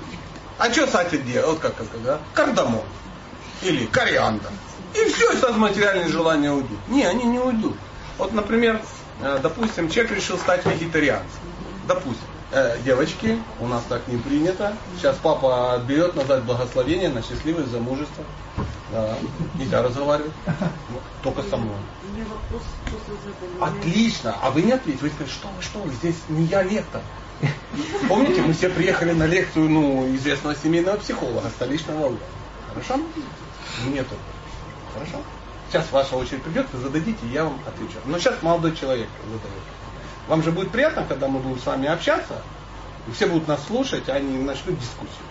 а 0.59 0.70
что 0.72 0.86
сати 0.86 1.18
делать? 1.18 1.47
Вот 1.48 1.59
как 1.60 1.80
это, 1.80 1.98
да? 1.98 2.20
Кардамон. 2.34 2.84
Или 3.62 3.86
кориандр. 3.86 4.51
И 4.94 5.09
все, 5.10 5.32
это 5.32 5.52
материальные 5.52 6.09
желания 6.09 6.52
уйдут. 6.52 6.78
Не, 6.88 7.05
они 7.05 7.24
не 7.24 7.38
уйдут. 7.38 7.76
Вот, 8.18 8.32
например, 8.32 8.80
э, 9.20 9.38
допустим, 9.43 9.90
человек 9.90 10.12
решил 10.12 10.38
стать 10.38 10.64
вегетарианцем. 10.64 11.40
Допустим. 11.86 12.26
Э, 12.52 12.78
девочки, 12.84 13.43
у 13.60 13.66
нас 13.66 13.82
так 13.88 14.06
не 14.09 14.18
принято. 14.18 14.74
Сейчас 14.97 15.16
папа 15.22 15.74
отберет 15.74 16.14
назад 16.14 16.44
благословение 16.44 17.09
на 17.09 17.22
счастливое 17.22 17.64
замужество. 17.64 18.24
Да, 18.93 19.16
нельзя 19.55 19.82
разговаривать. 19.82 20.32
Только 21.22 21.43
со 21.43 21.56
мной. 21.56 21.76
Отлично. 23.60 24.36
А 24.40 24.51
вы 24.51 24.62
не 24.62 24.72
ответите. 24.72 25.02
Вы 25.02 25.10
скажете, 25.10 25.34
что 25.36 25.48
вы, 25.48 25.62
что 25.62 25.78
вы, 25.80 25.93
здесь 25.93 26.16
не 26.28 26.44
я 26.44 26.62
лектор. 26.62 27.02
Помните, 28.08 28.40
мы 28.40 28.52
все 28.54 28.68
приехали 28.70 29.12
на 29.12 29.26
лекцию 29.26 29.68
ну, 29.68 30.14
известного 30.16 30.54
семейного 30.56 30.96
психолога, 30.96 31.48
столичного 31.50 31.98
уровня. 32.06 32.18
Хорошо? 32.72 33.02
Нету. 33.86 34.14
Хорошо? 34.94 35.22
Сейчас 35.68 35.90
ваша 35.90 36.16
очередь 36.16 36.42
придет, 36.42 36.66
вы 36.72 36.80
зададите, 36.80 37.18
я 37.32 37.44
вам 37.44 37.58
отвечу. 37.66 37.98
Но 38.06 38.18
сейчас 38.18 38.42
молодой 38.42 38.74
человек 38.76 39.08
задает. 39.24 39.62
Вам 40.28 40.42
же 40.42 40.52
будет 40.52 40.70
приятно, 40.70 41.04
когда 41.08 41.28
мы 41.28 41.40
будем 41.40 41.58
с 41.58 41.66
вами 41.66 41.88
общаться, 41.88 42.40
и 43.06 43.12
все 43.12 43.26
будут 43.26 43.48
нас 43.48 43.60
слушать, 43.66 44.08
а 44.08 44.14
они 44.14 44.38
начнут 44.38 44.78
дискуссию. 44.78 45.24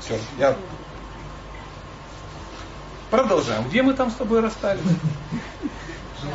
Все, 0.00 0.18
я... 0.38 0.56
Продолжаем. 3.10 3.66
Где 3.68 3.82
мы 3.82 3.94
там 3.94 4.10
с 4.10 4.14
тобой 4.14 4.40
расстались? 4.40 4.82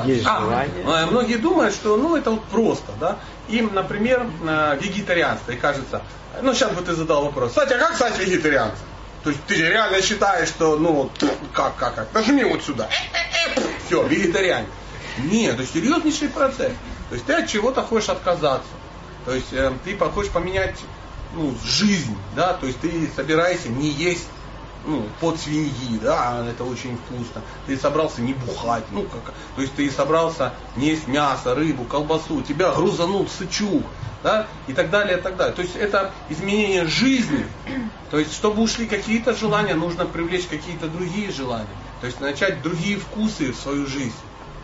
Есть 0.05 0.25
А, 0.25 0.39
желание. 0.41 0.83
э, 0.85 1.05
многие 1.05 1.35
думают, 1.35 1.73
что 1.73 1.97
ну 1.97 2.15
это 2.15 2.31
вот 2.31 2.43
просто, 2.45 2.91
да. 2.99 3.17
Им, 3.49 3.73
например, 3.73 4.25
э, 4.45 4.77
вегетарианство, 4.81 5.51
и 5.51 5.57
кажется, 5.57 6.01
ну 6.41 6.53
сейчас 6.53 6.71
бы 6.71 6.81
ты 6.81 6.93
задал 6.93 7.25
вопрос, 7.25 7.49
кстати, 7.49 7.73
а 7.73 7.77
как 7.77 7.95
стать 7.95 8.17
вегетарианцем? 8.17 8.85
То 9.23 9.29
есть 9.29 9.43
ты 9.45 9.55
реально 9.55 10.01
считаешь, 10.01 10.49
что, 10.49 10.77
ну, 10.77 11.09
как, 11.53 11.75
как, 11.77 11.95
как, 11.95 12.13
нажми 12.13 12.43
вот 12.43 12.63
сюда, 12.63 12.89
все, 13.85 14.05
вегетарианец. 14.05 14.69
Нет, 15.17 15.55
это 15.55 15.65
серьезнейший 15.65 16.29
процесс. 16.29 16.73
То 17.09 17.15
есть 17.15 17.25
ты 17.25 17.33
от 17.33 17.47
чего-то 17.47 17.83
хочешь 17.83 18.09
отказаться. 18.09 18.67
То 19.25 19.33
есть 19.33 19.53
э, 19.53 19.71
ты 19.85 19.95
хочешь 19.97 20.31
поменять 20.31 20.75
ну, 21.35 21.55
жизнь, 21.63 22.17
да, 22.35 22.53
то 22.53 22.65
есть 22.65 22.79
ты 22.81 23.09
собираешься 23.15 23.69
не 23.69 23.89
есть 23.89 24.27
ну, 24.85 25.05
под 25.19 25.39
свиньи, 25.39 25.97
да, 26.01 26.45
это 26.47 26.63
очень 26.63 26.97
вкусно. 26.97 27.41
Ты 27.65 27.77
собрался 27.77 28.21
не 28.21 28.33
бухать, 28.33 28.83
ну 28.91 29.03
как, 29.03 29.33
то 29.55 29.61
есть 29.61 29.73
ты 29.75 29.89
собрался 29.89 30.53
не 30.75 30.89
есть 30.89 31.07
мясо, 31.07 31.55
рыбу, 31.55 31.83
колбасу, 31.85 32.41
тебя 32.41 32.71
грузанул 32.71 33.27
сычук, 33.27 33.83
да, 34.23 34.47
и 34.67 34.73
так 34.73 34.89
далее, 34.89 35.17
и 35.17 35.21
так 35.21 35.35
далее. 35.35 35.55
То 35.55 35.61
есть 35.61 35.75
это 35.75 36.11
изменение 36.29 36.85
жизни. 36.85 37.45
То 38.09 38.19
есть, 38.19 38.33
чтобы 38.33 38.61
ушли 38.61 38.85
какие-то 38.85 39.33
желания, 39.33 39.73
нужно 39.73 40.05
привлечь 40.05 40.45
какие-то 40.45 40.87
другие 40.87 41.31
желания. 41.31 41.67
То 41.99 42.07
есть 42.07 42.19
начать 42.21 42.61
другие 42.61 42.97
вкусы 42.97 43.51
в 43.51 43.55
свою 43.55 43.87
жизнь. 43.87 44.13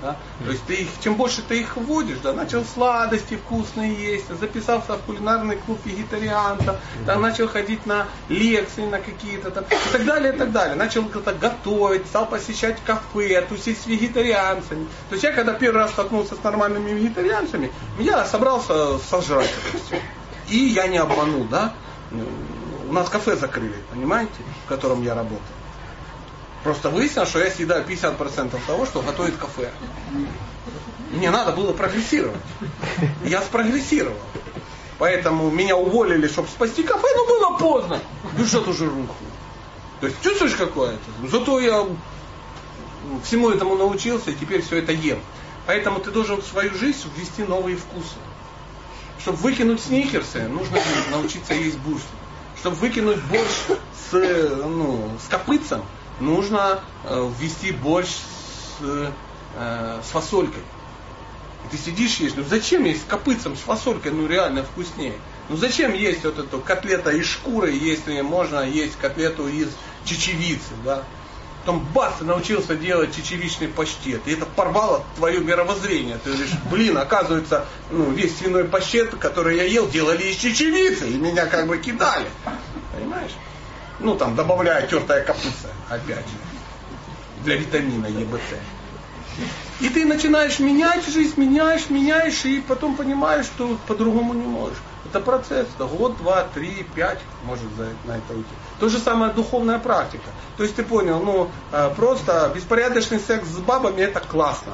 Да? 0.02 0.16
То 0.46 0.52
есть 0.52 0.64
ты 0.66 0.76
их, 0.76 0.90
чем 1.02 1.16
больше 1.16 1.42
ты 1.42 1.60
их 1.60 1.76
вводишь, 1.76 2.20
да, 2.24 2.32
начал 2.32 2.64
сладости 2.64 3.36
вкусные 3.36 3.94
есть, 3.94 4.30
записался 4.40 4.94
в 4.94 5.02
кулинарный 5.02 5.58
клуб 5.58 5.80
вегетарианцев, 5.84 6.76
там, 7.06 7.22
начал 7.22 7.50
ходить 7.50 7.86
на 7.86 8.08
лекции 8.30 8.86
на 8.86 9.00
какие-то 9.00 9.52
там, 9.52 9.66
и 9.66 9.92
так 9.92 10.06
далее, 10.06 10.34
и 10.34 10.38
так 10.38 10.52
далее. 10.54 10.76
Начал 10.76 11.06
как-то 11.06 11.34
готовить, 11.34 12.06
стал 12.06 12.28
посещать 12.28 12.78
кафе, 12.86 13.42
тусить 13.42 13.82
с 13.82 13.88
вегетарианцами. 13.88 14.86
То 15.10 15.16
есть 15.16 15.24
я 15.24 15.34
когда 15.34 15.54
первый 15.54 15.80
раз 15.80 15.92
столкнулся 15.92 16.36
с 16.36 16.44
нормальными 16.44 16.92
вегетарианцами, 16.92 17.72
я 18.00 18.24
собрался 18.26 18.98
сожрать 19.00 19.52
это 19.68 19.84
все. 19.84 20.02
И 20.48 20.58
я 20.58 20.88
не 20.88 20.98
обманул, 20.98 21.44
да. 21.46 21.74
У 22.88 22.94
нас 22.94 23.10
кафе 23.10 23.36
закрыли, 23.36 23.76
понимаете, 23.92 24.32
в 24.66 24.70
котором 24.70 25.04
я 25.04 25.14
работал. 25.14 25.59
Просто 26.64 26.90
выяснилось, 26.90 27.30
что 27.30 27.40
я 27.40 27.50
съедаю 27.50 27.86
50% 27.86 28.60
того, 28.68 28.86
что 28.86 29.02
готовит 29.02 29.38
кафе. 29.38 29.72
Мне 31.12 31.32
надо 31.32 31.54
было 31.54 31.72
прогрессировать. 31.72 32.42
Я 33.24 33.42
спрогрессировал. 33.42 34.18
Поэтому 34.98 35.50
меня 35.50 35.78
уволили, 35.78 36.28
чтобы 36.28 36.50
спасти 36.50 36.84
кафе, 36.84 37.08
но 37.16 37.26
было 37.26 37.58
поздно. 37.58 38.00
Ну 38.38 38.46
что 38.46 38.62
ту 38.62 38.74
жируху. 38.74 39.16
То 40.02 40.08
есть 40.08 40.22
чувствуешь 40.22 40.56
какое-то? 40.56 41.00
Зато 41.30 41.60
я 41.60 41.86
всему 43.24 43.50
этому 43.50 43.76
научился 43.76 44.32
и 44.32 44.36
теперь 44.36 44.62
все 44.62 44.78
это 44.78 44.92
ем. 44.92 45.20
Поэтому 45.66 46.00
ты 46.00 46.12
должен 46.12 46.42
в 46.42 46.46
свою 46.46 46.74
жизнь 46.74 47.08
ввести 47.16 47.44
новые 47.44 47.78
вкусы. 47.78 48.18
Чтобы 49.20 49.38
выкинуть 49.38 49.82
сникерсы, 49.82 50.48
нужно 50.48 50.80
научиться 51.12 51.54
есть 51.54 51.78
бурс. 51.78 52.04
Чтобы 52.60 52.76
выкинуть 52.78 53.22
борщ 53.24 53.80
с, 54.12 54.14
ну, 54.14 55.10
с 55.24 55.30
копытцем, 55.30 55.84
нужно 56.20 56.82
э, 57.04 57.32
ввести 57.40 57.72
борщ 57.72 58.10
с, 58.10 58.82
э, 58.82 59.12
с 60.04 60.10
фасолькой. 60.10 60.64
И 61.66 61.76
ты 61.76 61.78
сидишь 61.78 62.18
есть, 62.18 62.38
ну 62.38 62.44
зачем 62.44 62.86
есть 62.86 63.08
копытцем, 63.08 63.56
с 63.56 63.60
фасолькой, 63.60 64.12
ну 64.12 64.28
реально 64.28 64.64
вкуснее. 64.64 65.16
Ну 65.50 65.58
зачем 65.58 65.94
есть 65.94 66.24
вот 66.24 66.38
эту 66.38 66.60
котлета 66.60 67.12
из 67.12 67.26
шкуры, 67.26 67.72
если 67.72 68.22
можно 68.22 68.60
есть 68.60 68.96
котлету 68.98 69.48
из 69.48 69.70
чечевицы, 70.06 70.74
да? 70.86 71.04
Потом 71.62 71.86
бац, 71.94 72.14
научился 72.22 72.76
делать 72.76 73.16
чечевичный 73.16 73.68
паштет. 73.68 74.22
И 74.26 74.32
это 74.32 74.46
порвало 74.46 75.04
твое 75.18 75.40
мировоззрение. 75.40 76.18
Ты 76.24 76.32
говоришь, 76.32 76.54
блин, 76.72 76.98
оказывается, 76.98 77.66
ну, 77.92 78.12
весь 78.12 78.38
свиной 78.38 78.64
паштет, 78.64 79.16
который 79.16 79.58
я 79.58 79.64
ел, 79.66 79.88
делали 79.88 80.24
из 80.24 80.38
чечевицы. 80.38 81.10
И 81.10 81.18
меня 81.18 81.48
как 81.48 81.68
бы 81.68 81.78
кидали. 81.78 82.28
Понимаешь? 82.96 83.34
Ну, 84.00 84.16
там, 84.16 84.36
добавляя 84.36 84.88
тертая 84.88 85.24
капуста, 85.24 85.70
опять 85.90 86.26
же, 86.26 87.44
для 87.44 87.58
витамина 87.58 88.08
ЕБТ. 88.08 88.58
И 89.82 89.90
ты 89.90 90.06
начинаешь 90.06 90.60
менять 90.60 91.06
жизнь, 91.08 91.40
меняешь, 91.40 91.90
меняешь, 91.90 92.44
и 92.46 92.62
потом 92.62 92.96
понимаешь, 92.96 93.46
что 93.46 93.78
по-другому 93.88 94.34
не 94.34 94.46
можешь. 94.46 94.78
Это 95.06 95.20
процесс, 95.22 95.68
это 95.76 95.86
год, 95.86 96.18
два, 96.18 96.44
три, 96.54 96.86
пять 96.96 97.20
может 97.46 97.66
за, 97.78 97.90
на 98.06 98.18
это 98.18 98.34
уйти. 98.34 98.50
То 98.80 98.90
же 98.90 99.00
самое 99.00 99.32
духовная 99.32 99.80
практика. 99.80 100.30
То 100.58 100.64
есть 100.64 100.76
ты 100.76 100.84
понял, 100.84 101.20
ну, 101.22 101.50
просто 101.96 102.52
беспорядочный 102.54 103.20
секс 103.20 103.48
с 103.48 103.58
бабами 103.58 104.02
это 104.02 104.20
классно. 104.20 104.74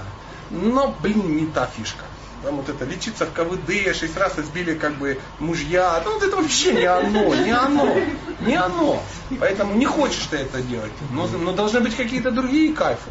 Но, 0.49 0.95
блин, 1.01 1.37
не 1.37 1.45
та 1.47 1.67
фишка 1.67 2.05
там 2.45 2.57
вот 2.57 2.69
это 2.69 2.85
лечиться 2.85 3.25
в 3.25 3.33
КВД, 3.33 3.95
шесть 3.95 4.15
раз 4.17 4.37
избили 4.37 4.75
как 4.75 4.95
бы 4.95 5.19
мужья, 5.39 5.99
ну 6.05 6.13
вот 6.13 6.23
это 6.23 6.35
вообще 6.35 6.73
не 6.73 6.85
оно, 6.85 7.33
не 7.33 7.51
оно, 7.51 7.95
не 8.41 8.55
оно. 8.55 9.01
Поэтому 9.39 9.73
не 9.73 9.85
хочешь 9.85 10.27
ты 10.29 10.37
это 10.37 10.61
делать, 10.61 10.91
но, 11.11 11.27
но 11.27 11.53
должны 11.53 11.79
быть 11.81 11.95
какие-то 11.95 12.29
другие 12.29 12.73
кайфы. 12.73 13.09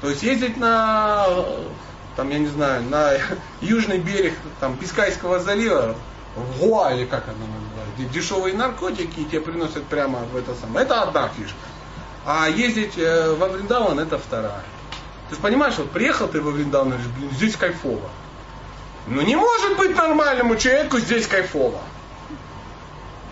То 0.00 0.08
есть 0.08 0.22
ездить 0.22 0.56
на, 0.56 1.26
там, 2.16 2.30
я 2.30 2.38
не 2.38 2.46
знаю, 2.46 2.82
на 2.84 3.12
южный 3.60 3.98
берег 3.98 4.34
там, 4.60 4.76
Пискайского 4.76 5.40
залива, 5.40 5.94
в 6.34 6.60
Гуа 6.60 6.94
или 6.94 7.04
как 7.04 7.24
оно 7.28 7.46
называется, 7.46 8.14
дешевые 8.14 8.56
наркотики 8.56 9.20
и 9.20 9.24
тебе 9.24 9.40
приносят 9.40 9.84
прямо 9.84 10.20
в 10.20 10.36
это 10.36 10.54
самое. 10.54 10.86
Это 10.86 11.02
одна 11.02 11.28
фишка. 11.28 11.56
А 12.24 12.48
ездить 12.48 12.96
э, 12.96 13.34
во 13.34 13.48
Вриндаван 13.48 13.98
это 13.98 14.18
вторая. 14.18 14.62
Ты 15.28 15.34
же 15.34 15.40
понимаешь, 15.40 15.76
вот 15.76 15.90
приехал 15.90 16.28
ты 16.28 16.40
во 16.40 16.50
Вриндаван, 16.50 16.94
блин, 17.16 17.30
здесь 17.32 17.56
кайфово. 17.56 18.08
Ну 19.10 19.22
не 19.22 19.36
может 19.36 19.76
быть 19.76 19.96
нормальному 19.96 20.56
человеку 20.56 20.98
здесь 20.98 21.26
кайфово. 21.26 21.80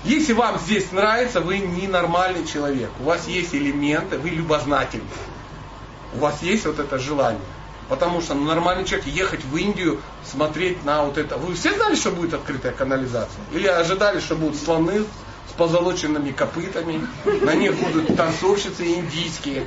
Если 0.04 0.32
вам 0.32 0.58
здесь 0.58 0.92
нравится, 0.92 1.40
вы 1.40 1.58
не 1.58 1.86
нормальный 1.86 2.46
человек. 2.46 2.90
У 3.00 3.04
вас 3.04 3.26
есть 3.26 3.54
элементы, 3.54 4.18
вы 4.18 4.30
любознательны. 4.30 5.04
У 6.14 6.18
вас 6.18 6.42
есть 6.42 6.64
вот 6.64 6.78
это 6.78 6.98
желание. 6.98 7.42
Потому 7.88 8.20
что 8.20 8.34
нормальный 8.34 8.84
человек 8.84 9.06
ехать 9.06 9.44
в 9.44 9.56
Индию, 9.56 10.00
смотреть 10.24 10.84
на 10.84 11.04
вот 11.04 11.18
это. 11.18 11.36
Вы 11.36 11.54
все 11.54 11.74
знали, 11.74 11.94
что 11.94 12.10
будет 12.10 12.34
открытая 12.34 12.72
канализация? 12.72 13.40
Или 13.52 13.66
ожидали, 13.66 14.20
что 14.20 14.34
будут 14.34 14.56
слоны 14.56 15.04
с 15.48 15.52
позолоченными 15.56 16.32
копытами, 16.32 17.06
на 17.24 17.54
них 17.54 17.74
будут 17.74 18.16
танцовщицы 18.16 18.86
индийские. 18.86 19.66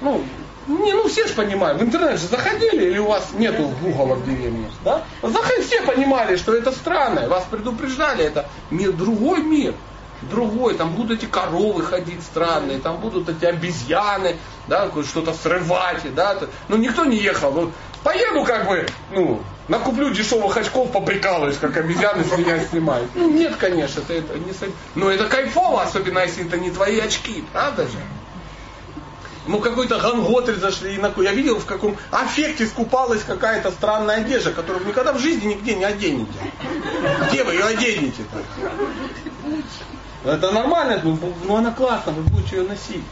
Ну, 0.00 0.24
не, 0.66 0.92
ну 0.92 1.08
все 1.08 1.26
же 1.26 1.34
понимают. 1.34 1.80
В 1.80 1.84
интернет 1.84 2.18
же 2.18 2.26
заходили 2.26 2.86
или 2.86 2.98
у 2.98 3.06
вас 3.06 3.28
нету 3.34 3.70
гугла 3.82 4.14
в 4.14 4.24
деревне? 4.24 4.70
Да? 4.84 5.02
Заходили, 5.22 5.62
все 5.62 5.82
понимали, 5.82 6.36
что 6.36 6.54
это 6.54 6.72
странное. 6.72 7.28
Вас 7.28 7.44
предупреждали, 7.50 8.24
это 8.24 8.46
мир, 8.70 8.92
другой 8.92 9.42
мир. 9.42 9.74
Другой, 10.22 10.74
там 10.74 10.94
будут 10.94 11.18
эти 11.18 11.28
коровы 11.28 11.82
ходить 11.82 12.22
странные, 12.22 12.78
там 12.78 12.96
будут 12.96 13.28
эти 13.28 13.44
обезьяны, 13.44 14.36
да, 14.68 14.88
что-то 15.06 15.34
срывать, 15.34 16.02
да, 16.14 16.38
ну 16.68 16.76
никто 16.76 17.04
не 17.04 17.18
ехал, 17.18 17.52
ну, 17.52 17.72
поеду 18.02 18.44
как 18.44 18.66
бы, 18.66 18.86
ну, 19.10 19.42
накуплю 19.68 20.10
дешевых 20.10 20.56
очков, 20.56 20.92
поприкалываюсь, 20.92 21.56
как 21.58 21.76
обезьяны 21.76 22.24
с 22.24 22.38
меня 22.38 22.58
снимают. 22.60 23.10
Ну, 23.14 23.30
нет, 23.30 23.56
конечно, 23.56 24.00
это, 24.00 24.14
это 24.14 24.38
не... 24.38 24.52
Но 24.94 25.10
это 25.10 25.26
кайфово, 25.26 25.82
особенно 25.82 26.20
если 26.20 26.46
это 26.46 26.58
не 26.58 26.70
твои 26.70 27.00
очки, 27.00 27.44
правда 27.52 27.82
же? 27.82 27.98
Ну 29.46 29.58
какой-то 29.58 29.98
ганготрь 29.98 30.54
зашли, 30.54 30.94
я 30.94 31.32
видел 31.32 31.58
в 31.58 31.66
каком 31.66 31.96
аффекте 32.10 32.66
скупалась 32.66 33.22
какая-то 33.22 33.70
странная 33.72 34.16
одежда, 34.16 34.52
которую 34.52 34.84
вы 34.84 34.90
никогда 34.90 35.12
в 35.12 35.18
жизни 35.18 35.48
нигде 35.48 35.74
не 35.74 35.84
оденете. 35.84 36.32
Где 37.28 37.44
вы 37.44 37.52
ее 37.52 37.64
оденете-то? 37.64 38.42
Это 40.24 40.50
нормально, 40.50 41.00
ну, 41.44 41.56
она 41.56 41.72
классная, 41.72 42.14
вы 42.14 42.22
будете 42.22 42.56
ее 42.56 42.62
носить. 42.62 43.04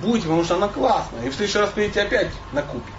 Будете, 0.00 0.22
потому 0.22 0.44
что 0.44 0.56
она 0.56 0.68
классная. 0.68 1.26
И 1.26 1.28
в 1.28 1.34
следующий 1.34 1.58
раз 1.58 1.70
приедете 1.70 2.00
опять 2.00 2.30
накупите. 2.52 2.90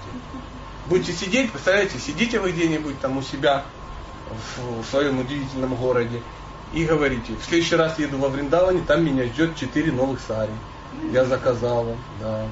Будете 0.87 1.13
сидеть, 1.13 1.51
представляете, 1.51 1.97
сидите 1.97 2.39
вы 2.39 2.51
где-нибудь 2.51 2.99
там 2.99 3.17
у 3.17 3.23
себя 3.23 3.65
в 4.57 4.85
своем 4.91 5.19
удивительном 5.19 5.75
городе 5.75 6.21
и 6.71 6.85
говорите, 6.85 7.33
в 7.33 7.45
следующий 7.45 7.75
раз 7.75 7.97
еду 7.97 8.17
во 8.17 8.29
Вриндаване, 8.29 8.83
там 8.85 9.03
меня 9.03 9.25
ждет 9.25 9.55
четыре 9.55 9.91
новых 9.91 10.19
сари. 10.27 10.51
Я 11.11 11.25
заказала, 11.25 11.95
да, 12.19 12.45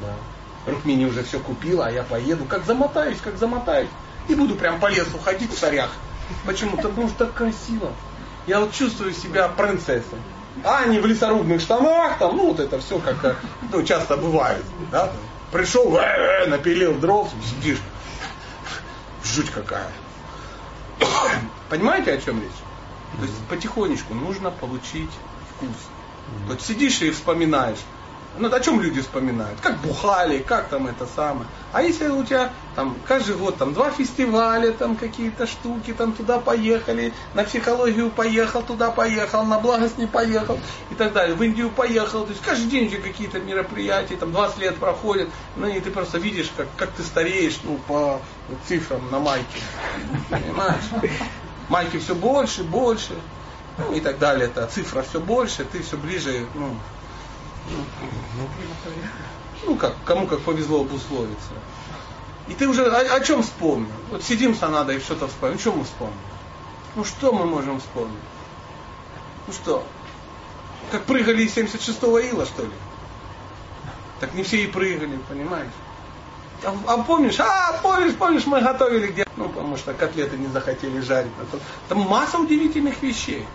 да. 0.00 0.70
Рукмини 0.70 1.04
уже 1.04 1.22
все 1.22 1.38
купила, 1.38 1.86
а 1.86 1.90
я 1.90 2.02
поеду. 2.02 2.44
Как 2.44 2.64
замотаюсь, 2.64 3.18
как 3.22 3.36
замотаюсь. 3.38 3.90
И 4.28 4.34
буду 4.34 4.56
прям 4.56 4.80
по 4.80 4.88
лесу 4.88 5.18
ходить 5.22 5.52
в 5.52 5.58
сарях. 5.58 5.90
Почему? 6.44 6.76
Потому 6.76 7.08
что 7.08 7.26
так 7.26 7.34
красиво. 7.34 7.92
Я 8.46 8.60
вот 8.60 8.72
чувствую 8.72 9.12
себя 9.12 9.48
принцессой. 9.48 10.18
А 10.64 10.86
не 10.86 10.98
в 10.98 11.06
лесорубных 11.06 11.60
штанах, 11.60 12.18
там, 12.18 12.36
ну 12.36 12.48
вот 12.48 12.60
это 12.60 12.78
все 12.80 12.98
как 12.98 13.36
ну, 13.72 13.82
часто 13.82 14.16
бывает. 14.16 14.64
Да? 14.90 15.12
Пришел, 15.52 15.96
э 15.96 16.44
-э, 16.44 16.46
напилил 16.48 16.94
дров, 16.94 17.28
сидишь. 17.44 17.80
Жуть 19.22 19.50
какая. 19.50 19.90
Понимаете, 21.68 22.12
о 22.12 22.18
чем 22.18 22.40
речь? 22.40 22.50
То 23.18 23.22
есть 23.22 23.38
потихонечку 23.48 24.14
нужно 24.14 24.50
получить 24.50 25.10
вкус. 25.54 25.76
Вот 26.46 26.60
сидишь 26.60 27.02
и 27.02 27.10
вспоминаешь. 27.10 27.78
Ну, 28.38 28.52
о 28.52 28.60
чем 28.60 28.80
люди 28.80 29.00
вспоминают? 29.00 29.58
Как 29.60 29.78
бухали, 29.78 30.38
как 30.38 30.68
там 30.68 30.86
это 30.86 31.06
самое. 31.06 31.46
А 31.72 31.82
если 31.82 32.08
у 32.08 32.22
тебя 32.22 32.52
там 32.74 32.94
каждый 33.06 33.34
год 33.36 33.56
там 33.56 33.72
два 33.72 33.90
фестиваля, 33.90 34.72
там 34.72 34.96
какие-то 34.96 35.46
штуки, 35.46 35.94
там 35.94 36.12
туда 36.12 36.38
поехали, 36.38 37.14
на 37.34 37.44
психологию 37.44 38.10
поехал, 38.10 38.62
туда 38.62 38.90
поехал, 38.90 39.44
на 39.44 39.58
благость 39.58 39.96
не 39.96 40.06
поехал 40.06 40.58
и 40.90 40.94
так 40.94 41.14
далее, 41.14 41.34
в 41.34 41.42
Индию 41.42 41.70
поехал, 41.70 42.24
то 42.24 42.30
есть 42.30 42.42
каждый 42.42 42.66
день 42.66 42.90
же 42.90 42.98
какие-то 42.98 43.38
мероприятия, 43.38 44.16
там 44.16 44.32
20 44.32 44.58
лет 44.58 44.76
проходят, 44.76 45.30
ну 45.56 45.66
и 45.66 45.80
ты 45.80 45.90
просто 45.90 46.18
видишь, 46.18 46.52
как, 46.56 46.66
как 46.76 46.90
ты 46.90 47.02
стареешь, 47.02 47.58
ну, 47.64 47.78
по 47.88 48.20
цифрам 48.68 49.00
на 49.10 49.18
майке. 49.18 49.60
Понимаешь? 50.28 50.84
Майки 51.68 51.98
все 51.98 52.14
больше, 52.14 52.62
больше, 52.64 53.14
ну 53.78 53.92
и 53.92 54.00
так 54.00 54.18
далее. 54.18 54.46
Это 54.46 54.66
цифра 54.66 55.02
все 55.02 55.20
больше, 55.20 55.64
ты 55.64 55.82
все 55.82 55.96
ближе, 55.96 56.46
ну, 56.54 56.76
ну 59.64 59.76
как, 59.76 59.94
кому 60.04 60.26
как 60.26 60.40
повезло 60.40 60.80
обусловиться. 60.80 61.52
И 62.48 62.54
ты 62.54 62.68
уже 62.68 62.86
о, 62.86 63.16
о 63.16 63.20
чем 63.20 63.42
вспомнил? 63.42 63.90
Вот 64.10 64.22
сидим 64.22 64.54
с 64.54 64.62
Анадой 64.62 64.96
и 64.96 65.00
что-то 65.00 65.26
вспомним. 65.26 65.58
Что 65.58 65.72
мы 65.72 65.84
вспомним? 65.84 66.16
Ну 66.94 67.04
что 67.04 67.32
мы 67.32 67.44
можем 67.44 67.80
вспомнить? 67.80 68.16
Ну 69.46 69.52
что? 69.52 69.84
Как 70.92 71.04
прыгали 71.04 71.42
из 71.42 71.56
76-го 71.56 72.18
ила, 72.20 72.46
что 72.46 72.62
ли? 72.62 72.70
Так 74.20 74.32
не 74.34 74.44
все 74.44 74.62
и 74.62 74.66
прыгали, 74.66 75.18
понимаешь? 75.28 75.72
А, 76.64 76.74
а 76.86 76.98
помнишь, 77.02 77.38
а 77.40 77.78
помнишь, 77.82 78.14
помнишь, 78.14 78.46
мы 78.46 78.60
готовили 78.60 79.08
где 79.08 79.26
ну, 79.36 79.50
потому 79.50 79.76
что 79.76 79.92
котлеты 79.92 80.38
не 80.38 80.46
захотели 80.46 81.00
жарить. 81.00 81.30
Там 81.88 81.98
масса 82.00 82.38
удивительных 82.38 83.02
вещей. 83.02 83.46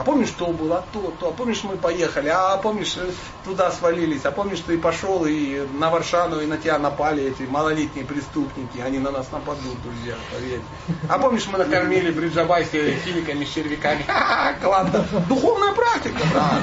А 0.00 0.02
помнишь, 0.02 0.30
то 0.30 0.46
было, 0.46 0.82
то, 0.94 1.12
то, 1.20 1.28
а 1.28 1.30
помнишь, 1.30 1.62
мы 1.62 1.76
поехали, 1.76 2.28
а 2.28 2.56
помнишь, 2.56 2.96
э, 2.96 3.10
туда 3.44 3.70
свалились, 3.70 4.24
а 4.24 4.30
помнишь, 4.30 4.60
ты 4.60 4.78
пошел 4.78 5.26
и 5.26 5.66
на 5.78 5.90
Варшану, 5.90 6.40
и 6.40 6.46
на 6.46 6.56
тебя 6.56 6.78
напали 6.78 7.24
эти 7.24 7.42
малолетние 7.42 8.06
преступники, 8.06 8.80
они 8.80 8.98
на 8.98 9.10
нас 9.10 9.30
нападут, 9.30 9.76
друзья, 9.82 10.14
поверьте. 10.32 10.64
А 11.06 11.18
помнишь, 11.18 11.46
мы 11.52 11.58
накормили 11.58 12.10
Бриджабайсе 12.12 12.96
химиками, 13.04 13.44
с 13.44 13.50
червяками, 13.50 14.02
ха-ха, 14.06 14.54
классно. 14.54 15.04
Духовная 15.28 15.74
практика, 15.74 16.22
да. 16.32 16.62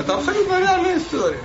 Это 0.00 0.14
абсолютно 0.14 0.58
реальная 0.58 0.96
история. 0.96 1.44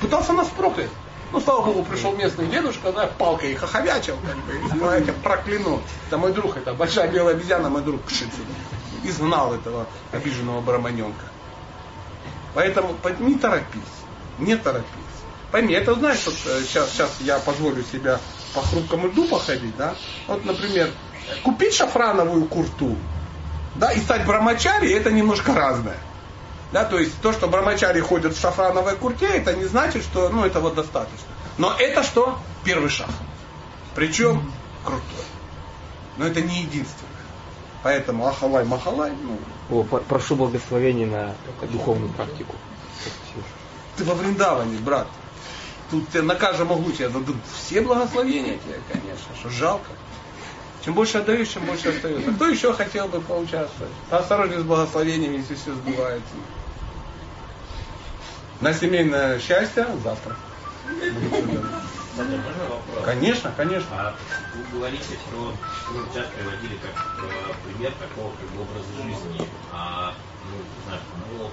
Пытался 0.00 0.32
нас 0.32 0.48
проклять. 0.48 0.88
Ну, 1.34 1.40
слава 1.40 1.66
богу, 1.66 1.82
пришел 1.82 2.14
местный 2.14 2.46
дедушка, 2.46 2.92
да, 2.92 3.08
палкой 3.08 3.54
их 3.54 3.62
оховячил, 3.64 4.16
как 4.24 4.36
бы, 4.36 5.04
я 5.04 5.12
прокляну. 5.14 5.82
Это 6.06 6.16
мой 6.16 6.32
друг, 6.32 6.56
это 6.56 6.74
большая 6.74 7.10
белая 7.10 7.34
обезьяна, 7.34 7.68
мой 7.68 7.82
друг 7.82 8.04
Кшицын. 8.04 8.46
Изгнал 9.02 9.52
этого 9.52 9.88
обиженного 10.12 10.60
браманенка. 10.60 11.24
Поэтому 12.54 12.94
не 13.18 13.34
торопись, 13.34 13.82
не 14.38 14.54
торопись. 14.56 14.86
Пойми, 15.50 15.74
это 15.74 15.94
знаешь, 15.94 16.24
вот 16.24 16.36
сейчас, 16.36 16.86
э, 16.86 16.92
сейчас 16.92 17.16
я 17.18 17.40
позволю 17.40 17.82
себя 17.82 18.20
по 18.54 18.62
хрупкому 18.62 19.08
льду 19.08 19.26
походить, 19.26 19.76
да? 19.76 19.96
Вот, 20.28 20.44
например, 20.44 20.88
купить 21.42 21.74
шафрановую 21.74 22.44
курту, 22.44 22.96
да, 23.74 23.90
и 23.90 23.98
стать 23.98 24.24
брамачари, 24.24 24.92
это 24.92 25.10
немножко 25.10 25.52
разное. 25.52 25.98
Да, 26.74 26.84
то 26.84 26.98
есть 26.98 27.20
то, 27.22 27.32
что 27.32 27.46
брамачари 27.46 28.00
ходят 28.00 28.34
в 28.34 28.40
шафрановой 28.40 28.96
курте, 28.96 29.26
это 29.26 29.54
не 29.54 29.64
значит, 29.64 30.02
что 30.02 30.28
ну, 30.28 30.44
этого 30.44 30.74
достаточно. 30.74 31.28
Но 31.56 31.72
это 31.78 32.02
что? 32.02 32.40
Первый 32.64 32.90
шаг. 32.90 33.08
Причем 33.94 34.52
крутой. 34.84 35.24
Но 36.16 36.26
это 36.26 36.40
не 36.40 36.62
единственное. 36.62 37.12
Поэтому 37.84 38.26
ахалай 38.26 38.64
махалай. 38.64 39.12
Ну. 39.12 39.38
О, 39.70 39.84
прошу 39.84 40.34
благословения 40.34 41.06
на 41.06 41.36
духовную 41.68 42.12
практику. 42.12 42.56
Ты 43.96 44.02
во 44.02 44.14
Вриндаване, 44.14 44.76
брат. 44.78 45.06
Тут 45.92 46.08
тебе 46.08 46.22
на 46.22 46.34
каждом 46.34 46.72
углу 46.72 46.90
тебе 46.90 47.08
дадут 47.08 47.36
все 47.56 47.82
благословения 47.82 48.58
тебе, 48.58 48.80
конечно, 48.92 49.32
что 49.38 49.48
жалко. 49.48 49.92
Чем 50.84 50.94
больше 50.94 51.18
отдаешь, 51.18 51.50
чем 51.50 51.66
больше 51.66 51.90
остается. 51.90 52.32
Кто 52.32 52.48
еще 52.48 52.72
хотел 52.72 53.06
бы 53.06 53.20
поучаствовать? 53.20 53.92
Осторожнее 54.10 54.58
с 54.58 54.64
благословениями, 54.64 55.36
если 55.36 55.54
все 55.54 55.72
сбывается. 55.72 56.34
На 58.64 58.72
семейное 58.72 59.38
счастье 59.40 59.86
завтра. 60.02 60.34
Конечно, 63.04 63.52
конечно. 63.54 63.88
А 63.92 64.16
вы 64.54 64.78
говорите, 64.78 65.18
что 65.28 65.52
вы 65.90 66.00
часто 66.14 66.32
приводили 66.32 66.78
как 66.78 66.92
э, 67.20 67.52
пример 67.66 67.92
такого 68.00 68.32
как 68.40 68.48
бы 68.56 68.62
образа 68.62 68.88
жизни, 69.04 69.46
а 69.70 70.14
ну, 70.50 70.56
знаю, 70.86 71.02
ну, 71.28 71.50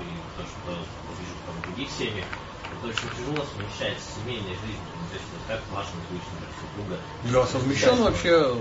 и 0.00 0.16
то, 0.38 0.42
что 0.48 0.72
вижу 1.20 1.36
там 1.44 1.54
в 1.54 1.66
других 1.66 1.90
семьях, 1.90 2.24
это 2.72 2.88
очень 2.88 3.10
тяжело 3.12 3.44
совмещать 3.44 3.98
семейной 4.00 4.56
жизнью. 4.64 4.88
Ну, 4.96 5.06
то 5.10 5.16
есть, 5.16 5.28
вот 5.36 5.42
как 5.46 5.60
в 5.68 5.74
вашем 5.74 6.00
случае, 6.08 6.32
например, 6.32 6.56
супруга. 6.64 6.96
Да, 7.24 7.46
совмещен 7.46 8.02
вообще 8.02 8.56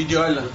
идеально. 0.00 0.48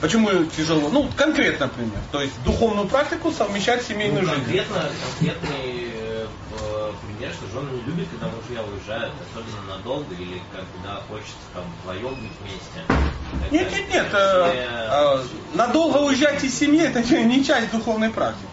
Почему 0.00 0.44
тяжело? 0.44 0.88
Ну, 0.90 1.08
конкретно, 1.16 1.66
например. 1.66 1.98
То 2.12 2.20
есть 2.20 2.34
духовную 2.44 2.86
практику 2.86 3.32
совмещать 3.32 3.82
с 3.82 3.86
семейной 3.86 4.22
ну, 4.22 4.28
жизнью. 4.28 4.44
Конкретно, 4.44 4.90
конкретный 5.18 5.92
э, 5.92 6.92
пример, 7.06 7.32
что 7.32 7.46
жены 7.48 7.70
не 7.76 7.82
любят, 7.82 8.08
когда 8.10 8.26
мужья 8.26 8.62
уезжают, 8.62 9.14
особенно 9.30 9.76
надолго, 9.76 10.14
или 10.14 10.42
когда 10.52 11.00
хочется 11.08 11.34
там 11.54 11.64
вдвоем 11.80 12.14
быть 12.14 12.32
вместе. 12.40 13.50
Нет, 13.50 13.72
нет, 13.72 13.88
нет. 13.88 14.06
Э, 14.12 14.52
э, 14.90 15.24
надолго 15.54 15.98
уезжать 15.98 16.44
из 16.44 16.58
семьи, 16.58 16.82
это 16.82 17.02
не 17.02 17.44
часть 17.44 17.70
духовной 17.70 18.10
практики. 18.10 18.46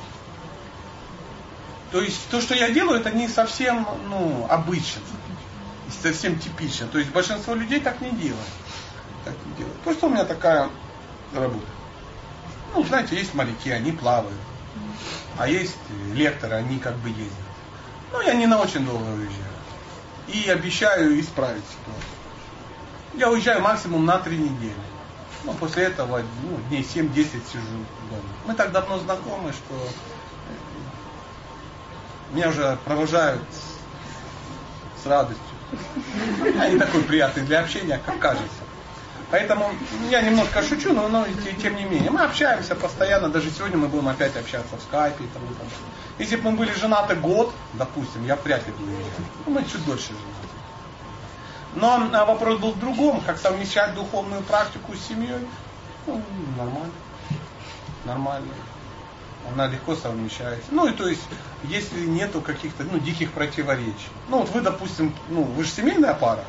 То 1.92 2.02
есть 2.02 2.28
то, 2.32 2.42
что 2.42 2.56
я 2.56 2.70
делаю, 2.72 3.00
это 3.02 3.12
не 3.12 3.28
совсем 3.28 3.88
ну, 4.10 4.48
обычно, 4.50 5.02
совсем 6.02 6.40
типично. 6.40 6.88
То 6.88 6.98
есть 6.98 7.12
большинство 7.12 7.54
людей 7.54 7.80
так 7.80 8.02
не 8.02 8.10
делают. 8.12 8.48
Так 9.26 9.36
не 9.46 9.58
делают. 9.58 9.78
Просто 9.82 10.08
у 10.08 10.10
меня 10.10 10.26
такая 10.26 10.70
работать. 11.34 11.68
Ну, 12.74 12.84
знаете, 12.84 13.16
есть 13.16 13.34
моряки, 13.34 13.70
они 13.72 13.92
плавают. 13.92 14.38
А 15.38 15.48
есть 15.48 15.78
лекторы, 16.14 16.56
они 16.56 16.80
как 16.80 16.96
бы 16.98 17.10
ездят. 17.10 17.32
Ну, 18.12 18.22
я 18.22 18.34
не 18.34 18.46
на 18.46 18.60
очень 18.60 18.86
долго 18.86 19.04
уезжаю. 19.04 19.54
И 20.28 20.50
обещаю 20.50 21.20
исправить 21.20 21.64
ситуацию. 21.66 22.14
Я 23.16 23.30
уезжаю 23.30 23.62
максимум 23.62 24.06
на 24.06 24.18
три 24.20 24.38
недели. 24.38 24.74
Ну, 25.44 25.54
после 25.54 25.84
этого 25.86 26.20
ну, 26.44 26.58
дней 26.70 26.82
7-10 26.82 27.14
сижу 27.52 27.66
дома. 28.10 28.24
Мы 28.48 28.54
так 28.54 28.72
давно 28.72 28.98
знакомы, 29.00 29.52
что 29.52 29.76
э, 29.76 30.54
меня 32.34 32.50
уже 32.50 32.78
провожают 32.86 33.44
с 35.04 35.06
радостью. 35.06 35.44
Они 36.60 36.78
такой 36.78 37.04
приятный 37.04 37.44
для 37.44 37.60
общения, 37.60 38.00
как 38.06 38.20
кажется. 38.20 38.63
Поэтому 39.34 39.72
я 40.12 40.22
немножко 40.22 40.62
шучу, 40.62 40.94
но, 40.94 41.08
но 41.08 41.26
тем 41.60 41.76
не 41.76 41.86
менее. 41.86 42.12
Мы 42.12 42.22
общаемся 42.22 42.76
постоянно, 42.76 43.30
даже 43.30 43.50
сегодня 43.50 43.80
мы 43.80 43.88
будем 43.88 44.08
опять 44.08 44.38
общаться 44.38 44.78
в 44.78 44.82
скайпе. 44.84 45.24
И 45.24 45.26
и 45.26 45.30
там. 45.32 45.42
Если 46.20 46.36
бы 46.36 46.52
мы 46.52 46.58
были 46.58 46.72
женаты 46.74 47.16
год, 47.16 47.52
допустим, 47.74 48.24
я 48.28 48.36
вряд 48.36 48.64
ли 48.68 48.74
бы. 48.74 48.80
Ну, 49.48 49.54
мы 49.54 49.64
чуть 49.64 49.84
дольше 49.88 50.10
женаты. 50.10 50.54
Но 51.74 52.10
а, 52.16 52.26
вопрос 52.26 52.60
был 52.60 52.74
в 52.74 52.80
другом, 52.80 53.22
как 53.22 53.40
совмещать 53.40 53.96
духовную 53.96 54.44
практику 54.44 54.94
с 54.94 55.00
семьей. 55.00 55.48
Ну, 56.06 56.22
нормально. 56.56 56.94
Нормально. 58.06 58.54
Она 59.52 59.66
легко 59.66 59.96
совмещается. 59.96 60.68
Ну 60.70 60.86
и 60.86 60.92
то 60.92 61.08
есть, 61.08 61.24
если 61.64 62.06
нету 62.06 62.40
каких-то 62.40 62.84
ну, 62.84 63.00
диких 63.00 63.32
противоречий. 63.32 64.10
Ну 64.30 64.42
вот 64.42 64.50
вы, 64.52 64.62
допустим, 64.62 65.12
ну, 65.30 65.42
вы 65.42 65.64
же 65.64 65.72
семейная 65.72 66.14
пара 66.14 66.44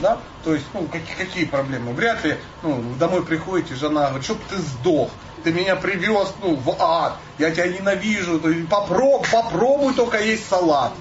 да, 0.00 0.18
то 0.44 0.54
есть, 0.54 0.66
ну, 0.72 0.86
какие, 0.86 1.16
какие 1.16 1.44
проблемы? 1.44 1.92
Вряд 1.92 2.24
ли, 2.24 2.36
ну, 2.62 2.82
домой 2.98 3.24
приходите, 3.24 3.74
жена 3.74 4.06
говорит, 4.08 4.24
чтоб 4.24 4.38
ты 4.48 4.56
сдох, 4.56 5.10
ты 5.44 5.52
меня 5.52 5.76
привез, 5.76 6.34
ну, 6.42 6.56
в 6.56 6.76
ад, 6.78 7.16
я 7.38 7.50
тебя 7.50 7.68
ненавижу, 7.68 8.40
то 8.40 8.50
есть, 8.50 8.68
попробуй, 8.68 9.94
только 9.94 10.22
есть 10.22 10.48
салат. 10.48 10.92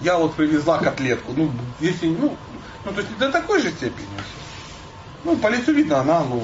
Я 0.00 0.16
вот 0.16 0.34
привезла 0.34 0.78
котлетку, 0.78 1.32
ну, 1.36 1.50
если, 1.80 2.08
ну, 2.08 2.36
ну, 2.84 2.92
то 2.92 3.00
есть, 3.00 3.16
до 3.18 3.30
такой 3.30 3.60
же 3.60 3.70
степени. 3.70 4.08
Ну, 5.24 5.36
по 5.36 5.48
лицу 5.48 5.72
видно, 5.72 6.00
она, 6.00 6.24
ну, 6.24 6.42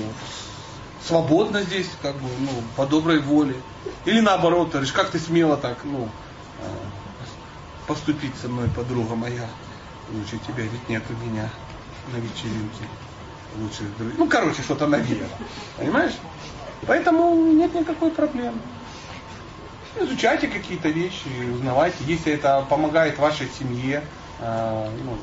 свободна 1.06 1.62
здесь, 1.62 1.88
как 2.02 2.14
бы, 2.16 2.28
ну, 2.40 2.50
по 2.76 2.86
доброй 2.86 3.20
воле. 3.20 3.56
Или 4.04 4.20
наоборот, 4.20 4.70
говоришь, 4.70 4.92
как 4.92 5.10
ты 5.10 5.18
смело 5.18 5.56
так, 5.56 5.78
ну, 5.84 6.08
э, 6.60 6.66
поступить 7.86 8.34
со 8.40 8.48
мной, 8.48 8.68
подруга 8.68 9.14
моя. 9.14 9.48
Лучше 10.12 10.38
тебя 10.46 10.64
ведь 10.64 10.88
нет 10.88 11.02
у 11.08 11.26
меня 11.26 11.50
на 12.12 12.16
вечеринке 12.16 12.84
друзей. 13.56 14.14
Ну, 14.16 14.28
короче, 14.28 14.62
что-то 14.62 14.86
навеяло. 14.86 15.28
Понимаешь? 15.76 16.14
Поэтому 16.86 17.34
нет 17.52 17.74
никакой 17.74 18.10
проблемы. 18.10 18.58
Изучайте 19.98 20.48
какие-то 20.48 20.88
вещи, 20.88 21.28
узнавайте. 21.54 21.96
Если 22.06 22.32
это 22.32 22.64
помогает 22.68 23.18
вашей 23.18 23.48
семье, 23.48 24.04
э, 24.40 24.90
ну, 25.04 25.16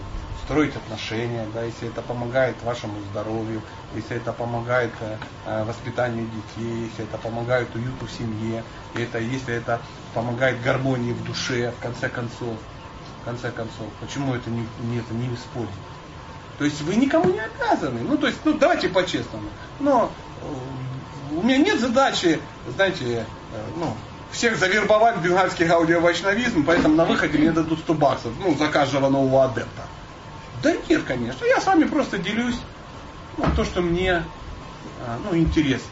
строить 0.45 0.75
отношения, 0.75 1.45
да, 1.53 1.63
если 1.63 1.87
это 1.87 2.01
помогает 2.01 2.55
вашему 2.63 2.99
здоровью, 3.11 3.61
если 3.95 4.17
это 4.17 4.33
помогает 4.33 4.91
э, 5.45 5.63
воспитанию 5.63 6.25
детей, 6.27 6.89
если 6.89 7.05
это 7.05 7.17
помогает 7.17 7.73
уюту 7.75 8.07
в 8.07 8.11
семье, 8.11 8.63
это, 8.95 9.19
если 9.19 9.53
это 9.53 9.79
помогает 10.13 10.61
гармонии 10.61 11.13
в 11.13 11.23
душе, 11.23 11.71
в 11.71 11.81
конце 11.81 12.09
концов, 12.09 12.57
в 13.21 13.25
конце 13.25 13.51
концов, 13.51 13.87
почему 14.01 14.33
это 14.33 14.49
не, 14.49 14.67
не, 14.81 14.97
это 14.97 15.13
не 15.13 15.27
использовать? 15.33 15.73
То 16.57 16.65
есть 16.65 16.81
вы 16.81 16.95
никому 16.95 17.31
не 17.31 17.39
обязаны. 17.39 18.01
Ну, 18.01 18.17
то 18.17 18.27
есть, 18.27 18.39
ну, 18.45 18.53
давайте 18.53 18.89
по-честному. 18.89 19.47
Но 19.79 20.11
э, 20.41 21.37
у 21.37 21.41
меня 21.41 21.57
нет 21.57 21.79
задачи, 21.79 22.39
знаете, 22.75 23.25
э, 23.53 23.61
ну, 23.77 23.95
всех 24.31 24.57
завербовать 24.57 25.17
в 25.17 25.21
бенгальский 25.21 25.67
аудиовайшнавизм, 25.67 26.63
поэтому 26.65 26.95
на 26.95 27.05
выходе 27.05 27.37
мне 27.37 27.51
дадут 27.51 27.79
100 27.79 27.93
баксов, 27.93 28.31
ну, 28.39 28.55
за 28.55 28.67
каждого 28.67 29.09
нового 29.09 29.45
адепта. 29.45 29.83
Да 30.61 30.73
нет, 30.89 31.03
конечно. 31.03 31.45
Я 31.45 31.59
с 31.59 31.65
вами 31.65 31.85
просто 31.85 32.17
делюсь 32.17 32.59
ну, 33.37 33.45
то, 33.55 33.65
что 33.65 33.81
мне 33.81 34.23
а, 35.05 35.19
ну, 35.23 35.37
интересно. 35.37 35.89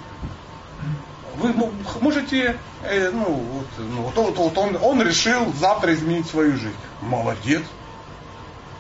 Вы 1.36 1.54
можете, 2.02 2.58
э, 2.84 3.10
ну, 3.10 3.26
вот, 3.26 3.68
ну, 3.78 4.02
вот, 4.04 4.38
вот 4.38 4.58
он, 4.58 4.78
он 4.82 5.02
решил 5.02 5.52
завтра 5.54 5.94
изменить 5.94 6.28
свою 6.28 6.54
жизнь. 6.54 6.76
Молодец. 7.02 7.64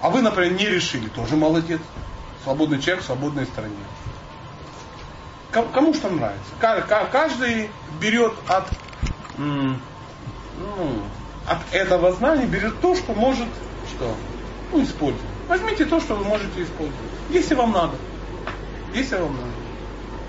А 0.01 0.09
вы, 0.09 0.21
например, 0.21 0.53
не 0.53 0.67
решили, 0.67 1.07
тоже 1.09 1.35
молодец. 1.35 1.79
Свободный 2.43 2.81
человек 2.81 3.03
в 3.03 3.05
свободной 3.05 3.45
стране. 3.45 3.75
Кому 5.51 5.93
что 5.93 6.09
нравится. 6.09 6.51
Каждый 7.11 7.69
берет 7.99 8.33
от 8.47 8.65
ну, 9.37 11.03
от 11.47 11.59
этого 11.71 12.13
знания 12.13 12.45
берет 12.45 12.79
то, 12.81 12.95
что 12.95 13.13
может 13.13 13.47
что? 13.95 14.15
Ну, 14.71 14.83
использовать. 14.83 15.25
Возьмите 15.47 15.85
то, 15.85 15.99
что 15.99 16.15
вы 16.15 16.23
можете 16.23 16.63
использовать. 16.63 17.11
Если 17.29 17.55
вам 17.55 17.71
надо. 17.71 17.95
Если 18.93 19.15
вам 19.15 19.33
надо. 19.33 19.47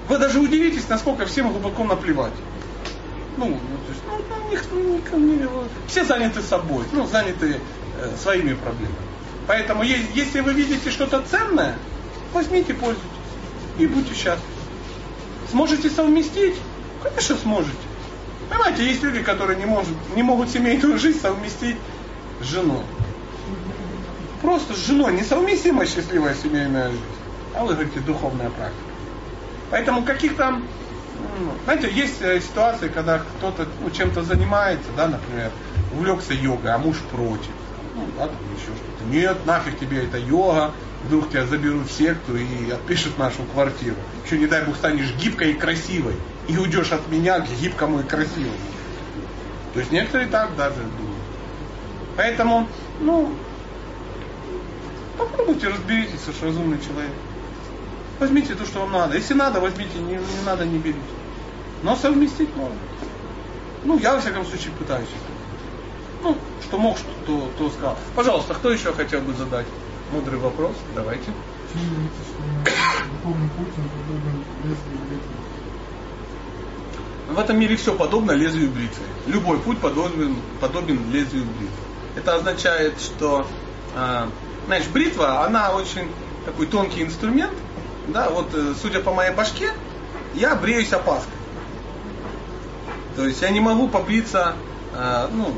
Вы 0.09 0.19
даже 0.19 0.41
удивитесь, 0.41 0.89
насколько 0.89 1.27
всем 1.27 1.51
глубоко 1.51 1.85
наплевать. 1.85 2.33
Ну, 3.37 3.47
ну 3.47 3.57
то 3.87 3.93
есть, 3.93 4.03
ну, 4.07 4.51
никто, 4.51 4.77
никто 4.77 5.17
не, 5.17 5.49
все 5.87 6.05
заняты 6.05 6.43
собой, 6.43 6.85
ну, 6.93 7.07
заняты 7.07 7.61
э, 7.99 8.17
своими 8.21 8.55
проблемами. 8.55 9.12
Поэтому, 9.47 9.83
если 9.83 10.41
вы 10.41 10.53
видите 10.53 10.91
что-то 10.91 11.23
ценное, 11.23 11.77
возьмите, 12.33 12.75
пользуйтесь 12.75 13.09
и 13.79 13.87
будьте 13.87 14.15
счастливы. 14.15 14.41
Сможете 15.51 15.91
совместить? 15.91 16.57
Конечно, 17.03 17.37
сможете. 17.37 17.77
Понимаете, 18.49 18.87
есть 18.87 19.03
люди, 19.03 19.23
которые 19.23 19.59
не, 19.59 19.67
может, 19.67 19.93
не 20.15 20.23
могут 20.23 20.51
семейную 20.51 20.99
жизнь 20.99 21.21
совместить 21.21 21.77
с 22.41 22.45
женой. 22.45 22.83
Просто 24.41 24.75
с 24.75 24.87
женой 24.87 25.15
несовместима 25.15 25.87
счастливая 25.87 26.35
семейная 26.35 26.91
жизнь. 26.91 27.03
А 27.55 27.65
вы 27.65 27.75
говорите, 27.75 28.01
духовная 28.01 28.51
практика. 28.51 28.83
Поэтому 29.71 30.03
каких-то, 30.03 30.51
ну, 30.51 31.53
знаете, 31.65 31.91
есть 31.91 32.21
э, 32.21 32.41
ситуации, 32.41 32.89
когда 32.89 33.19
кто-то 33.19 33.67
ну, 33.81 33.91
чем-то 33.91 34.23
занимается, 34.23 34.89
да, 34.97 35.09
например, 35.09 35.51
увлекся 35.95 36.35
йогой, 36.35 36.73
а 36.73 36.79
муж 36.79 36.99
против. 37.11 37.51
Ну, 37.95 38.07
да, 38.19 38.27
там 38.27 38.37
еще 38.55 38.67
что-то. 38.67 38.92
Нет, 39.11 39.45
нафиг 39.47 39.79
тебе 39.79 40.05
эта 40.05 40.19
йога, 40.19 40.73
вдруг 41.05 41.31
тебя 41.31 41.47
заберут 41.47 41.89
в 41.89 41.93
секту 41.93 42.37
и 42.37 42.71
отпишут 42.71 43.19
нашу 43.19 43.43
квартиру. 43.53 43.97
Еще 44.25 44.39
не 44.39 44.47
дай 44.47 44.65
бог 44.65 44.77
станешь 44.77 45.13
гибкой 45.15 45.53
и 45.53 45.55
красивой 45.55 46.15
и 46.49 46.57
уйдешь 46.57 46.93
от 46.93 47.09
меня 47.09 47.41
к 47.41 47.49
гибкому 47.61 48.01
и 48.01 48.03
красивому. 48.03 48.53
То 49.75 49.81
есть 49.81 49.93
некоторые 49.93 50.29
так 50.29 50.55
даже 50.57 50.77
думают. 50.77 51.23
Поэтому, 52.17 52.69
ну, 53.01 53.33
попробуйте 55.17 55.69
разберитесь, 55.69 56.21
что 56.21 56.47
разумный 56.47 56.79
человек. 56.79 57.13
Возьмите 58.19 58.55
то, 58.55 58.65
что 58.67 58.81
вам 58.81 58.93
надо. 58.93 59.17
Если 59.17 59.35
надо, 59.35 59.61
возьмите, 59.61 59.99
не, 59.99 60.15
не 60.15 60.45
надо, 60.45 60.65
не 60.65 60.79
берите. 60.79 61.01
Но 61.83 61.97
совместить 61.97 62.55
можно. 62.55 62.77
Ну, 63.85 63.99
я, 63.99 64.15
во 64.15 64.21
всяком 64.21 64.45
случае, 64.45 64.73
пытаюсь. 64.79 65.09
Ну, 66.23 66.37
что 66.63 66.79
мог, 66.79 66.97
что 66.99 67.09
то, 67.27 67.51
то 67.59 67.71
сказал. 67.71 67.99
Пожалуйста, 68.15 68.55
кто 68.55 68.71
еще 68.71 68.93
хотел 68.93 69.21
бы 69.21 69.35
задать 69.35 69.67
мудрый 70.13 70.39
вопрос? 70.39 70.73
Давайте. 70.95 71.31
В 77.29 77.39
этом 77.39 77.59
мире 77.59 77.77
все 77.77 77.95
подобно 77.95 78.33
лезвию 78.33 78.71
бритвы. 78.71 79.05
Любой 79.27 79.59
путь 79.59 79.79
подобен, 79.79 80.37
подобен 80.61 81.11
лезвию 81.11 81.45
бритвы. 81.45 81.77
Это 82.15 82.35
означает, 82.37 83.01
что, 83.01 83.47
э, 83.97 84.27
знаешь, 84.67 84.87
бритва, 84.89 85.45
она 85.45 85.73
очень 85.73 86.09
такой 86.45 86.67
тонкий 86.67 87.03
инструмент. 87.03 87.55
Да, 88.09 88.29
вот, 88.29 88.55
э, 88.55 88.75
судя 88.81 89.01
по 89.01 89.13
моей 89.13 89.33
башке, 89.35 89.73
я 90.35 90.55
бреюсь 90.55 90.93
опаской. 90.93 91.33
То 93.17 93.27
есть 93.27 93.41
я 93.41 93.51
не 93.51 93.61
могу 93.61 93.89
побриться, 93.89 94.55
э, 94.95 95.29
ну, 95.33 95.55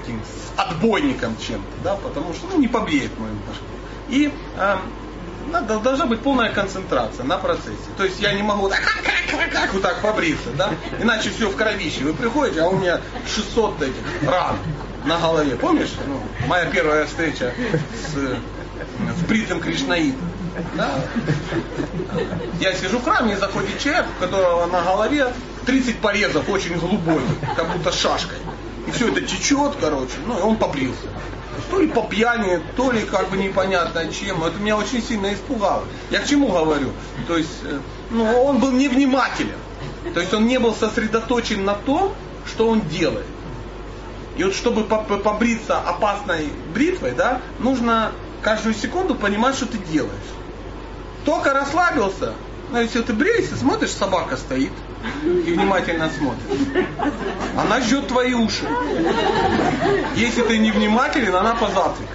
таким 0.00 0.22
отбойником 0.56 1.36
чем-то, 1.38 1.84
да, 1.84 1.96
потому 1.96 2.32
что, 2.34 2.46
ну, 2.48 2.58
не 2.58 2.68
побреет 2.68 3.18
мою 3.18 3.34
башку. 3.46 3.64
И 4.08 4.32
э, 4.56 4.76
надо, 5.50 5.78
должна 5.78 6.06
быть 6.06 6.20
полная 6.20 6.50
концентрация 6.52 7.24
на 7.24 7.38
процессе. 7.38 7.76
То 7.96 8.04
есть 8.04 8.20
я 8.20 8.32
не 8.32 8.42
могу 8.42 8.68
так, 8.68 8.80
вот 9.72 9.82
так 9.82 10.00
побриться, 10.00 10.50
да? 10.56 10.70
Иначе 11.00 11.30
все 11.30 11.48
в 11.48 11.56
кровище. 11.56 12.04
Вы 12.04 12.14
приходите, 12.14 12.62
а 12.62 12.68
у 12.68 12.78
меня 12.78 13.00
600 13.26 13.82
этих 13.82 14.28
ран 14.30 14.56
на 15.04 15.18
голове. 15.18 15.56
Помнишь? 15.56 15.92
Ну, 16.06 16.20
моя 16.46 16.66
первая 16.66 17.06
встреча 17.06 17.54
с, 17.92 18.14
с 18.14 19.22
бритым 19.26 19.60
Кришнаитом. 19.60 20.30
Да? 20.74 20.90
Я 22.60 22.72
сижу 22.74 22.98
в 22.98 23.04
храме, 23.04 23.34
и 23.34 23.36
заходит 23.36 23.78
человек, 23.78 24.06
у 24.16 24.20
которого 24.20 24.66
на 24.66 24.82
голове 24.82 25.32
30 25.66 25.98
порезов 25.98 26.48
очень 26.48 26.76
глубоких, 26.78 27.54
как 27.56 27.70
будто 27.72 27.92
шашкой. 27.92 28.38
И 28.88 28.90
все 28.90 29.08
это 29.08 29.20
течет, 29.20 29.74
короче, 29.78 30.14
ну 30.26 30.38
и 30.38 30.42
он 30.42 30.56
побрился 30.56 31.08
то 31.70 31.80
ли 31.80 31.88
по 31.88 32.02
пьяни, 32.02 32.60
то 32.76 32.90
ли 32.90 33.02
как 33.02 33.28
бы 33.30 33.36
непонятно 33.36 34.10
чем. 34.12 34.42
Это 34.44 34.58
меня 34.58 34.76
очень 34.76 35.02
сильно 35.02 35.32
испугало. 35.34 35.84
Я 36.10 36.20
к 36.20 36.26
чему 36.26 36.48
говорю? 36.48 36.92
То 37.26 37.36
есть, 37.36 37.50
э, 37.64 37.78
ну, 38.10 38.24
он 38.42 38.58
был 38.58 38.70
невнимателен. 38.70 39.58
То 40.14 40.20
есть 40.20 40.32
он 40.32 40.46
не 40.46 40.58
был 40.58 40.74
сосредоточен 40.74 41.64
на 41.64 41.74
том, 41.74 42.14
что 42.46 42.68
он 42.68 42.80
делает. 42.82 43.26
И 44.36 44.44
вот 44.44 44.54
чтобы 44.54 44.84
побриться 44.84 45.78
опасной 45.78 46.48
бритвой, 46.72 47.12
да, 47.12 47.40
нужно 47.58 48.12
каждую 48.40 48.74
секунду 48.74 49.14
понимать, 49.14 49.56
что 49.56 49.66
ты 49.66 49.78
делаешь. 49.78 50.12
Только 51.24 51.52
расслабился, 51.52 52.34
ну, 52.70 52.80
если 52.80 53.02
ты 53.02 53.12
бреешься, 53.12 53.56
смотришь, 53.56 53.90
собака 53.90 54.36
стоит 54.36 54.72
и 55.24 55.52
внимательно 55.52 56.10
смотрит. 56.10 56.86
Она 57.56 57.80
ждет 57.80 58.08
твои 58.08 58.34
уши. 58.34 58.66
Если 60.16 60.42
ты 60.42 60.58
не 60.58 60.70
внимателен, 60.70 61.34
она 61.34 61.54
позавтракает. 61.54 62.08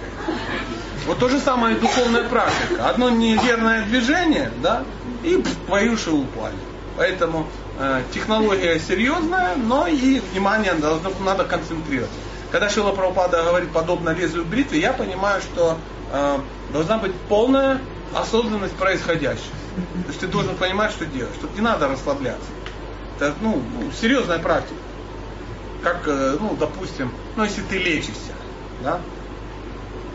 Вот 1.06 1.18
то 1.18 1.28
же 1.28 1.38
самое 1.38 1.76
духовная 1.76 2.24
практика. 2.24 2.88
Одно 2.88 3.10
неверное 3.10 3.84
движение, 3.84 4.50
да, 4.62 4.84
и 5.22 5.42
твои 5.66 5.88
уши 5.88 6.10
упали. 6.10 6.56
Поэтому 6.96 7.46
э, 7.78 8.02
технология 8.12 8.78
серьезная, 8.78 9.56
но 9.56 9.86
и 9.86 10.20
внимание 10.32 10.74
должно, 10.74 11.10
надо 11.24 11.44
концентрироваться. 11.44 12.16
Когда 12.50 12.70
Шила 12.70 12.92
Прабхупада 12.92 13.42
говорит 13.42 13.70
подобно 13.70 14.10
лезвию 14.10 14.44
бритвы, 14.44 14.76
я 14.76 14.92
понимаю, 14.92 15.42
что 15.42 15.76
э, 16.12 16.38
должна 16.72 16.98
быть 16.98 17.12
полная 17.28 17.80
осознанность 18.14 18.76
происходящего. 18.76 19.56
То 20.04 20.08
есть 20.08 20.20
ты 20.20 20.28
должен 20.28 20.54
понимать, 20.54 20.92
что 20.92 21.04
делать, 21.04 21.34
что 21.34 21.48
не 21.54 21.60
надо 21.60 21.88
расслабляться. 21.88 22.46
Это 23.16 23.34
ну, 23.40 23.62
серьезная 24.00 24.38
практика. 24.38 24.80
Как, 25.82 26.02
э, 26.06 26.36
ну, 26.40 26.56
допустим, 26.58 27.12
ну, 27.36 27.44
если 27.44 27.62
ты 27.62 27.78
лечишься, 27.78 28.32
да, 28.82 29.00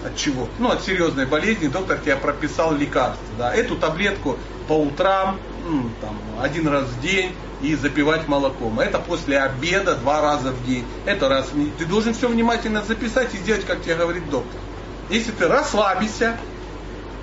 от 0.06 0.16
чего? 0.16 0.48
Ну, 0.58 0.70
от 0.70 0.84
серьезной 0.84 1.26
болезни 1.26 1.68
доктор 1.68 1.98
тебе 2.00 2.16
прописал 2.16 2.76
лекарство. 2.76 3.26
Да. 3.38 3.54
Эту 3.54 3.76
таблетку 3.76 4.38
по 4.68 4.74
утрам, 4.74 5.40
ну, 5.68 5.90
там, 6.02 6.18
один 6.42 6.68
раз 6.68 6.86
в 6.86 7.02
день 7.02 7.34
и 7.62 7.76
запивать 7.76 8.28
молоком. 8.28 8.80
Это 8.80 9.00
после 9.00 9.40
обеда 9.40 9.96
два 9.96 10.22
раза 10.22 10.52
в 10.52 10.66
день. 10.66 10.86
Это 11.06 11.28
раз 11.28 11.50
в 11.50 11.56
день. 11.56 11.72
Ты 11.78 11.86
должен 11.86 12.14
все 12.14 12.28
внимательно 12.28 12.82
записать 12.84 13.34
и 13.34 13.38
сделать, 13.38 13.66
как 13.66 13.82
тебе 13.84 13.96
говорит 13.96 14.30
доктор. 14.30 14.60
Если 15.10 15.32
ты 15.32 15.48
расслабишься, 15.48 16.38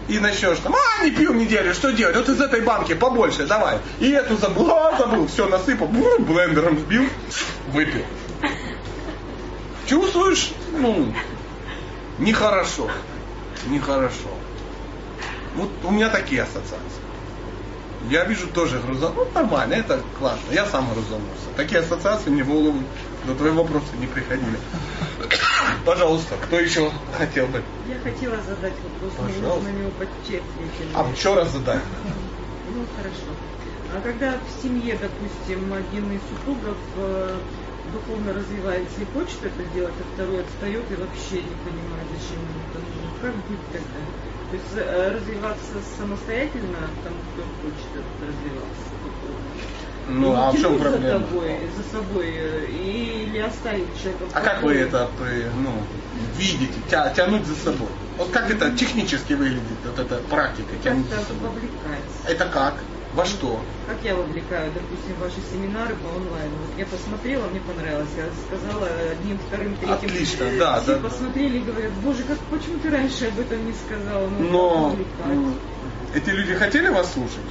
и 0.09 0.19
начнешь 0.19 0.59
там, 0.59 0.75
а, 0.75 1.05
не 1.05 1.11
пил 1.11 1.35
неделю, 1.35 1.75
что 1.75 1.93
делать? 1.93 2.17
Вот 2.17 2.29
из 2.29 2.41
этой 2.41 2.61
банки 2.61 2.95
побольше, 2.95 3.47
давай. 3.47 3.79
И 3.99 4.11
эту 4.11 4.37
забыл, 4.37 4.71
а, 4.71 4.97
забыл, 4.97 5.27
все, 5.27 5.49
насыпал, 5.49 5.89
блендером 5.89 6.79
сбил, 6.79 7.05
выпил. 7.69 8.05
Чувствуешь, 9.87 10.53
ну, 10.73 11.13
нехорошо, 12.19 12.91
нехорошо. 13.67 14.31
Вот 15.55 15.71
у 15.85 15.91
меня 15.91 16.09
такие 16.09 16.43
ассоциации. 16.43 17.07
Я 18.11 18.25
вижу 18.25 18.47
тоже 18.47 18.79
груза, 18.79 19.11
ну 19.15 19.27
нормально, 19.35 19.75
это 19.75 20.01
классно, 20.19 20.53
я 20.53 20.67
сам 20.67 20.93
грузанулся. 20.93 21.47
Такие 21.57 21.81
ассоциации 21.81 22.31
мне 22.31 22.45
в 22.45 22.49
голову 22.49 22.79
до 23.27 23.35
твоего 23.35 23.63
вопроса 23.63 23.97
не 23.99 24.07
приходили. 24.07 24.59
Пожалуйста, 25.85 26.37
кто 26.43 26.59
еще 26.59 26.91
хотел 27.17 27.47
бы? 27.49 27.63
Я 27.89 27.99
хотела 28.01 28.37
задать 28.43 28.75
вопрос, 28.83 29.13
Пожалуйста. 29.17 29.69
на 29.69 29.73
него 29.73 29.91
подчеркнуть. 29.99 30.95
А 30.95 31.11
еще 31.11 31.35
раз 31.35 31.51
задай. 31.53 31.79
Ну, 32.75 32.85
хорошо. 32.97 33.31
А 33.95 34.01
когда 34.01 34.35
в 34.39 34.63
семье, 34.63 34.99
допустим, 35.01 35.73
один 35.73 36.13
из 36.13 36.21
супругов 36.29 36.77
э, 36.97 37.39
духовно 37.93 38.33
развивается 38.35 39.01
и 39.01 39.07
хочет 39.15 39.39
это 39.45 39.63
сделать, 39.71 39.95
а 40.01 40.15
второй 40.15 40.41
отстает 40.41 40.85
и 40.91 40.95
вообще 40.95 41.43
не 41.43 41.57
понимает, 41.63 42.07
зачем 42.19 42.43
ему 42.43 42.61
это 42.67 42.79
нужно, 42.83 43.11
как 43.23 43.35
быть 43.47 43.67
тогда? 43.73 44.01
То 44.51 44.55
есть 44.57 44.75
э, 44.75 45.13
развиваться 45.15 45.75
самостоятельно, 45.99 46.79
тому, 47.03 47.21
кто 47.35 47.43
хочет 47.63 47.91
это 47.95 48.27
развиваться. 48.27 48.96
Ну, 50.09 50.35
а 50.37 50.53
в 50.53 50.61
чем 50.61 50.79
за 50.79 50.85
проблема? 50.85 51.21
собой, 51.21 51.61
за 51.77 51.99
собой 51.99 52.27
э, 52.33 52.67
или 52.71 53.39
оставить 53.39 53.87
человека 54.01 54.25
А 54.33 54.41
как 54.41 54.63
вы 54.63 54.75
это 54.75 55.09
ну, 55.63 55.73
видите, 56.37 56.75
тя- 56.89 57.11
тянуть 57.11 57.45
за 57.45 57.57
собой? 57.57 57.89
Вот 58.17 58.31
как 58.31 58.51
это 58.51 58.71
технически 58.71 59.33
выглядит, 59.33 59.79
вот 59.85 59.99
эта 59.99 60.17
практика 60.31 60.77
тянуть 60.83 61.09
за 61.09 61.23
собой? 61.23 61.49
вовлекается. 61.51 62.29
Это 62.29 62.47
как? 62.47 62.75
Во 63.15 63.25
что? 63.25 63.61
Как 63.87 63.97
я 64.05 64.15
вовлекаю, 64.15 64.71
допустим, 64.73 65.15
ваши 65.21 65.37
семинары 65.51 65.95
по 65.95 66.09
онлайну. 66.09 66.55
Вот 66.61 66.79
я 66.79 66.87
посмотрела, 66.87 67.47
мне 67.47 67.61
понравилось. 67.61 68.09
Я 68.17 68.25
сказала 68.47 68.89
одним, 69.11 69.39
вторым, 69.39 69.77
третьим. 69.77 69.95
Отлично, 69.95 70.47
да, 70.59 70.81
Все 70.83 70.95
да, 70.95 71.09
посмотрели 71.09 71.59
и 71.59 71.63
говорят, 71.63 71.93
боже, 72.05 72.23
как, 72.25 72.39
почему 72.51 72.79
ты 72.79 72.91
раньше 72.91 73.27
об 73.29 73.41
этом 73.41 73.67
не 73.67 73.73
сказала? 73.73 74.29
Ну, 74.29 74.51
Но 74.51 74.89
вовлекать? 74.91 75.57
эти 76.15 76.31
люди 76.31 76.55
хотели 76.55 76.89
вас 76.89 77.13
слушать? 77.13 77.47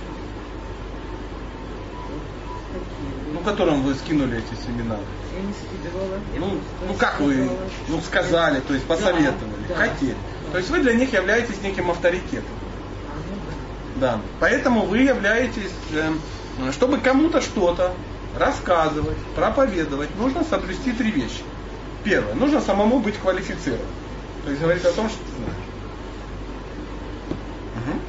Ну, 3.34 3.35
которым 3.46 3.84
вы 3.84 3.96
скинули 3.96 4.40
эти 4.40 4.60
семинары? 4.62 5.02
Я 5.34 5.42
не 5.42 5.54
скидывала. 5.54 6.20
я 6.34 6.40
Ну, 6.40 6.60
ну 6.88 6.94
как 6.96 7.20
вы, 7.20 7.50
ну 7.88 8.02
сказали, 8.02 8.60
то 8.60 8.74
есть 8.74 8.86
посоветовали, 8.86 9.66
Да, 9.70 9.76
да. 9.76 9.88
хотели. 9.88 10.16
То 10.52 10.58
есть 10.58 10.70
вы 10.70 10.80
для 10.80 10.94
них 10.94 11.14
являетесь 11.14 11.62
неким 11.62 11.92
авторитетом. 11.92 12.56
А, 13.08 13.14
ну 13.30 14.00
Да. 14.02 14.20
Поэтому 14.40 14.86
вы 14.86 15.00
являетесь, 15.00 15.72
э, 15.94 16.72
чтобы 16.72 16.98
кому-то 16.98 17.42
что-то 17.42 17.94
рассказывать, 18.38 19.18
проповедовать, 19.36 20.10
нужно 20.18 20.44
соблюсти 20.44 20.92
три 20.92 21.12
вещи. 21.12 21.44
Первое, 22.04 22.34
нужно 22.36 22.62
самому 22.62 23.00
быть 23.00 23.18
квалифицированным. 23.18 23.88
То 24.44 24.50
есть 24.52 24.62
говорить 24.62 24.86
о 24.86 24.92
том, 24.92 25.10
что 25.10 25.18
ты 25.20 25.32
знаешь. 25.38 25.66
Мгм. 27.76 28.00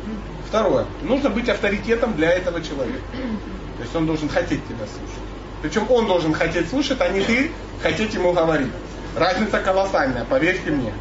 Второе, 0.49 0.87
нужно 1.03 1.31
быть 1.31 1.49
авторитетом 1.49 2.15
для 2.15 2.33
этого 2.33 2.63
человека. 2.63 3.01
То 3.77 3.83
есть 3.83 3.95
он 3.95 4.07
должен 4.07 4.29
хотеть 4.29 4.65
тебя 4.67 4.87
слушать. 4.87 5.23
Причем 5.63 5.91
он 5.91 6.07
должен 6.07 6.33
хотеть 6.33 6.69
слушать, 6.71 7.01
а 7.01 7.09
не 7.09 7.21
ты 7.21 7.51
хотеть 7.83 8.15
ему 8.15 8.33
говорить. 8.33 8.71
Разница 9.17 9.61
колоссальная, 9.61 10.25
поверьте 10.25 10.71
мне. 10.71 10.93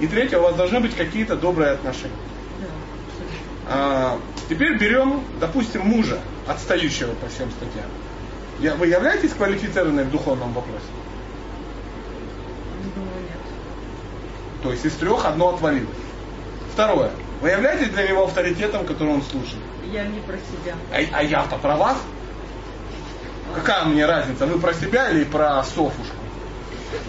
И 0.00 0.06
третье, 0.06 0.38
у 0.38 0.42
вас 0.42 0.54
должны 0.56 0.80
быть 0.80 0.94
какие-то 0.96 1.36
добрые 1.36 1.72
отношения. 1.72 2.14
А, 3.68 4.18
теперь 4.48 4.76
берем, 4.78 5.22
допустим, 5.40 5.82
мужа, 5.82 6.18
отстающего 6.46 7.12
по 7.14 7.28
всем 7.28 7.50
статьям. 7.50 7.86
Я- 8.60 8.74
Вы 8.74 8.88
являетесь 8.88 9.32
квалифицированной 9.32 10.04
в 10.04 10.10
духовном 10.10 10.52
вопросе? 10.52 10.84
Думаю, 12.94 13.10
нет. 13.22 13.38
То 14.62 14.70
есть 14.72 14.84
из 14.84 14.92
трех 14.94 15.24
одно 15.24 15.50
отвалилось. 15.54 15.88
Второе. 16.72 17.10
Вы 17.40 17.50
являетесь 17.50 17.88
для 17.90 18.08
него 18.08 18.24
авторитетом, 18.24 18.86
который 18.86 19.14
он 19.14 19.22
слушает? 19.22 19.62
Я 19.90 20.04
не 20.04 20.20
про 20.20 20.36
себя. 20.36 20.74
А, 20.92 21.18
а 21.18 21.22
я-то 21.22 21.56
про 21.56 21.76
вас? 21.76 21.96
Какая 23.54 23.84
мне 23.84 24.04
разница, 24.04 24.46
вы 24.46 24.58
про 24.58 24.74
себя 24.74 25.10
или 25.10 25.24
про 25.24 25.62
Софушку, 25.62 26.16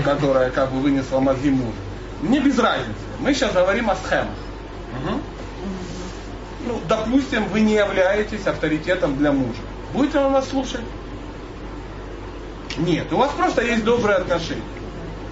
которая 0.03 0.51
как 0.51 0.71
бы 0.71 0.79
вынесла 0.79 1.19
мозги 1.19 1.49
мужа? 1.49 1.77
Мне 2.21 2.39
без 2.39 2.57
разницы. 2.59 2.93
Мы 3.19 3.33
сейчас 3.33 3.53
говорим 3.53 3.89
о 3.89 3.95
схемах. 3.95 4.35
Мгм. 4.93 5.21
Ну, 6.67 6.81
допустим, 6.87 7.45
вы 7.49 7.61
не 7.61 7.73
являетесь 7.73 8.45
авторитетом 8.47 9.17
для 9.17 9.31
мужа. 9.31 9.61
Будет 9.93 10.13
ли 10.13 10.19
он 10.19 10.33
вас 10.33 10.49
слушать? 10.49 10.81
Нет, 12.77 13.11
у 13.13 13.17
вас 13.17 13.31
просто 13.31 13.61
есть 13.63 13.83
добрые 13.83 14.17
отношения. 14.17 14.61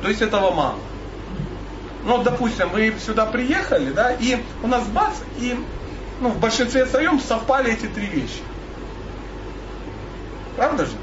То 0.02 0.10
есть 0.10 0.22
этого 0.22 0.52
мало. 0.52 0.80
Ну, 2.06 2.22
допустим, 2.24 2.70
вы 2.70 2.94
сюда 3.04 3.26
приехали, 3.26 3.92
да, 3.92 4.14
и 4.14 4.38
у 4.62 4.68
нас 4.68 4.84
бац, 4.88 5.14
и 5.38 5.58
ну, 6.20 6.30
в 6.30 6.40
большинстве 6.40 6.86
своем 6.86 7.20
совпали 7.20 7.72
эти 7.74 7.86
три 7.86 8.08
вещи. 8.08 8.42
Правда 10.56 10.86
же? 10.86 10.94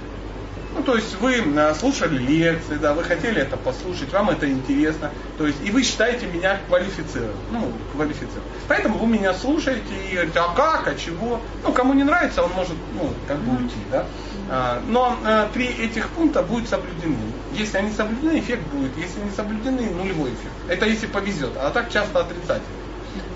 Ну, 0.73 0.85
то 0.85 0.95
есть 0.95 1.17
вы 1.21 1.35
э, 1.35 1.75
слушали 1.75 2.17
лекции, 2.17 2.77
да, 2.77 2.95
вы 2.95 3.03
хотели 3.03 3.41
это 3.41 3.57
послушать, 3.57 4.13
вам 4.13 4.31
это 4.31 4.49
интересно, 4.49 5.11
то 5.37 5.47
есть 5.47 5.59
и 5.65 5.71
вы 5.73 5.83
считаете 5.83 6.27
меня 6.27 6.61
квалифицированным, 6.69 7.37
ну, 7.51 7.73
квалифицированным. 7.93 8.45
Поэтому 8.69 8.99
вы 8.99 9.09
меня 9.09 9.35
слушаете 9.35 9.93
и 10.09 10.15
говорите, 10.15 10.39
а 10.39 10.55
как, 10.55 10.87
а 10.87 10.95
чего? 10.95 11.41
Ну, 11.65 11.73
кому 11.73 11.93
не 11.95 12.05
нравится, 12.05 12.45
он 12.45 12.53
может, 12.53 12.77
ну, 12.95 13.13
как 13.27 13.39
бы 13.39 13.57
уйти, 13.61 13.75
да. 13.91 14.07
А, 14.49 14.81
Но 14.87 15.17
э, 15.25 15.49
три 15.53 15.67
этих 15.67 16.09
пункта 16.11 16.43
будут 16.43 16.69
соблюдены. 16.69 17.17
Если 17.53 17.77
они 17.77 17.93
соблюдены, 17.93 18.39
эффект 18.39 18.63
будет. 18.73 18.97
Если 18.97 19.21
не 19.21 19.31
соблюдены, 19.31 19.91
нулевой 19.91 20.31
эффект. 20.31 20.55
Это 20.69 20.87
если 20.87 21.07
повезет, 21.07 21.51
а 21.57 21.71
так 21.71 21.91
часто 21.93 22.21
отрицательный. 22.21 22.81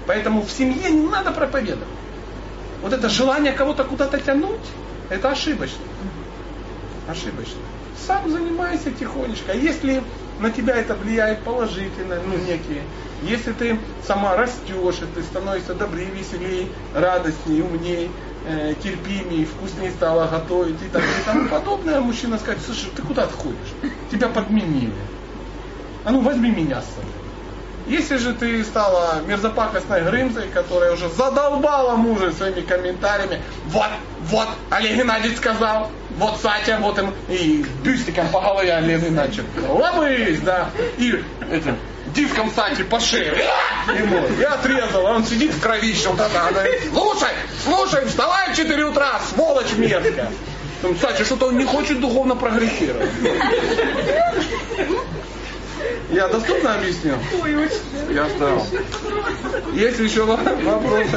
Поэтому 0.07 0.43
в 0.43 0.51
семье 0.51 0.91
не 0.91 1.09
надо 1.09 1.33
проповедовать. 1.33 1.89
Вот 2.81 2.93
это 2.93 3.09
желание 3.09 3.53
кого-то 3.53 3.85
куда-то 3.85 4.21
тянуть, 4.21 4.61
это 5.11 5.31
ошибочно. 5.31 5.85
Ошибочно. 7.09 7.61
Сам 8.07 8.31
занимайся 8.31 8.91
тихонечко. 8.91 9.53
А 9.53 9.55
Если 9.55 10.03
на 10.41 10.51
тебя 10.51 10.75
это 10.77 10.95
влияет 10.95 11.41
положительно, 11.41 12.17
ну 12.27 12.37
некие, 12.37 12.83
если 13.23 13.53
ты 13.53 13.79
сама 14.07 14.37
растешь, 14.37 14.97
и 15.01 15.07
ты 15.15 15.23
становишься 15.23 15.75
добрее, 15.75 16.11
веселее, 16.11 16.69
радостнее, 16.95 17.63
умнее, 17.65 18.11
э, 18.47 18.75
терпимее, 18.83 19.47
вкуснее 19.47 19.91
стала 19.93 20.27
готовить 20.27 20.83
и 20.83 20.89
так 20.89 21.03
и 21.03 21.25
тому 21.25 21.49
подобное, 21.49 22.01
мужчина 22.01 22.39
скажет, 22.39 22.63
слушай, 22.65 22.91
ты 22.95 23.03
куда 23.03 23.27
ты 23.27 23.35
ходишь? 23.35 23.75
Тебя 24.11 24.29
подменили. 24.29 24.93
А 26.05 26.11
ну 26.11 26.21
возьми 26.21 26.51
меня 26.51 26.83
с 26.83 26.87
собой. 26.87 27.24
Если 27.87 28.17
же 28.17 28.33
ты 28.33 28.65
стала 28.65 29.21
мерзопакостной 29.27 30.03
Грымзой, 30.03 30.49
которая 30.49 30.93
уже 30.93 31.09
задолбала 31.11 31.97
мужа 31.97 32.33
своими 32.33 32.63
комментариями, 32.63 33.43
вот, 33.67 33.89
вот, 34.31 34.49
Олег 34.71 34.97
Геннадьевич 34.97 35.37
сказал, 35.37 35.91
вот 36.17 36.41
Сатя, 36.41 36.79
вот 36.81 36.99
им, 36.99 37.13
и 37.29 37.65
бюстиком 37.83 38.29
по 38.29 38.41
голове 38.41 38.73
Олег 38.73 39.03
Геннадьевич, 39.03 39.45
лобысь, 39.69 40.41
да, 40.41 40.71
и 40.97 41.23
этим 41.51 41.77
диском 42.15 42.51
Сати 42.55 42.85
по 42.85 43.01
шее, 43.01 43.45
ему, 43.99 44.27
и 44.39 44.43
отрезал, 44.43 45.07
а 45.07 45.11
он 45.13 45.25
сидит 45.25 45.53
в 45.53 45.61
кровище, 45.61 46.09
вот 46.09 46.21
это, 46.21 46.41
она 46.41 46.53
говорит, 46.53 46.83
слушай, 46.91 47.29
слушай, 47.65 48.07
вставай 48.07 48.53
в 48.53 48.57
4 48.57 48.85
утра, 48.85 49.21
сволочь 49.35 49.73
мерзкая. 49.77 50.31
Сатя, 51.01 51.25
что-то 51.25 51.47
он 51.47 51.57
не 51.57 51.65
хочет 51.65 52.01
духовно 52.01 52.37
прогрессировать. 52.37 53.09
Я 56.11 56.29
доступно 56.29 56.75
объяснил? 56.75 57.17
Ой, 57.43 57.57
очень. 57.57 58.13
Я 58.15 58.29
ждал. 58.29 58.67
Есть 59.73 59.99
еще 60.01 60.25
во- 60.25 60.37
вопросы? 60.37 61.17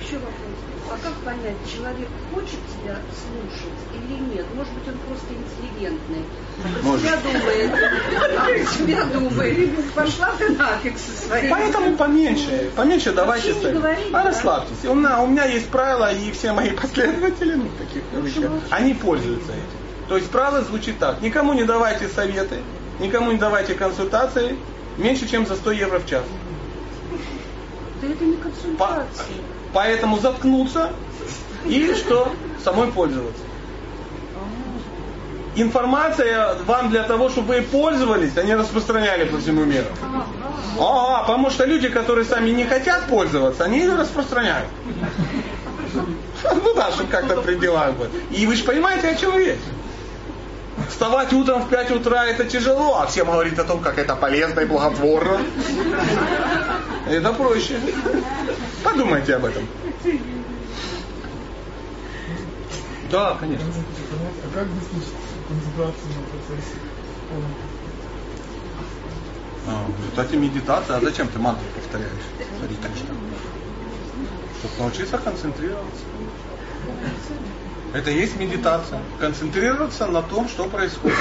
Еще 0.00 0.16
вопрос. 0.16 0.46
А 0.88 0.98
как 1.02 1.12
понять, 1.24 1.56
человек 1.70 2.08
хочет 2.32 2.58
тебя 2.72 2.96
слушать 3.10 3.78
или 3.92 4.34
нет? 4.34 4.46
Может 4.54 4.72
быть, 4.72 4.88
он 4.88 4.94
просто 5.08 5.26
интеллигентный. 5.34 6.24
Может. 6.82 7.06
себя 7.06 7.16
думает. 7.22 7.70
А 8.38 8.64
себя 8.72 9.04
думает. 9.04 9.94
Пошла 9.94 10.32
ты 10.38 10.48
нафиг 10.50 10.94
со 10.96 11.26
своей. 11.26 11.50
Поэтому 11.50 11.96
поменьше, 11.96 12.70
поменьше 12.76 13.12
давайте 13.12 13.52
говорить, 13.52 14.06
А 14.12 14.22
расслабьтесь. 14.24 14.84
У 14.88 14.94
меня, 14.94 15.20
у 15.22 15.26
меня 15.26 15.44
есть 15.44 15.68
правила, 15.68 16.12
и 16.12 16.30
все 16.30 16.52
мои 16.52 16.70
последователи, 16.82 17.54
ну, 17.54 17.68
таких 17.78 18.02
вещах, 18.22 18.52
они 18.70 18.94
пользуются 18.94 19.52
этим. 19.52 20.08
То 20.08 20.16
есть 20.16 20.30
правило 20.30 20.62
звучит 20.62 20.98
так. 21.00 21.20
Никому 21.20 21.52
не 21.52 21.64
давайте 21.64 22.08
советы, 22.08 22.58
никому 22.98 23.32
не 23.32 23.38
давайте 23.38 23.74
консультации 23.74 24.56
меньше, 24.96 25.28
чем 25.28 25.46
за 25.46 25.56
100 25.56 25.72
евро 25.72 25.98
в 25.98 26.06
час. 26.06 26.24
Да 28.00 28.08
это 28.08 28.24
не 28.24 28.36
консультация. 28.36 29.26
Поэтому 29.72 30.18
заткнуться 30.18 30.92
и 31.66 31.94
что? 31.94 32.32
Самой 32.62 32.88
пользоваться. 32.88 33.42
Информация 35.56 36.54
вам 36.66 36.90
для 36.90 37.04
того, 37.04 37.30
чтобы 37.30 37.54
вы 37.54 37.62
пользовались, 37.62 38.36
а 38.36 38.42
не 38.42 38.54
распространяли 38.54 39.24
по 39.24 39.38
всему 39.38 39.64
миру. 39.64 39.86
Ага, 40.78 41.22
потому 41.26 41.50
что 41.50 41.64
люди, 41.64 41.88
которые 41.88 42.26
сами 42.26 42.50
не 42.50 42.64
хотят 42.64 43.06
пользоваться, 43.08 43.64
они 43.64 43.80
ее 43.80 43.94
распространяют. 43.94 44.68
Ну 46.44 46.74
да, 46.74 46.92
чтобы 46.92 47.10
как-то 47.10 47.40
при 47.40 47.54
делах 47.54 47.94
быть. 47.94 48.10
И 48.30 48.46
вы 48.46 48.54
же 48.54 48.64
понимаете, 48.64 49.08
о 49.08 49.14
чем 49.14 49.36
речь. 49.38 49.58
Вставать 50.88 51.32
утром 51.32 51.62
в 51.62 51.68
5 51.68 51.90
утра 51.92 52.26
это 52.26 52.44
тяжело, 52.44 52.98
а 53.00 53.06
всем 53.06 53.30
говорить 53.30 53.58
о 53.58 53.64
том, 53.64 53.80
как 53.80 53.98
это 53.98 54.14
полезно 54.14 54.60
и 54.60 54.64
благотворно. 54.66 55.40
Это 57.08 57.32
проще. 57.32 57.80
Подумайте 58.84 59.36
об 59.36 59.44
этом. 59.44 59.66
Да, 63.10 63.36
конечно. 63.38 63.66
А 63.68 64.54
как 64.54 64.66
достичь 64.74 65.12
концентрации 65.48 66.08
на 66.08 66.22
процессе? 66.30 66.76
А, 69.68 69.84
в 69.86 70.00
результате 70.00 70.36
медитации, 70.36 70.94
а 70.94 71.00
зачем 71.00 71.28
ты 71.28 71.38
мантру 71.38 71.64
повторяешь? 71.74 72.10
Хари 72.60 72.74
Кришна. 72.74 73.14
Чтобы 74.60 74.74
научиться 74.78 75.18
концентрироваться. 75.18 76.02
Это 77.92 78.10
и 78.10 78.18
есть 78.18 78.36
медитация. 78.36 79.00
Концентрироваться 79.18 80.06
на 80.06 80.22
том, 80.22 80.48
что 80.48 80.68
происходит. 80.68 81.16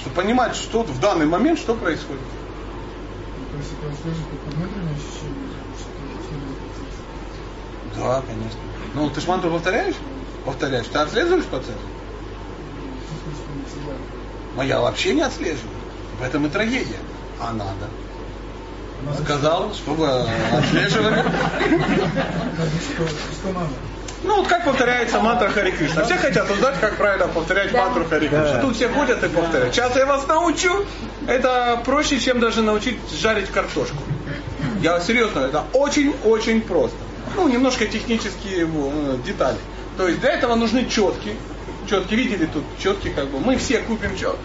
Чтобы 0.00 0.16
понимать, 0.16 0.56
что 0.56 0.82
в 0.82 1.00
данный 1.00 1.26
момент, 1.26 1.58
что 1.58 1.74
происходит. 1.74 2.22
Да, 7.96 8.22
конечно. 8.26 8.60
Ну, 8.94 9.10
ты 9.10 9.20
ж 9.20 9.26
мантру 9.26 9.50
повторяешь? 9.50 9.96
Повторяешь. 10.44 10.86
Ты 10.86 10.98
отслеживаешь 10.98 11.44
процесс? 11.44 11.76
Но 14.56 14.62
я 14.62 14.80
вообще 14.80 15.14
не 15.14 15.22
отслеживаю. 15.22 15.68
В 16.18 16.22
этом 16.22 16.46
и 16.46 16.48
трагедия. 16.48 16.98
А 17.40 17.52
надо. 17.52 17.88
Сказал, 19.24 19.72
чтобы 19.74 20.26
отслеживали. 20.52 21.24
Ну 24.22 24.36
вот 24.36 24.48
как 24.48 24.64
повторяется 24.64 25.18
мантра 25.18 25.48
Хари 25.48 25.70
Кришна. 25.70 26.04
Все 26.04 26.16
хотят 26.16 26.50
узнать, 26.50 26.78
как 26.78 26.96
правильно 26.96 27.26
повторять 27.28 27.72
мантру 27.72 28.04
Хари 28.04 28.28
Кришна. 28.28 28.60
Тут 28.60 28.76
все 28.76 28.88
ходят 28.88 29.22
и 29.24 29.28
повторяют. 29.28 29.74
Сейчас 29.74 29.96
я 29.96 30.04
вас 30.06 30.26
научу. 30.26 30.84
Это 31.26 31.80
проще, 31.84 32.20
чем 32.20 32.40
даже 32.40 32.62
научить 32.62 32.98
жарить 33.18 33.48
картошку. 33.48 33.96
Я 34.82 35.00
серьезно, 35.00 35.40
это 35.40 35.64
очень-очень 35.72 36.60
просто. 36.62 36.96
Ну, 37.36 37.48
немножко 37.48 37.86
технические 37.86 38.66
э, 38.66 39.16
детали. 39.24 39.58
То 39.96 40.08
есть 40.08 40.20
для 40.20 40.32
этого 40.32 40.54
нужны 40.54 40.86
четки. 40.86 41.36
Четки, 41.88 42.14
видели 42.14 42.46
тут 42.46 42.64
четки 42.82 43.08
как 43.08 43.28
бы. 43.28 43.38
Мы 43.40 43.56
все 43.56 43.78
купим 43.78 44.16
четки. 44.16 44.38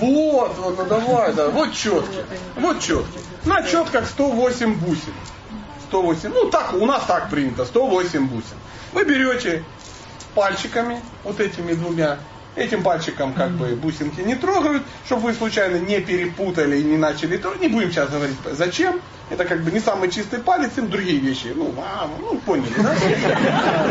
Вот, 0.00 0.56
вот, 0.58 0.78
ну 0.78 0.84
давай, 0.86 1.32
да, 1.32 1.48
вот 1.48 1.72
четки. 1.72 2.18
Вот 2.56 2.80
четки. 2.80 3.18
На 3.44 3.62
четках 3.62 4.06
108 4.06 4.74
бусин. 4.74 5.14
108, 5.88 6.30
ну 6.32 6.50
так, 6.50 6.74
у 6.74 6.86
нас 6.86 7.04
так 7.06 7.30
принято, 7.30 7.64
108 7.64 8.26
бусин. 8.26 8.56
Вы 8.92 9.04
берете 9.04 9.62
пальчиками, 10.34 11.00
вот 11.24 11.40
этими 11.40 11.74
двумя, 11.74 12.18
этим 12.56 12.82
пальчиком 12.82 13.32
как 13.34 13.50
бы 13.52 13.68
бусинки 13.76 14.20
не 14.20 14.34
трогают, 14.34 14.82
чтобы 15.04 15.22
вы 15.22 15.34
случайно 15.34 15.76
не 15.76 16.00
перепутали 16.00 16.78
и 16.78 16.84
не 16.84 16.96
начали 16.96 17.36
трогать. 17.36 17.60
Не 17.60 17.68
будем 17.68 17.90
сейчас 17.90 18.10
говорить, 18.10 18.36
зачем. 18.52 19.00
Это 19.28 19.44
как 19.44 19.62
бы 19.62 19.72
не 19.72 19.80
самый 19.80 20.10
чистый 20.10 20.38
палец, 20.38 20.70
им 20.76 20.88
другие 20.88 21.18
вещи. 21.18 21.52
Ну, 21.54 21.74
а, 21.78 22.08
ну 22.20 22.38
поняли, 22.38 22.72
да? 22.76 22.94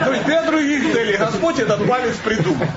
То 0.06 0.14
есть 0.14 0.26
для 0.26 0.44
других 0.44 0.94
целей 0.94 1.18
Господь 1.18 1.60
этот 1.60 1.86
палец 1.88 2.16
придумал. 2.24 2.68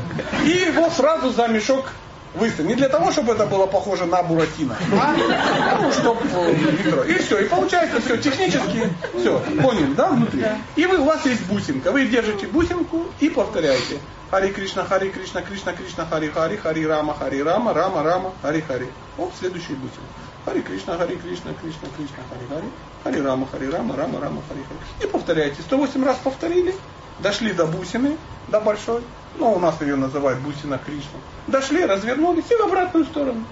И 0.45 0.51
его 0.51 0.91
сразу 0.91 1.31
за 1.31 1.47
мешок 1.47 1.93
выставить. 2.39 2.69
Не 2.69 2.75
для 2.75 2.89
того, 2.89 3.11
чтобы 3.13 3.35
это 3.35 3.47
было 3.47 3.67
похоже 3.67 4.07
на 4.07 4.23
Буратино, 4.23 4.77
а 4.93 5.79
ну, 5.81 5.93
чтобы 5.93 6.25
метро. 6.25 7.05
И 7.05 7.15
все, 7.19 7.41
и 7.41 7.49
получается 7.49 8.01
все 8.01 8.17
технически, 8.17 8.89
все, 9.19 9.39
поняли, 9.61 9.93
да, 9.95 10.09
внутри. 10.09 10.45
И 10.77 10.87
вы, 10.87 10.99
у 10.99 11.05
вас 11.05 11.27
есть 11.27 11.45
бусинка, 11.47 11.93
вы 11.93 12.07
держите 12.07 12.47
бусинку 12.47 13.07
и 13.21 13.29
повторяете. 13.29 13.99
Хари 14.31 14.51
Кришна, 14.51 14.85
Хари 14.85 15.09
Кришна, 15.09 15.41
Кришна, 15.41 15.73
Кришна, 15.73 16.05
Хари 16.05 16.29
Хари, 16.29 16.57
Хари 16.57 16.85
Рама, 16.85 17.15
Хари 17.15 17.43
Рама, 17.43 17.73
Рама, 17.73 18.03
Рама, 18.03 18.33
Хари 18.43 18.61
Хари. 18.61 18.89
Оп, 19.17 19.33
следующий 19.39 19.73
бусин. 19.73 20.03
Хари 20.45 20.61
Кришна, 20.61 20.99
Хари 20.99 21.17
Кришна, 21.17 21.53
Кришна, 21.55 21.89
Кришна, 21.97 22.19
Хари 22.29 22.47
Хари, 22.51 22.67
Хари 23.05 23.21
Рама, 23.23 23.47
Хари 23.51 23.71
Рама, 23.71 23.97
Рама, 23.97 24.21
Рама, 24.21 24.43
Хари 24.49 24.61
Хари. 24.69 25.07
И 25.09 25.11
повторяйте. 25.11 25.63
108 25.63 26.05
раз 26.05 26.19
повторили, 26.19 26.75
дошли 27.21 27.53
до 27.53 27.67
бусины, 27.67 28.17
до 28.49 28.61
большой, 28.61 29.03
ну 29.39 29.53
у 29.53 29.59
нас 29.59 29.81
ее 29.81 29.97
называют 29.97 30.41
бусина 30.41 30.79
Кришна. 30.79 31.19
Дошли, 31.47 31.85
развернулись 31.85 32.51
и 32.51 32.55
в 32.55 32.61
обратную 32.61 33.05
сторону. 33.05 33.45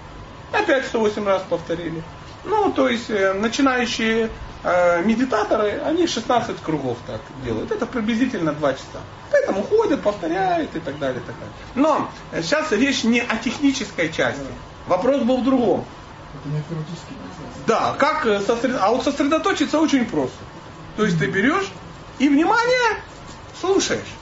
Опять 0.53 0.87
108 0.87 1.27
раз 1.27 1.43
повторили. 1.49 2.03
Ну, 2.45 2.71
то 2.73 2.89
есть 2.89 3.11
э, 3.11 3.33
начинающие 3.33 4.31
э, 4.63 5.03
медитаторы, 5.03 5.81
они 5.85 6.07
16 6.07 6.61
кругов 6.63 6.97
так 7.07 7.21
делают. 7.45 7.73
Это 7.73 7.87
приблизительно 7.87 8.53
2 8.53 8.73
часа. 8.75 9.01
Поэтому 9.33 9.63
ходят, 9.63 10.03
повторяют 10.03 10.75
и 10.75 10.81
так 10.81 10.99
далее. 10.99 11.21
И 11.21 11.27
так 11.27 11.35
далее. 11.35 11.55
Но 11.75 12.09
сейчас 12.43 12.71
речь 12.73 13.03
не 13.05 13.21
о 13.21 13.37
технической 13.37 14.13
части. 14.13 14.47
Вопрос 14.87 15.23
был 15.23 15.39
в 15.39 15.45
другом. 15.45 15.85
Это 16.35 16.49
не 16.55 16.63
теоретический 16.63 17.17
Да, 17.67 17.97
как 17.99 18.27
э, 18.27 18.41
сосредоточиться? 18.41 18.85
А 18.85 18.91
вот 18.91 19.05
сосредоточиться 19.05 19.79
очень 19.81 20.05
просто. 20.05 20.39
То 20.97 21.05
есть 21.05 21.19
ты 21.19 21.27
берешь 21.27 21.69
и 22.19 22.29
внимание 22.29 23.03
слушаешь. 23.61 24.15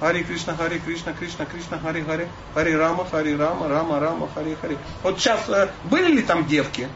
Хари 0.00 0.22
Кришна, 0.22 0.54
Хари 0.54 0.78
Кришна, 0.78 1.12
Кришна, 1.12 1.46
Кришна, 1.46 1.78
Хари 1.78 2.02
Хари, 2.02 2.28
Хари 2.52 2.72
Рама, 2.72 3.06
Хари 3.10 3.36
Рама, 3.36 3.68
Рама, 3.68 4.00
Рама, 4.00 4.28
Хари 4.34 4.56
Хари. 4.60 4.76
Вот 5.02 5.18
сейчас 5.18 5.48
э, 5.48 5.70
были 5.84 6.12
ли 6.12 6.22
там 6.22 6.46
девки? 6.46 6.88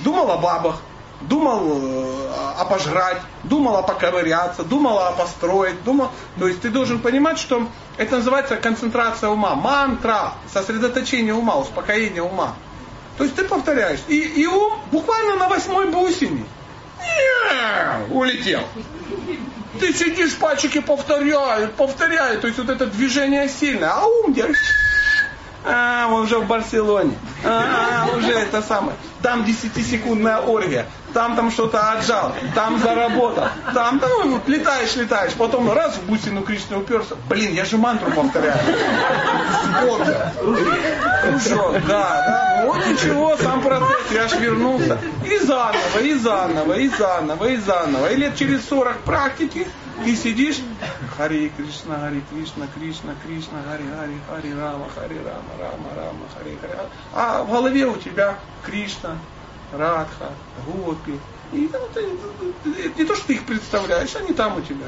Думал 0.00 0.30
о 0.30 0.36
бабах, 0.36 0.82
думал 1.22 1.80
э, 1.82 2.32
о 2.58 2.64
пожрать, 2.64 3.22
думал 3.44 3.76
о 3.76 3.82
поковыряться, 3.82 4.64
думал 4.64 4.98
о 4.98 5.12
построить, 5.12 5.82
думал. 5.84 6.10
То 6.38 6.48
есть 6.48 6.60
ты 6.60 6.68
должен 6.68 6.98
понимать, 6.98 7.38
что 7.38 7.68
это 7.96 8.16
называется 8.16 8.56
концентрация 8.56 9.30
ума, 9.30 9.54
мантра, 9.54 10.34
сосредоточение 10.52 11.32
ума, 11.32 11.56
успокоение 11.56 12.22
ума. 12.22 12.54
То 13.16 13.24
есть 13.24 13.36
ты 13.36 13.44
повторяешь. 13.44 14.00
И, 14.08 14.18
и 14.18 14.46
ум 14.46 14.80
буквально 14.90 15.36
на 15.36 15.48
восьмой 15.48 15.90
бусине. 15.90 16.44
Улетел. 18.10 18.62
Ты 19.78 19.92
сидишь, 19.92 20.34
пальчики 20.36 20.80
повторяют, 20.80 21.74
повторяют. 21.74 22.40
То 22.40 22.48
есть 22.48 22.58
вот 22.58 22.68
это 22.68 22.86
движение 22.86 23.48
сильное. 23.48 23.90
А 23.90 24.04
ум 24.06 24.32
держит. 24.32 24.56
А, 25.64 26.08
он 26.08 26.22
уже 26.22 26.38
в 26.38 26.46
Барселоне. 26.46 27.14
А, 27.44 28.08
уже 28.16 28.32
это 28.32 28.62
самое. 28.62 28.96
Там 29.22 29.42
10-секундная 29.42 30.38
оргия. 30.38 30.86
Там 31.12 31.36
там 31.36 31.50
что-то 31.50 31.92
отжал. 31.92 32.32
Там 32.54 32.78
заработал. 32.78 33.48
Там, 33.74 33.98
там 33.98 34.10
ну, 34.24 34.40
летаешь, 34.46 34.94
летаешь. 34.96 35.32
Потом 35.34 35.70
раз 35.72 35.96
в 35.96 36.02
бусину 36.04 36.42
Кришны 36.42 36.78
уперся. 36.78 37.16
Блин, 37.28 37.52
я 37.52 37.64
же 37.64 37.76
мантру 37.76 38.10
повторяю. 38.12 38.58
Спокер. 39.64 40.32
Кружок, 41.22 41.72
да, 41.86 42.24
да. 42.26 42.64
Вот 42.66 42.86
ничего, 42.86 43.36
сам 43.36 43.60
процесс. 43.62 44.10
Я 44.12 44.24
аж 44.24 44.34
вернулся. 44.34 44.98
И 45.24 45.38
заново, 45.38 45.98
и 46.00 46.14
заново, 46.14 46.72
и 46.74 46.88
заново, 46.88 47.44
и 47.46 47.56
заново. 47.56 48.06
И 48.12 48.16
лет 48.16 48.36
через 48.36 48.66
40 48.68 48.98
практики 49.00 49.66
ты 50.04 50.16
сидишь, 50.16 50.58
Хари 51.16 51.52
Кришна, 51.56 51.98
Хари 51.98 52.22
Кришна, 52.30 52.66
Кришна, 52.74 53.14
Кришна, 53.24 53.62
Хари 53.62 53.84
Хари, 53.84 54.18
Хари 54.28 54.52
Рама, 54.54 54.88
Хари 54.94 55.18
Рама, 55.18 55.52
Рама, 55.58 55.90
Рама, 55.94 56.26
Хари 56.36 56.56
Хари. 56.60 56.72
А 57.12 57.42
в 57.42 57.50
голове 57.50 57.86
у 57.86 57.96
тебя 57.96 58.38
Кришна, 58.64 59.18
Радха, 59.72 60.30
Гопи. 60.66 61.18
И 61.52 61.68
ну, 61.72 61.78
ты, 61.92 62.08
ты, 62.64 62.92
не 62.96 63.04
то, 63.04 63.14
что 63.14 63.26
ты 63.26 63.34
их 63.34 63.44
представляешь, 63.44 64.14
они 64.16 64.32
там 64.32 64.56
у 64.56 64.60
тебя. 64.60 64.86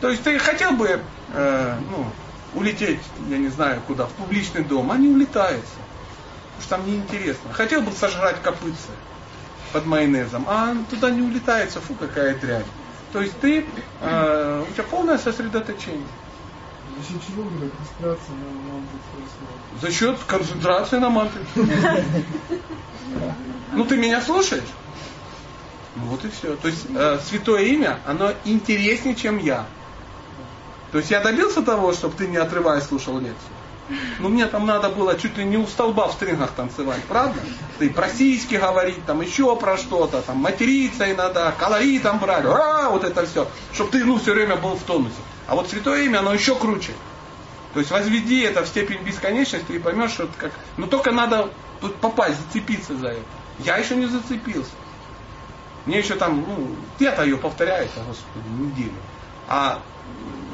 То 0.00 0.10
есть 0.10 0.22
ты 0.22 0.38
хотел 0.38 0.72
бы 0.72 1.00
э, 1.32 1.78
ну, 1.90 2.06
улететь, 2.54 3.00
я 3.28 3.38
не 3.38 3.48
знаю 3.48 3.82
куда, 3.86 4.06
в 4.06 4.12
публичный 4.12 4.62
дом, 4.62 4.92
не 5.00 5.08
улетается. 5.08 5.74
Потому 6.56 6.62
что 6.62 6.70
там 6.70 6.86
неинтересно. 6.86 7.52
Хотел 7.52 7.82
бы 7.82 7.92
сожрать 7.92 8.42
копытцы 8.42 8.90
под 9.72 9.86
майонезом, 9.86 10.44
а 10.48 10.74
туда 10.90 11.10
не 11.10 11.22
улетается, 11.22 11.80
фу, 11.80 11.94
какая 11.94 12.34
дрянь. 12.38 12.64
То 13.12 13.22
есть 13.22 13.38
ты, 13.40 13.64
э, 14.00 14.64
у 14.68 14.72
тебя 14.72 14.84
полное 14.84 15.18
сосредоточение. 15.18 16.04
За 16.98 17.04
счет 17.04 17.22
чего 17.26 17.44
говорят 17.44 17.70
концентрация 17.76 18.34
на 18.34 18.70
мантре 18.70 18.98
За 19.80 19.92
счет 19.92 20.18
концентрации 20.26 20.98
на 20.98 21.10
мантре. 21.10 21.42
Ну 23.74 23.84
ты 23.84 23.96
меня 23.96 24.20
слушаешь? 24.20 24.68
Ну 25.96 26.04
вот 26.06 26.24
и 26.24 26.30
все. 26.30 26.56
То 26.56 26.68
есть 26.68 26.86
э, 26.94 27.18
святое 27.24 27.62
имя, 27.62 27.98
оно 28.06 28.32
интереснее, 28.44 29.14
чем 29.14 29.38
я. 29.38 29.66
То 30.92 30.98
есть 30.98 31.10
я 31.10 31.20
добился 31.20 31.62
того, 31.62 31.92
чтобы 31.92 32.14
ты 32.16 32.26
не 32.26 32.36
отрываясь 32.36 32.84
слушал 32.84 33.18
лекцию. 33.18 33.57
Ну 34.18 34.28
мне 34.28 34.46
там 34.46 34.66
надо 34.66 34.90
было 34.90 35.18
чуть 35.18 35.36
ли 35.38 35.44
не 35.44 35.56
у 35.56 35.66
столба 35.66 36.08
в 36.08 36.12
стрингах 36.12 36.52
танцевать, 36.52 37.02
правда? 37.08 37.40
Ты 37.78 37.90
про 37.90 38.08
сиськи 38.08 38.56
говорить, 38.56 39.04
там 39.06 39.20
еще 39.20 39.56
про 39.56 39.76
что-то, 39.76 40.22
там 40.22 40.38
материться 40.38 41.10
иногда, 41.10 41.52
калории 41.52 41.98
там 41.98 42.18
брать, 42.18 42.44
а, 42.44 42.90
вот 42.90 43.04
это 43.04 43.26
все. 43.26 43.48
Чтобы 43.72 43.90
ты, 43.90 44.04
ну, 44.04 44.18
все 44.18 44.32
время 44.34 44.56
был 44.56 44.74
в 44.74 44.82
тонусе. 44.82 45.14
А 45.46 45.54
вот 45.54 45.68
святое 45.70 46.02
имя, 46.02 46.18
оно 46.18 46.34
еще 46.34 46.54
круче. 46.54 46.92
То 47.74 47.80
есть 47.80 47.90
возведи 47.90 48.40
это 48.40 48.64
в 48.64 48.68
степень 48.68 49.02
бесконечности 49.02 49.72
и 49.72 49.78
поймешь, 49.78 50.12
что 50.12 50.24
это 50.24 50.32
как... 50.36 50.52
Но 50.76 50.86
только 50.86 51.12
надо 51.12 51.50
тут 51.80 51.96
попасть, 51.96 52.38
зацепиться 52.40 52.96
за 52.96 53.08
это. 53.08 53.22
Я 53.60 53.76
еще 53.76 53.96
не 53.96 54.06
зацепился. 54.06 54.70
Мне 55.86 55.98
еще 55.98 56.16
там, 56.16 56.44
ну, 56.46 56.76
где-то 56.96 57.24
ее 57.24 57.36
повторяется, 57.36 58.00
господи, 58.06 58.46
неделю. 58.58 58.92
А 59.48 59.80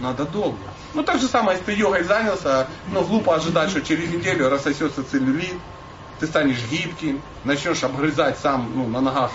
надо 0.01 0.25
долго. 0.25 0.59
Ну, 0.95 1.03
так 1.03 1.21
же 1.21 1.27
самое, 1.27 1.59
если 1.59 1.73
ты 1.73 1.79
йогой 1.79 2.05
занялся, 2.05 2.69
ну, 2.93 3.03
глупо 3.03 3.35
ожидать, 3.35 3.71
что 3.71 3.83
через 3.83 4.09
неделю 4.11 4.49
рассосется 4.49 5.03
целлюлит, 5.03 5.57
ты 6.21 6.27
станешь 6.27 6.62
гибким, 6.71 7.21
начнешь 7.43 7.83
обгрызать 7.83 8.39
сам, 8.39 8.71
ну, 8.75 8.87
на 8.87 9.01
ногах. 9.01 9.33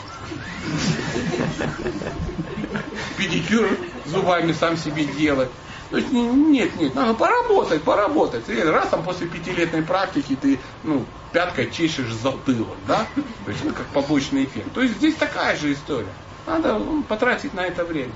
Педикюр 3.17 3.77
зубами 4.05 4.53
сам 4.53 4.77
себе 4.77 5.03
делать. 5.03 5.49
То 5.89 5.97
есть 5.97 6.11
нет, 6.11 6.75
нет, 6.77 6.95
надо 6.95 7.15
поработать, 7.15 7.81
поработать. 7.81 8.47
И 8.47 8.61
раз 8.61 8.89
там 8.89 9.03
после 9.03 9.27
пятилетней 9.27 9.81
практики 9.81 10.37
ты, 10.39 10.59
ну, 10.83 11.03
пяткой 11.33 11.71
чешешь 11.71 12.13
затылок, 12.13 12.77
да? 12.87 13.07
То 13.45 13.51
есть 13.51 13.65
это 13.65 13.73
как 13.73 13.87
побочный 13.87 14.45
эффект. 14.45 14.71
То 14.73 14.81
есть 14.81 14.97
здесь 14.97 15.15
такая 15.15 15.57
же 15.57 15.73
история. 15.73 16.13
Надо 16.45 16.77
ну, 16.77 17.03
потратить 17.03 17.53
на 17.53 17.65
это 17.65 17.83
время. 17.83 18.13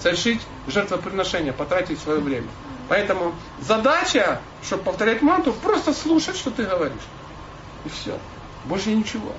Совершить 0.00 0.40
жертвоприношение, 0.66 1.52
потратить 1.52 2.00
свое 2.00 2.20
время. 2.20 2.48
Поэтому 2.88 3.34
задача, 3.60 4.40
чтобы 4.62 4.84
повторять 4.84 5.22
мантру, 5.22 5.52
просто 5.52 5.92
слушать, 5.92 6.36
что 6.36 6.50
ты 6.50 6.64
говоришь. 6.64 7.02
И 7.84 7.88
все. 7.88 8.18
Больше 8.64 8.92
ничего. 8.92 9.32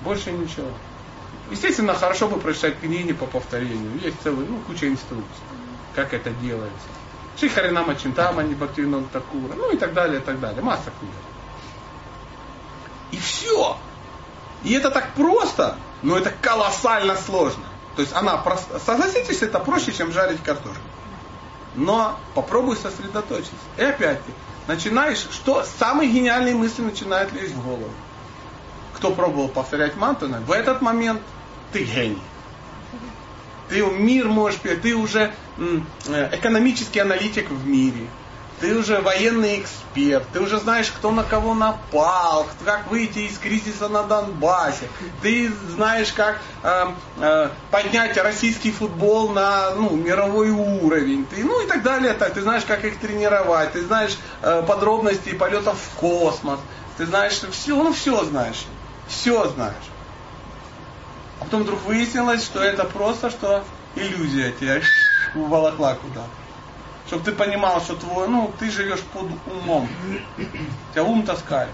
Больше 0.00 0.32
ничего. 0.32 0.68
Естественно, 1.50 1.94
хорошо 1.94 2.28
бы 2.28 2.38
прочитать 2.38 2.78
книги 2.80 3.12
по 3.12 3.26
повторению. 3.26 3.98
Есть 4.00 4.22
целый, 4.22 4.46
ну, 4.46 4.58
куча 4.66 4.88
инструкций, 4.88 5.44
как 5.94 6.14
это 6.14 6.30
делается. 6.30 6.88
Шихаринама 7.38 7.96
Чинтамани, 7.96 8.54
Бхактивинон 8.54 9.06
Такура, 9.06 9.54
ну 9.54 9.72
и 9.72 9.76
так 9.76 9.92
далее, 9.92 10.20
и 10.20 10.22
так 10.22 10.38
далее. 10.40 10.62
Масса 10.62 10.92
книг. 10.98 11.12
И 13.12 13.18
все. 13.18 13.76
И 14.62 14.74
это 14.74 14.90
так 14.90 15.14
просто, 15.14 15.76
но 16.02 16.18
это 16.18 16.30
колоссально 16.30 17.16
сложно. 17.16 17.64
То 17.96 18.02
есть 18.02 18.14
она 18.14 18.36
просто, 18.36 18.78
согласитесь, 18.78 19.42
это 19.42 19.58
проще, 19.58 19.92
чем 19.92 20.12
жарить 20.12 20.42
картошку. 20.42 20.82
Но 21.74 22.18
попробуй 22.34 22.76
сосредоточиться. 22.76 23.54
И 23.76 23.82
опять-таки, 23.82 24.32
начинаешь, 24.66 25.26
что 25.30 25.64
самые 25.78 26.10
гениальные 26.10 26.54
мысли 26.54 26.82
начинают 26.82 27.32
лезть 27.32 27.54
в 27.54 27.64
голову. 27.64 27.90
Кто 28.94 29.12
пробовал 29.12 29.48
повторять 29.48 29.96
мантру, 29.96 30.28
в 30.28 30.52
этот 30.52 30.82
момент 30.82 31.22
ты 31.72 31.84
гений. 31.84 32.22
Ты 33.68 33.84
мир 33.84 34.26
можешь, 34.26 34.58
ты 34.82 34.96
уже 34.96 35.32
э, 35.58 36.28
экономический 36.32 36.98
аналитик 36.98 37.50
в 37.50 37.66
мире 37.66 38.08
ты 38.60 38.76
уже 38.76 39.00
военный 39.00 39.60
эксперт, 39.60 40.24
ты 40.32 40.40
уже 40.40 40.58
знаешь, 40.58 40.90
кто 40.90 41.10
на 41.10 41.24
кого 41.24 41.54
напал, 41.54 42.46
как 42.64 42.90
выйти 42.90 43.20
из 43.20 43.38
кризиса 43.38 43.88
на 43.88 44.02
Донбассе, 44.02 44.88
ты 45.22 45.50
знаешь, 45.70 46.12
как 46.12 46.40
э, 46.62 46.86
э, 47.18 47.48
поднять 47.70 48.16
российский 48.18 48.70
футбол 48.70 49.30
на 49.30 49.74
ну, 49.74 49.96
мировой 49.96 50.50
уровень, 50.50 51.24
ты, 51.24 51.42
ну 51.42 51.64
и 51.64 51.66
так 51.66 51.82
далее, 51.82 52.12
так, 52.12 52.34
ты 52.34 52.42
знаешь, 52.42 52.64
как 52.64 52.84
их 52.84 52.98
тренировать, 52.98 53.72
ты 53.72 53.82
знаешь 53.82 54.16
э, 54.42 54.62
подробности 54.66 55.30
полетов 55.30 55.78
в 55.78 55.98
космос, 55.98 56.60
ты 56.98 57.06
знаешь 57.06 57.40
все, 57.50 57.76
ну 57.82 57.94
все 57.94 58.24
знаешь, 58.24 58.66
все 59.08 59.48
знаешь. 59.48 59.74
А 61.40 61.44
потом 61.44 61.62
вдруг 61.62 61.82
выяснилось, 61.86 62.44
что 62.44 62.62
это 62.62 62.84
просто 62.84 63.30
что 63.30 63.64
иллюзия 63.96 64.52
тебя 64.52 64.82
уволокла 65.34 65.96
куда-то. 66.00 66.39
Чтобы 67.10 67.24
ты 67.24 67.32
понимал, 67.32 67.80
что 67.80 67.96
твой, 67.96 68.28
ну, 68.28 68.52
ты 68.60 68.70
живешь 68.70 69.00
под 69.00 69.26
умом. 69.52 69.88
Тебя 70.92 71.02
ум 71.02 71.24
таскает. 71.24 71.72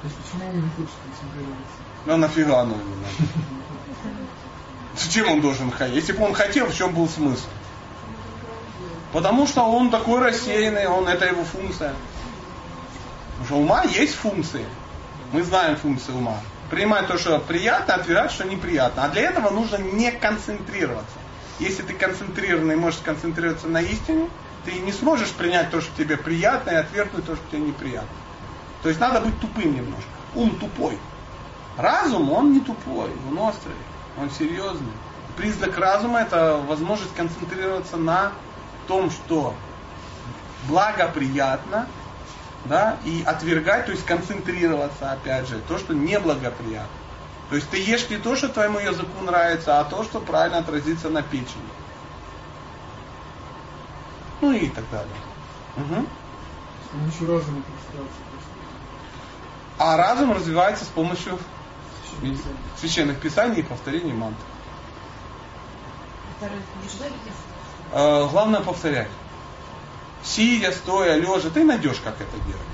Почему 0.00 0.48
он 0.48 0.62
не 0.62 0.68
хочет 0.70 0.94
концентрироваться? 1.04 1.76
Ну 2.06 2.16
нафига 2.16 2.60
оно 2.60 2.72
ему 2.72 2.94
надо? 2.94 3.30
Зачем 4.96 5.30
он 5.30 5.42
должен 5.42 5.70
хотеть? 5.70 5.96
Если 5.96 6.12
бы 6.12 6.24
он 6.24 6.32
хотел, 6.32 6.68
в 6.68 6.74
чем 6.74 6.94
был 6.94 7.06
смысл? 7.06 7.44
Потому 9.12 9.46
что 9.46 9.64
он 9.64 9.90
такой 9.90 10.22
рассеянный, 10.22 10.86
он 10.86 11.06
это 11.06 11.26
его 11.26 11.44
функция. 11.44 11.92
Потому 13.32 13.46
что 13.46 13.56
ума 13.56 13.84
есть 13.84 14.14
функции. 14.14 14.64
Мы 15.32 15.42
знаем 15.42 15.76
функции 15.76 16.12
ума. 16.12 16.38
Принимать 16.70 17.08
то, 17.08 17.18
что 17.18 17.38
приятно, 17.40 17.96
отвергать, 17.96 18.32
что 18.32 18.44
неприятно. 18.44 19.04
А 19.04 19.08
для 19.10 19.28
этого 19.28 19.50
нужно 19.50 19.76
не 19.76 20.10
концентрироваться. 20.12 21.18
Если 21.58 21.82
ты 21.82 21.94
концентрированный 21.94 22.76
можешь 22.76 23.00
сконцентрироваться 23.00 23.68
на 23.68 23.80
истине, 23.80 24.28
ты 24.64 24.72
не 24.80 24.92
сможешь 24.92 25.30
принять 25.30 25.70
то, 25.70 25.80
что 25.80 25.96
тебе 25.96 26.16
приятно, 26.16 26.70
и 26.70 26.74
отвергнуть 26.74 27.26
то, 27.26 27.36
что 27.36 27.44
тебе 27.50 27.60
неприятно. 27.60 28.08
То 28.82 28.88
есть 28.88 29.00
надо 29.00 29.20
быть 29.20 29.38
тупым 29.40 29.74
немножко. 29.74 30.10
Ум 30.34 30.58
тупой. 30.58 30.98
Разум, 31.78 32.32
он 32.32 32.52
не 32.52 32.60
тупой, 32.60 33.10
он 33.28 33.38
острый, 33.38 33.74
он 34.18 34.30
серьезный. 34.30 34.92
Признак 35.36 35.76
разума 35.76 36.20
это 36.20 36.56
возможность 36.68 37.14
концентрироваться 37.14 37.96
на 37.96 38.32
том, 38.86 39.10
что 39.10 39.54
благоприятно, 40.68 41.86
да, 42.66 42.96
и 43.04 43.22
отвергать, 43.24 43.86
то 43.86 43.92
есть 43.92 44.06
концентрироваться, 44.06 45.12
опять 45.12 45.48
же, 45.48 45.60
то, 45.68 45.78
что 45.78 45.94
неблагоприятно. 45.94 47.03
То 47.50 47.56
есть 47.56 47.68
ты 47.70 47.76
ешь 47.78 48.08
не 48.08 48.16
то, 48.16 48.36
что 48.36 48.48
твоему 48.48 48.78
языку 48.78 49.22
нравится, 49.22 49.78
а 49.78 49.84
то, 49.84 50.02
что 50.02 50.20
правильно 50.20 50.58
отразится 50.58 51.10
на 51.10 51.22
печени. 51.22 51.62
Ну 54.40 54.52
и 54.52 54.68
так 54.68 54.84
далее. 54.90 55.14
Угу. 55.76 56.06
С 57.10 57.20
разума 57.28 57.62
А 59.78 59.96
разум 59.96 60.32
развивается 60.32 60.84
с 60.84 60.88
помощью 60.88 61.38
священных 62.78 63.20
писаний 63.20 63.60
и 63.60 63.62
повторений 63.62 64.12
мантр. 64.12 64.40
Э, 67.92 68.28
главное 68.30 68.60
повторять. 68.60 69.08
Сидя, 70.22 70.72
стоя, 70.72 71.16
лежа, 71.16 71.50
ты 71.50 71.64
найдешь, 71.64 72.00
как 72.02 72.14
это 72.14 72.36
делать. 72.46 72.73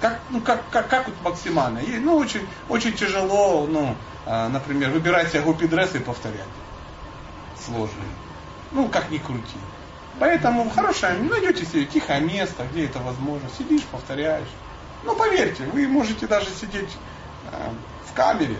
Как, 0.00 0.20
ну, 0.30 0.40
как, 0.40 0.62
как, 0.70 0.88
как 0.88 1.06
вот 1.06 1.16
максимально? 1.22 1.78
И, 1.78 1.98
ну, 1.98 2.16
очень, 2.16 2.46
очень 2.68 2.92
тяжело, 2.92 3.66
ну, 3.66 3.96
э, 4.26 4.48
например, 4.48 4.90
выбирать 4.90 5.30
себе 5.30 5.40
гупидресс 5.40 5.94
и 5.94 5.98
повторять. 5.98 6.40
Сложно. 7.64 8.02
Ну, 8.72 8.88
как 8.88 9.10
ни 9.10 9.18
крути. 9.18 9.58
Поэтому 10.18 10.68
хорошее, 10.70 11.18
найдете 11.18 11.64
себе 11.64 11.84
тихое 11.84 12.20
место, 12.20 12.66
где 12.72 12.86
это 12.86 12.98
возможно. 13.00 13.48
Сидишь, 13.56 13.82
повторяешь. 13.84 14.48
Ну, 15.04 15.14
поверьте, 15.14 15.64
вы 15.64 15.86
можете 15.86 16.26
даже 16.26 16.50
сидеть 16.50 16.90
э, 17.50 17.70
в 18.10 18.14
камере, 18.14 18.56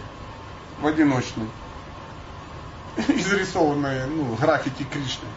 в 0.81 0.87
одиночной, 0.87 1.49
изрисованной, 3.09 4.07
ну, 4.07 4.35
графики 4.37 4.85
Кришны. 4.85 5.29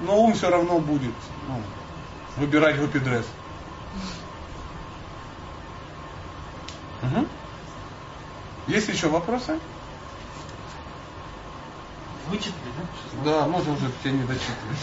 Но 0.00 0.20
ум 0.20 0.34
все 0.34 0.50
равно 0.50 0.78
будет 0.78 1.14
ну, 1.48 1.60
выбирать 2.36 2.78
гупидресс. 2.78 3.26
Угу. 7.02 7.26
Есть 8.68 8.88
еще 8.88 9.08
вопросы? 9.08 9.58
Вычитали, 12.28 12.72
да? 13.24 13.30
Да, 13.30 13.46
можно 13.46 13.72
уже 13.72 13.90
тебя 14.02 14.12
не 14.12 14.22
дочитывать. 14.24 14.78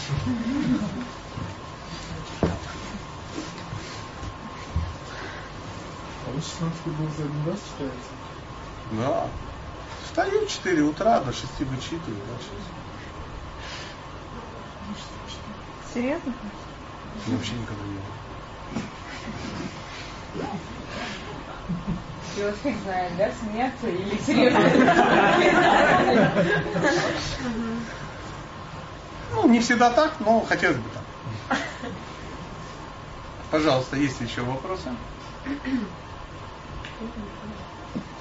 А 6.26 6.30
вы 6.34 6.40
16 6.40 6.86
был 6.86 7.08
за 7.16 7.24
один 7.24 7.46
раз 7.46 7.60
читаете? 7.60 7.94
Да. 8.92 9.28
Встаю 10.04 10.46
в 10.46 10.48
4 10.48 10.82
утра, 10.82 11.20
до 11.20 11.32
6 11.32 11.44
вычитываю. 11.60 12.20
Дальше. 12.26 12.50
Серьезно? 15.94 16.32
вообще 17.26 17.52
никогда 17.54 17.84
не 17.84 17.94
было. 17.94 18.02
Человек 22.36 22.56
знает, 22.84 23.16
да, 23.16 23.32
смеяться 23.40 23.88
или 23.88 24.20
серьезно? 24.20 24.60
Ну, 29.32 29.48
не 29.48 29.58
всегда 29.60 29.90
так, 29.90 30.12
но 30.20 30.40
хотелось 30.40 30.76
бы 30.78 30.88
так. 30.94 31.02
Пожалуйста, 33.50 33.96
есть 33.96 34.20
еще 34.20 34.42
вопросы? 34.42 34.90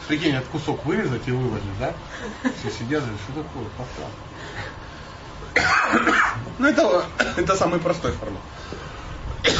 Прикинь, 0.07 0.35
этот 0.35 0.49
кусок 0.49 0.83
вырезать 0.85 1.27
и 1.27 1.31
выложить, 1.31 1.79
да? 1.79 1.93
Все 2.59 2.71
сидят, 2.71 3.03
что 3.03 3.43
такое, 3.43 3.65
подкаст. 3.77 4.13
Ну, 6.57 6.67
это, 6.67 7.05
это 7.37 7.55
самый 7.55 7.79
простой 7.79 8.11
формат. 8.11 8.41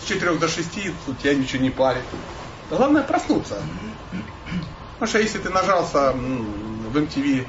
С 0.00 0.04
4 0.06 0.36
до 0.36 0.48
6 0.48 0.68
тут 1.06 1.18
тебя 1.18 1.34
ничего 1.34 1.62
не 1.62 1.70
парит. 1.70 2.04
Главное 2.70 3.02
проснуться. 3.02 3.62
Потому 4.94 5.08
что 5.08 5.18
если 5.18 5.38
ты 5.38 5.50
нажался 5.50 6.12
в 6.12 6.96
MTV 6.96 7.46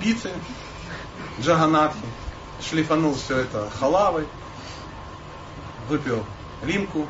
пиццы, 0.00 0.30
джаганатхи, 1.40 1.98
шлифанул 2.62 3.14
все 3.14 3.38
это 3.38 3.70
халавой, 3.78 4.26
выпил 5.88 6.24
римку, 6.62 7.06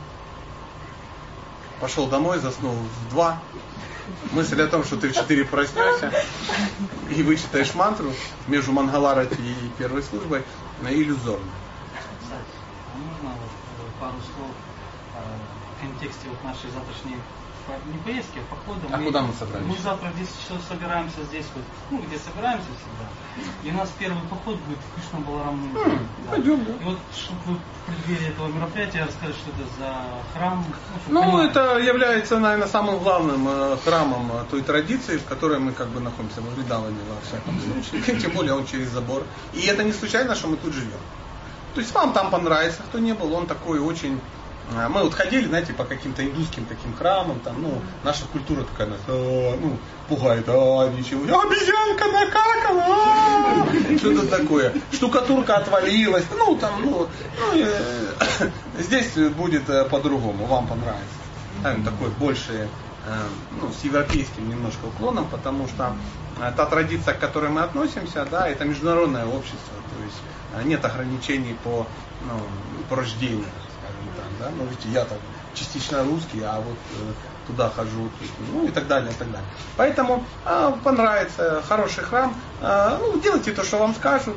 пошел 1.80 2.06
домой, 2.06 2.38
заснул 2.38 2.74
в 2.74 3.10
два. 3.10 3.40
Мысль 4.32 4.60
о 4.60 4.66
том, 4.66 4.84
что 4.84 4.96
ты 4.96 5.08
в 5.08 5.14
четыре 5.14 5.44
проснешься 5.44 6.12
и 7.08 7.22
вычитаешь 7.22 7.74
мантру 7.74 8.12
между 8.48 8.72
Мангаларати 8.72 9.40
и 9.40 9.70
первой 9.78 10.02
службой, 10.02 10.42
иллюзорна. 10.82 11.44
А 12.30 12.98
можно 12.98 13.38
вот 13.78 13.90
пару 14.00 14.16
слов 14.34 14.50
в 15.76 15.80
контексте 15.80 16.28
вот 16.28 16.42
нашей 16.44 16.70
завтрашней 16.70 17.16
не 17.86 17.98
поездки, 17.98 18.38
а 18.38 18.54
походы. 18.54 18.86
А 18.92 18.96
мы, 18.96 19.06
куда 19.06 19.22
мы 19.22 19.32
собрались? 19.34 19.66
Мы 19.66 19.76
завтра 19.78 20.08
в 20.10 20.18
10 20.18 20.30
часов 20.42 20.58
собираемся 20.68 21.22
здесь, 21.24 21.46
вот, 21.54 21.64
ну, 21.90 21.98
где 22.02 22.18
собираемся 22.18 22.66
всегда. 22.66 23.06
И 23.62 23.70
у 23.70 23.74
нас 23.76 23.90
первый 23.98 24.22
поход 24.28 24.56
будет 24.60 24.78
в 24.78 24.94
Кришна 24.94 25.20
Баларам. 25.20 25.60
Mm, 25.74 25.98
да. 26.24 26.30
Пойдем, 26.30 26.64
да. 26.64 26.72
И 26.72 26.84
вот, 26.84 26.98
чтобы 27.16 27.40
вы 27.46 27.54
в 27.56 27.86
преддверии 27.86 28.28
этого 28.32 28.48
мероприятия 28.48 29.04
рассказать, 29.04 29.36
что 29.36 29.50
это 29.50 29.68
за 29.78 30.04
храм. 30.32 30.64
Ну, 31.08 31.22
понимали. 31.22 31.50
это 31.50 31.78
является, 31.78 32.38
наверное, 32.38 32.68
самым 32.68 32.98
главным 32.98 33.48
э, 33.48 33.76
храмом 33.84 34.32
э, 34.32 34.44
той 34.50 34.62
традиции, 34.62 35.16
в 35.16 35.24
которой 35.24 35.58
мы 35.58 35.72
как 35.72 35.88
бы 35.88 36.00
находимся 36.00 36.40
в 36.40 36.54
Вридаване, 36.54 36.98
во 37.08 37.20
всяком 37.26 37.60
случае. 37.60 38.20
Тем 38.20 38.32
более 38.32 38.54
он 38.54 38.66
через 38.66 38.88
забор. 38.90 39.24
И 39.52 39.62
это 39.66 39.82
не 39.84 39.92
случайно, 39.92 40.34
что 40.34 40.48
мы 40.48 40.56
тут 40.56 40.72
живем. 40.72 41.00
То 41.74 41.80
есть 41.80 41.92
вам 41.92 42.12
там 42.12 42.30
понравится, 42.30 42.82
кто 42.88 43.00
не 43.00 43.14
был, 43.14 43.34
он 43.34 43.46
такой 43.46 43.80
очень 43.80 44.20
мы 44.70 45.02
вот 45.02 45.14
ходили, 45.14 45.46
знаете, 45.46 45.72
по 45.72 45.84
каким-то 45.84 46.24
индусским 46.24 46.64
таким 46.64 46.96
храмам, 46.96 47.38
там, 47.40 47.60
ну, 47.60 47.80
наша 48.02 48.24
культура 48.26 48.64
такая, 48.64 48.88
нас, 48.88 49.00
а, 49.06 49.58
ну, 49.60 49.76
пугает, 50.08 50.44
а, 50.48 50.88
ничего, 50.90 51.22
обезьянка 51.40 52.06
накакала, 52.06 52.82
а, 52.88 53.66
что-то 53.98 54.26
такое, 54.26 54.72
штукатурка 54.92 55.56
отвалилась, 55.56 56.24
ну, 56.36 56.56
там, 56.56 56.82
ну, 56.82 57.08
ну 57.38 57.58
э, 57.58 58.14
здесь 58.78 59.12
будет 59.36 59.68
э, 59.68 59.84
по-другому, 59.84 60.46
вам 60.46 60.66
понравится. 60.66 61.04
Там 61.62 61.84
такой 61.84 62.08
больше, 62.10 62.68
э, 63.06 63.16
ну, 63.60 63.70
с 63.70 63.84
европейским 63.84 64.48
немножко 64.48 64.86
уклоном, 64.86 65.26
потому 65.28 65.68
что 65.68 65.94
та 66.56 66.66
традиция, 66.66 67.14
к 67.14 67.20
которой 67.20 67.50
мы 67.50 67.60
относимся, 67.60 68.26
да, 68.28 68.48
это 68.48 68.64
международное 68.64 69.26
общество, 69.26 69.74
то 69.90 70.04
есть 70.04 70.66
нет 70.66 70.84
ограничений 70.84 71.56
по, 71.62 71.86
ну, 72.26 72.40
по 72.88 72.96
рождению 72.96 73.44
да, 74.38 74.50
ну 74.56 74.66
ведь 74.66 74.84
я 74.92 75.04
там 75.04 75.18
частично 75.54 76.04
русский, 76.04 76.42
а 76.42 76.60
вот 76.60 76.76
э, 76.76 77.12
туда 77.46 77.70
хожу, 77.70 78.10
ну 78.52 78.66
и 78.66 78.70
так 78.70 78.86
далее, 78.86 79.10
и 79.10 79.14
так 79.14 79.30
далее. 79.30 79.48
Поэтому 79.76 80.24
э, 80.44 80.72
понравится 80.82 81.62
хороший 81.68 82.04
храм, 82.04 82.34
э, 82.60 82.98
ну 83.00 83.20
делайте 83.20 83.52
то, 83.52 83.64
что 83.64 83.78
вам 83.78 83.94
скажут, 83.94 84.36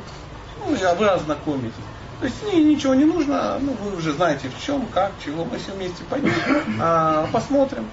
ну 0.64 0.74
и 0.74 0.96
вы 0.96 1.08
ознакомитесь. 1.08 1.74
То 2.20 2.26
есть 2.26 2.42
ни, 2.52 2.60
ничего 2.60 2.94
не 2.94 3.04
нужно, 3.04 3.58
ну 3.60 3.76
вы 3.82 3.96
уже 3.96 4.12
знаете 4.12 4.50
в 4.50 4.64
чем, 4.64 4.86
как, 4.86 5.12
чего, 5.24 5.44
мы 5.44 5.58
все 5.58 5.72
вместе 5.72 6.02
пойдем, 6.04 6.32
э, 6.80 7.26
посмотрим. 7.32 7.88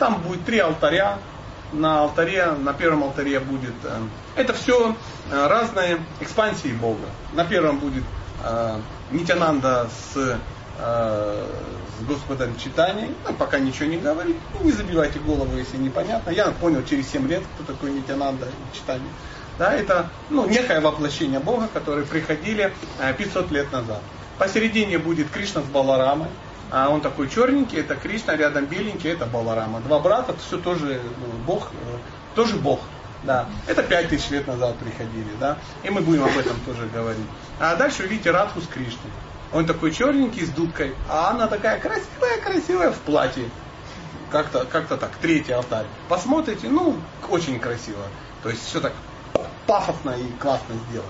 Там 0.00 0.20
будет 0.22 0.44
три 0.44 0.58
алтаря, 0.58 1.18
на 1.72 2.00
алтаре, 2.00 2.52
на 2.52 2.72
первом 2.72 3.04
алтаре 3.04 3.40
будет, 3.40 3.74
э, 3.84 4.00
это 4.36 4.52
все 4.52 4.96
э, 5.30 5.46
разные 5.46 6.00
экспансии 6.20 6.72
Бога. 6.72 7.06
На 7.32 7.44
первом 7.44 7.78
будет 7.78 8.04
э, 8.42 8.80
Нитянанда 9.10 9.88
с 10.14 10.38
с 10.78 12.04
Господом 12.06 12.56
читаний, 12.56 13.14
ну, 13.26 13.34
пока 13.34 13.58
ничего 13.58 13.86
не 13.86 13.96
говорит, 13.96 14.36
ну, 14.54 14.64
не 14.64 14.72
забивайте 14.72 15.18
голову, 15.18 15.56
если 15.56 15.76
непонятно. 15.76 16.30
Я 16.30 16.50
понял 16.52 16.84
через 16.84 17.08
7 17.10 17.26
лет, 17.28 17.42
кто 17.54 17.72
такой 17.72 17.90
Нитянанда 17.90 18.46
читание. 18.72 19.10
Да, 19.58 19.72
это 19.72 20.08
ну, 20.30 20.48
некое 20.48 20.80
воплощение 20.80 21.40
Бога, 21.40 21.68
которые 21.72 22.06
приходили 22.06 22.72
500 23.18 23.50
э, 23.50 23.54
лет 23.54 23.72
назад. 23.72 24.00
Посередине 24.38 24.98
будет 24.98 25.30
Кришна 25.30 25.62
с 25.62 25.64
Баларамой, 25.64 26.28
а 26.70 26.88
он 26.90 27.00
такой 27.00 27.28
черненький, 27.28 27.80
это 27.80 27.96
Кришна, 27.96 28.36
рядом 28.36 28.66
беленький, 28.66 29.10
это 29.10 29.26
Баларама. 29.26 29.80
Два 29.80 29.98
брата, 29.98 30.36
все 30.46 30.58
тоже 30.58 31.00
ну, 31.20 31.32
Бог, 31.44 31.70
э, 31.72 31.96
тоже 32.36 32.54
Бог. 32.56 32.80
Да. 33.24 33.48
Это 33.66 33.82
пять 33.82 34.10
тысяч 34.10 34.30
лет 34.30 34.46
назад 34.46 34.76
приходили, 34.78 35.30
да. 35.40 35.58
И 35.82 35.90
мы 35.90 36.02
будем 36.02 36.22
об 36.22 36.38
этом 36.38 36.56
тоже 36.64 36.86
говорить. 36.94 37.26
А 37.58 37.74
дальше 37.74 38.04
увидите 38.04 38.30
Радху 38.30 38.60
с 38.60 38.66
Кришной. 38.68 39.10
Он 39.52 39.66
такой 39.66 39.92
черненький 39.92 40.44
с 40.44 40.50
дудкой, 40.50 40.94
а 41.08 41.30
она 41.30 41.46
такая 41.46 41.80
красивая-красивая 41.80 42.92
в 42.92 42.98
платье. 42.98 43.48
Как-то 44.30 44.66
как 44.66 44.88
так, 44.88 45.10
третий 45.22 45.52
алтарь. 45.52 45.86
Посмотрите, 46.08 46.68
ну, 46.68 46.96
очень 47.30 47.58
красиво. 47.58 48.02
То 48.42 48.50
есть 48.50 48.66
все 48.66 48.80
так 48.80 48.92
пафосно 49.66 50.10
и 50.10 50.30
классно 50.38 50.74
сделано. 50.88 51.08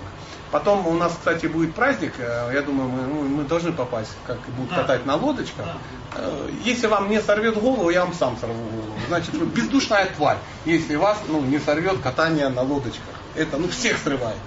Потом 0.50 0.86
у 0.86 0.94
нас, 0.94 1.12
кстати, 1.12 1.46
будет 1.46 1.74
праздник, 1.74 2.14
э, 2.18 2.50
я 2.54 2.62
думаю, 2.62 2.88
мы, 2.88 3.02
ну, 3.02 3.22
мы 3.22 3.44
должны 3.44 3.70
попасть, 3.72 4.12
как 4.26 4.38
будут 4.56 4.72
катать 4.72 5.04
на 5.04 5.16
лодочках. 5.16 5.66
Э, 6.14 6.48
если 6.64 6.86
вам 6.86 7.10
не 7.10 7.20
сорвет 7.20 7.60
голову, 7.60 7.90
я 7.90 8.04
вам 8.04 8.14
сам 8.14 8.38
сорву 8.38 8.54
голову. 8.54 8.94
Значит, 9.08 9.34
вы 9.34 9.44
бездушная 9.44 10.06
тварь, 10.16 10.38
если 10.64 10.94
вас 10.94 11.18
ну, 11.28 11.42
не 11.42 11.58
сорвет 11.58 12.00
катание 12.00 12.48
на 12.48 12.62
лодочках. 12.62 13.14
Это 13.34 13.58
ну, 13.58 13.68
всех 13.68 13.98
срывает 13.98 14.38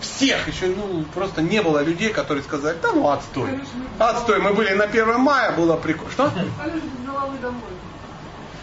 всех 0.00 0.48
еще 0.48 0.66
ну, 0.66 1.04
просто 1.14 1.42
не 1.42 1.62
было 1.62 1.82
людей, 1.82 2.12
которые 2.12 2.42
сказали, 2.42 2.76
да 2.82 2.92
ну 2.92 3.08
отстой. 3.08 3.60
Отстой. 3.98 4.40
Мы 4.40 4.52
были 4.52 4.74
на 4.74 4.84
1 4.84 5.20
мая, 5.20 5.52
было 5.52 5.76
прикольно. 5.76 6.12
Что? 6.12 6.32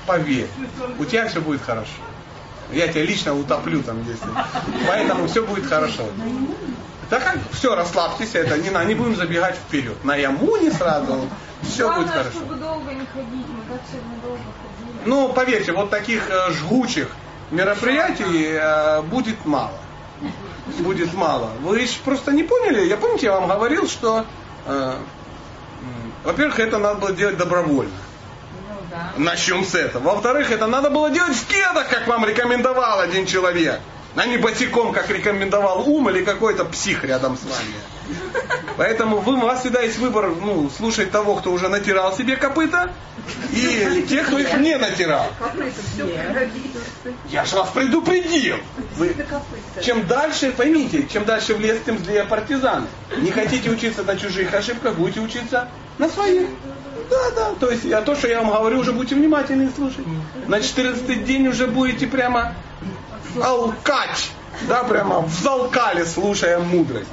Поверь, 0.06 0.48
у 1.00 1.06
тебя 1.06 1.28
все 1.28 1.42
будет 1.42 1.62
хорошо. 1.62 1.92
Я 2.72 2.88
тебя 2.88 3.04
лично 3.04 3.34
утоплю 3.34 3.82
там, 3.82 4.00
если. 4.00 4.28
Поэтому 4.88 5.28
все 5.28 5.46
будет 5.46 5.66
хорошо. 5.68 6.04
Так 7.10 7.24
как 7.24 7.38
все, 7.54 7.74
расслабьтесь, 7.76 8.36
это 8.36 8.58
не, 8.58 8.70
не 8.86 8.96
будем 8.96 9.16
забегать 9.16 9.56
вперед. 9.56 10.04
На 10.04 10.16
Ямуне 10.16 10.72
сразу 10.72 11.30
все 11.64 11.84
Главное, 11.84 12.04
будет 12.04 12.14
хорошо. 12.14 12.32
чтобы 12.32 12.56
долго 12.56 12.92
не 12.92 13.06
ходить, 13.06 13.48
мы 13.48 13.74
как 13.74 13.82
сегодня 13.90 14.18
долго 14.22 14.38
ходили. 14.40 15.02
Ну, 15.06 15.30
поверьте, 15.30 15.72
вот 15.72 15.90
таких 15.90 16.30
э, 16.30 16.52
жгучих 16.52 17.10
мероприятий 17.52 18.58
э, 18.60 19.02
будет 19.04 19.46
мало 19.46 19.72
будет 20.80 21.14
мало. 21.14 21.52
Вы 21.62 21.88
просто 22.04 22.32
не 22.32 22.44
поняли? 22.44 22.86
Я 22.88 22.98
помните, 22.98 23.28
я 23.28 23.40
вам 23.40 23.48
говорил, 23.50 23.88
что, 23.88 24.26
э, 24.66 24.94
во-первых, 26.24 26.60
это 26.60 26.78
надо 26.78 27.00
было 27.00 27.14
делать 27.14 27.38
добровольно. 27.38 27.92
Ну, 28.70 28.76
да. 28.92 29.12
Начнем 29.18 29.64
с 29.64 29.76
этого. 29.76 30.04
Во-вторых, 30.04 30.52
это 30.52 30.68
надо 30.68 30.90
было 30.90 31.10
делать 31.10 31.36
в 31.36 31.48
кедах, 31.48 31.90
как 31.90 32.08
вам 32.08 32.26
рекомендовал 32.26 33.00
один 33.00 33.26
человек. 33.26 33.80
А 34.18 34.26
не 34.26 34.38
босиком, 34.38 34.94
как 34.94 35.12
рекомендовал 35.12 35.88
ум 35.88 36.10
или 36.10 36.26
какой-то 36.26 36.66
псих 36.66 37.04
рядом 37.04 37.38
с 37.38 37.44
вами. 37.44 37.76
Поэтому 38.76 39.18
вы, 39.18 39.36
у 39.36 39.42
вас 39.42 39.60
всегда 39.60 39.82
есть 39.82 40.00
выбор 40.00 40.34
ну, 40.42 40.72
слушать 40.76 41.12
того, 41.12 41.36
кто 41.36 41.52
уже 41.52 41.70
натирал 41.70 42.16
себе 42.16 42.36
копыта, 42.36 42.92
и 43.52 44.04
тех, 44.10 44.26
кто 44.26 44.40
их 44.40 44.52
не 44.58 44.76
натирал. 44.76 45.28
Я 47.30 47.46
же 47.46 47.58
вас 47.58 47.70
предупредил. 47.70 48.56
Вы, 48.96 49.16
чем 49.84 50.08
дальше, 50.08 50.52
поймите, 50.52 51.08
чем 51.12 51.24
дальше 51.24 51.54
в 51.54 51.60
лес, 51.60 51.78
тем 51.86 52.00
злее 52.00 52.24
партизаны. 52.24 52.88
Не 53.18 53.30
хотите 53.30 53.70
учиться 53.70 54.04
на 54.04 54.18
чужих 54.18 54.52
ошибках, 54.52 54.96
будете 54.96 55.20
учиться 55.20 55.70
на 56.00 56.10
своих. 56.10 56.48
Да, 57.12 57.32
да. 57.36 57.52
То 57.60 57.70
есть 57.70 57.84
я 57.84 58.02
то, 58.02 58.16
что 58.16 58.28
я 58.28 58.42
вам 58.42 58.50
говорю, 58.50 58.80
уже 58.80 58.94
будьте 58.94 59.14
внимательны 59.14 59.70
и 59.70 59.76
слушать. 59.76 60.06
На 60.48 60.60
14 60.60 61.24
день 61.24 61.48
уже 61.48 61.68
будете 61.68 62.08
прямо 62.08 62.56
алкач. 63.42 64.30
Да, 64.68 64.84
прямо 64.84 65.20
в 65.20 65.30
залкале, 65.30 66.06
слушая 66.06 66.60
мудрость. 66.60 67.10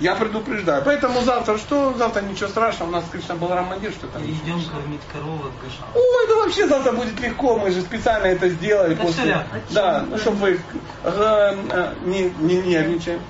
Я 0.00 0.14
предупреждаю. 0.14 0.82
Поэтому 0.84 1.22
завтра 1.22 1.56
что? 1.56 1.94
Завтра 1.96 2.20
ничего 2.20 2.48
страшного. 2.48 2.90
У 2.90 2.92
нас 2.92 3.04
Кришна 3.10 3.34
Баларам 3.34 3.66
Мандир, 3.66 3.92
что 3.92 4.06
там. 4.08 4.22
Идем 4.22 4.62
кормить 4.70 5.00
коровок 5.10 5.52
Гаша. 5.62 5.84
Ой, 5.94 6.28
да 6.28 6.34
вообще 6.36 6.68
завтра 6.68 6.92
будет 6.92 7.18
легко. 7.20 7.56
Мы 7.56 7.70
же 7.70 7.80
специально 7.80 8.26
это 8.26 8.50
сделали. 8.50 8.94
Так 8.94 9.06
после... 9.06 9.34
А 9.34 9.46
да, 9.70 10.04
ну, 10.08 10.18
чтобы 10.18 10.36
вы 10.36 10.60
э, 11.04 11.56
э, 11.70 11.94
не, 12.04 12.30
не 12.40 12.56
нервничаем. 12.58 13.20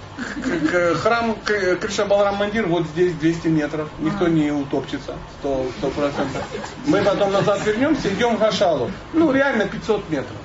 Храм 1.03 1.37
Кришна 1.45 2.07
Баларам 2.07 2.37
Мандир 2.37 2.67
вот 2.67 2.85
здесь 2.87 3.13
200 3.13 3.47
метров. 3.49 3.89
Никто 4.01 4.27
не 4.27 4.51
утопчется. 4.51 5.15
100%. 5.45 5.71
100%. 5.83 6.13
Мы 6.87 7.03
потом 7.03 7.33
назад 7.33 7.65
вернемся, 7.65 8.13
идем 8.13 8.37
в 8.37 8.41
Гашалу. 8.41 8.91
Ну, 9.13 9.31
реально 9.31 9.67
500 9.67 10.11
метров. 10.11 10.37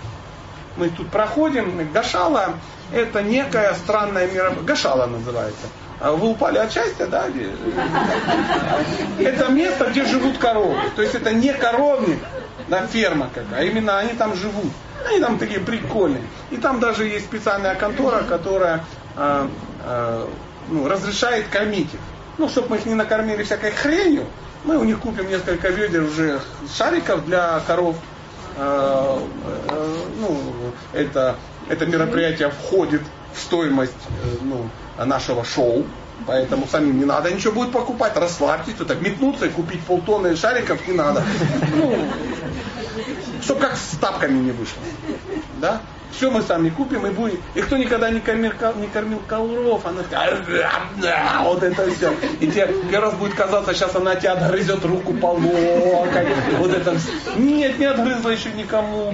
Мы 0.82 0.90
тут 0.90 1.10
проходим. 1.10 1.88
Гашала 1.94 2.56
это 2.92 3.22
некая 3.22 3.76
странная 3.76 4.26
мероприятие. 4.26 4.66
Гашала 4.66 5.06
называется 5.06 5.68
а 6.00 6.14
вы 6.14 6.30
упали 6.30 6.58
от 6.58 6.74
счастья, 6.74 7.06
да? 7.06 7.26
Это 9.20 9.50
место, 9.50 9.86
где 9.92 10.04
живут 10.04 10.40
коровы. 10.40 10.76
То 10.96 11.04
есть 11.04 11.14
это 11.14 11.32
не 11.32 11.54
коровник, 11.54 12.18
да, 12.70 12.88
ферма 12.88 13.30
какая, 13.32 13.60
а 13.60 13.64
именно 13.64 14.00
они 14.00 14.14
там 14.14 14.36
живут. 14.36 14.72
Они 15.08 15.20
там 15.20 15.38
такие 15.38 15.60
прикольные. 15.60 16.24
И 16.50 16.58
там 16.58 16.80
даже 16.80 17.06
есть 17.06 17.26
специальная 17.26 17.76
контора, 17.76 18.24
которая 18.24 18.84
э, 19.16 19.48
э, 19.86 20.28
ну, 20.70 20.88
разрешает 20.88 21.50
кормить 21.50 21.94
их. 21.94 22.00
Ну, 22.40 22.50
чтобы 22.50 22.70
мы 22.70 22.78
их 22.78 22.88
не 22.88 22.96
накормили 22.96 23.44
всякой 23.44 23.70
хренью, 23.70 24.26
мы 24.64 24.80
у 24.80 24.84
них 24.84 25.00
купим 25.00 25.30
несколько 25.30 25.70
ведер 25.70 26.02
уже 26.02 26.42
шариков 26.76 27.28
для 27.28 27.60
коров. 27.68 27.96
Э, 28.58 29.20
ну, 30.22 30.38
это, 30.94 31.36
это 31.68 31.86
мероприятие 31.86 32.50
входит 32.50 33.02
в 33.34 33.40
стоимость 33.40 33.94
э, 34.24 34.38
ну, 34.44 34.70
нашего 35.06 35.44
шоу. 35.44 35.86
Поэтому 36.28 36.68
самим 36.68 37.00
не 37.00 37.06
надо 37.06 37.32
ничего 37.32 37.54
будет 37.54 37.72
покупать, 37.72 38.16
расслабьтесь, 38.16 38.76
тут 38.76 38.88
так 38.88 39.02
метнуться 39.02 39.48
и 39.48 39.50
купить 39.50 39.82
полтонны 39.84 40.36
шариков 40.36 40.88
не 40.88 40.94
надо. 40.94 41.24
Ну, 41.76 41.96
чтобы 43.42 43.62
как 43.62 43.76
с 43.76 43.98
тапками 43.98 44.38
не 44.38 44.52
вышло. 44.52 44.82
Да? 45.60 45.82
Все 46.12 46.30
мы 46.30 46.42
сами 46.42 46.70
купим 46.70 47.06
и 47.08 47.10
будем. 47.10 47.42
И 47.56 47.62
кто 47.62 47.78
никогда 47.78 48.10
не 48.10 48.20
кормил, 48.20 48.52
не 48.76 48.88
кормил 48.88 49.22
коуров, 49.28 49.86
она 49.86 50.04
скажет, 50.04 50.46
вот 51.44 51.64
это 51.64 51.90
все. 51.92 52.14
И 52.40 52.48
тебе 52.48 52.68
первый 52.90 53.10
раз 53.10 53.14
будет 53.16 53.34
казаться, 53.34 53.74
сейчас 53.74 53.96
она 53.96 54.16
тебя 54.16 54.34
отгрызет 54.34 54.84
руку 54.86 55.14
по 55.14 55.28
локоть. 55.28 56.28
Вот 56.58 56.72
это. 56.72 56.98
Нет, 57.38 57.80
не 57.80 57.86
отгрызла 57.86 58.30
еще 58.30 58.52
никому. 58.52 59.14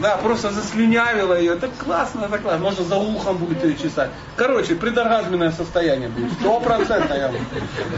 Да, 0.00 0.16
просто 0.16 0.50
заслюнявила 0.50 1.38
ее. 1.38 1.54
Это 1.54 1.68
классно, 1.68 2.26
это 2.26 2.38
классно. 2.38 2.62
Можно 2.62 2.84
за 2.84 2.96
ухом 2.96 3.38
будет 3.38 3.64
ее 3.64 3.76
чесать. 3.76 4.10
Короче, 4.36 4.74
предоргазменное 4.74 5.52
состояние 5.52 6.08
будет. 6.08 6.32
Сто 6.34 6.60
процентов 6.60 7.16
я. 7.16 7.32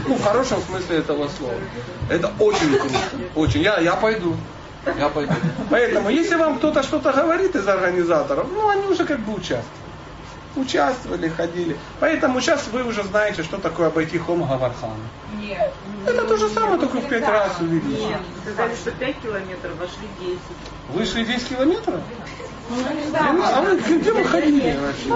Ну, 0.07 0.15
в 0.15 0.23
хорошем 0.23 0.61
смысле 0.61 0.97
этого 0.97 1.29
слова. 1.29 1.53
Это 2.09 2.31
очень 2.39 2.77
круто. 2.77 2.95
Очень. 3.35 3.61
Я, 3.61 3.79
я 3.79 3.95
пойду. 3.95 4.35
Я 4.85 5.09
пойду. 5.09 5.33
Поэтому, 5.69 6.09
если 6.09 6.35
вам 6.35 6.57
кто-то 6.57 6.83
что-то 6.83 7.11
говорит 7.11 7.55
из 7.55 7.67
организаторов, 7.67 8.47
ну, 8.51 8.69
они 8.69 8.85
уже 8.87 9.05
как 9.05 9.19
бы 9.19 9.33
участвуют. 9.33 9.65
Участвовали, 10.55 11.29
ходили. 11.29 11.77
Поэтому 11.99 12.41
сейчас 12.41 12.67
вы 12.71 12.83
уже 12.83 13.03
знаете, 13.03 13.43
что 13.43 13.57
такое 13.57 13.87
обойти 13.87 14.17
хом 14.17 14.43
Гавархана. 14.43 14.95
Нет. 15.39 15.73
Это 16.07 16.25
то 16.25 16.37
же 16.37 16.49
самое, 16.49 16.79
только 16.79 16.97
в 16.97 17.07
пять 17.07 17.27
раз 17.27 17.59
увидели. 17.59 18.01
Нет, 18.01 18.19
сказали, 18.43 18.75
что 18.75 18.91
5 18.91 19.15
километров, 19.17 19.71
вошли 19.77 20.07
10. 20.19 20.39
Вышли 20.89 21.23
10 21.23 21.49
километров? 21.49 22.01
А 22.71 23.61
вы 23.61 23.77
где 23.77 24.11
вы 24.11 24.23
ходили 24.23 24.77
вообще? 24.77 25.09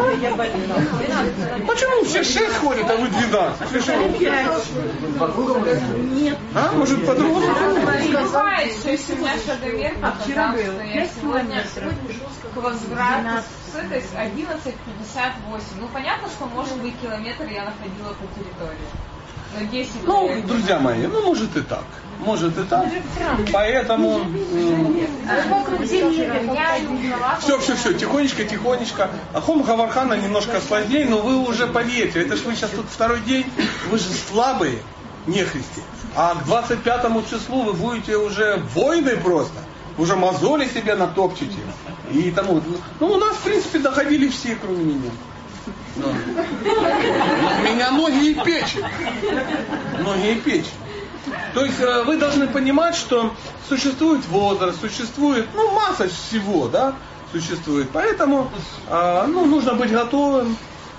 Почему 1.68 2.04
все 2.06 2.24
6 2.24 2.58
ходят, 2.58 2.90
а 2.90 2.96
вы 2.96 3.08
12? 3.08 3.72
Вы 3.72 3.80
что? 3.80 3.96
Нет. 5.98 6.38
А, 6.56 6.72
может 6.74 7.06
по-другому? 7.06 7.46
Бывает, 8.12 8.74
что 8.80 8.90
если 8.90 9.14
у 9.14 9.18
меня 9.18 9.34
шагомер 9.46 9.94
А 10.02 10.12
показал, 10.12 10.52
что 10.54 10.84
я 10.84 10.94
5 10.94 11.12
сегодня 11.22 11.64
километров. 11.76 11.94
к 12.54 12.58
возврату 12.58 13.44
с 13.72 13.76
этой 13.76 14.02
с 14.02 14.14
11.58. 14.14 15.62
Ну, 15.80 15.88
понятно, 15.94 16.30
что, 16.30 16.46
может 16.46 16.78
быть, 16.78 16.94
километр 17.02 17.46
я 17.46 17.66
находила 17.66 18.14
по 18.14 18.26
территории. 18.36 18.88
Но 19.60 19.66
10 19.68 19.92
Ну, 20.04 20.42
друзья 20.48 20.80
мои, 20.80 21.06
ну 21.06 21.22
может 21.28 21.56
и 21.56 21.62
так. 21.62 21.86
Может 22.26 22.58
и 22.58 22.64
так. 22.64 22.86
Поэтому... 23.52 24.22
Все, 27.40 27.60
все, 27.60 27.76
все, 27.76 27.94
тихонечко, 27.94 28.44
тихонечко. 28.46 29.10
Ахом 29.34 29.64
Гавархана 29.64 30.14
немножко 30.14 30.62
сложнее, 30.62 31.06
но 31.10 31.18
вы 31.22 31.38
уже 31.38 31.68
поверьте, 31.68 32.22
это 32.22 32.36
же 32.36 32.44
вы 32.44 32.56
сейчас 32.56 32.72
тут 32.72 32.86
второй 32.90 33.22
день, 33.22 33.46
вы 33.90 33.98
же 33.98 34.06
слабые, 34.06 34.80
нехристи. 35.28 35.82
А 36.16 36.36
к 36.36 36.46
25 36.46 37.30
числу 37.30 37.64
вы 37.64 37.74
будете 37.74 38.18
уже 38.18 38.62
воины 38.74 39.18
просто. 39.18 39.58
Уже 39.98 40.16
мозоли 40.16 40.68
себе 40.68 40.96
натопчете. 40.96 41.60
И 42.12 42.32
тому. 42.32 42.62
Ну, 43.00 43.08
у 43.08 43.18
нас, 43.18 43.36
в 43.36 43.42
принципе, 43.44 43.80
доходили 43.80 44.28
все, 44.28 44.58
кроме 44.60 44.84
меня. 44.84 45.12
Да. 45.96 46.08
У 46.08 47.64
меня 47.64 47.92
ноги 47.92 48.32
и 48.32 48.34
печень. 48.34 48.84
Ноги 50.00 50.32
и 50.32 50.36
печень. 50.36 50.72
То 51.54 51.66
есть 51.66 51.80
э, 51.80 52.04
вы 52.04 52.18
должны 52.18 52.48
понимать, 52.48 52.96
что 52.96 53.34
существует 53.68 54.26
возраст, 54.28 54.80
существует, 54.82 55.48
ну, 55.54 55.72
масса 55.72 56.08
всего, 56.10 56.68
да, 56.68 56.96
существует. 57.32 57.90
Поэтому, 57.94 58.52
э, 58.90 59.26
ну, 59.28 59.46
нужно 59.46 59.74
быть 59.74 59.92
готовым 59.92 60.58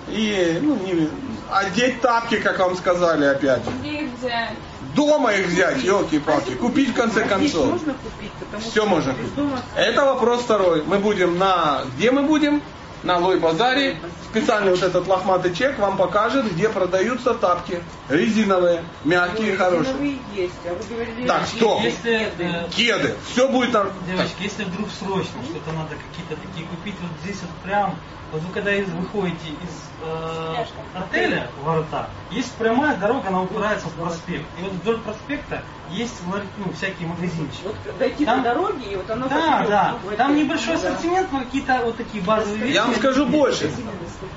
и, 0.08 0.58
ну, 0.62 0.76
не, 0.76 1.08
одеть 1.50 2.00
тапки, 2.00 2.36
как 2.36 2.58
вам 2.58 2.76
сказали 2.76 3.24
опять. 3.24 3.62
Где 3.80 4.02
их 4.02 4.10
взять? 4.18 4.50
Дома 4.94 5.32
их 5.32 5.48
взять, 5.48 5.82
елки-палки, 5.82 6.54
купить 6.54 6.90
в 6.90 6.94
конце 6.94 7.24
концов. 7.24 7.66
можно 7.66 7.94
купить, 7.94 8.32
потому 8.32 8.62
Все 8.62 8.86
можно 8.86 9.12
купить. 9.12 9.34
дома 9.34 9.60
Это 9.76 10.04
вопрос 10.04 10.42
второй. 10.42 10.84
Мы 10.84 10.98
будем 10.98 11.36
на... 11.36 11.82
Где 11.96 12.12
мы 12.12 12.22
будем? 12.22 12.62
На 13.04 13.18
Лой 13.18 13.38
Базаре. 13.38 13.96
Специальный 14.30 14.70
вот 14.70 14.82
этот 14.82 15.06
лохматый 15.06 15.54
чек 15.54 15.78
вам 15.78 15.96
покажет, 15.96 16.50
где 16.52 16.68
продаются 16.68 17.34
тапки. 17.34 17.80
Резиновые, 18.08 18.82
мягкие, 19.04 19.56
хорошие. 19.56 19.94
резиновые 19.94 20.18
есть, 20.34 20.54
а 20.64 20.74
вы 20.74 20.94
говорили... 20.94 21.26
Так, 21.28 21.46
стоп. 21.46 21.82
Если, 21.82 22.32
э, 22.38 22.68
Кеды. 22.70 23.14
Все 23.30 23.48
будет 23.48 23.72
там. 23.72 23.90
Девочки, 24.06 24.42
если 24.42 24.64
вдруг 24.64 24.88
срочно 24.90 25.42
что-то 25.44 25.72
надо 25.72 25.94
какие-то 25.94 26.34
такие 26.48 26.66
купить, 26.66 26.96
вот 27.00 27.10
здесь 27.22 27.40
вот 27.42 27.50
прям, 27.62 27.94
вот 28.34 28.42
вы 28.42 28.52
когда 28.52 28.74
из, 28.74 28.88
выходите 28.88 29.50
из 29.50 29.84
э, 30.02 30.64
отеля 30.92 31.48
ворота, 31.62 32.08
есть 32.32 32.52
прямая 32.54 32.96
дорога, 32.96 33.28
она 33.28 33.42
упирается 33.42 33.86
в 33.86 33.92
проспект. 33.92 34.44
И 34.58 34.62
вот 34.62 34.72
вдоль 34.72 34.98
проспекта 34.98 35.62
есть 35.90 36.20
ну, 36.26 36.72
всякие 36.76 37.06
магазинчики. 37.06 37.62
Вот 37.62 37.76
дойти 37.98 38.24
Там- 38.24 38.38
по 38.38 38.44
дороге, 38.44 38.92
и 38.92 38.96
вот 38.96 39.08
оно 39.08 39.28
Да, 39.28 39.64
да. 39.68 39.98
ну, 40.02 40.16
Там 40.16 40.36
небольшой 40.36 40.74
ассортимент, 40.74 41.30
но 41.30 41.40
какие-то 41.40 41.80
вот 41.84 41.96
такие 41.96 42.24
базовые 42.24 42.56
вещи. 42.56 42.74
Я 42.74 42.86
вам 42.86 42.96
скажу 42.96 43.26
больше. 43.26 43.70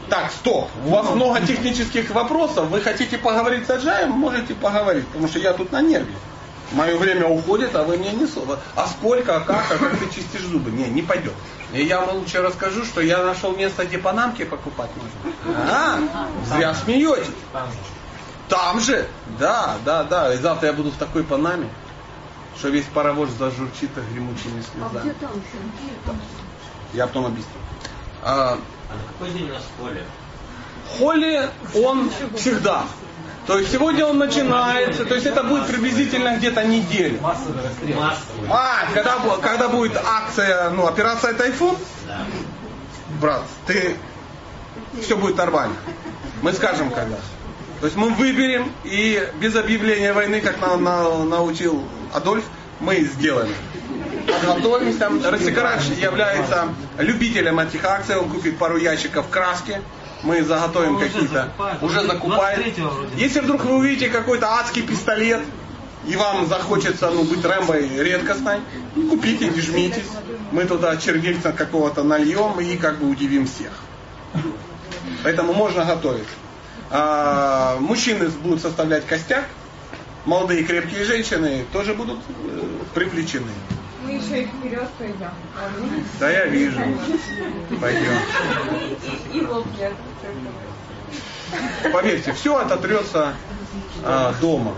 Так, 0.10 0.32
стоп. 0.32 0.70
У 0.86 0.90
вас 0.90 1.10
много 1.10 1.42
технических 1.42 2.12
вопросов. 2.12 2.68
Вы 2.68 2.82
хотите 2.82 3.18
поговорить 3.18 3.66
с 3.66 3.70
Аджаем? 3.72 4.12
Можете 4.12 4.54
поговорить, 4.54 5.08
потому 5.08 5.28
что 5.28 5.40
я 5.40 5.54
тут 5.54 5.72
на 5.72 5.82
нерве. 5.82 6.14
Мое 6.74 6.98
время 6.98 7.28
уходит, 7.28 7.76
а 7.76 7.84
вы 7.84 7.98
мне 7.98 8.12
не 8.12 8.28
слово. 8.28 8.60
А 8.76 8.88
сколько, 8.88 9.38
а 9.38 9.40
как, 9.40 9.72
а 9.72 9.78
как 9.78 9.98
ты 10.00 10.06
чистишь 10.14 10.42
зубы? 10.42 10.70
Не, 10.72 10.86
не 10.90 11.02
пойдет. 11.02 11.34
И 11.74 11.84
я 11.84 12.02
вам 12.02 12.18
лучше 12.18 12.42
расскажу, 12.42 12.84
что 12.84 13.02
я 13.02 13.24
нашел 13.24 13.56
место, 13.56 13.86
где 13.86 13.98
панамки 13.98 14.44
покупать 14.44 14.90
можно. 14.96 15.56
А, 15.70 16.00
зря 16.46 16.74
смеетесь. 16.76 17.28
Там 18.50 18.80
же? 18.80 19.08
Да, 19.40 19.76
да, 19.86 20.04
да. 20.04 20.34
И 20.34 20.38
завтра 20.38 20.68
я 20.68 20.74
буду 20.74 20.92
в 20.92 20.96
такой 20.96 21.24
панаме, 21.24 21.70
что 22.58 22.70
весь 22.70 22.86
паровоз 22.86 23.30
зажурчит 23.32 23.92
гремучими 24.14 24.64
А 24.82 24.90
где 24.90 25.00
слезами. 25.00 25.16
там 25.20 25.32
еще? 25.36 26.18
Я 26.94 27.08
потом 27.08 27.26
объясню. 27.28 27.52
А, 28.24 28.58
А 28.90 28.94
на 28.94 29.04
какой 29.14 29.32
день 29.38 29.50
у 29.50 29.54
нас 29.54 29.64
поле? 29.80 30.04
Холли 30.98 31.50
он 31.76 32.10
всегда. 32.38 32.84
То 33.48 33.58
есть 33.60 33.72
сегодня 33.72 34.06
он 34.06 34.18
начинается, 34.18 35.06
то 35.06 35.16
есть 35.16 35.26
это 35.26 35.42
будет 35.42 35.68
приблизительно 35.68 36.36
где-то 36.36 36.64
неделю. 36.66 37.20
А, 38.50 38.86
когда, 38.94 39.16
когда 39.42 39.70
будет 39.70 39.98
акция, 39.98 40.70
ну, 40.72 40.86
операция 40.86 41.34
Тайфун, 41.34 41.78
брат, 43.22 43.44
ты 43.66 43.96
все 45.02 45.16
будет 45.16 45.38
нормально. 45.38 45.76
Мы 46.42 46.52
скажем 46.52 46.90
когда. 46.92 47.16
То 47.80 47.86
есть 47.86 47.96
мы 47.96 48.10
выберем 48.10 48.72
и 48.84 49.26
без 49.40 49.56
объявления 49.56 50.12
войны, 50.12 50.42
как 50.42 50.60
на- 50.60 50.76
на- 50.78 51.24
научил 51.24 51.84
Адольф, 52.14 52.44
мы 52.82 53.00
сделаем. 53.02 53.54
Подготовимся. 54.28 55.10
Рассекарач 55.32 55.84
является 56.02 56.68
любителем 56.98 57.60
этих 57.60 57.86
акций. 57.86 58.18
Он 58.18 58.30
купит 58.30 58.58
пару 58.58 58.78
ящиков 58.78 59.30
краски. 59.30 59.82
Мы 60.28 60.44
заготовим 60.44 60.98
уже 60.98 61.06
какие-то. 61.06 61.54
Уже 61.82 62.00
Уже 62.00 62.08
закупает. 62.08 62.60
23-го 62.60 62.90
вроде. 62.90 63.12
Если 63.16 63.40
вдруг 63.40 63.64
вы 63.64 63.78
увидите 63.78 64.10
какой-то 64.10 64.48
адский 64.56 64.82
пистолет, 64.82 65.42
и 66.06 66.18
вам 66.18 66.46
захочется 66.48 67.10
ну, 67.10 67.24
быть 67.24 67.46
Рэмбой 67.46 67.88
редкостной, 67.98 68.60
ну, 68.96 69.10
купите, 69.10 69.48
не 69.48 69.62
жмитесь. 69.62 70.10
Мы 70.52 70.66
туда 70.66 70.98
червельца 70.98 71.54
какого-то 71.54 72.04
нальем 72.04 72.60
и 72.60 72.76
как 72.76 73.00
бы 73.00 73.10
удивим 73.10 73.48
всех. 73.48 73.72
Поэтому 75.24 75.54
можно 75.54 75.86
готовить. 75.86 76.28
А, 76.90 77.78
мужчины 77.80 78.28
будут 78.28 78.62
составлять 78.62 79.06
костяк, 79.06 79.46
молодые 80.26 80.64
крепкие 80.64 81.06
женщины 81.06 81.66
тоже 81.72 81.94
будут 81.94 82.20
э, 82.44 82.68
привлечены. 82.94 83.52
Мы 84.08 84.14
еще 84.14 84.44
и 84.44 84.46
вперед 84.46 84.88
пойдем. 84.98 85.32
Да, 86.18 86.30
я 86.30 86.46
вижу. 86.46 86.80
Пойдем. 87.82 88.14
И, 89.34 89.38
и, 89.38 89.40
и. 89.40 89.48
Поверьте, 91.92 92.32
все 92.32 92.58
ототрется 92.58 93.34
а, 94.06 94.34
дома. 94.40 94.76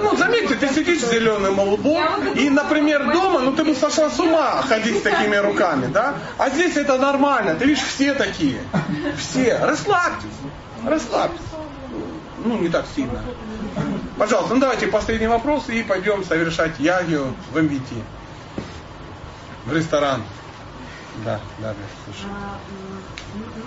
Ну, 0.00 0.16
заметьте, 0.16 0.54
ты 0.54 0.68
сидишь 0.68 1.00
зеленым 1.00 1.58
лбом, 1.58 2.34
и, 2.34 2.48
например, 2.48 3.12
дома, 3.12 3.40
ну 3.40 3.52
ты 3.52 3.64
бы 3.64 3.74
сошла 3.74 4.08
с 4.08 4.18
ума 4.20 4.62
ходить 4.62 4.98
с 4.98 5.02
такими 5.02 5.36
руками, 5.36 5.86
да? 5.86 6.14
А 6.38 6.50
здесь 6.50 6.76
это 6.76 6.98
нормально, 6.98 7.56
ты 7.56 7.64
видишь, 7.64 7.84
все 7.84 8.14
такие. 8.14 8.60
Все. 9.16 9.58
Расслабьтесь. 9.58 10.30
Расслабьтесь. 10.86 11.40
Ну, 12.44 12.58
не 12.58 12.68
так 12.68 12.84
сильно. 12.94 13.22
Пожалуйста, 14.18 14.54
ну 14.54 14.60
давайте 14.60 14.86
последний 14.88 15.26
вопрос 15.28 15.68
и 15.68 15.82
пойдем 15.82 16.24
совершать 16.24 16.78
ягию 16.78 17.34
в 17.52 17.60
МВТ. 17.62 17.92
В 19.66 19.72
ресторан. 19.72 20.22
Да, 21.24 21.38
да, 21.58 21.68
да, 21.68 21.74
слушай. 22.04 22.24
А, 22.30 22.58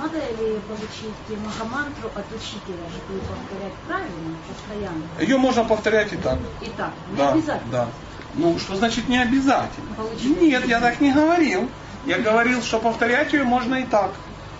Надо 0.01 0.17
ли 0.17 0.59
получить 0.67 1.45
махамантру 1.45 2.09
от 2.15 2.25
учителя, 2.33 2.83
чтобы 2.89 3.19
повторять 3.19 3.73
правильно, 3.87 4.35
постоянно? 4.49 5.03
Ее 5.19 5.37
можно 5.37 5.63
повторять 5.63 6.11
и 6.11 6.17
так. 6.17 6.39
И 6.61 6.69
так, 6.75 6.91
не 7.11 7.17
Да, 7.17 7.31
обязательно. 7.31 7.71
да. 7.71 7.87
Ну, 8.33 8.57
что 8.59 8.75
значит 8.75 9.07
не 9.07 9.19
обязательно? 9.21 9.93
Получить. 9.95 10.41
Нет, 10.41 10.65
я 10.67 10.81
так 10.81 10.99
не 10.99 11.13
говорил. 11.13 11.69
Я 12.05 12.19
говорил, 12.19 12.61
что 12.63 12.79
повторять 12.79 13.31
ее 13.31 13.43
можно 13.43 13.75
и 13.75 13.83
так. 13.83 14.11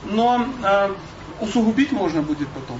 Но 0.05 0.45
э, 0.63 0.89
усугубить 1.41 1.91
можно 1.91 2.21
будет 2.21 2.47
потом. 2.49 2.79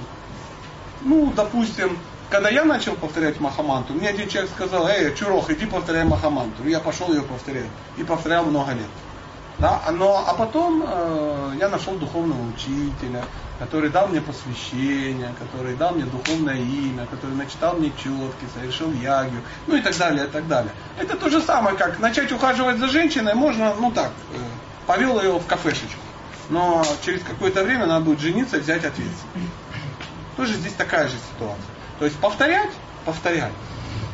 Ну, 1.06 1.32
допустим, 1.36 1.96
когда 2.30 2.50
я 2.50 2.64
начал 2.64 2.96
повторять 2.96 3.38
Махамантру, 3.38 3.94
мне 3.94 4.08
один 4.08 4.28
человек 4.28 4.50
сказал, 4.50 4.88
эй, 4.88 5.14
Чурох, 5.14 5.48
иди 5.50 5.64
повторяй 5.64 6.04
Махамантру. 6.04 6.66
И 6.66 6.70
я 6.70 6.80
пошел 6.80 7.12
ее 7.12 7.22
повторять. 7.22 7.70
И 7.96 8.02
повторял 8.02 8.44
много 8.44 8.72
лет. 8.72 8.90
Да? 9.58 9.80
Но, 9.92 10.24
а 10.26 10.34
потом 10.34 10.82
э, 10.84 11.52
я 11.60 11.68
нашел 11.68 11.94
духовного 11.94 12.40
учителя, 12.48 13.24
который 13.60 13.88
дал 13.88 14.08
мне 14.08 14.20
посвящение, 14.20 15.32
который 15.38 15.76
дал 15.76 15.94
мне 15.94 16.04
духовное 16.04 16.56
имя, 16.56 17.06
который 17.06 17.36
начитал 17.36 17.76
мне 17.76 17.90
четки, 17.90 18.44
совершил 18.52 18.92
ягью, 18.92 19.40
ну 19.68 19.76
и 19.76 19.80
так 19.80 19.96
далее, 19.96 20.26
и 20.26 20.28
так 20.28 20.48
далее. 20.48 20.72
Это 20.98 21.16
то 21.16 21.30
же 21.30 21.40
самое, 21.40 21.76
как 21.76 22.00
начать 22.00 22.32
ухаживать 22.32 22.78
за 22.78 22.88
женщиной, 22.88 23.34
можно, 23.34 23.74
ну 23.78 23.92
так, 23.92 24.10
э, 24.34 24.38
повел 24.86 25.22
ее 25.22 25.38
в 25.38 25.46
кафешечку. 25.46 26.00
Но 26.50 26.84
через 27.04 27.22
какое-то 27.22 27.62
время 27.62 27.86
надо 27.86 28.04
будет 28.04 28.20
жениться 28.20 28.56
и 28.56 28.60
взять 28.60 28.84
ответственность. 28.84 29.24
Тоже 30.36 30.54
здесь 30.54 30.74
такая 30.74 31.08
же 31.08 31.14
ситуация. 31.34 31.64
То 31.98 32.04
есть 32.04 32.18
повторять, 32.18 32.70
повторять. 33.04 33.52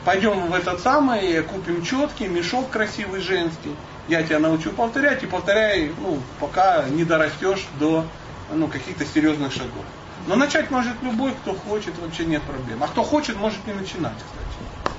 Пойдем 0.04 0.48
в 0.48 0.54
этот 0.54 0.80
самый, 0.80 1.42
купим 1.42 1.84
четкий, 1.84 2.26
мешок 2.26 2.70
красивый 2.70 3.20
женский. 3.20 3.74
Я 4.08 4.22
тебя 4.22 4.38
научу 4.38 4.70
повторять 4.70 5.22
и 5.22 5.26
повторяй, 5.26 5.92
ну, 6.00 6.20
пока 6.40 6.84
не 6.88 7.04
дорастешь 7.04 7.66
до 7.78 8.04
ну, 8.52 8.66
каких-то 8.68 9.04
серьезных 9.04 9.52
шагов. 9.52 9.84
Но 10.26 10.36
начать 10.36 10.70
может 10.70 10.94
любой, 11.02 11.32
кто 11.32 11.54
хочет, 11.54 11.98
вообще 11.98 12.24
нет 12.24 12.42
проблем. 12.42 12.82
А 12.82 12.88
кто 12.88 13.02
хочет, 13.02 13.36
может 13.36 13.64
не 13.66 13.72
начинать, 13.72 14.14
кстати. 14.16 14.96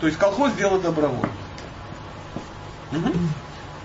То 0.00 0.06
есть 0.06 0.18
колхоз 0.18 0.52
дело 0.52 0.78
добровольно. 0.78 1.32
Угу. 2.92 3.12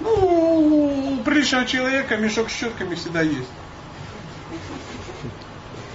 Ну, 0.02 1.18
у 1.20 1.24
приличного 1.24 1.66
человека 1.66 2.18
мешок 2.18 2.50
с 2.50 2.54
щетками 2.54 2.96
всегда 2.96 3.22
есть. 3.22 3.50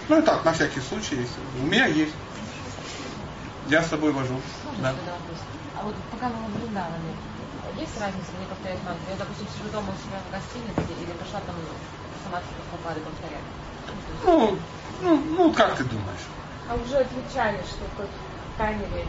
Ну 0.08 0.18
и 0.18 0.22
так, 0.22 0.44
на 0.44 0.52
всякий 0.52 0.80
случай 0.80 1.16
есть. 1.16 1.32
У 1.60 1.66
меня 1.66 1.86
есть. 1.86 2.14
Я 3.68 3.82
с 3.82 3.88
собой 3.88 4.12
вожу. 4.12 4.40
Да. 4.80 4.94
А 5.80 5.84
вот 5.84 5.94
пока 6.12 6.28
мы 6.28 6.46
в 6.48 6.60
Вриндаване, 6.60 7.16
есть 7.78 7.98
разница 7.98 8.30
мне 8.36 8.46
повторять 8.46 8.78
мантру? 8.84 9.04
Я, 9.10 9.16
допустим, 9.16 9.46
сижу 9.56 9.70
дома 9.72 9.88
у 9.88 9.98
себя 10.04 10.20
в 10.20 10.30
гостинице 10.30 10.92
или 11.00 11.12
пошла 11.12 11.40
там 11.40 11.56
сама 12.24 12.42
попады 12.70 13.00
повторять? 13.00 13.44
Ну, 14.24 14.58
ну, 15.02 15.22
ну, 15.36 15.52
как 15.52 15.76
ты 15.76 15.84
думаешь? 15.84 16.26
А 16.68 16.74
уже 16.74 16.96
отвечали, 16.96 17.58
что 17.68 17.84
как 17.96 18.08
камере. 18.56 19.06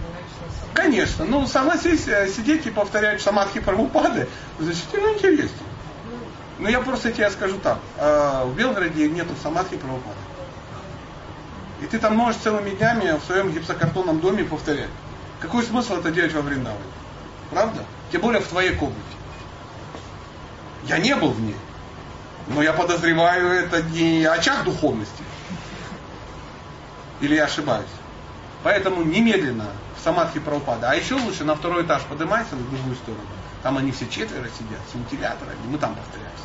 Конечно. 0.73 1.25
Ну, 1.25 1.45
согласись, 1.47 2.07
э, 2.07 2.27
сидеть 2.27 2.65
и 2.65 2.71
повторять 2.71 3.21
самадхи 3.21 3.59
Прабхупады 3.59 4.27
значительно 4.59 5.13
интереснее. 5.13 5.51
Но 6.57 6.69
я 6.69 6.79
просто 6.81 7.11
тебе 7.11 7.29
скажу 7.29 7.57
так. 7.59 7.79
Э, 7.97 8.45
в 8.45 8.55
Белгороде 8.55 9.09
нету 9.09 9.33
самадхи 9.41 9.77
Прабхупады. 9.77 10.17
И 11.81 11.85
ты 11.87 11.99
там 11.99 12.15
можешь 12.15 12.41
целыми 12.41 12.71
днями 12.71 13.19
в 13.19 13.25
своем 13.25 13.51
гипсокартонном 13.51 14.19
доме 14.19 14.43
повторять. 14.43 14.89
Какой 15.39 15.63
смысл 15.63 15.95
это 15.95 16.11
делать 16.11 16.33
во 16.33 16.41
Вриндаване? 16.41 16.81
Правда? 17.49 17.83
Тем 18.11 18.21
более 18.21 18.41
в 18.41 18.47
твоей 18.47 18.75
комнате. 18.75 19.01
Я 20.85 20.99
не 20.99 21.15
был 21.15 21.29
в 21.31 21.41
ней. 21.41 21.55
Но 22.47 22.61
я 22.61 22.73
подозреваю, 22.73 23.49
это 23.49 23.81
не 23.81 24.23
очаг 24.25 24.63
духовности. 24.63 25.23
Или 27.21 27.35
я 27.35 27.45
ошибаюсь? 27.45 27.85
Поэтому 28.63 29.03
немедленно 29.03 29.67
в 29.99 30.03
самадхи 30.03 30.39
Прабхупада. 30.39 30.91
А 30.91 30.95
еще 30.95 31.15
лучше 31.15 31.43
на 31.43 31.55
второй 31.55 31.83
этаж 31.83 32.03
поднимайся 32.03 32.55
на 32.55 32.63
другую 32.63 32.95
сторону. 32.95 33.23
Там 33.63 33.77
они 33.77 33.91
все 33.91 34.07
четверо 34.07 34.47
сидят 34.47 34.79
с 34.91 34.95
вентиляторами. 34.95 35.57
Мы 35.67 35.77
там 35.77 35.95
повторяемся. 35.95 36.44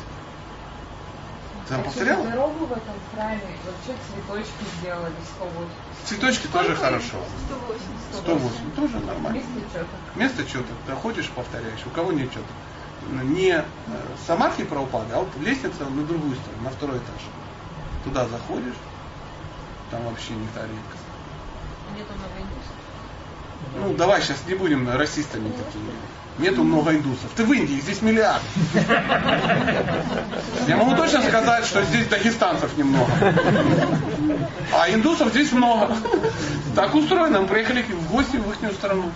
Ты 1.71 1.77
там 1.77 1.85
повторяла? 1.85 2.27
дорогу 2.27 2.65
в 2.65 2.71
этом 2.73 2.93
храме 3.13 3.39
вообще 3.65 3.97
цветочки 4.11 4.65
сделали 4.81 5.13
108. 5.37 5.69
Цветочки 6.03 6.47
тоже 6.47 6.75
хорошо. 6.75 7.23
108. 7.47 8.41
108 8.51 8.71
тоже 8.75 8.99
нормально. 8.99 9.37
Место 9.37 9.61
четок. 9.71 9.87
Место 10.15 10.45
четок. 10.45 10.75
Ты 10.85 10.91
ходишь, 10.91 11.29
повторяешь. 11.29 11.79
У 11.85 11.89
кого 11.91 12.11
нет 12.11 12.29
четок? 12.29 12.51
Не 13.23 13.51
э, 13.51 13.63
самадхи 14.27 14.65
Прабхупады, 14.65 15.13
а 15.13 15.19
вот 15.19 15.29
лестница 15.39 15.85
на 15.85 16.03
другую 16.03 16.35
сторону, 16.35 16.63
на 16.63 16.69
второй 16.71 16.97
этаж. 16.97 17.21
Туда 18.03 18.27
заходишь, 18.27 18.75
там 19.91 20.03
вообще 20.03 20.33
не 20.33 20.47
та 20.47 20.63
редкость. 20.63 21.07
Нету 21.95 22.11
много 22.15 22.35
индусов? 22.37 22.75
Ну, 23.77 23.93
давай 23.95 24.21
сейчас 24.21 24.45
не 24.45 24.55
будем 24.55 24.89
расистами 24.89 25.49
такими. 25.51 25.91
Нету 26.37 26.63
много 26.63 26.91
индусов. 26.91 27.29
Ты 27.35 27.43
в 27.43 27.51
Индии, 27.51 27.79
здесь 27.81 28.01
миллиард. 28.01 28.41
Я 30.67 30.77
могу 30.77 30.95
точно 30.95 31.21
сказать, 31.21 31.65
что 31.65 31.83
здесь 31.83 32.07
дагестанцев 32.07 32.75
немного. 32.77 33.11
А 34.73 34.89
индусов 34.89 35.29
здесь 35.29 35.51
много. 35.51 35.95
Так 36.75 36.95
устроено, 36.95 37.41
мы 37.41 37.47
приехали 37.47 37.83
в 37.83 38.11
гости 38.11 38.37
в 38.37 38.49
их 38.49 38.73
страну. 38.73 39.11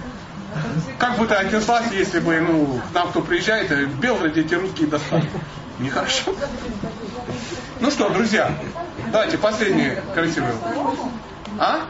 Как 0.99 1.17
бы 1.17 1.27
ты 1.27 1.35
отнеслась, 1.35 1.91
если 1.91 2.19
бы 2.19 2.39
ну, 2.39 2.81
к 2.91 2.93
нам 2.93 3.09
кто 3.09 3.21
приезжает, 3.21 3.69
в 3.69 3.99
Белгороде 3.99 4.41
эти 4.41 4.53
русские 4.55 4.87
достали? 4.87 5.29
Нехорошо. 5.79 6.33
Ну 7.79 7.91
что, 7.91 8.09
друзья, 8.09 8.51
давайте 9.11 9.37
последний 9.37 9.97
красивый. 10.13 10.53
А? 11.59 11.81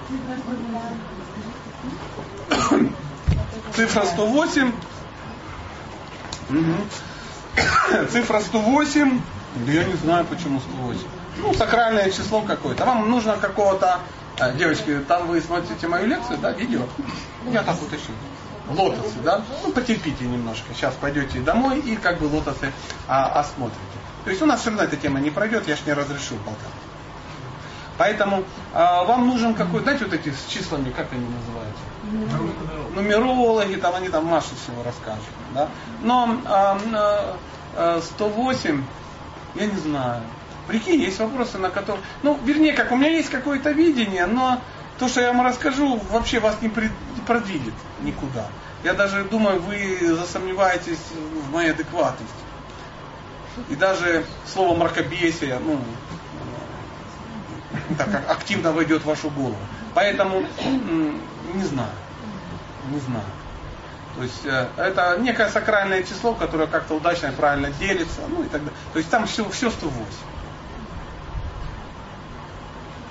Цифра 3.75 4.05
108. 4.05 4.71
Угу. 6.49 8.05
Цифра 8.11 8.39
108. 8.39 9.21
Да 9.55 9.71
я 9.71 9.83
не 9.85 9.93
знаю, 9.95 10.25
почему 10.25 10.59
108. 10.59 11.01
Ну, 11.37 11.53
сакральное 11.53 12.11
число 12.11 12.41
какое-то. 12.41 12.85
Вам 12.85 13.09
нужно 13.09 13.37
какого-то... 13.37 13.99
А, 14.37 14.51
девочки, 14.51 14.99
там 15.07 15.27
вы 15.27 15.41
смотрите 15.41 15.87
мою 15.87 16.07
лекцию, 16.07 16.37
да, 16.39 16.51
видео? 16.51 16.81
Я 17.51 17.63
так 17.63 17.81
уточню. 17.81 18.15
Лотосы, 18.69 19.19
да? 19.23 19.41
Ну, 19.63 19.71
потерпите 19.71 20.25
немножко. 20.25 20.73
Сейчас 20.73 20.93
пойдете 20.95 21.39
домой 21.39 21.79
и 21.79 21.95
как 21.95 22.19
бы 22.19 22.25
лотосы 22.25 22.71
а, 23.07 23.39
осмотрите. 23.39 23.79
То 24.23 24.31
есть 24.31 24.41
у 24.41 24.45
нас 24.45 24.61
все 24.61 24.71
равно 24.71 24.83
эта 24.83 24.97
тема 24.97 25.19
не 25.19 25.29
пройдет, 25.29 25.67
я 25.67 25.75
ж 25.75 25.79
не 25.85 25.93
разрешу 25.93 26.35
болтать. 26.45 26.65
Поэтому 27.97 28.43
а, 28.73 29.03
вам 29.03 29.27
нужен 29.27 29.53
какой, 29.53 29.81
знаете, 29.81 30.05
вот 30.05 30.13
эти 30.13 30.29
с 30.29 30.45
числами, 30.51 30.89
как 30.91 31.07
они 31.11 31.25
называются? 31.25 32.93
Нумерологи, 32.93 33.75
там 33.75 33.95
они 33.95 34.09
там 34.09 34.25
массу 34.25 34.55
всего 34.55 34.83
расскажут. 34.83 35.23
Да? 35.53 35.69
Но 36.01 36.37
а, 36.45 36.77
а, 37.73 38.01
108, 38.01 38.83
я 39.55 39.65
не 39.65 39.77
знаю. 39.77 40.21
Прикинь, 40.67 41.01
есть 41.01 41.19
вопросы, 41.19 41.57
на 41.57 41.69
которые... 41.69 42.03
Ну, 42.23 42.37
вернее, 42.43 42.73
как, 42.73 42.91
у 42.91 42.95
меня 42.95 43.11
есть 43.11 43.29
какое-то 43.29 43.71
видение, 43.71 44.25
но 44.25 44.59
то, 44.97 45.07
что 45.07 45.21
я 45.21 45.31
вам 45.31 45.45
расскажу, 45.45 45.99
вообще 46.11 46.39
вас 46.39 46.57
не 46.61 46.71
продвинет 47.25 47.73
никуда. 48.01 48.47
Я 48.83 48.93
даже 48.93 49.23
думаю, 49.23 49.61
вы 49.61 49.97
засомневаетесь 50.15 50.99
в 51.47 51.51
моей 51.51 51.71
адекватности. 51.71 52.33
И 53.69 53.75
даже 53.75 54.25
слово 54.51 54.77
мракобесие, 54.77 55.59
ну, 55.59 55.79
так 57.97 58.11
как 58.11 58.31
активно 58.31 58.71
войдет 58.71 59.01
в 59.01 59.05
вашу 59.05 59.29
голову. 59.29 59.57
Поэтому 59.93 60.45
не 61.53 61.63
знаю. 61.63 61.91
Не 62.91 62.99
знаю. 62.99 63.25
То 64.15 64.23
есть 64.23 64.45
э, 64.45 64.67
это 64.77 65.17
некое 65.19 65.49
сакральное 65.49 66.03
число, 66.03 66.33
которое 66.33 66.67
как-то 66.67 66.95
удачно 66.95 67.27
и 67.27 67.31
правильно 67.31 67.69
делится, 67.71 68.21
ну 68.29 68.43
и 68.43 68.47
так 68.47 68.63
далее. 68.63 68.77
То 68.93 68.99
есть 68.99 69.09
там 69.09 69.27
все, 69.27 69.49
все 69.49 69.69
108. 69.69 70.01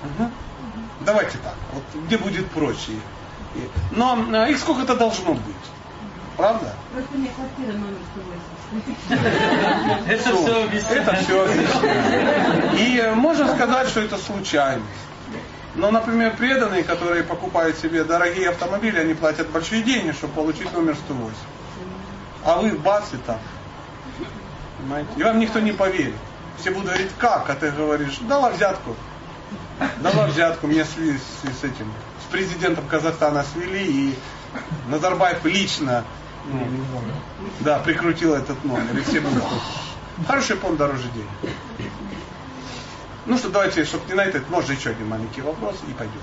Угу. 0.03 0.31
Давайте 1.01 1.37
так, 1.37 1.53
вот 1.73 1.83
где 2.05 2.17
будет 2.17 2.49
проще. 2.49 2.93
Но 3.91 4.17
э, 4.33 4.51
их 4.51 4.59
сколько-то 4.59 4.95
должно 4.95 5.33
быть. 5.33 5.55
Правда? 6.37 6.73
Просто 6.91 7.15
мне 7.15 7.29
квартира 7.29 7.77
номер 7.77 7.99
108. 8.13 8.54
Это 10.07 10.35
все 10.35 10.63
объясняет. 10.63 11.07
Это 11.07 11.15
все 11.15 11.43
объясняет. 11.43 12.79
И 12.79 12.97
э, 12.97 13.13
можно 13.13 13.47
сказать, 13.53 13.87
что 13.89 14.01
это 14.01 14.17
случайность. 14.17 14.85
Но, 15.75 15.91
например, 15.91 16.35
преданные, 16.37 16.83
которые 16.83 17.23
покупают 17.23 17.77
себе 17.77 18.03
дорогие 18.03 18.49
автомобили, 18.49 18.97
они 18.97 19.13
платят 19.13 19.49
большие 19.49 19.83
деньги, 19.83 20.11
чтобы 20.11 20.33
получить 20.33 20.71
номер 20.71 20.95
108. 20.95 21.33
А 22.45 22.57
вы 22.57 22.71
бац 22.71 23.13
и 23.13 23.17
так. 23.17 23.39
Понимаете? 24.77 25.09
И 25.17 25.23
вам 25.23 25.39
никто 25.39 25.59
не 25.59 25.73
поверит. 25.73 26.15
Все 26.59 26.71
будут 26.71 26.87
говорить, 26.87 27.11
как? 27.17 27.49
А 27.49 27.55
ты 27.55 27.71
говоришь, 27.71 28.17
дала 28.21 28.51
взятку. 28.51 28.95
Дала 29.99 30.27
взятку, 30.27 30.67
мне 30.67 30.85
с, 30.85 30.89
с, 30.89 31.59
с 31.59 31.63
этим, 31.63 31.91
с 32.25 32.31
президентом 32.31 32.87
Казахстана 32.87 33.43
свели, 33.53 33.85
и 33.85 34.15
Назарбаев 34.87 35.43
лично 35.43 36.05
да, 37.61 37.79
прикрутил 37.79 38.33
этот 38.33 38.63
номер, 38.63 38.97
и 38.97 39.01
все 39.01 39.19
будут. 39.19 39.43
Хороший 40.27 40.55
пон 40.55 40.77
дороже 40.77 41.09
денег. 41.09 41.55
Ну 43.25 43.37
что, 43.37 43.49
давайте, 43.49 43.85
чтобы 43.85 44.05
не 44.07 44.13
на 44.13 44.23
этот, 44.23 44.49
может 44.49 44.69
еще 44.69 44.91
один 44.91 45.09
маленький 45.09 45.41
вопрос 45.41 45.75
и 45.87 45.93
пойдем. 45.93 46.21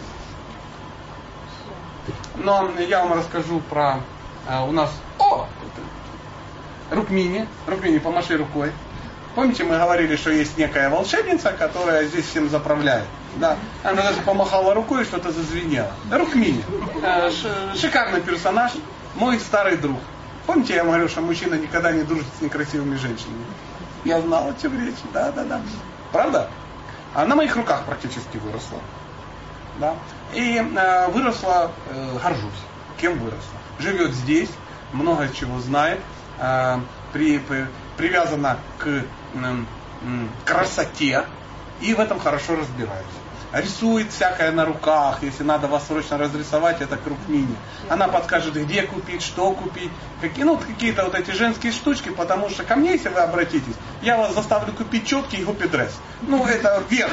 Но 2.36 2.70
я 2.80 3.04
вам 3.04 3.18
расскажу 3.18 3.60
про 3.60 4.00
а, 4.48 4.64
у 4.64 4.72
нас... 4.72 4.90
О! 5.18 5.46
Рукмини. 6.90 7.46
Рукмини, 7.66 7.98
помаши 7.98 8.36
рукой. 8.36 8.72
Помните, 9.34 9.64
мы 9.64 9.78
говорили, 9.78 10.16
что 10.16 10.30
есть 10.30 10.58
некая 10.58 10.90
волшебница, 10.90 11.52
которая 11.52 12.04
здесь 12.06 12.26
всем 12.26 12.50
заправляет. 12.50 13.06
Да. 13.36 13.56
Она 13.82 14.02
даже 14.02 14.20
помахала 14.20 14.74
рукой 14.74 15.02
и 15.02 15.04
что-то 15.04 15.32
зазвенело. 15.32 15.90
Рукмини. 16.10 16.62
Э, 17.02 17.30
шикарный 17.74 18.20
персонаж. 18.20 18.72
Мой 19.14 19.38
старый 19.38 19.76
друг. 19.76 19.98
Помните, 20.46 20.74
я 20.74 20.84
говорил, 20.84 21.08
что 21.08 21.20
мужчина 21.20 21.54
никогда 21.54 21.92
не 21.92 22.02
дружит 22.02 22.26
с 22.38 22.42
некрасивыми 22.42 22.96
женщинами? 22.96 23.44
Я 24.04 24.20
знал, 24.20 24.48
о 24.48 24.54
чем 24.60 24.78
речь. 24.84 24.96
Да, 25.12 25.30
да, 25.32 25.44
да. 25.44 25.60
Правда? 26.10 26.48
А 27.14 27.26
на 27.26 27.36
моих 27.36 27.54
руках 27.56 27.84
практически 27.84 28.38
выросла. 28.38 28.78
Да? 29.78 29.94
И 30.34 30.56
э, 30.56 31.08
выросла, 31.08 31.70
э, 31.90 32.18
горжусь. 32.22 32.50
Кем 33.00 33.18
выросла? 33.18 33.58
Живет 33.78 34.12
здесь, 34.12 34.50
много 34.92 35.28
чего 35.28 35.60
знает, 35.60 36.00
э, 36.38 36.78
при, 37.12 37.38
при, 37.38 37.66
привязана 37.96 38.58
к 38.78 38.86
э, 38.86 39.02
красоте 40.44 41.26
и 41.80 41.94
в 41.94 42.00
этом 42.00 42.18
хорошо 42.18 42.56
разбирается 42.56 43.21
рисует 43.52 44.10
всякое 44.12 44.50
на 44.52 44.64
руках, 44.64 45.18
если 45.22 45.42
надо 45.42 45.68
вас 45.68 45.86
срочно 45.86 46.18
разрисовать, 46.18 46.80
это 46.80 46.96
круг 46.96 47.18
мини. 47.28 47.54
Она 47.88 48.08
подскажет, 48.08 48.54
где 48.54 48.82
купить, 48.82 49.22
что 49.22 49.52
купить, 49.52 49.90
какие, 50.20 50.44
ну, 50.44 50.56
какие-то 50.56 51.04
вот 51.04 51.14
эти 51.14 51.30
женские 51.32 51.72
штучки, 51.72 52.08
потому 52.08 52.48
что 52.50 52.64
ко 52.64 52.76
мне, 52.76 52.92
если 52.92 53.08
вы 53.08 53.20
обратитесь, 53.20 53.74
я 54.02 54.16
вас 54.16 54.34
заставлю 54.34 54.72
купить 54.72 55.06
четкий 55.06 55.38
и 55.38 55.44
гупидресс. 55.44 55.92
Ну, 56.22 56.44
это 56.46 56.82
верх. 56.88 57.12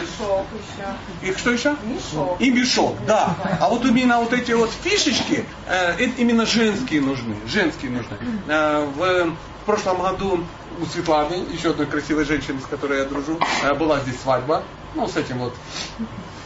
И 1.22 1.32
что 1.34 1.52
еще? 1.52 1.76
Мешок. 1.84 2.40
И 2.40 2.50
мешок, 2.50 2.96
да. 3.06 3.36
А 3.60 3.70
вот 3.70 3.86
именно 3.86 4.20
вот 4.20 4.34
эти 4.34 4.52
вот 4.52 4.72
фишечки, 4.72 5.46
э, 5.68 5.92
это 5.98 6.22
именно 6.22 6.46
женские 6.46 7.02
нужны. 7.02 7.36
Женские 7.48 7.92
нужны. 7.92 8.18
Э, 8.48 8.86
в, 8.86 9.32
в 9.32 9.66
прошлом 9.66 10.02
году 10.02 10.44
у 10.82 10.86
Светланы, 10.86 11.46
еще 11.52 11.72
одной 11.72 11.88
красивой 11.88 12.26
женщины, 12.26 12.60
с 12.62 12.66
которой 12.66 13.00
я 13.00 13.06
дружу, 13.06 13.40
э, 13.64 13.74
была 13.74 14.00
здесь 14.00 14.20
свадьба. 14.22 14.64
Ну, 14.96 15.08
с 15.08 15.16
этим 15.18 15.38
вот 15.40 15.54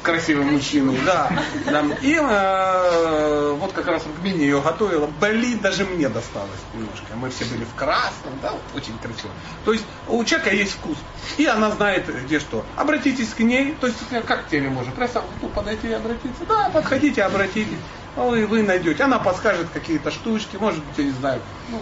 красивым 0.03 0.53
мужчиной, 0.53 0.99
да. 1.05 1.31
да. 1.65 1.83
И 2.01 2.15
э, 2.15 3.55
вот 3.59 3.71
как 3.73 3.87
раз 3.87 4.05
Рукмини 4.05 4.43
ее 4.43 4.61
готовила. 4.61 5.09
Блин, 5.19 5.59
даже 5.59 5.85
мне 5.85 6.09
досталось 6.09 6.51
немножко. 6.73 7.05
Мы 7.15 7.29
все 7.29 7.45
были 7.45 7.63
в 7.63 7.73
красном, 7.73 8.33
да, 8.41 8.51
вот, 8.51 8.61
очень 8.75 8.97
красиво. 8.99 9.31
То 9.65 9.73
есть 9.73 9.85
у 10.07 10.23
человека 10.23 10.55
есть 10.55 10.73
вкус. 10.73 10.97
И 11.37 11.45
она 11.45 11.71
знает, 11.71 12.05
где 12.25 12.39
что. 12.39 12.65
Обратитесь 12.75 13.29
к 13.29 13.39
ней, 13.39 13.75
то 13.79 13.87
есть 13.87 13.97
как 14.27 14.45
к 14.45 14.49
теме 14.49 14.69
может. 14.69 14.93
Просто 14.93 15.23
ну, 15.41 15.49
подойти 15.49 15.87
и 15.87 15.93
обратиться. 15.93 16.45
Да, 16.47 16.69
подходите, 16.71 17.23
обратитесь. 17.23 17.79
Ну, 18.15 18.35
и 18.35 18.45
вы 18.45 18.61
найдете. 18.61 19.03
Она 19.03 19.17
подскажет 19.17 19.67
какие-то 19.73 20.11
штучки, 20.11 20.57
может 20.57 20.83
быть, 20.83 20.97
я 20.97 21.03
не 21.05 21.11
знаю, 21.11 21.41
ну, 21.69 21.79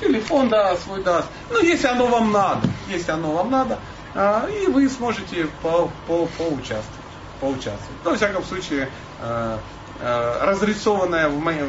телефон, 0.00 0.48
да, 0.48 0.76
свой 0.76 1.02
даст. 1.02 1.28
Ну, 1.50 1.62
если 1.62 1.86
оно 1.86 2.06
вам 2.06 2.32
надо, 2.32 2.68
если 2.88 3.12
оно 3.12 3.32
вам 3.32 3.50
надо, 3.50 3.78
а, 4.14 4.46
и 4.48 4.66
вы 4.66 4.88
сможете 4.88 5.48
по, 5.62 5.90
по, 6.06 6.26
поучаствовать. 6.38 7.03
Поучаствовать. 7.44 7.98
Ну, 8.04 8.10
во 8.10 8.16
всяком 8.16 8.42
случае, 8.42 8.88
э, 9.20 9.58
э, 10.00 10.38
разрисованная 10.46 11.28
в 11.28 11.38
моем 11.38 11.68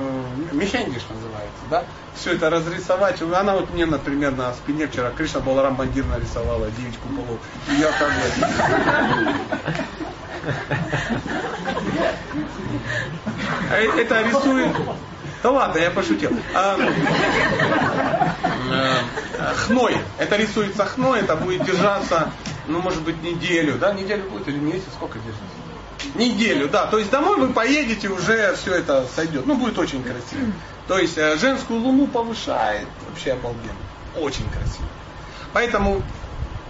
мехендиш 0.54 1.04
называется, 1.10 1.64
да, 1.70 1.84
все 2.16 2.34
это 2.36 2.50
разрисовать. 2.50 3.22
Она 3.22 3.56
вот 3.56 3.74
мне, 3.74 3.86
например, 3.86 4.32
на 4.32 4.54
спине 4.54 4.88
вчера 4.88 5.12
Кришна 5.12 5.42
Баларам 5.42 5.76
Бандир 5.76 6.06
нарисовала 6.06 6.72
девичку 6.72 7.10
полу. 7.10 7.40
И 7.70 7.76
я 7.76 7.92
как 7.92 8.10
бы... 8.10 8.22
Э, 13.72 14.00
это 14.00 14.22
рисует 14.22 14.72
да 15.46 15.52
ладно, 15.52 15.78
я 15.78 15.92
пошутил. 15.92 16.32
А, 16.56 16.76
хной. 19.68 19.96
Это 20.18 20.38
рисуется 20.38 20.86
хной, 20.86 21.20
это 21.20 21.36
будет 21.36 21.64
держаться, 21.66 22.32
ну, 22.66 22.80
может 22.80 23.04
быть, 23.04 23.22
неделю. 23.22 23.76
Да, 23.78 23.94
неделю 23.94 24.28
будет 24.28 24.48
или 24.48 24.58
месяц, 24.58 24.88
сколько 24.96 25.20
держится? 25.20 25.55
Неделю, 26.14 26.70
да. 26.70 26.88
То 26.88 26.98
есть 27.00 27.10
домой 27.10 27.40
вы 27.40 27.54
поедете, 27.54 28.10
уже 28.10 28.56
все 28.56 28.76
это 28.76 29.06
сойдет. 29.16 29.46
Ну, 29.46 29.56
будет 29.56 29.78
очень 29.80 30.04
красиво. 30.04 30.52
То 30.88 30.98
есть 31.00 31.18
э, 31.18 31.38
женскую 31.38 31.80
луну 31.80 32.08
повышает. 32.08 32.88
Вообще 33.10 33.34
обалденно. 33.34 33.74
Очень 34.16 34.48
красиво. 34.50 34.88
Поэтому 35.54 36.04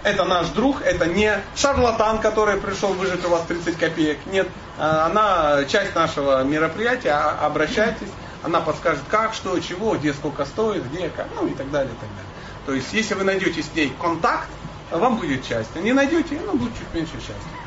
это 0.02 0.24
наш 0.24 0.48
друг, 0.48 0.82
это 0.82 1.06
не 1.06 1.40
шарлатан, 1.54 2.20
который 2.20 2.58
пришел 2.58 2.92
выжить 2.94 3.24
у 3.24 3.28
вас 3.28 3.42
30 3.46 3.76
копеек. 3.76 4.18
Нет, 4.26 4.48
э, 4.78 4.82
она 4.82 5.64
часть 5.64 5.94
нашего 5.94 6.42
мероприятия, 6.44 7.10
а, 7.10 7.46
обращайтесь 7.46 8.08
она 8.46 8.60
подскажет, 8.60 9.02
как, 9.10 9.34
что, 9.34 9.58
чего, 9.58 9.96
где 9.96 10.12
сколько 10.14 10.44
стоит, 10.44 10.84
где, 10.90 11.08
как, 11.10 11.26
ну 11.34 11.46
и 11.48 11.54
так 11.54 11.70
далее, 11.70 11.92
и 11.92 11.96
так 11.96 12.08
далее. 12.08 12.30
То 12.64 12.72
есть, 12.72 12.92
если 12.92 13.14
вы 13.14 13.24
найдете 13.24 13.62
с 13.62 13.74
ней 13.74 13.92
контакт, 14.00 14.48
вам 14.90 15.16
будет 15.16 15.44
счастье. 15.44 15.82
Не 15.82 15.92
найдете, 15.92 16.40
ну, 16.46 16.52
будет 16.56 16.72
чуть 16.78 16.94
меньше 16.94 17.14
счастья. 17.14 17.65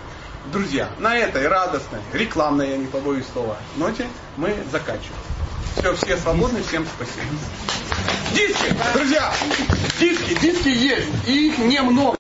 Друзья, 0.52 0.90
на 0.98 1.16
этой 1.16 1.48
радостной, 1.48 2.00
рекламной, 2.12 2.72
я 2.72 2.78
не 2.78 2.88
побоюсь 2.88 3.26
слова, 3.32 3.56
ноте 3.76 4.08
мы 4.36 4.56
заканчиваем. 4.72 5.14
Все, 5.78 5.96
все 5.96 6.18
свободны, 6.18 6.64
всем 6.64 6.88
спасибо. 6.88 7.28
Диски, 8.34 8.74
друзья, 8.96 9.32
диски, 10.00 10.34
диски 10.40 10.70
есть, 10.70 11.08
и 11.28 11.50
их 11.50 11.60
немного. 11.60 12.18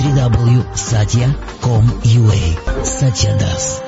www.satya.com.ua 0.00 2.82
Satya 2.82 3.38
Das. 3.38 3.80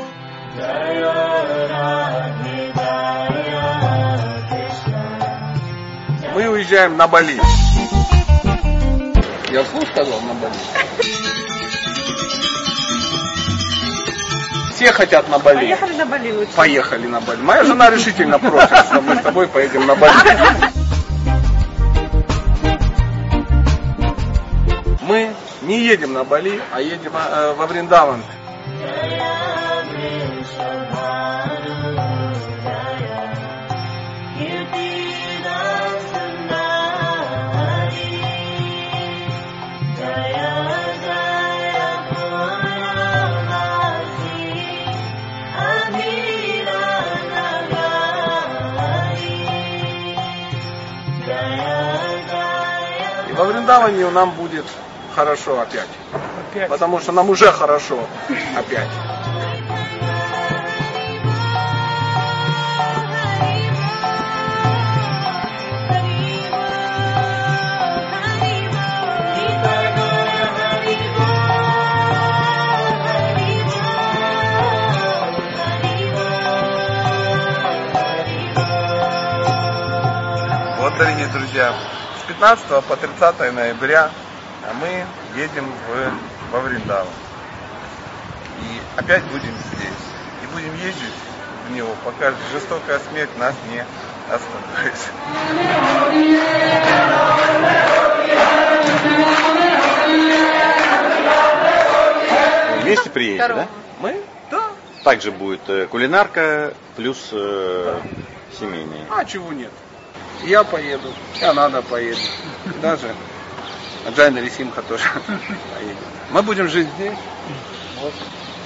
Мы 6.32 6.48
уезжаем 6.48 6.96
на 6.96 7.08
Бали. 7.08 7.40
Я 9.50 9.64
вслух 9.64 9.88
сказал 9.88 10.20
на 10.20 10.34
Бали. 10.34 10.54
Все 14.84 14.92
хотят 14.92 15.30
на 15.30 15.38
Бали. 15.38 15.60
Поехали 15.60 15.94
на 15.94 16.04
Бали 16.04 16.30
лучше. 16.30 16.52
Поехали 16.54 17.06
на 17.06 17.20
Бали. 17.22 17.40
Моя 17.40 17.64
жена 17.64 17.88
решительно 17.88 18.38
против, 18.38 18.76
что 18.84 19.00
мы 19.00 19.16
с 19.16 19.20
тобой 19.20 19.48
поедем 19.48 19.86
на 19.86 19.94
Бали. 19.94 20.12
Мы 25.00 25.30
не 25.62 25.80
едем 25.80 26.12
на 26.12 26.24
Бали, 26.24 26.60
а 26.70 26.82
едем 26.82 27.12
э, 27.14 27.54
во 27.56 27.66
Вриндаван. 27.66 28.22
Во 53.54 53.58
Вриндаване 53.58 54.10
нам 54.10 54.30
будет 54.32 54.64
хорошо 55.14 55.60
опять. 55.60 55.88
опять. 56.50 56.68
Потому 56.68 56.98
что 56.98 57.12
нам 57.12 57.30
уже 57.30 57.52
хорошо 57.52 58.00
опять. 58.56 58.88
Вот, 80.80 80.98
дорогие 80.98 81.28
друзья, 81.28 81.72
15 82.28 82.84
по 82.84 82.96
30 82.96 83.52
ноября 83.52 84.10
мы 84.80 85.04
едем 85.36 85.66
в, 85.66 86.52
во 86.52 86.60
Вриндаву. 86.60 87.08
И 88.60 88.80
опять 88.96 89.22
будем 89.24 89.54
здесь. 89.74 89.90
И 90.42 90.46
будем 90.54 90.74
ездить 90.76 91.12
в 91.68 91.72
него, 91.72 91.94
пока 92.04 92.32
жестокая 92.52 92.98
смерть 93.10 93.30
нас 93.38 93.54
не 93.70 93.84
остановит. 94.32 94.94
Вместе 102.82 103.10
приедете, 103.10 103.48
да? 103.48 103.68
Мы? 104.00 104.22
Да. 104.50 104.70
Также 105.04 105.30
будет 105.30 105.68
э, 105.68 105.86
кулинарка 105.86 106.74
плюс 106.96 107.28
э, 107.32 108.00
семейные. 108.58 109.06
А 109.10 109.24
чего 109.24 109.52
нет? 109.52 109.70
Я 110.42 110.64
поеду, 110.64 111.12
и 111.40 111.44
Анада 111.44 111.82
поедет. 111.82 112.18
Даже 112.82 113.14
Джайна 114.14 114.38
Рисимха 114.38 114.82
тоже 114.82 115.04
поедет. 115.74 115.96
Мы 116.30 116.42
будем 116.42 116.68
жить 116.68 116.88
здесь. 116.96 117.16
Вот. 118.00 118.12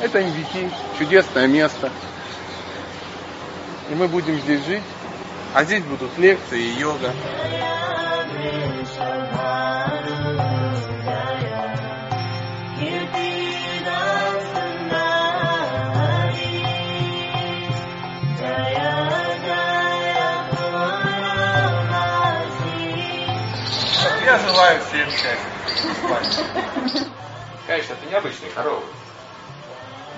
Это 0.00 0.20
MVT, 0.20 0.72
чудесное 0.98 1.46
место. 1.46 1.90
И 3.90 3.94
мы 3.94 4.08
будем 4.08 4.38
здесь 4.40 4.64
жить. 4.64 4.82
А 5.54 5.64
здесь 5.64 5.82
будут 5.84 6.16
лекции 6.18 6.60
и 6.60 6.78
йога. 6.78 7.12
Я 24.28 24.38
желаю 24.40 24.78
всем 24.82 25.10
счастья. 25.10 26.44
Конечно, 27.66 27.94
это 27.94 28.10
необычные 28.10 28.50
коровы. 28.50 28.84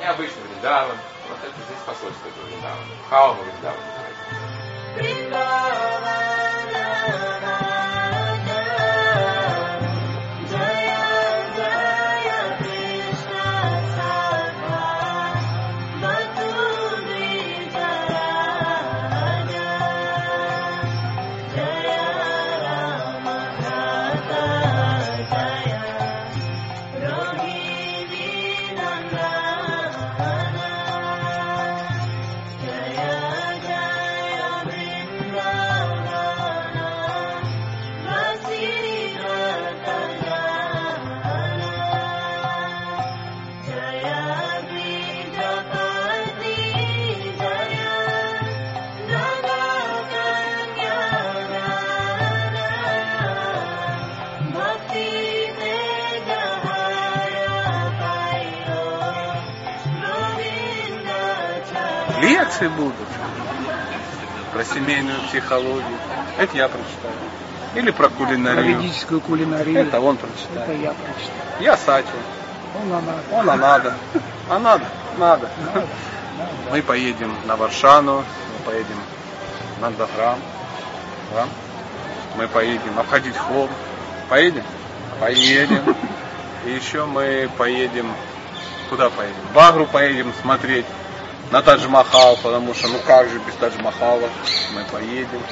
Необычный 0.00 0.42
Вриндаван. 0.50 0.96
Вот 1.28 1.38
это 1.44 1.54
здесь 1.54 1.78
посольство 1.86 2.26
этого 2.26 2.44
Вриндавана. 2.46 2.96
Хаума 3.08 3.42
Вриндаван 3.44 3.76
Лекции 62.50 62.66
будут 62.66 62.94
про 64.52 64.64
семейную 64.64 65.20
психологию. 65.28 65.84
Это 66.36 66.56
я 66.56 66.68
прочитаю. 66.68 67.14
Или 67.76 67.92
про 67.92 68.08
кулинарию. 68.08 68.74
Про 68.74 68.82
ведическую 68.82 69.20
кулинарию. 69.20 69.78
Это 69.78 70.00
он 70.00 70.16
прочитает. 70.16 70.68
Это 70.68 70.72
я 70.72 70.92
прочитаю. 70.92 71.60
Я 71.60 71.76
Сачи. 71.76 72.08
Он 72.82 72.88
надо. 72.88 73.12
Он 73.30 73.50
а 73.50 73.56
надо. 73.56 73.94
А 74.48 74.58
надо? 74.58 74.84
Надо. 75.16 75.48
Мы 76.72 76.82
поедем 76.82 77.32
на 77.46 77.54
Варшану, 77.54 78.16
мы 78.16 78.64
поедем 78.72 78.98
на 79.80 79.90
Даграм. 79.92 80.38
Да? 81.32 81.46
Мы 82.36 82.48
поедем 82.48 82.98
обходить 82.98 83.36
холм. 83.36 83.70
Поедем? 84.28 84.64
Поедем. 85.20 85.96
И 86.66 86.70
еще 86.70 87.04
мы 87.06 87.48
поедем, 87.56 88.12
куда 88.88 89.08
поедем? 89.08 89.36
В 89.52 89.54
Багру 89.54 89.86
поедем 89.86 90.32
смотреть 90.42 90.86
на 91.50 91.62
Тадж-Махал, 91.62 92.38
потому 92.42 92.74
что 92.74 92.88
ну 92.88 92.98
как 93.06 93.28
же 93.28 93.38
без 93.38 93.54
Тадж-Махала 93.54 94.28
мы 94.74 94.84
поедем. 94.90 95.42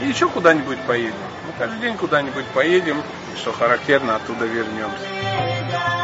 И 0.00 0.06
еще 0.06 0.28
куда-нибудь 0.28 0.78
поедем. 0.86 1.14
Мы 1.46 1.52
каждый 1.58 1.80
день 1.80 1.96
куда-нибудь 1.96 2.46
поедем, 2.46 3.02
и 3.34 3.36
что 3.36 3.52
характерно, 3.52 4.16
оттуда 4.16 4.46
вернемся. 4.46 5.99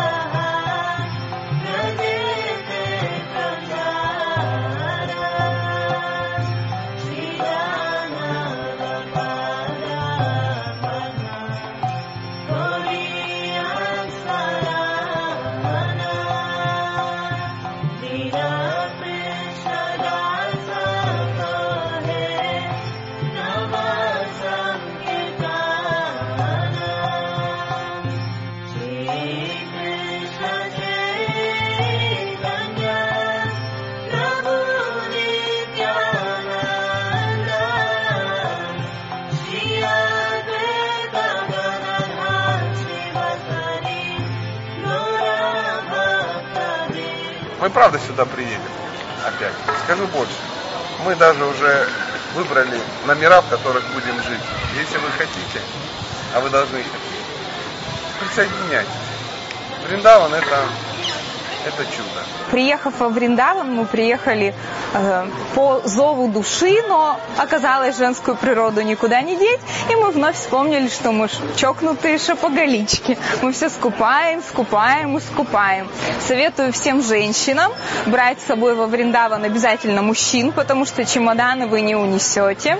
Правда 47.77 47.99
сюда 47.99 48.25
приедем 48.25 48.73
опять. 49.23 49.53
Скажу 49.85 50.07
больше. 50.07 50.33
Мы 51.05 51.15
даже 51.15 51.45
уже 51.45 51.87
выбрали 52.35 52.81
номера, 53.07 53.43
в 53.43 53.51
которых 53.51 53.85
будем 53.93 54.17
жить. 54.23 54.41
Если 54.81 54.97
вы 54.97 55.11
хотите, 55.11 55.61
а 56.35 56.41
вы 56.41 56.49
должны 56.49 56.79
хотеть, 56.79 57.27
присоединяйтесь. 58.19 58.89
Вриндаван 59.87 60.33
это, 60.33 60.59
это 61.67 61.85
чудо. 61.85 62.25
Приехав 62.51 62.99
во 62.99 63.11
Вриндаван, 63.11 63.71
мы 63.75 63.85
приехали 63.85 64.55
по 65.55 65.83
зову 65.85 66.29
души, 66.29 66.83
но 66.89 67.19
оказалось 67.37 67.97
женскую 67.97 68.37
природу 68.37 68.83
никуда 68.83 69.21
не 69.23 69.37
деть, 69.37 69.61
и 69.91 69.95
мы 69.97 70.11
вновь 70.11 70.37
вспомнили, 70.37 70.89
что 70.89 71.13
мы 71.13 71.29
чокнутые 71.57 72.19
шапоголички. 72.19 73.19
Мы 73.43 73.53
все 73.53 73.69
скупаем, 73.69 74.43
скупаем 74.49 75.17
и 75.17 75.21
скупаем. 75.21 75.89
Советую 76.27 76.73
всем 76.73 77.03
женщинам 77.03 77.73
брать 78.07 78.41
с 78.41 78.47
собой 78.47 78.75
во 78.75 78.87
Вриндаван 78.87 79.45
обязательно 79.45 80.03
мужчин, 80.03 80.53
потому 80.53 80.85
что 80.85 81.05
чемоданы 81.05 81.67
вы 81.67 81.81
не 81.81 81.97
унесете. 81.97 82.79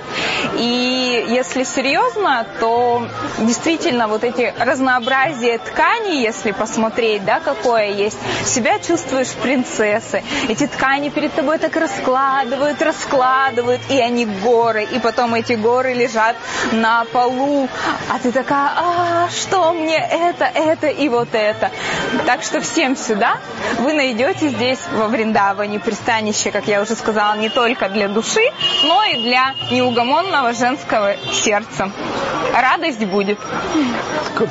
И 0.55 1.25
если 1.29 1.63
серьезно, 1.63 2.45
то 2.59 3.05
действительно 3.39 4.07
вот 4.07 4.23
эти 4.23 4.53
разнообразие 4.57 5.57
тканей, 5.57 6.21
если 6.21 6.51
посмотреть, 6.51 7.25
да, 7.25 7.39
какое 7.39 7.89
есть, 7.89 8.17
себя 8.45 8.79
чувствуешь 8.79 9.33
при 9.41 9.57
принцессы. 9.57 10.23
Эти 10.49 10.67
ткани 10.67 11.09
перед 11.09 11.33
тобой 11.33 11.57
так 11.57 11.75
раскладывают, 12.07 12.81
раскладывают, 12.81 13.81
и 13.89 13.99
они 13.99 14.25
горы. 14.25 14.83
И 14.83 14.99
потом 14.99 15.33
эти 15.35 15.53
горы 15.53 15.93
лежат 15.93 16.35
на 16.71 17.03
полу. 17.05 17.67
А 18.09 18.19
ты 18.19 18.31
такая, 18.31 18.71
а 18.75 19.29
что 19.29 19.73
мне 19.73 19.97
это, 19.97 20.45
это 20.45 20.87
и 20.87 21.09
вот 21.09 21.29
это. 21.33 21.69
Так 22.25 22.43
что 22.43 22.61
всем 22.61 22.95
сюда 22.95 23.37
вы 23.79 23.93
найдете 23.93 24.49
здесь 24.49 24.79
во 24.93 25.07
Вриндаване 25.07 25.79
пристанище, 25.79 26.51
как 26.51 26.67
я 26.67 26.81
уже 26.81 26.95
сказала, 26.95 27.35
не 27.35 27.49
только 27.49 27.89
для 27.89 28.07
души, 28.07 28.51
но 28.83 29.03
и 29.03 29.21
для 29.21 29.53
неугомонного 29.71 30.53
женского 30.53 31.15
сердца. 31.33 31.91
Радость 32.53 33.03
будет. 33.05 33.37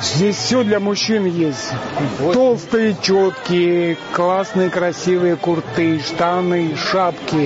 Здесь 0.01 0.35
все 0.35 0.63
для 0.63 0.79
мужчин 0.79 1.25
есть. 1.25 1.71
Толстые, 2.33 2.95
четкие, 3.01 3.97
классные, 4.11 4.69
красивые 4.69 5.35
курты, 5.35 5.99
штаны, 6.01 6.75
шапки. 6.75 7.36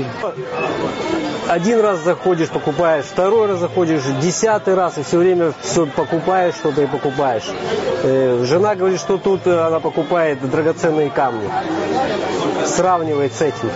Один 1.47 1.81
раз 1.81 1.99
заходишь, 1.99 2.49
покупаешь, 2.49 3.05
второй 3.05 3.47
раз 3.47 3.59
заходишь, 3.59 4.03
десятый 4.21 4.73
раз, 4.73 4.97
и 4.97 5.03
все 5.03 5.17
время 5.17 5.53
все 5.61 5.85
покупаешь 5.85 6.55
что-то 6.55 6.81
и 6.81 6.87
покупаешь. 6.87 7.43
Э, 8.03 8.43
жена 8.45 8.75
говорит, 8.75 8.99
что 8.99 9.17
тут 9.17 9.45
она 9.47 9.79
покупает 9.79 10.49
драгоценные 10.49 11.09
камни. 11.09 11.49
Сравнивает 12.65 13.33
с 13.33 13.41
этим. 13.41 13.69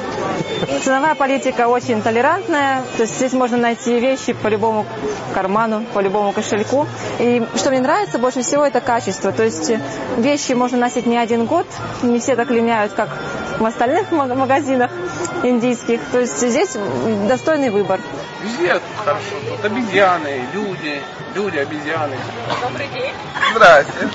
Ценовая 0.83 1.15
политика 1.15 1.67
очень 1.67 2.01
толерантная, 2.01 2.81
то 2.95 3.03
есть 3.03 3.15
здесь 3.15 3.33
можно 3.33 3.57
найти 3.57 3.99
вещи 3.99 4.33
по 4.33 4.47
любому 4.47 4.85
карману, 5.33 5.83
по 5.93 5.99
любому 5.99 6.31
кошельку. 6.31 6.87
И 7.19 7.43
что 7.55 7.71
мне 7.71 7.81
нравится 7.81 8.19
больше 8.19 8.41
всего, 8.41 8.63
это 8.65 8.79
качество. 8.79 9.31
То 9.31 9.43
есть 9.43 9.71
вещи 10.17 10.53
можно 10.53 10.77
носить 10.77 11.05
не 11.05 11.17
один 11.17 11.45
год, 11.45 11.65
не 12.03 12.19
все 12.19 12.35
так 12.35 12.51
линяют, 12.51 12.93
как 12.93 13.09
в 13.59 13.65
остальных 13.65 14.11
магазинах 14.11 14.91
индийских. 15.43 16.01
То 16.11 16.19
есть 16.19 16.37
здесь 16.37 16.77
достойный 17.27 17.69
выбор. 17.69 17.99
Везде 18.43 18.79
хорошо. 19.03 19.35
Тут 19.49 19.65
обезьяны, 19.65 20.45
люди, 20.53 21.01
люди, 21.33 21.57
обезьяны. 21.57 22.17
Добрый 22.61 22.87
день. 22.87 23.13
Здрасте. 23.53 24.09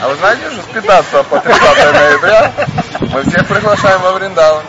А 0.00 0.08
вы 0.08 0.14
знаете, 0.16 0.50
что 0.50 0.62
с 0.62 0.66
15 0.66 1.26
по 1.26 1.40
30 1.40 1.62
ноября 1.92 2.52
мы 3.00 3.22
всех 3.24 3.46
приглашаем 3.46 4.00
во 4.00 4.12
Вриндаван? 4.12 4.64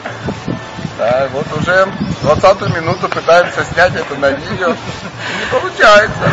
Да, 0.97 1.29
вот 1.31 1.45
уже 1.57 1.87
20 2.23 2.75
минуту 2.75 3.07
пытаемся 3.07 3.63
снять 3.63 3.95
это 3.95 4.15
на 4.15 4.31
видео. 4.31 4.69
Не 4.69 5.45
получается. 5.51 6.31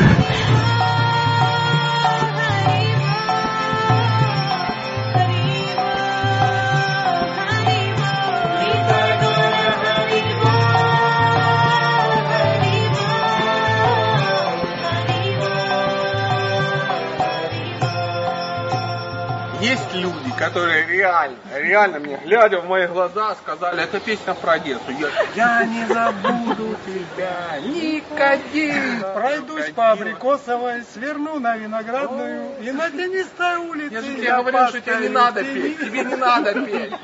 Которые 20.36 20.86
реально, 20.86 21.36
реально 21.54 21.98
мне, 22.00 22.20
глядя 22.24 22.60
в 22.60 22.68
мои 22.68 22.86
глаза, 22.86 23.34
сказали, 23.36 23.82
это 23.82 24.00
песня 24.00 24.34
про 24.34 24.52
Одессу. 24.52 24.90
Я, 24.90 25.08
я 25.34 25.64
не 25.64 25.86
забуду 25.86 26.76
тебя, 26.84 27.58
никогда. 27.60 29.12
Пройдусь 29.14 29.70
по 29.70 29.90
Абрикосовой, 29.92 30.82
сверну 30.92 31.38
на 31.38 31.56
Виноградную 31.56 32.58
и 32.60 32.70
на 32.70 32.90
тенистой 32.90 33.56
улице. 33.56 33.94
Я 33.94 34.02
же 34.02 34.14
тебе 34.14 34.36
говорил, 34.36 34.68
что 34.68 34.80
тебе 34.80 34.96
не 34.96 35.08
надо 35.08 35.44
петь, 35.44 35.78
тебе 35.80 36.04
не 36.04 36.16
надо 36.16 36.54
петь. 36.54 36.94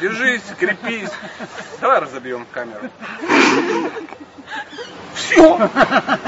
Держись, 0.00 0.42
крепись. 0.58 1.10
Давай 1.80 2.00
разобьем 2.00 2.46
камеру. 2.52 2.90
Все. 5.14 5.70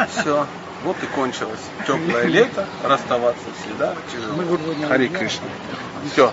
Все. 0.09 0.47
Вот 0.87 1.03
и 1.03 1.07
кончилось. 1.07 1.59
Теплое 1.85 2.27
лето, 2.27 2.65
расставаться 2.85 3.45
всегда 3.61 3.93
тяжело. 4.13 4.57
Хари 4.87 5.09
Кришна. 5.09 5.49
Все. 6.13 6.33